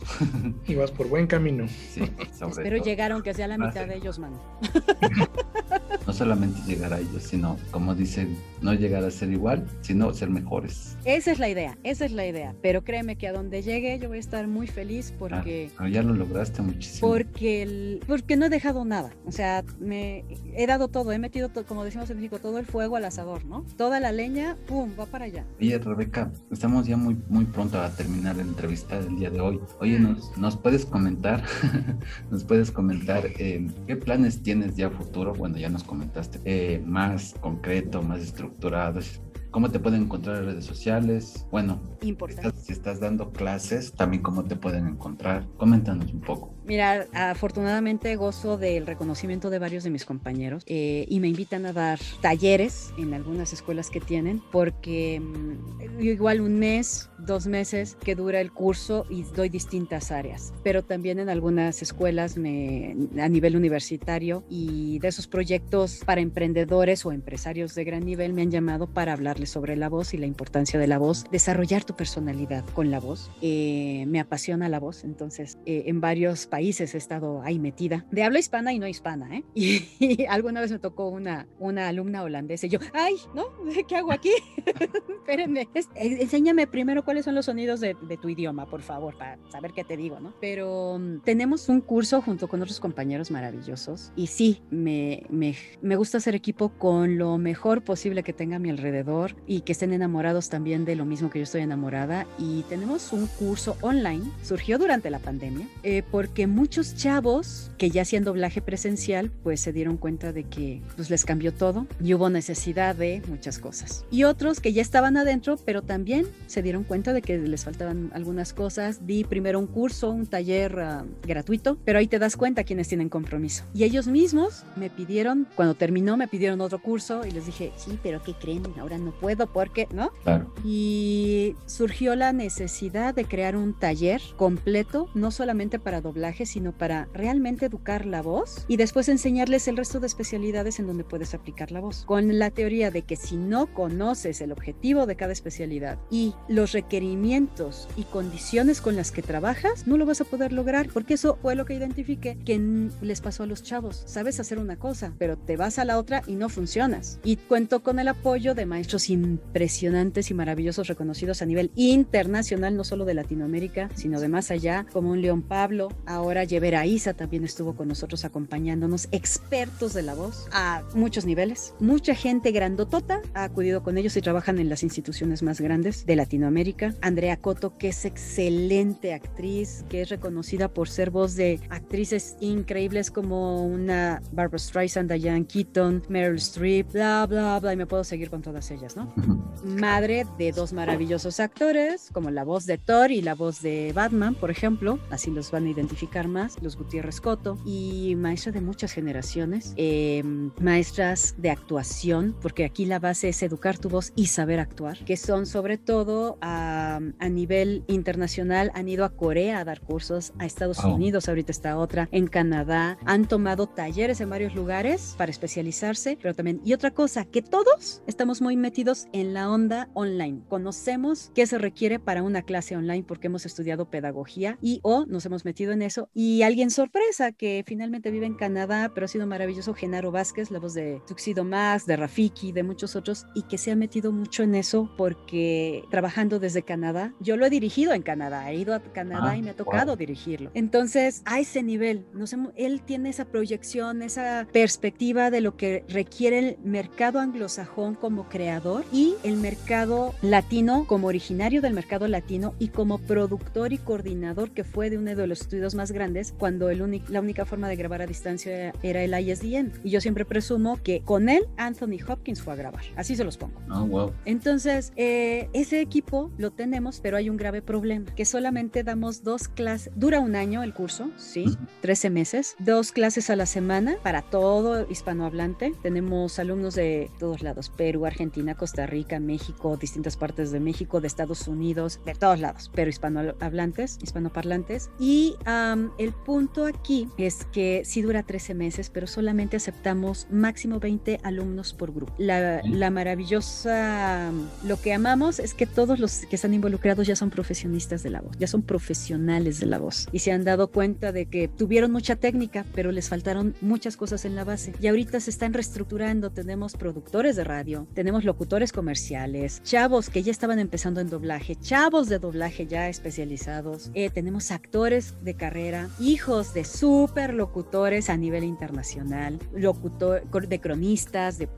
y 0.69 0.77
vas 0.77 0.93
por 0.93 1.09
buen 1.09 1.27
camino. 1.27 1.67
Sí, 1.67 2.03
Espero 2.49 2.77
llegar 2.77 3.11
aunque 3.11 3.35
sea 3.35 3.49
la 3.49 3.59
mitad 3.59 3.89
de 3.89 3.97
ellos, 3.97 4.21
mano. 4.21 4.39
no 6.07 6.13
solamente 6.13 6.61
llegar 6.65 6.93
a 6.93 7.01
ellos, 7.01 7.25
sino, 7.25 7.57
como 7.73 7.97
dicen, 7.97 8.39
no 8.63 8.75
llegar 8.75 9.05
a 9.05 9.11
ser 9.11 9.31
igual, 9.31 9.67
sino 9.81 10.13
ser 10.13 10.31
mejores. 10.31 10.97
Esa 11.05 11.33
es 11.33 11.39
la 11.39 11.49
idea, 11.49 11.79
esa 11.85 12.05
es 12.05 12.13
la 12.13 12.27
idea. 12.27 12.55
Pero 12.63 12.85
créeme 12.85 13.17
que 13.17 13.29
a 13.29 13.33
donde 13.33 13.63
llegue 13.63 13.99
yo 13.99 14.09
voy 14.09 14.19
a 14.19 14.21
estar 14.21 14.47
muy 14.47 14.67
feliz 14.67 15.15
porque... 15.19 15.71
Ah, 15.79 15.89
ya 15.89 16.03
lo 16.03 16.15
lograste 16.15 16.63
muchísimo. 16.63 17.09
Porque, 17.09 17.63
el, 17.63 18.01
porque 18.07 18.37
no 18.37 18.47
he 18.47 18.51
dejado 18.51 18.85
nada. 18.85 19.11
O 19.27 19.33
sea, 19.33 19.65
me 19.79 20.25
he 20.55 20.67
dado 20.67 20.89
todo, 20.89 21.13
he 21.13 21.19
metido, 21.19 21.49
todo, 21.49 21.65
como 21.65 21.85
decimos 21.85 22.11
en 22.11 22.17
México, 22.17 22.39
todo 22.39 22.59
el 22.59 22.67
fuego 22.67 22.97
al 22.97 23.05
asador, 23.05 23.45
¿no? 23.45 23.65
Toda 23.77 24.01
la 24.01 24.13
leña, 24.13 24.57
¡pum!, 24.67 24.91
va 24.99 25.07
para 25.07 25.27
allá. 25.27 25.45
Oye, 25.61 25.79
Rebeca, 25.79 26.31
estamos 26.51 26.87
ya 26.87 26.97
muy, 26.97 27.17
muy 27.29 27.45
pronto 27.45 27.81
a 27.81 27.91
terminar 27.91 28.37
la 28.37 28.43
entrevista 28.43 29.01
del 29.01 29.17
día 29.17 29.31
de 29.31 29.41
hoy. 29.41 29.61
Oye, 29.81 29.99
¿nos, 29.99 30.37
nos 30.37 30.57
puedes 30.57 30.85
comentar, 30.85 31.43
nos 32.31 32.45
puedes 32.45 32.71
comentar 32.71 33.27
eh, 33.39 33.67
qué 33.87 33.97
planes 33.97 34.43
tienes 34.43 34.77
ya 34.77 34.91
futuro? 34.91 35.35
Bueno, 35.35 35.57
ya 35.59 35.69
nos 35.69 35.85
comentaste, 35.85 36.41
eh, 36.45 36.83
más 36.85 37.35
concreto, 37.41 38.03
más 38.03 38.21
estructurado, 38.21 38.48
estruturadas. 38.49 39.21
¿Cómo 39.59 39.73
te 39.73 39.81
pueden 39.81 40.03
encontrar 40.03 40.37
en 40.37 40.45
redes 40.45 40.67
sociales? 40.67 41.45
Bueno, 41.51 41.81
Importante. 42.03 42.47
Estás, 42.47 42.65
si 42.65 42.73
estás 42.73 43.01
dando 43.01 43.33
clases, 43.33 43.93
también 43.93 44.23
cómo 44.23 44.45
te 44.45 44.55
pueden 44.55 44.87
encontrar. 44.87 45.49
Coméntanos 45.57 46.13
un 46.13 46.21
poco. 46.21 46.55
Mira, 46.65 47.07
afortunadamente 47.13 48.15
gozo 48.17 48.59
del 48.59 48.87
reconocimiento 48.87 49.49
de 49.49 49.59
varios 49.59 49.85
de 49.85 49.91
mis 49.91 50.05
compañeros 50.05 50.63
eh, 50.67 51.07
y 51.09 51.19
me 51.19 51.27
invitan 51.27 51.65
a 51.65 51.73
dar 51.73 51.99
talleres 52.21 52.93
en 52.99 53.15
algunas 53.15 53.55
escuelas 53.55 53.89
que 53.89 54.01
tienen 54.01 54.43
porque 54.53 55.19
mm, 55.19 56.03
igual 56.03 56.43
un 56.43 56.59
mes, 56.59 57.09
dos 57.19 57.47
meses 57.47 57.97
que 58.05 58.15
dura 58.15 58.43
el 58.43 58.53
curso 58.53 59.07
y 59.09 59.23
doy 59.23 59.49
distintas 59.49 60.13
áreas, 60.13 60.53
pero 60.63 60.85
también 60.85 61.19
en 61.21 61.31
algunas 61.31 61.81
escuelas 61.81 62.37
me, 62.37 62.95
a 63.19 63.29
nivel 63.31 63.57
universitario 63.57 64.45
y 64.51 64.99
de 64.99 65.09
esos 65.09 65.27
proyectos 65.27 66.03
para 66.05 66.21
emprendedores 66.21 67.07
o 67.07 67.13
empresarios 67.13 67.75
de 67.75 67.85
gran 67.85 68.05
nivel 68.05 68.35
me 68.35 68.43
han 68.43 68.51
llamado 68.51 68.89
para 68.89 69.15
hablarles 69.15 69.48
sobre 69.49 69.77
la 69.77 69.89
voz 69.89 70.15
y 70.15 70.19
la 70.19 70.27
importancia 70.27 70.79
de 70.79 70.87
la 70.87 70.99
voz, 70.99 71.25
desarrollar 71.31 71.85
tu 71.85 71.95
personalidad 71.95 72.65
con 72.75 72.91
la 72.91 73.01
voz. 73.01 73.31
Eh, 73.43 74.05
me 74.07 74.21
apasiona 74.21 74.69
la 74.69 74.79
voz, 74.79 75.05
entonces 75.05 75.59
eh, 75.67 75.85
en 75.87 76.01
varios 76.01 76.47
países 76.47 76.95
he 76.95 76.99
estado 76.99 77.43
ahí 77.43 77.59
metida, 77.59 78.07
de 78.11 78.23
habla 78.23 78.39
hispana 78.39 78.73
y 78.73 78.79
no 78.79 78.87
hispana, 78.87 79.37
¿eh? 79.37 79.45
Y, 79.99 80.27
alguna 80.27 80.61
vez 80.61 80.71
me 80.71 80.79
tocó 80.79 81.09
una, 81.09 81.47
una 81.59 81.89
alumna 81.89 82.23
holandesa 82.23 82.67
y 82.67 82.71
yo, 82.71 82.79
ay, 82.93 83.17
¿no? 83.35 83.47
¿Qué 83.89 83.97
hago 83.97 84.13
aquí? 84.13 84.33
Espérenme, 85.09 85.69
es, 85.75 85.89
enséñame 85.95 86.67
primero 86.67 87.05
cuáles 87.05 87.25
son 87.25 87.35
los 87.35 87.47
sonidos 87.47 87.81
de, 87.81 87.97
de, 88.09 88.17
tu 88.17 88.29
idioma, 88.29 88.67
por 88.67 88.83
favor, 88.83 89.17
para 89.17 89.39
saber 89.51 89.73
qué 89.73 89.85
te 89.85 89.97
digo, 89.97 90.21
¿no? 90.21 90.35
Pero 90.41 90.95
um, 90.95 91.21
tenemos 91.21 91.69
un 91.69 91.81
curso 91.81 92.21
junto 92.23 92.49
con 92.49 92.63
otros 92.63 92.81
compañeros 92.81 93.31
maravillosos 93.31 94.13
y 94.17 94.29
sí, 94.29 94.63
me, 94.71 95.25
me, 95.29 95.55
me 95.83 95.97
gusta 95.97 96.19
hacer 96.19 96.35
equipo 96.35 96.71
con 96.71 97.19
lo 97.19 97.39
mejor 97.39 97.83
posible 97.83 98.23
que 98.23 98.33
tenga 98.33 98.57
a 98.57 98.59
mi 98.59 98.71
alrededor 98.71 99.28
y 99.47 99.61
que 99.61 99.73
estén 99.73 99.93
enamorados 99.93 100.49
también 100.49 100.85
de 100.85 100.97
lo 100.97 101.05
mismo 101.05 101.31
que 101.31 101.39
yo 101.39 101.45
estoy 101.45 101.63
enamorada 101.63 102.27
y 102.39 102.63
tenemos 102.69 103.13
un 103.13 103.27
curso 103.27 103.77
online, 103.81 104.25
surgió 104.43 104.79
durante 104.79 105.11
la 105.11 105.19
pandemia, 105.19 105.67
eh, 105.83 106.03
porque 106.11 106.47
muchos 106.47 106.95
chavos 106.95 107.71
que 107.79 107.91
ya 107.91 108.03
hacían 108.03 108.25
doblaje 108.25 108.61
presencial, 108.61 109.31
pues 109.43 109.61
se 109.61 109.73
dieron 109.73 109.97
cuenta 109.97 110.33
de 110.33 110.45
que 110.45 110.83
pues, 110.97 111.11
les 111.11 111.25
cambió 111.25 111.53
todo 111.53 111.87
y 112.03 112.15
hubo 112.15 112.31
necesidad 112.31 112.95
de 112.95 113.23
muchas 113.29 113.59
cosas. 113.59 114.05
Y 114.11 114.25
otros 114.25 114.61
que 114.61 114.73
ya 114.73 114.83
estaban 114.83 115.17
adentro, 115.17 115.59
pero 115.65 115.83
también 115.83 116.27
se 116.47 116.63
dieron 116.63 116.85
cuenta 116.85 117.13
de 117.13 117.23
que 117.23 117.39
les 117.39 117.65
faltaban 117.65 118.11
algunas 118.15 118.53
cosas. 118.53 119.07
Di 119.07 119.25
primero 119.25 119.59
un 119.59 119.67
curso, 119.67 120.11
un 120.11 120.27
taller 120.27 120.75
uh, 120.75 121.27
gratuito, 121.27 121.79
pero 121.85 121.99
ahí 121.99 122.07
te 122.07 122.19
das 122.19 122.37
cuenta 122.37 122.65
quienes 122.65 122.89
tienen 122.89 123.09
compromiso. 123.09 123.65
Y 123.75 123.85
ellos 123.85 124.07
mismos 124.07 124.65
me 124.77 124.91
pidieron, 124.91 125.47
cuando 125.55 125.75
terminó, 125.75 126.17
me 126.17 126.29
pidieron 126.29 126.61
otro 126.61 126.81
curso 126.81 127.25
y 127.25 127.31
les 127.31 127.47
dije, 127.47 127.73
sí, 127.77 127.99
pero 128.03 128.23
¿qué 128.23 128.35
creen? 128.35 128.63
Ahora 128.79 128.99
no 128.99 129.13
puedo 129.21 129.47
porque, 129.47 129.89
¿no? 129.93 130.11
Claro. 130.23 130.53
Y 130.65 131.57
surgió 131.67 132.17
la 132.17 132.33
necesidad 132.33 133.15
de 133.15 133.25
crear 133.25 133.57
un 133.57 133.75
taller 133.75 134.21
completo, 134.37 135.09
no 135.15 135.31
solamente 135.31 135.79
para 135.79 136.01
doblaje, 136.01 136.47
sino 136.47 136.73
para 136.73 137.09
realmente 137.13 137.67
educar 137.67 138.07
la 138.07 138.23
voz 138.23 138.65
y 138.69 138.77
después 138.77 139.09
enseñarles 139.09 139.69
el 139.69 139.77
resto 139.77 140.01
de 140.01 140.07
especialidades 140.07 140.79
en 140.79 140.87
donde 140.87 141.05
puedes 141.05 141.35
aplicar 141.35 141.73
la 141.73 141.81
voz. 141.81 142.05
Con 142.05 142.39
la 142.39 142.51
teoría 142.51 142.91
de 142.91 143.03
que 143.03 143.17
si 143.17 143.37
no 143.37 143.73
conoces 143.73 144.41
el 144.41 144.53
objetivo 144.53 145.07
de 145.07 145.17
cada 145.17 145.33
especialidad 145.33 145.99
y 146.11 146.35
los 146.49 146.73
requerimientos 146.73 147.89
y 147.97 148.05
condiciones 148.05 148.81
con 148.81 148.97
las 148.97 149.11
que 149.11 149.23
trabajas, 149.23 149.87
no 149.87 149.97
lo 149.97 150.07
vas 150.07 150.21
a 150.21 150.25
poder 150.25 150.53
lograr, 150.53 150.89
porque 150.93 151.15
eso 151.15 151.39
fue 151.41 151.55
lo 151.55 151.65
que 151.65 151.75
identifiqué 151.75 152.39
que 152.45 152.59
les 153.01 153.21
pasó 153.21 153.43
a 153.43 153.47
los 153.47 153.63
chavos. 153.63 154.03
Sabes 154.07 154.41
hacer 154.41 154.59
una 154.59 154.77
cosa, 154.77 155.13
pero 155.19 155.37
te 155.37 155.57
vas 155.57 155.79
a 155.79 155.85
la 155.85 155.99
otra 155.99 156.23
y 156.27 156.35
no 156.35 156.49
funcionas. 156.49 157.21
Y 157.25 157.37
cuento 157.37 157.83
con 157.83 157.99
el 157.99 158.09
apoyo 158.09 158.55
de 158.55 158.67
maestros 158.67 159.08
impresionantes 159.11 160.31
y 160.31 160.35
maravillosos 160.35 160.89
reconocidos 160.89 161.43
a 161.43 161.47
nivel 161.47 161.71
internacional, 161.75 162.77
no 162.77 162.85
solo 162.85 163.05
de 163.05 163.15
Latinoamérica, 163.15 163.91
sino 163.95 164.21
de 164.21 164.29
más 164.29 164.51
allá, 164.51 164.87
como 164.93 165.11
un 165.11 165.23
León 165.23 165.43
Pablo. 165.43 165.89
Ahora 166.07 166.45
Llevera 166.45 166.87
Isa 166.87 167.15
también 167.15 167.45
estuvo 167.45 167.75
con 167.75 167.89
nosotros 167.89 168.25
acompañándonos, 168.25 169.09
expertos 169.13 169.95
de 169.95 170.03
la 170.03 170.15
voz 170.15 170.49
a 170.53 170.83
muchos 170.95 171.25
niveles. 171.27 171.75
Mucha 171.81 172.15
gente 172.15 172.51
grandotota 172.51 173.21
ha 173.35 173.45
acudido 173.45 173.83
con 173.83 173.99
ellos 173.99 174.17
y 174.17 174.21
trabajan 174.21 174.59
en 174.59 174.69
las 174.69 174.83
instituciones 174.83 175.43
más 175.43 175.61
grandes 175.61 176.07
de 176.07 176.17
Latinoamérica. 176.17 176.95
Andrea 177.01 177.37
Coto, 177.37 177.77
que 177.77 177.89
es 177.89 178.05
excelente 178.05 179.15
actriz, 179.15 179.85
que 179.89 180.03
es 180.03 180.09
reconocida 180.09 180.69
por 180.69 180.89
ser 180.89 181.11
voz 181.11 181.37
de 181.37 181.61
actrices 181.71 182.37
increíbles 182.41 183.11
como 183.11 183.65
una 183.65 184.23
Barbara 184.33 184.59
Streisand, 184.59 185.13
Diane 185.13 185.47
Keaton, 185.47 186.03
Meryl 186.09 186.37
Streep, 186.37 186.93
bla, 186.93 187.27
bla, 187.27 187.59
bla, 187.61 187.73
y 187.73 187.77
me 187.77 187.87
puedo 187.87 188.05
seguir 188.05 188.31
con 188.31 188.43
todas 188.43 188.71
ellas, 188.71 188.97
¿no? 188.99 189.45
Madre 189.65 190.27
de 190.39 190.53
dos 190.53 190.73
maravillosos 190.73 191.41
actores, 191.41 192.11
como 192.13 192.31
la 192.31 192.45
voz 192.45 192.67
de 192.67 192.79
Thor 192.79 193.11
y 193.11 193.21
la 193.21 193.35
voz 193.35 193.61
de 193.63 193.93
Batman, 193.95 194.35
por 194.35 194.51
ejemplo, 194.51 194.99
así 195.11 195.31
los 195.31 195.51
van 195.51 195.67
a 195.67 195.71
identificar 195.71 196.29
más, 196.29 196.57
los 196.63 196.77
Gutiérrez 196.77 197.21
Coto, 197.21 197.59
y 197.65 198.15
maestra 198.17 198.53
de 198.53 198.61
muchas 198.61 198.93
generaciones, 198.93 199.75
eh, 199.77 200.23
maestras 200.61 201.35
de 201.39 201.51
actuación, 201.51 202.37
porque 202.41 202.65
aquí 202.65 202.87
la 202.87 202.99
base 202.99 203.29
es 203.29 203.43
educar 203.43 203.79
tu 203.79 203.89
voz 203.89 204.13
y 204.17 204.27
saber 204.27 204.61
actuar, 204.61 205.05
que 205.05 205.17
son 205.17 205.47
sobre 205.47 205.79
todo 205.79 206.39
a, 206.41 207.01
a 207.19 207.29
nivel 207.29 207.85
internacional, 207.89 208.71
han 208.75 208.89
ido 208.89 209.05
a 209.05 209.11
Corea 209.11 209.61
a 209.61 209.65
dar 209.65 209.81
cursos, 209.81 210.33
a 210.39 210.47
Estados 210.47 210.79
Oh. 210.85 210.95
Unidos, 210.95 211.29
ahorita 211.29 211.53
está 211.53 211.77
otra, 211.77 212.09
en 212.13 212.27
Canadá, 212.27 212.99
han 213.05 213.27
tomado 213.27 213.67
talleres 213.67 214.21
en 214.21 214.31
varios 214.31 214.55
lugares 214.55 215.15
para 215.17 215.31
especializarse, 215.31 216.19
pero 216.21 216.35
también, 216.35 216.61
y 216.65 216.73
otra 216.73 216.91
cosa, 216.93 217.25
que 217.25 217.43
todos 217.43 218.03
estamos 218.07 218.41
muy 218.41 218.57
metidos 218.57 218.88
en 219.13 219.35
la 219.35 219.51
onda 219.51 219.89
online, 219.95 220.41
conocemos 220.49 221.31
qué 221.35 221.47
se 221.47 221.59
requiere 221.59 221.99
para 221.99 222.23
una 222.23 222.43
clase 222.43 222.77
online 222.77 223.05
porque 223.07 223.27
hemos 223.27 223.45
estudiado 223.45 223.91
pedagogía 223.91 224.57
y 224.63 224.81
o 224.83 225.05
nos 225.07 225.27
hemos 225.27 225.45
metido 225.45 225.73
en 225.73 225.83
eso, 225.83 226.09
y 226.15 226.43
alguien 226.43 226.71
sorpresa 226.71 227.33
que 227.33 227.63
finalmente 227.67 228.11
vive 228.11 228.27
en 228.27 228.35
Canadá, 228.35 228.93
pero 228.95 229.05
ha 229.05 229.09
sido 229.09 229.27
maravilloso, 229.27 229.75
Genaro 229.75 230.11
Vázquez, 230.11 230.51
la 230.51 230.59
voz 230.59 230.75
de 230.75 231.03
Tuxedo 231.07 231.45
Max, 231.45 231.87
de 231.87 231.97
Rafiki, 231.97 232.53
de 232.53 232.63
muchos 232.63 232.97
otros, 232.97 233.27
y 233.35 233.43
que 233.43 233.59
se 233.59 233.71
ha 233.71 233.77
metido 233.77 234.13
mucho 234.13 234.43
en 234.43 234.55
eso 234.55 234.91
porque 234.97 235.85
trabajando 235.91 236.39
desde 236.39 236.63
Canadá, 236.63 237.13
yo 237.21 237.37
lo 237.37 237.45
he 237.47 237.51
dirigido 237.51 237.93
en 237.93 238.03
Canadá, 238.03 238.51
he 238.51 238.57
ido 238.57 238.75
a 238.75 238.81
Canadá 238.81 239.31
Ah, 239.33 239.37
y 239.37 239.43
me 239.43 239.51
ha 239.51 239.55
wow. 239.55 239.65
tocado 239.65 239.97
dirigirlo. 239.97 240.51
Entonces, 240.55 241.23
a 241.27 241.41
ese 241.41 241.63
nivel, 241.63 242.07
nos 242.15 242.33
hemos- 242.33 242.53
él 242.57 242.81
tiene 242.83 243.11
esa 243.11 243.27
proyección, 243.27 244.03
esa 244.03 244.47
perspectiva 244.53 245.31
de 245.31 245.41
lo 245.41 245.57
que 245.57 245.85
requiere 245.89 246.39
el 246.39 246.59
mercado 246.65 247.19
anglosajón 247.21 247.95
como 247.95 248.29
creador 248.29 248.78
y 248.93 249.15
el 249.23 249.37
mercado 249.37 250.15
latino 250.23 250.87
como 250.87 251.09
originario 251.09 251.61
del 251.61 251.75
mercado 251.75 252.09
latino 252.09 252.55
y 252.59 252.69
como 252.69 252.99
productor 252.99 253.73
y 253.73 253.79
coordinador 253.79 254.51
que 254.51 254.65
fue 254.65 254.91
de 254.91 254.99
uno 254.99 255.15
de 255.15 255.27
los 255.27 255.41
estudios 255.43 255.75
más 255.75 255.93
grandes 255.93 256.35
cuando 256.37 256.71
el 256.71 256.79
la 257.09 257.21
única 257.21 257.45
forma 257.45 257.69
de 257.69 257.77
grabar 257.77 258.03
a 258.03 258.07
distancia 258.07 258.73
era 258.83 259.03
el 259.03 259.19
ISDN. 259.19 259.73
Y 259.85 259.91
yo 259.91 260.01
siempre 260.01 260.25
presumo 260.25 260.79
que 260.83 261.01
con 261.01 261.29
él 261.29 261.47
Anthony 261.57 261.99
Hopkins 262.07 262.41
fue 262.41 262.53
a 262.53 262.57
grabar. 262.57 262.83
Así 262.97 263.17
se 263.17 263.25
los 263.25 263.37
pongo. 263.37 263.61
Oh, 263.71 263.87
wow. 263.87 264.13
Entonces, 264.25 264.93
eh, 264.97 265.49
ese 265.53 265.81
equipo 265.81 266.31
lo 266.39 266.51
tenemos, 266.51 267.01
pero 267.01 267.17
hay 267.17 267.31
un 267.31 267.37
grave 267.37 267.63
problema, 267.63 268.15
que 268.15 268.25
solamente 268.25 268.85
damos 268.85 269.23
dos 269.23 269.49
clases, 269.49 269.93
dura 269.97 270.21
un 270.21 270.37
año 270.37 270.63
el 270.63 270.73
curso, 270.73 271.11
sí, 271.17 271.57
13 271.83 272.11
meses, 272.11 272.55
dos 272.59 272.93
clases 272.93 273.31
a 273.31 273.37
la 273.37 273.47
semana 273.47 273.97
para 274.03 274.23
todo 274.23 274.87
hispanohablante. 274.89 275.73
Tenemos 275.83 276.39
alumnos 276.39 276.75
de 276.75 277.11
todos 277.19 277.43
lados, 277.43 277.71
Perú, 277.71 278.07
Argentina, 278.07 278.55
Costa 278.55 278.68
Rica, 278.77 279.21
México, 279.21 279.77
distintas 279.77 280.17
partes 280.17 280.51
de 280.51 280.61
México, 280.61 281.01
de 281.01 281.07
Estados 281.07 281.49
Unidos, 281.49 282.01
de 282.05 282.15
todos 282.15 282.41
lados, 282.41 282.71
pero 282.75 282.91
hispanohablantes, 282.91 283.99
hispanoparlantes. 284.03 284.91
Y 284.99 285.37
am, 285.45 285.91
el 285.99 286.13
punto 286.13 286.67
aquí 286.67 287.09
es 287.17 287.47
que 287.53 287.83
sí 287.85 288.03
dura 288.03 288.23
13 288.23 288.55
meses, 288.55 288.91
pero 288.91 289.07
solamente 289.07 289.57
aceptamos 289.57 290.27
máximo 290.31 290.81
20 290.81 291.21
alumnos 291.23 291.73
por 291.73 291.93
grupo. 291.93 292.15
La, 292.19 292.63
la 292.65 292.91
maravillosa, 292.91 294.31
lo 294.65 294.81
que 294.81 294.93
amamos 294.93 295.39
es 295.39 295.55
que 295.55 295.67
todos 295.67 295.99
los 295.99 296.27
que 296.27 296.37
están 296.37 296.55
involucrados 296.55 297.07
ya 297.07 297.17
son 297.17 297.31
profesionistas 297.31 298.03
de 298.03 298.11
la 298.11 298.21
voz, 298.21 298.37
ya 298.39 298.47
son 298.47 298.63
profesionales 298.63 299.61
de 299.61 299.67
la 299.67 299.79
voz 299.79 300.09
y 300.13 300.21
se 300.21 300.33
han 300.33 300.45
dado 300.45 300.69
cuenta 300.69 301.13
de 301.13 301.27
que 301.27 301.49
tuvieron 301.49 301.91
mucha 301.91 302.17
técnica, 302.17 302.65
pero 302.75 302.93
les 302.93 303.09
faltaron 303.09 303.55
muchas 303.61 303.97
cosas 303.97 304.25
en 304.25 304.35
la 304.35 304.45
base. 304.45 304.73
Y 304.81 304.87
ahorita 304.87 305.21
se 305.21 305.31
están 305.31 305.53
reestructurando, 305.53 306.31
tenemos 306.31 306.75
productores 306.75 307.37
de 307.37 307.45
radio, 307.45 307.87
tenemos 307.95 308.25
locutores 308.25 308.58
comerciales, 308.67 309.63
chavos 309.63 310.11
que 310.11 310.23
ya 310.23 310.33
estaban 310.33 310.59
empezando 310.59 311.01
en 311.01 311.09
doblaje, 311.09 311.55
chavos 311.55 312.09
de 312.09 312.19
doblaje 312.19 312.67
ya 312.67 312.89
especializados, 312.89 313.91
eh, 313.95 314.11
tenemos 314.11 314.51
actores 314.51 315.15
de 315.23 315.35
carrera, 315.35 315.89
hijos 316.01 316.55
de 316.55 316.65
super 316.65 317.35
locutores 317.35 318.11
a 318.11 318.17
nivel 318.17 318.43
internacional, 318.43 319.39
locutor, 319.55 320.23
de 320.49 320.61
cronistas, 320.61 321.39
de 321.39 321.49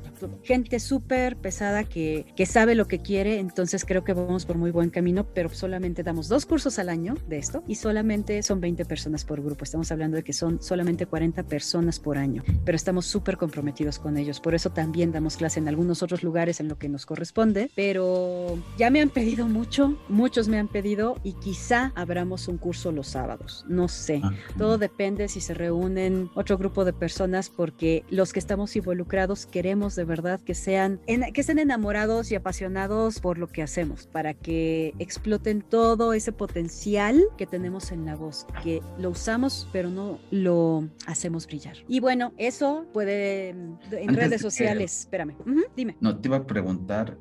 gente 0.43 0.79
súper 0.79 1.37
pesada 1.37 1.85
que, 1.85 2.27
que 2.37 2.45
sabe 2.45 2.75
lo 2.75 2.87
que 2.87 3.01
quiere, 3.01 3.39
entonces 3.39 3.87
creo 3.87 4.05
que 4.05 4.13
vamos 4.13 4.45
por 4.45 4.59
muy 4.59 4.71
buen 4.71 4.91
camino, 4.91 5.27
pero 5.33 5.49
solamente 5.49 6.03
damos 6.03 6.29
dos 6.29 6.45
cursos 6.45 6.79
al 6.79 6.91
año 6.91 7.15
de 7.29 7.39
esto 7.39 7.65
y 7.67 7.77
solamente 7.77 8.43
son 8.43 8.61
20 8.61 8.85
personas 8.85 9.25
por 9.25 9.43
grupo. 9.43 9.65
Estamos 9.65 9.91
hablando 9.91 10.19
de 10.19 10.23
que 10.23 10.35
son 10.35 10.61
solamente 10.61 11.07
40 11.07 11.45
personas 11.45 11.99
por 11.99 12.19
año, 12.19 12.43
pero 12.65 12.77
estamos 12.77 13.07
súper 13.07 13.39
comprometidos 13.39 13.99
con 13.99 14.19
ellos. 14.19 14.41
Por 14.41 14.55
eso 14.55 14.71
también 14.71 15.13
damos 15.13 15.37
clase 15.37 15.61
en 15.61 15.69
algunos 15.69 16.03
otros 16.03 16.23
lugares 16.23 16.61
en 16.61 16.69
lo 16.69 16.79
que 16.81 16.89
nos 16.89 17.07
corresponde, 17.07 17.70
pero 17.77 18.59
ya 18.77 18.90
me 18.90 19.01
han 19.01 19.11
pedido 19.11 19.47
mucho, 19.47 19.97
muchos 20.09 20.48
me 20.48 20.59
han 20.59 20.66
pedido 20.66 21.16
y 21.23 21.35
quizá 21.35 21.93
abramos 21.94 22.48
un 22.48 22.59
curso 22.59 22.90
los 22.90 23.07
sábados. 23.07 23.65
No 23.69 23.86
sé, 23.86 24.20
todo 24.59 24.78
depende 24.78 25.28
si 25.28 25.40
se 25.40 25.55
reúnen 25.55 26.28
otro 26.35 26.59
grupo 26.59 26.85
de 26.85 26.93
personas 26.93 27.51
porque 27.51 28.05
los 28.11 28.32
que 28.32 28.40
estamos 28.40 28.74
involucrados 28.74 29.47
queremos 29.47 29.94
de 29.94 30.05
verdad 30.05 30.40
que 30.40 30.55
sean, 30.55 30.98
en- 31.07 31.32
que 31.32 31.43
estén 31.43 31.59
enamorados 31.61 32.32
y 32.32 32.35
apasionados 32.35 33.20
por 33.20 33.39
lo 33.39 33.47
que 33.47 33.62
hacemos, 33.62 34.07
para 34.07 34.35
que 34.35 34.94
exploten 34.98 35.61
todo 35.62 36.15
ese 36.15 36.32
potencial 36.32 37.23
que 37.36 37.47
tenemos 37.47 37.93
en 37.93 38.07
la 38.07 38.16
voz, 38.16 38.47
que 38.65 38.81
lo 38.98 39.11
usamos 39.11 39.69
pero 39.73 39.90
no 39.90 40.19
lo 40.31 40.89
hacemos 41.07 41.47
brillar. 41.47 41.77
Y 41.89 42.01
bueno, 42.01 42.32
eso 42.39 42.86
puede 42.94 43.51
en 43.51 43.78
Antes 43.82 43.90
de 43.90 44.07
redes 44.09 44.31
que- 44.32 44.39
sociales, 44.39 45.01
espérame, 45.01 45.35
Ujú, 45.40 45.62
dime. 45.77 45.97
No, 46.01 46.16
te 46.16 46.28
iba 46.28 46.39
a 46.39 46.47
preguntar 46.47 46.70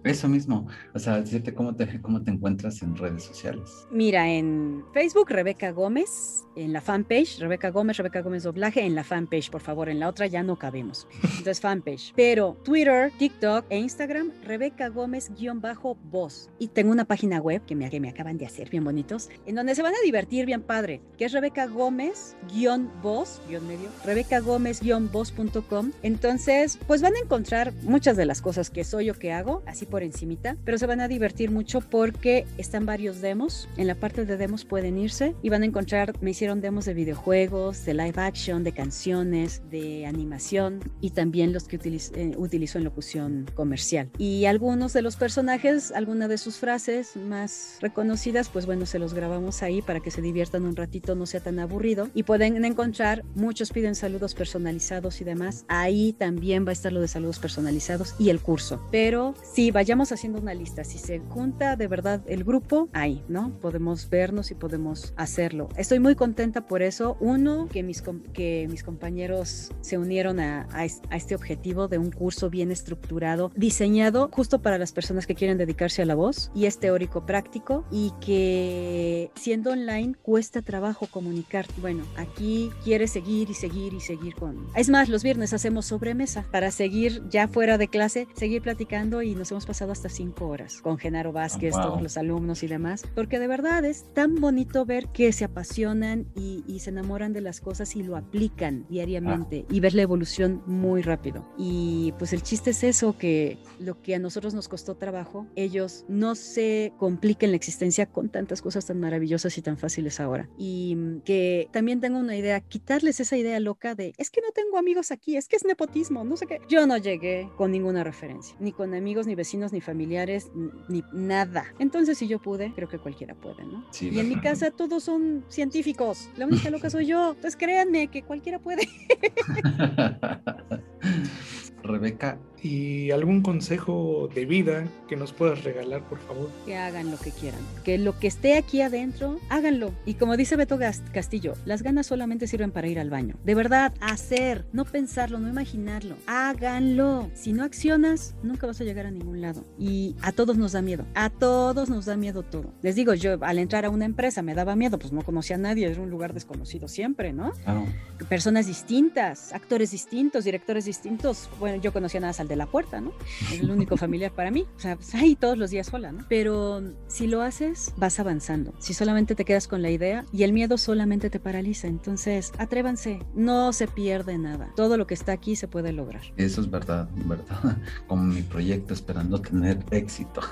eso 0.04 0.28
mismo. 0.28 0.68
O 0.94 1.00
sea, 1.00 1.22
decirte 1.22 1.54
cómo 1.54 1.76
te, 1.76 2.02
cómo 2.02 2.22
te 2.24 2.32
encuentras 2.32 2.82
en 2.82 2.96
redes 2.96 3.24
sociales. 3.24 3.88
Mira, 3.92 4.30
en 4.30 4.84
Facebook, 4.94 5.30
Rebeca 5.30 5.72
Gómez, 5.72 6.46
en 6.56 6.74
la 6.74 6.82
fanpage, 6.82 7.40
Rebeca 7.40 7.70
Gómez, 7.72 7.98
Rebeca 7.98 8.22
Gómez 8.22 8.44
Doblaje, 8.44 8.86
en 8.86 8.96
la 8.96 9.04
fanpage, 9.04 9.50
por 9.50 9.62
favor, 9.62 9.90
en 9.90 10.00
la 10.00 10.10
otra 10.10 10.28
ya 10.28 10.44
no 10.44 10.58
cabemos. 10.58 11.08
Entonces, 11.24 11.62
fanpage. 11.62 12.14
Pero 12.16 12.58
Twitter, 12.64 13.12
TikTok 13.18 13.66
e 13.70 13.78
Instagram, 13.78 14.32
Rebeca 14.44 14.90
Gómez-voz. 14.90 16.50
Y 16.60 16.68
tengo 16.68 16.92
una 16.92 17.06
página 17.06 17.40
web 17.40 17.64
que 17.66 17.76
me, 17.76 17.90
que 17.90 18.00
me 18.00 18.10
acaban 18.10 18.38
de 18.38 18.46
hacer, 18.46 18.70
bien 18.70 18.84
bonitos, 18.84 19.30
en 19.46 19.56
donde 19.56 19.76
se 19.76 19.84
van 19.84 19.94
a 19.94 20.02
divertir 20.04 20.46
bien 20.46 20.62
padre, 20.62 21.02
que 21.18 21.26
es 21.26 21.32
Rebeca 21.32 21.68
Gómez-voz, 21.68 23.42
guion 23.48 23.68
medio, 23.68 23.90
Rebeca 24.06 24.40
Gómez-voz.com. 24.40 25.92
Entonces, 26.04 26.80
pues 26.88 27.02
van 27.02 27.16
a 27.16 27.20
encontrar 27.20 27.74
muchas 27.84 28.18
de 28.18 28.26
las 28.26 28.42
cosas 28.42 28.70
que 28.70 28.84
soy 28.84 29.10
o 29.10 29.14
que 29.14 29.32
hago, 29.32 29.39
así 29.66 29.86
por 29.86 30.04
encimita, 30.04 30.56
pero 30.66 30.78
se 30.78 30.86
van 30.86 31.02
a 31.02 31.08
divertir 31.08 31.52
mucho 31.52 31.82
porque 31.82 32.46
están 32.58 32.86
varios 32.86 33.22
demos. 33.22 33.68
En 33.78 33.88
la 33.88 33.96
parte 33.96 34.26
de 34.26 34.38
demos 34.38 34.66
pueden 34.66 34.98
irse 34.98 35.36
y 35.42 35.50
van 35.50 35.64
a 35.64 35.66
encontrar, 35.66 36.14
me 36.22 36.32
hicieron 36.32 36.62
demos 36.62 36.86
de 36.86 36.94
videojuegos, 36.94 37.86
de 37.86 37.94
live 37.94 38.14
action, 38.22 38.64
de 38.64 38.72
canciones, 38.72 39.62
de 39.70 40.06
animación 40.06 40.80
y 41.02 41.12
también 41.12 41.54
los 41.54 41.68
que 41.68 41.80
utiliz- 41.80 42.12
eh, 42.16 42.34
utilizo 42.38 42.78
en 42.78 42.84
locución 42.84 43.46
comercial. 43.56 44.10
Y 44.18 44.46
algunos 44.46 44.94
de 44.94 45.02
los 45.02 45.16
personajes, 45.16 45.92
alguna 45.92 46.28
de 46.28 46.38
sus 46.38 46.58
frases 46.58 47.16
más 47.16 47.78
reconocidas, 47.82 48.50
pues 48.50 48.66
bueno, 48.66 48.86
se 48.86 49.00
los 49.00 49.14
grabamos 49.14 49.64
ahí 49.64 49.82
para 49.82 50.00
que 50.00 50.12
se 50.12 50.22
diviertan 50.22 50.66
un 50.66 50.76
ratito, 50.76 51.16
no 51.16 51.26
sea 51.26 51.40
tan 51.40 51.60
aburrido. 51.60 52.10
Y 52.14 52.24
pueden 52.24 52.64
encontrar, 52.66 53.24
muchos 53.36 53.72
piden 53.72 53.96
saludos 53.96 54.36
personalizados 54.36 55.22
y 55.22 55.24
demás. 55.24 55.66
Ahí 55.68 56.14
también 56.14 56.66
va 56.66 56.70
a 56.70 56.74
estar 56.74 56.92
lo 56.92 57.02
de 57.02 57.08
saludos 57.08 57.40
personalizados 57.40 58.16
y 58.20 58.30
el 58.30 58.40
curso. 58.42 58.82
Pero 58.92 59.29
si 59.42 59.72
vayamos 59.72 60.12
haciendo 60.12 60.40
una 60.40 60.54
lista, 60.54 60.84
si 60.84 60.98
se 60.98 61.20
junta 61.20 61.76
de 61.76 61.88
verdad 61.88 62.22
el 62.28 62.44
grupo, 62.44 62.90
ahí, 62.94 63.24
¿no? 63.28 63.52
Podemos 63.62 64.10
vernos 64.10 64.52
y 64.52 64.56
podemos 64.56 65.14
hacerlo. 65.16 65.70
Estoy 65.78 66.00
muy 66.00 66.16
contenta 66.16 66.66
por 66.66 66.82
eso. 66.82 67.18
Uno, 67.20 67.68
que 67.72 67.84
mis, 67.84 68.04
que 68.34 68.68
mis 68.70 68.84
compañeros 68.84 69.72
se 69.82 69.98
unieron 69.98 70.40
a, 70.40 70.68
a 70.74 70.90
a 71.10 71.16
este 71.18 71.36
objetivo 71.36 71.88
de 71.88 71.98
un 71.98 72.12
curso 72.12 72.50
bien 72.50 72.72
estructurado, 72.72 73.52
diseñado 73.56 74.30
justo 74.32 74.62
para 74.62 74.78
las 74.78 74.92
personas 74.92 75.28
que 75.28 75.36
quieren 75.36 75.58
dedicarse 75.58 76.02
a 76.02 76.06
la 76.06 76.16
voz 76.16 76.52
y 76.56 76.66
es 76.66 76.80
teórico 76.80 77.26
práctico 77.26 77.86
y 77.92 78.14
que 78.22 79.32
siendo 79.36 79.72
online 79.72 80.16
cuesta 80.22 80.62
trabajo 80.62 81.08
comunicar. 81.08 81.66
Bueno, 81.82 82.04
aquí 82.18 82.72
quiere 82.84 83.08
seguir 83.08 83.50
y 83.50 83.54
seguir 83.54 83.94
y 83.94 84.00
seguir 84.00 84.36
con... 84.36 84.68
Es 84.76 84.90
más, 84.90 85.10
los 85.10 85.24
viernes 85.24 85.54
hacemos 85.54 85.86
sobremesa 85.86 86.46
para 86.52 86.72
seguir 86.72 87.24
ya 87.30 87.48
fuera 87.48 87.78
de 87.78 87.88
clase, 87.88 88.28
seguir 88.34 88.62
platicando 88.62 89.19
y 89.22 89.36
nos 89.36 89.52
hemos 89.52 89.66
pasado 89.66 89.92
hasta 89.92 90.10
cinco 90.10 90.48
horas 90.48 90.82
con 90.82 90.98
Genaro 90.98 91.32
Vázquez, 91.32 91.74
wow. 91.74 91.84
todos 91.84 92.02
los 92.02 92.18
alumnos 92.18 92.64
y 92.64 92.68
demás, 92.68 93.04
porque 93.16 93.40
de 93.40 93.48
verdad 93.48 93.86
es 93.86 94.06
tan 94.14 94.36
bonito 94.36 94.86
ver 94.86 95.08
que 95.10 95.32
se 95.32 95.46
apasionan 95.46 96.28
y, 96.36 96.64
y 96.68 96.80
se 96.80 96.90
enamoran 96.90 97.34
de 97.34 97.42
las 97.42 97.62
cosas 97.62 97.96
y 97.96 98.04
lo 98.04 98.16
aplican 98.16 98.86
diariamente 98.90 99.66
y 99.70 99.80
ver 99.80 99.94
la 99.94 100.02
evolución 100.02 100.62
muy 100.66 101.02
rápido. 101.02 101.46
Y 101.58 102.14
pues 102.18 102.34
el 102.34 102.44
chiste 102.44 102.72
es 102.72 102.84
eso, 102.84 103.18
que 103.18 103.58
lo 103.80 104.02
que 104.02 104.16
a 104.16 104.20
nosotros 104.20 104.54
nos 104.54 104.68
costó 104.68 104.96
trabajo, 104.96 105.48
ellos 105.56 106.06
no 106.08 106.36
se 106.36 106.94
compliquen 106.98 107.52
la 107.52 107.58
existencia 107.58 108.06
con 108.06 108.30
tantas 108.30 108.62
cosas 108.62 108.86
tan 108.86 109.00
maravillosas 109.00 109.58
y 109.58 109.62
tan 109.62 109.78
fáciles 109.78 110.20
ahora. 110.20 110.50
Y 110.58 110.96
mm, 110.96 111.22
que 111.22 111.70
también 111.72 112.00
tengo 112.00 112.20
una 112.20 112.36
idea, 112.36 112.60
quitarles 112.62 113.20
esa 113.20 113.38
idea 113.38 113.60
loca 113.60 113.96
de, 113.96 114.14
es 114.18 114.30
que 114.30 114.42
no 114.42 114.52
tengo 114.52 114.78
amigos 114.78 115.12
aquí, 115.12 115.38
es 115.38 115.48
que 115.48 115.56
es 115.56 115.66
nepotismo, 115.66 116.24
no 116.24 116.38
sé 116.38 116.48
qué. 116.48 116.60
Yo 116.70 116.86
no 116.88 116.98
llegué 116.98 117.50
con 117.58 117.72
ninguna 117.72 118.04
referencia, 118.04 118.56
ni 118.60 118.72
con 118.72 118.94
amigos, 118.94 119.09
ni 119.28 119.36
vecinos, 119.36 119.74
ni 119.74 119.82
familiares, 119.82 120.52
ni 120.88 121.04
nada. 121.12 121.66
Entonces, 121.80 122.18
si 122.18 122.28
yo 122.28 122.40
pude, 122.40 122.74
creo 122.74 122.88
que 122.88 123.00
cualquiera 123.00 123.36
puede, 123.36 123.66
¿no? 123.66 123.86
Sí, 123.92 124.10
y 124.10 124.20
en 124.20 124.30
mi 124.30 124.40
casa 124.40 124.72
todos 124.72 125.04
son 125.04 125.44
científicos. 125.50 126.30
La 126.38 126.46
única 126.46 126.70
loca 126.70 126.90
soy 126.90 127.08
yo. 127.08 127.30
Entonces 127.30 127.56
créanme 127.56 128.08
que 128.08 128.24
cualquiera 128.24 128.60
puede. 128.60 128.88
Rebeca, 131.84 132.40
¿Y 132.62 133.12
algún 133.12 133.42
consejo 133.42 134.30
de 134.34 134.46
vida 134.46 134.88
que 135.08 135.16
nos 135.16 135.34
puedas 135.34 135.64
regalar, 135.64 136.08
por 136.08 136.20
favor? 136.20 136.50
que 136.66 136.76
hagan 136.76 137.12
lo 137.12 137.18
que 137.18 137.32
quieran. 137.32 137.60
Que 137.84 137.98
lo 137.98 138.18
que 138.20 138.28
esté 138.28 138.58
aquí 138.58 138.82
adentro, 138.82 139.40
háganlo. 139.50 139.92
Y 140.06 140.16
como 140.16 140.38
dice 140.38 140.56
Beto 140.56 140.78
Castillo, 141.14 141.54
las 141.66 141.84
ganas 141.84 142.08
solamente 142.08 142.48
sirven 142.48 142.72
para 142.72 142.88
ir 142.88 143.00
al 143.00 143.10
baño. 143.10 143.36
De 143.44 143.56
verdad, 143.56 143.94
hacer, 144.02 144.66
no 144.74 144.86
pensarlo, 144.86 145.40
no 145.40 145.50
imaginarlo. 145.50 146.16
Háganlo. 146.28 147.30
Si 147.34 147.54
no 147.54 147.64
accionas, 147.64 148.36
nunca 148.44 148.68
vas 148.68 148.82
a 148.82 148.84
llegar 148.84 149.06
a 149.06 149.12
ningún 149.12 149.42
lado. 149.42 149.64
Y 149.78 150.16
a 150.22 150.32
todos 150.32 150.58
nos 150.58 150.74
da 150.74 150.82
miedo. 150.82 151.06
A 151.16 151.30
todos 151.30 151.90
nos 151.90 152.06
da 152.06 152.18
miedo 152.18 152.44
todo. 152.44 152.74
Les 152.82 152.96
digo, 152.96 153.14
yo 153.14 153.38
al 153.42 153.60
entrar 153.60 153.86
a 153.86 153.90
una 153.90 154.06
empresa 154.06 154.42
me 154.42 154.54
daba 154.54 154.76
miedo, 154.76 155.00
pues 155.00 155.14
no 155.14 155.22
conocía 155.22 155.56
a 155.56 155.60
nadie, 155.60 155.90
era 155.90 156.02
un 156.02 156.10
lugar 156.10 156.34
desconocido 156.34 156.88
siempre, 156.88 157.34
¿no? 157.34 157.52
claro, 157.64 157.86
personas 158.28 158.68
distintas, 158.68 159.54
actores 159.54 159.92
distintos, 159.92 160.44
directores 160.44 160.86
distintos. 160.86 161.50
Bueno, 161.60 161.82
yo 161.82 161.94
conocía 161.94 162.20
nada 162.20 162.32
más 162.32 162.40
al 162.40 162.48
de 162.50 162.58
la 162.58 162.66
puerta, 162.66 163.00
¿no? 163.00 163.14
Es 163.52 163.62
el 163.62 163.72
único 163.72 163.96
familiar 163.96 164.34
para 164.34 164.52
mí. 164.52 164.66
O 164.76 164.80
sea, 164.80 164.98
pues 164.98 165.16
ahí 165.16 165.36
todos 165.36 165.58
los 165.58 165.70
días 165.70 165.88
sola, 165.88 166.12
¿no? 166.12 166.26
Pero 166.28 166.82
si 167.08 167.28
lo 167.28 167.42
haces, 167.42 167.94
vas 167.96 168.20
avanzando. 168.20 168.74
Si 168.80 168.94
solamente 168.94 169.36
te 169.36 169.46
quedas 169.46 169.68
con 169.68 169.82
la 169.82 169.92
idea 169.92 170.26
y 170.34 170.44
el 170.44 170.52
miedo 170.52 170.78
solamente 170.78 171.30
te 171.30 171.40
paraliza. 171.40 171.88
Entonces, 171.88 172.52
atrévanse, 172.58 173.20
no 173.34 173.72
se 173.72 173.88
pierde 173.88 174.38
nada. 174.38 174.72
Todo 174.76 174.98
lo 174.98 175.08
que 175.08 175.14
está 175.14 175.32
aquí 175.32 175.56
se 175.56 175.68
puede 175.68 175.94
lograr. 175.94 176.22
eso 176.36 176.62
es 176.62 176.70
verdad, 176.70 177.10
verdad. 177.26 177.78
Como 178.08 178.24
mi 178.24 178.42
proyecto 178.42 178.94
esperando 178.94 179.40
tener 179.42 179.84
éxito. 179.92 180.42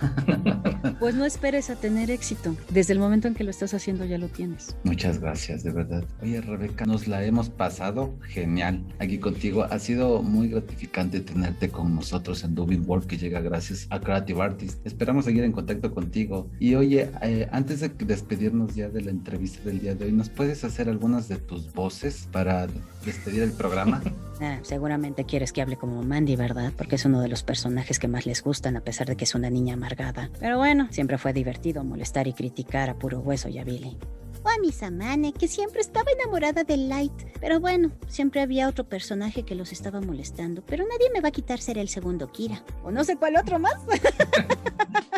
Pues 0.99 1.15
no 1.15 1.25
esperes 1.25 1.69
a 1.69 1.75
tener 1.75 2.09
éxito. 2.09 2.55
Desde 2.69 2.93
el 2.93 2.99
momento 2.99 3.27
en 3.27 3.35
que 3.35 3.43
lo 3.43 3.51
estás 3.51 3.73
haciendo 3.73 4.05
ya 4.05 4.17
lo 4.17 4.29
tienes. 4.29 4.75
Muchas 4.83 5.19
gracias, 5.19 5.63
de 5.63 5.71
verdad. 5.71 6.03
Oye, 6.21 6.41
Rebeca, 6.41 6.85
nos 6.85 7.07
la 7.07 7.23
hemos 7.23 7.49
pasado 7.49 8.17
genial 8.21 8.83
aquí 8.99 9.19
contigo. 9.19 9.63
Ha 9.63 9.79
sido 9.79 10.21
muy 10.23 10.49
gratificante 10.49 11.19
tenerte 11.21 11.69
con 11.69 11.86
nosotros 11.95 12.43
en 12.43 12.55
Dubin 12.55 12.83
World, 12.85 13.07
que 13.07 13.17
llega 13.17 13.39
gracias 13.41 13.87
a 13.89 13.99
Creative 13.99 14.41
Artist. 14.41 14.85
Esperamos 14.85 15.25
seguir 15.25 15.43
en 15.43 15.51
contacto 15.51 15.93
contigo. 15.93 16.49
Y 16.59 16.75
oye, 16.75 17.09
eh, 17.21 17.47
antes 17.51 17.79
de 17.79 17.89
despedirnos 17.89 18.75
ya 18.75 18.89
de 18.89 19.01
la 19.01 19.11
entrevista 19.11 19.63
del 19.63 19.79
día 19.79 19.95
de 19.95 20.05
hoy, 20.05 20.11
¿nos 20.11 20.29
puedes 20.29 20.63
hacer 20.63 20.89
algunas 20.89 21.27
de 21.27 21.37
tus 21.37 21.73
voces 21.73 22.27
para 22.31 22.67
despedir 23.05 23.43
el 23.43 23.51
programa? 23.51 24.01
Ah, 24.39 24.59
seguramente 24.61 25.25
quieres 25.25 25.51
que 25.51 25.63
hable 25.63 25.77
como 25.77 26.03
Mandy, 26.03 26.35
¿verdad? 26.35 26.71
Porque 26.77 26.95
es 26.95 27.05
uno 27.05 27.21
de 27.21 27.27
los 27.27 27.41
personajes 27.41 27.97
que 27.97 28.07
más 28.07 28.27
les 28.27 28.43
gustan, 28.43 28.77
a 28.77 28.81
pesar 28.81 29.07
de 29.07 29.15
que 29.15 29.23
es 29.23 29.33
una 29.33 29.49
niña 29.49 29.73
amargada. 29.73 30.29
Pero 30.39 30.59
bueno, 30.59 30.87
siempre 30.91 31.17
fue 31.17 31.33
divertido 31.33 31.83
molestar 31.83 32.27
y 32.27 32.33
criticar 32.33 32.91
a 32.91 32.99
puro 32.99 33.19
hueso 33.19 33.49
y 33.49 33.57
a 33.57 33.63
Billy. 33.63 33.97
O 34.43 34.49
a 34.49 34.57
Miss 34.59 34.83
Amane, 34.83 35.33
que 35.33 35.47
siempre 35.47 35.81
estaba 35.81 36.11
enamorada 36.11 36.63
de 36.63 36.77
Light. 36.77 37.13
Pero 37.39 37.59
bueno, 37.59 37.91
siempre 38.07 38.41
había 38.41 38.67
otro 38.67 38.87
personaje 38.87 39.43
que 39.43 39.55
los 39.55 39.71
estaba 39.71 40.01
molestando. 40.01 40.63
Pero 40.65 40.85
nadie 40.85 41.09
me 41.13 41.21
va 41.21 41.29
a 41.29 41.31
quitar 41.31 41.59
ser 41.59 41.77
el 41.77 41.89
segundo 41.89 42.31
Kira. 42.31 42.63
O 42.83 42.91
no 42.91 43.03
sé 43.03 43.17
cuál 43.17 43.37
otro 43.37 43.59
más. 43.59 43.75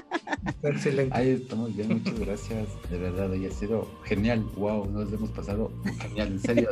Excelente. 0.62 1.16
Ahí 1.16 1.30
estamos 1.30 1.76
bien, 1.76 1.90
muchas 1.90 2.20
gracias. 2.20 2.68
De 2.90 2.98
verdad, 2.98 3.32
hoy 3.32 3.46
ha 3.46 3.52
sido 3.52 3.88
genial. 4.04 4.44
Wow, 4.58 4.92
nos 4.92 5.12
hemos 5.14 5.30
pasado 5.30 5.72
genial, 6.00 6.28
en 6.34 6.40
serio. 6.40 6.70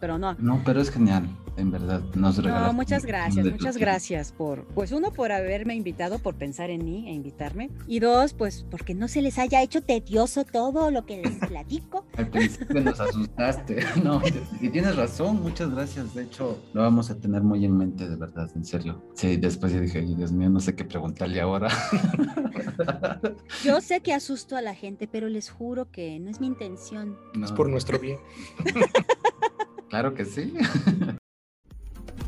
Pero 0.00 0.18
no, 0.18 0.34
No, 0.34 0.60
pero 0.64 0.80
es 0.80 0.90
genial, 0.90 1.28
en 1.56 1.70
verdad. 1.70 2.02
Nos 2.14 2.38
No, 2.42 2.72
muchas 2.72 3.04
gracias, 3.04 3.46
muchas 3.46 3.76
gracias 3.76 4.32
por, 4.32 4.64
pues 4.74 4.92
uno, 4.92 5.12
por 5.12 5.30
haberme 5.30 5.74
invitado, 5.74 6.18
por 6.18 6.34
pensar 6.34 6.70
en 6.70 6.84
mí 6.84 7.08
e 7.08 7.12
invitarme. 7.12 7.70
Y 7.86 8.00
dos, 8.00 8.32
pues 8.34 8.66
Porque 8.70 8.94
no 8.94 9.06
se 9.08 9.22
les 9.22 9.38
haya 9.38 9.62
hecho 9.62 9.82
tedioso 9.82 10.44
todo 10.44 10.90
lo 10.90 11.06
que 11.06 11.22
les 11.22 11.36
platico. 11.36 12.06
Al 12.16 12.28
principio 12.28 12.80
nos 12.80 12.98
asustaste. 13.00 13.82
No, 14.02 14.20
y 14.60 14.68
tienes 14.70 14.96
razón, 14.96 15.42
muchas 15.42 15.70
gracias. 15.72 16.14
De 16.14 16.24
hecho, 16.24 16.58
lo 16.72 16.82
vamos 16.82 17.10
a 17.10 17.20
tener 17.20 17.42
muy 17.42 17.64
en 17.64 17.76
mente, 17.76 18.08
de 18.08 18.16
verdad, 18.16 18.50
en 18.56 18.64
serio. 18.64 19.00
Sí, 19.14 19.36
después 19.36 19.72
yo 19.72 19.80
dije, 19.80 19.98
"Ay, 20.00 20.14
Dios 20.14 20.32
mío, 20.32 20.50
no 20.50 20.58
sé 20.58 20.74
qué 20.74 20.84
preguntarle 20.84 21.40
ahora. 21.40 21.68
Yo 23.64 23.80
sé 23.80 24.00
que 24.00 24.12
asusto 24.12 24.56
a 24.56 24.62
la 24.62 24.74
gente, 24.74 25.08
pero 25.08 25.28
les 25.28 25.50
juro 25.50 25.90
que 25.90 26.18
no 26.18 26.30
es 26.30 26.40
mi 26.40 26.46
intención. 26.46 27.18
No, 27.34 27.46
Es 27.46 27.52
por 27.52 27.68
nuestro 27.68 27.98
bien. 27.98 28.18
Claro 29.88 30.14
que 30.14 30.24
sí. 30.24 30.54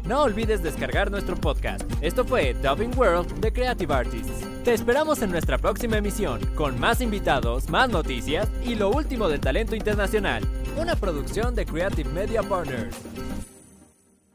No 0.07 0.23
olvides 0.23 0.63
descargar 0.63 1.11
nuestro 1.11 1.35
podcast. 1.35 1.83
Esto 2.03 2.27
fue 2.27 2.53
Dubbing 2.53 2.95
World 2.95 3.41
de 3.41 3.51
Creative 3.51 3.95
Artists. 3.95 4.45
Te 4.63 4.75
esperamos 4.75 5.23
en 5.23 5.31
nuestra 5.31 5.57
próxima 5.57 5.97
emisión, 5.97 6.45
con 6.55 6.79
más 6.79 7.01
invitados, 7.01 7.71
más 7.71 7.89
noticias 7.89 8.47
y 8.67 8.75
lo 8.75 8.91
último 8.91 9.29
del 9.31 9.41
talento 9.41 9.75
internacional. 9.75 10.47
Una 10.77 10.95
producción 10.95 11.55
de 11.55 11.65
Creative 11.65 12.11
Media 12.11 12.43
Partners. 12.43 12.95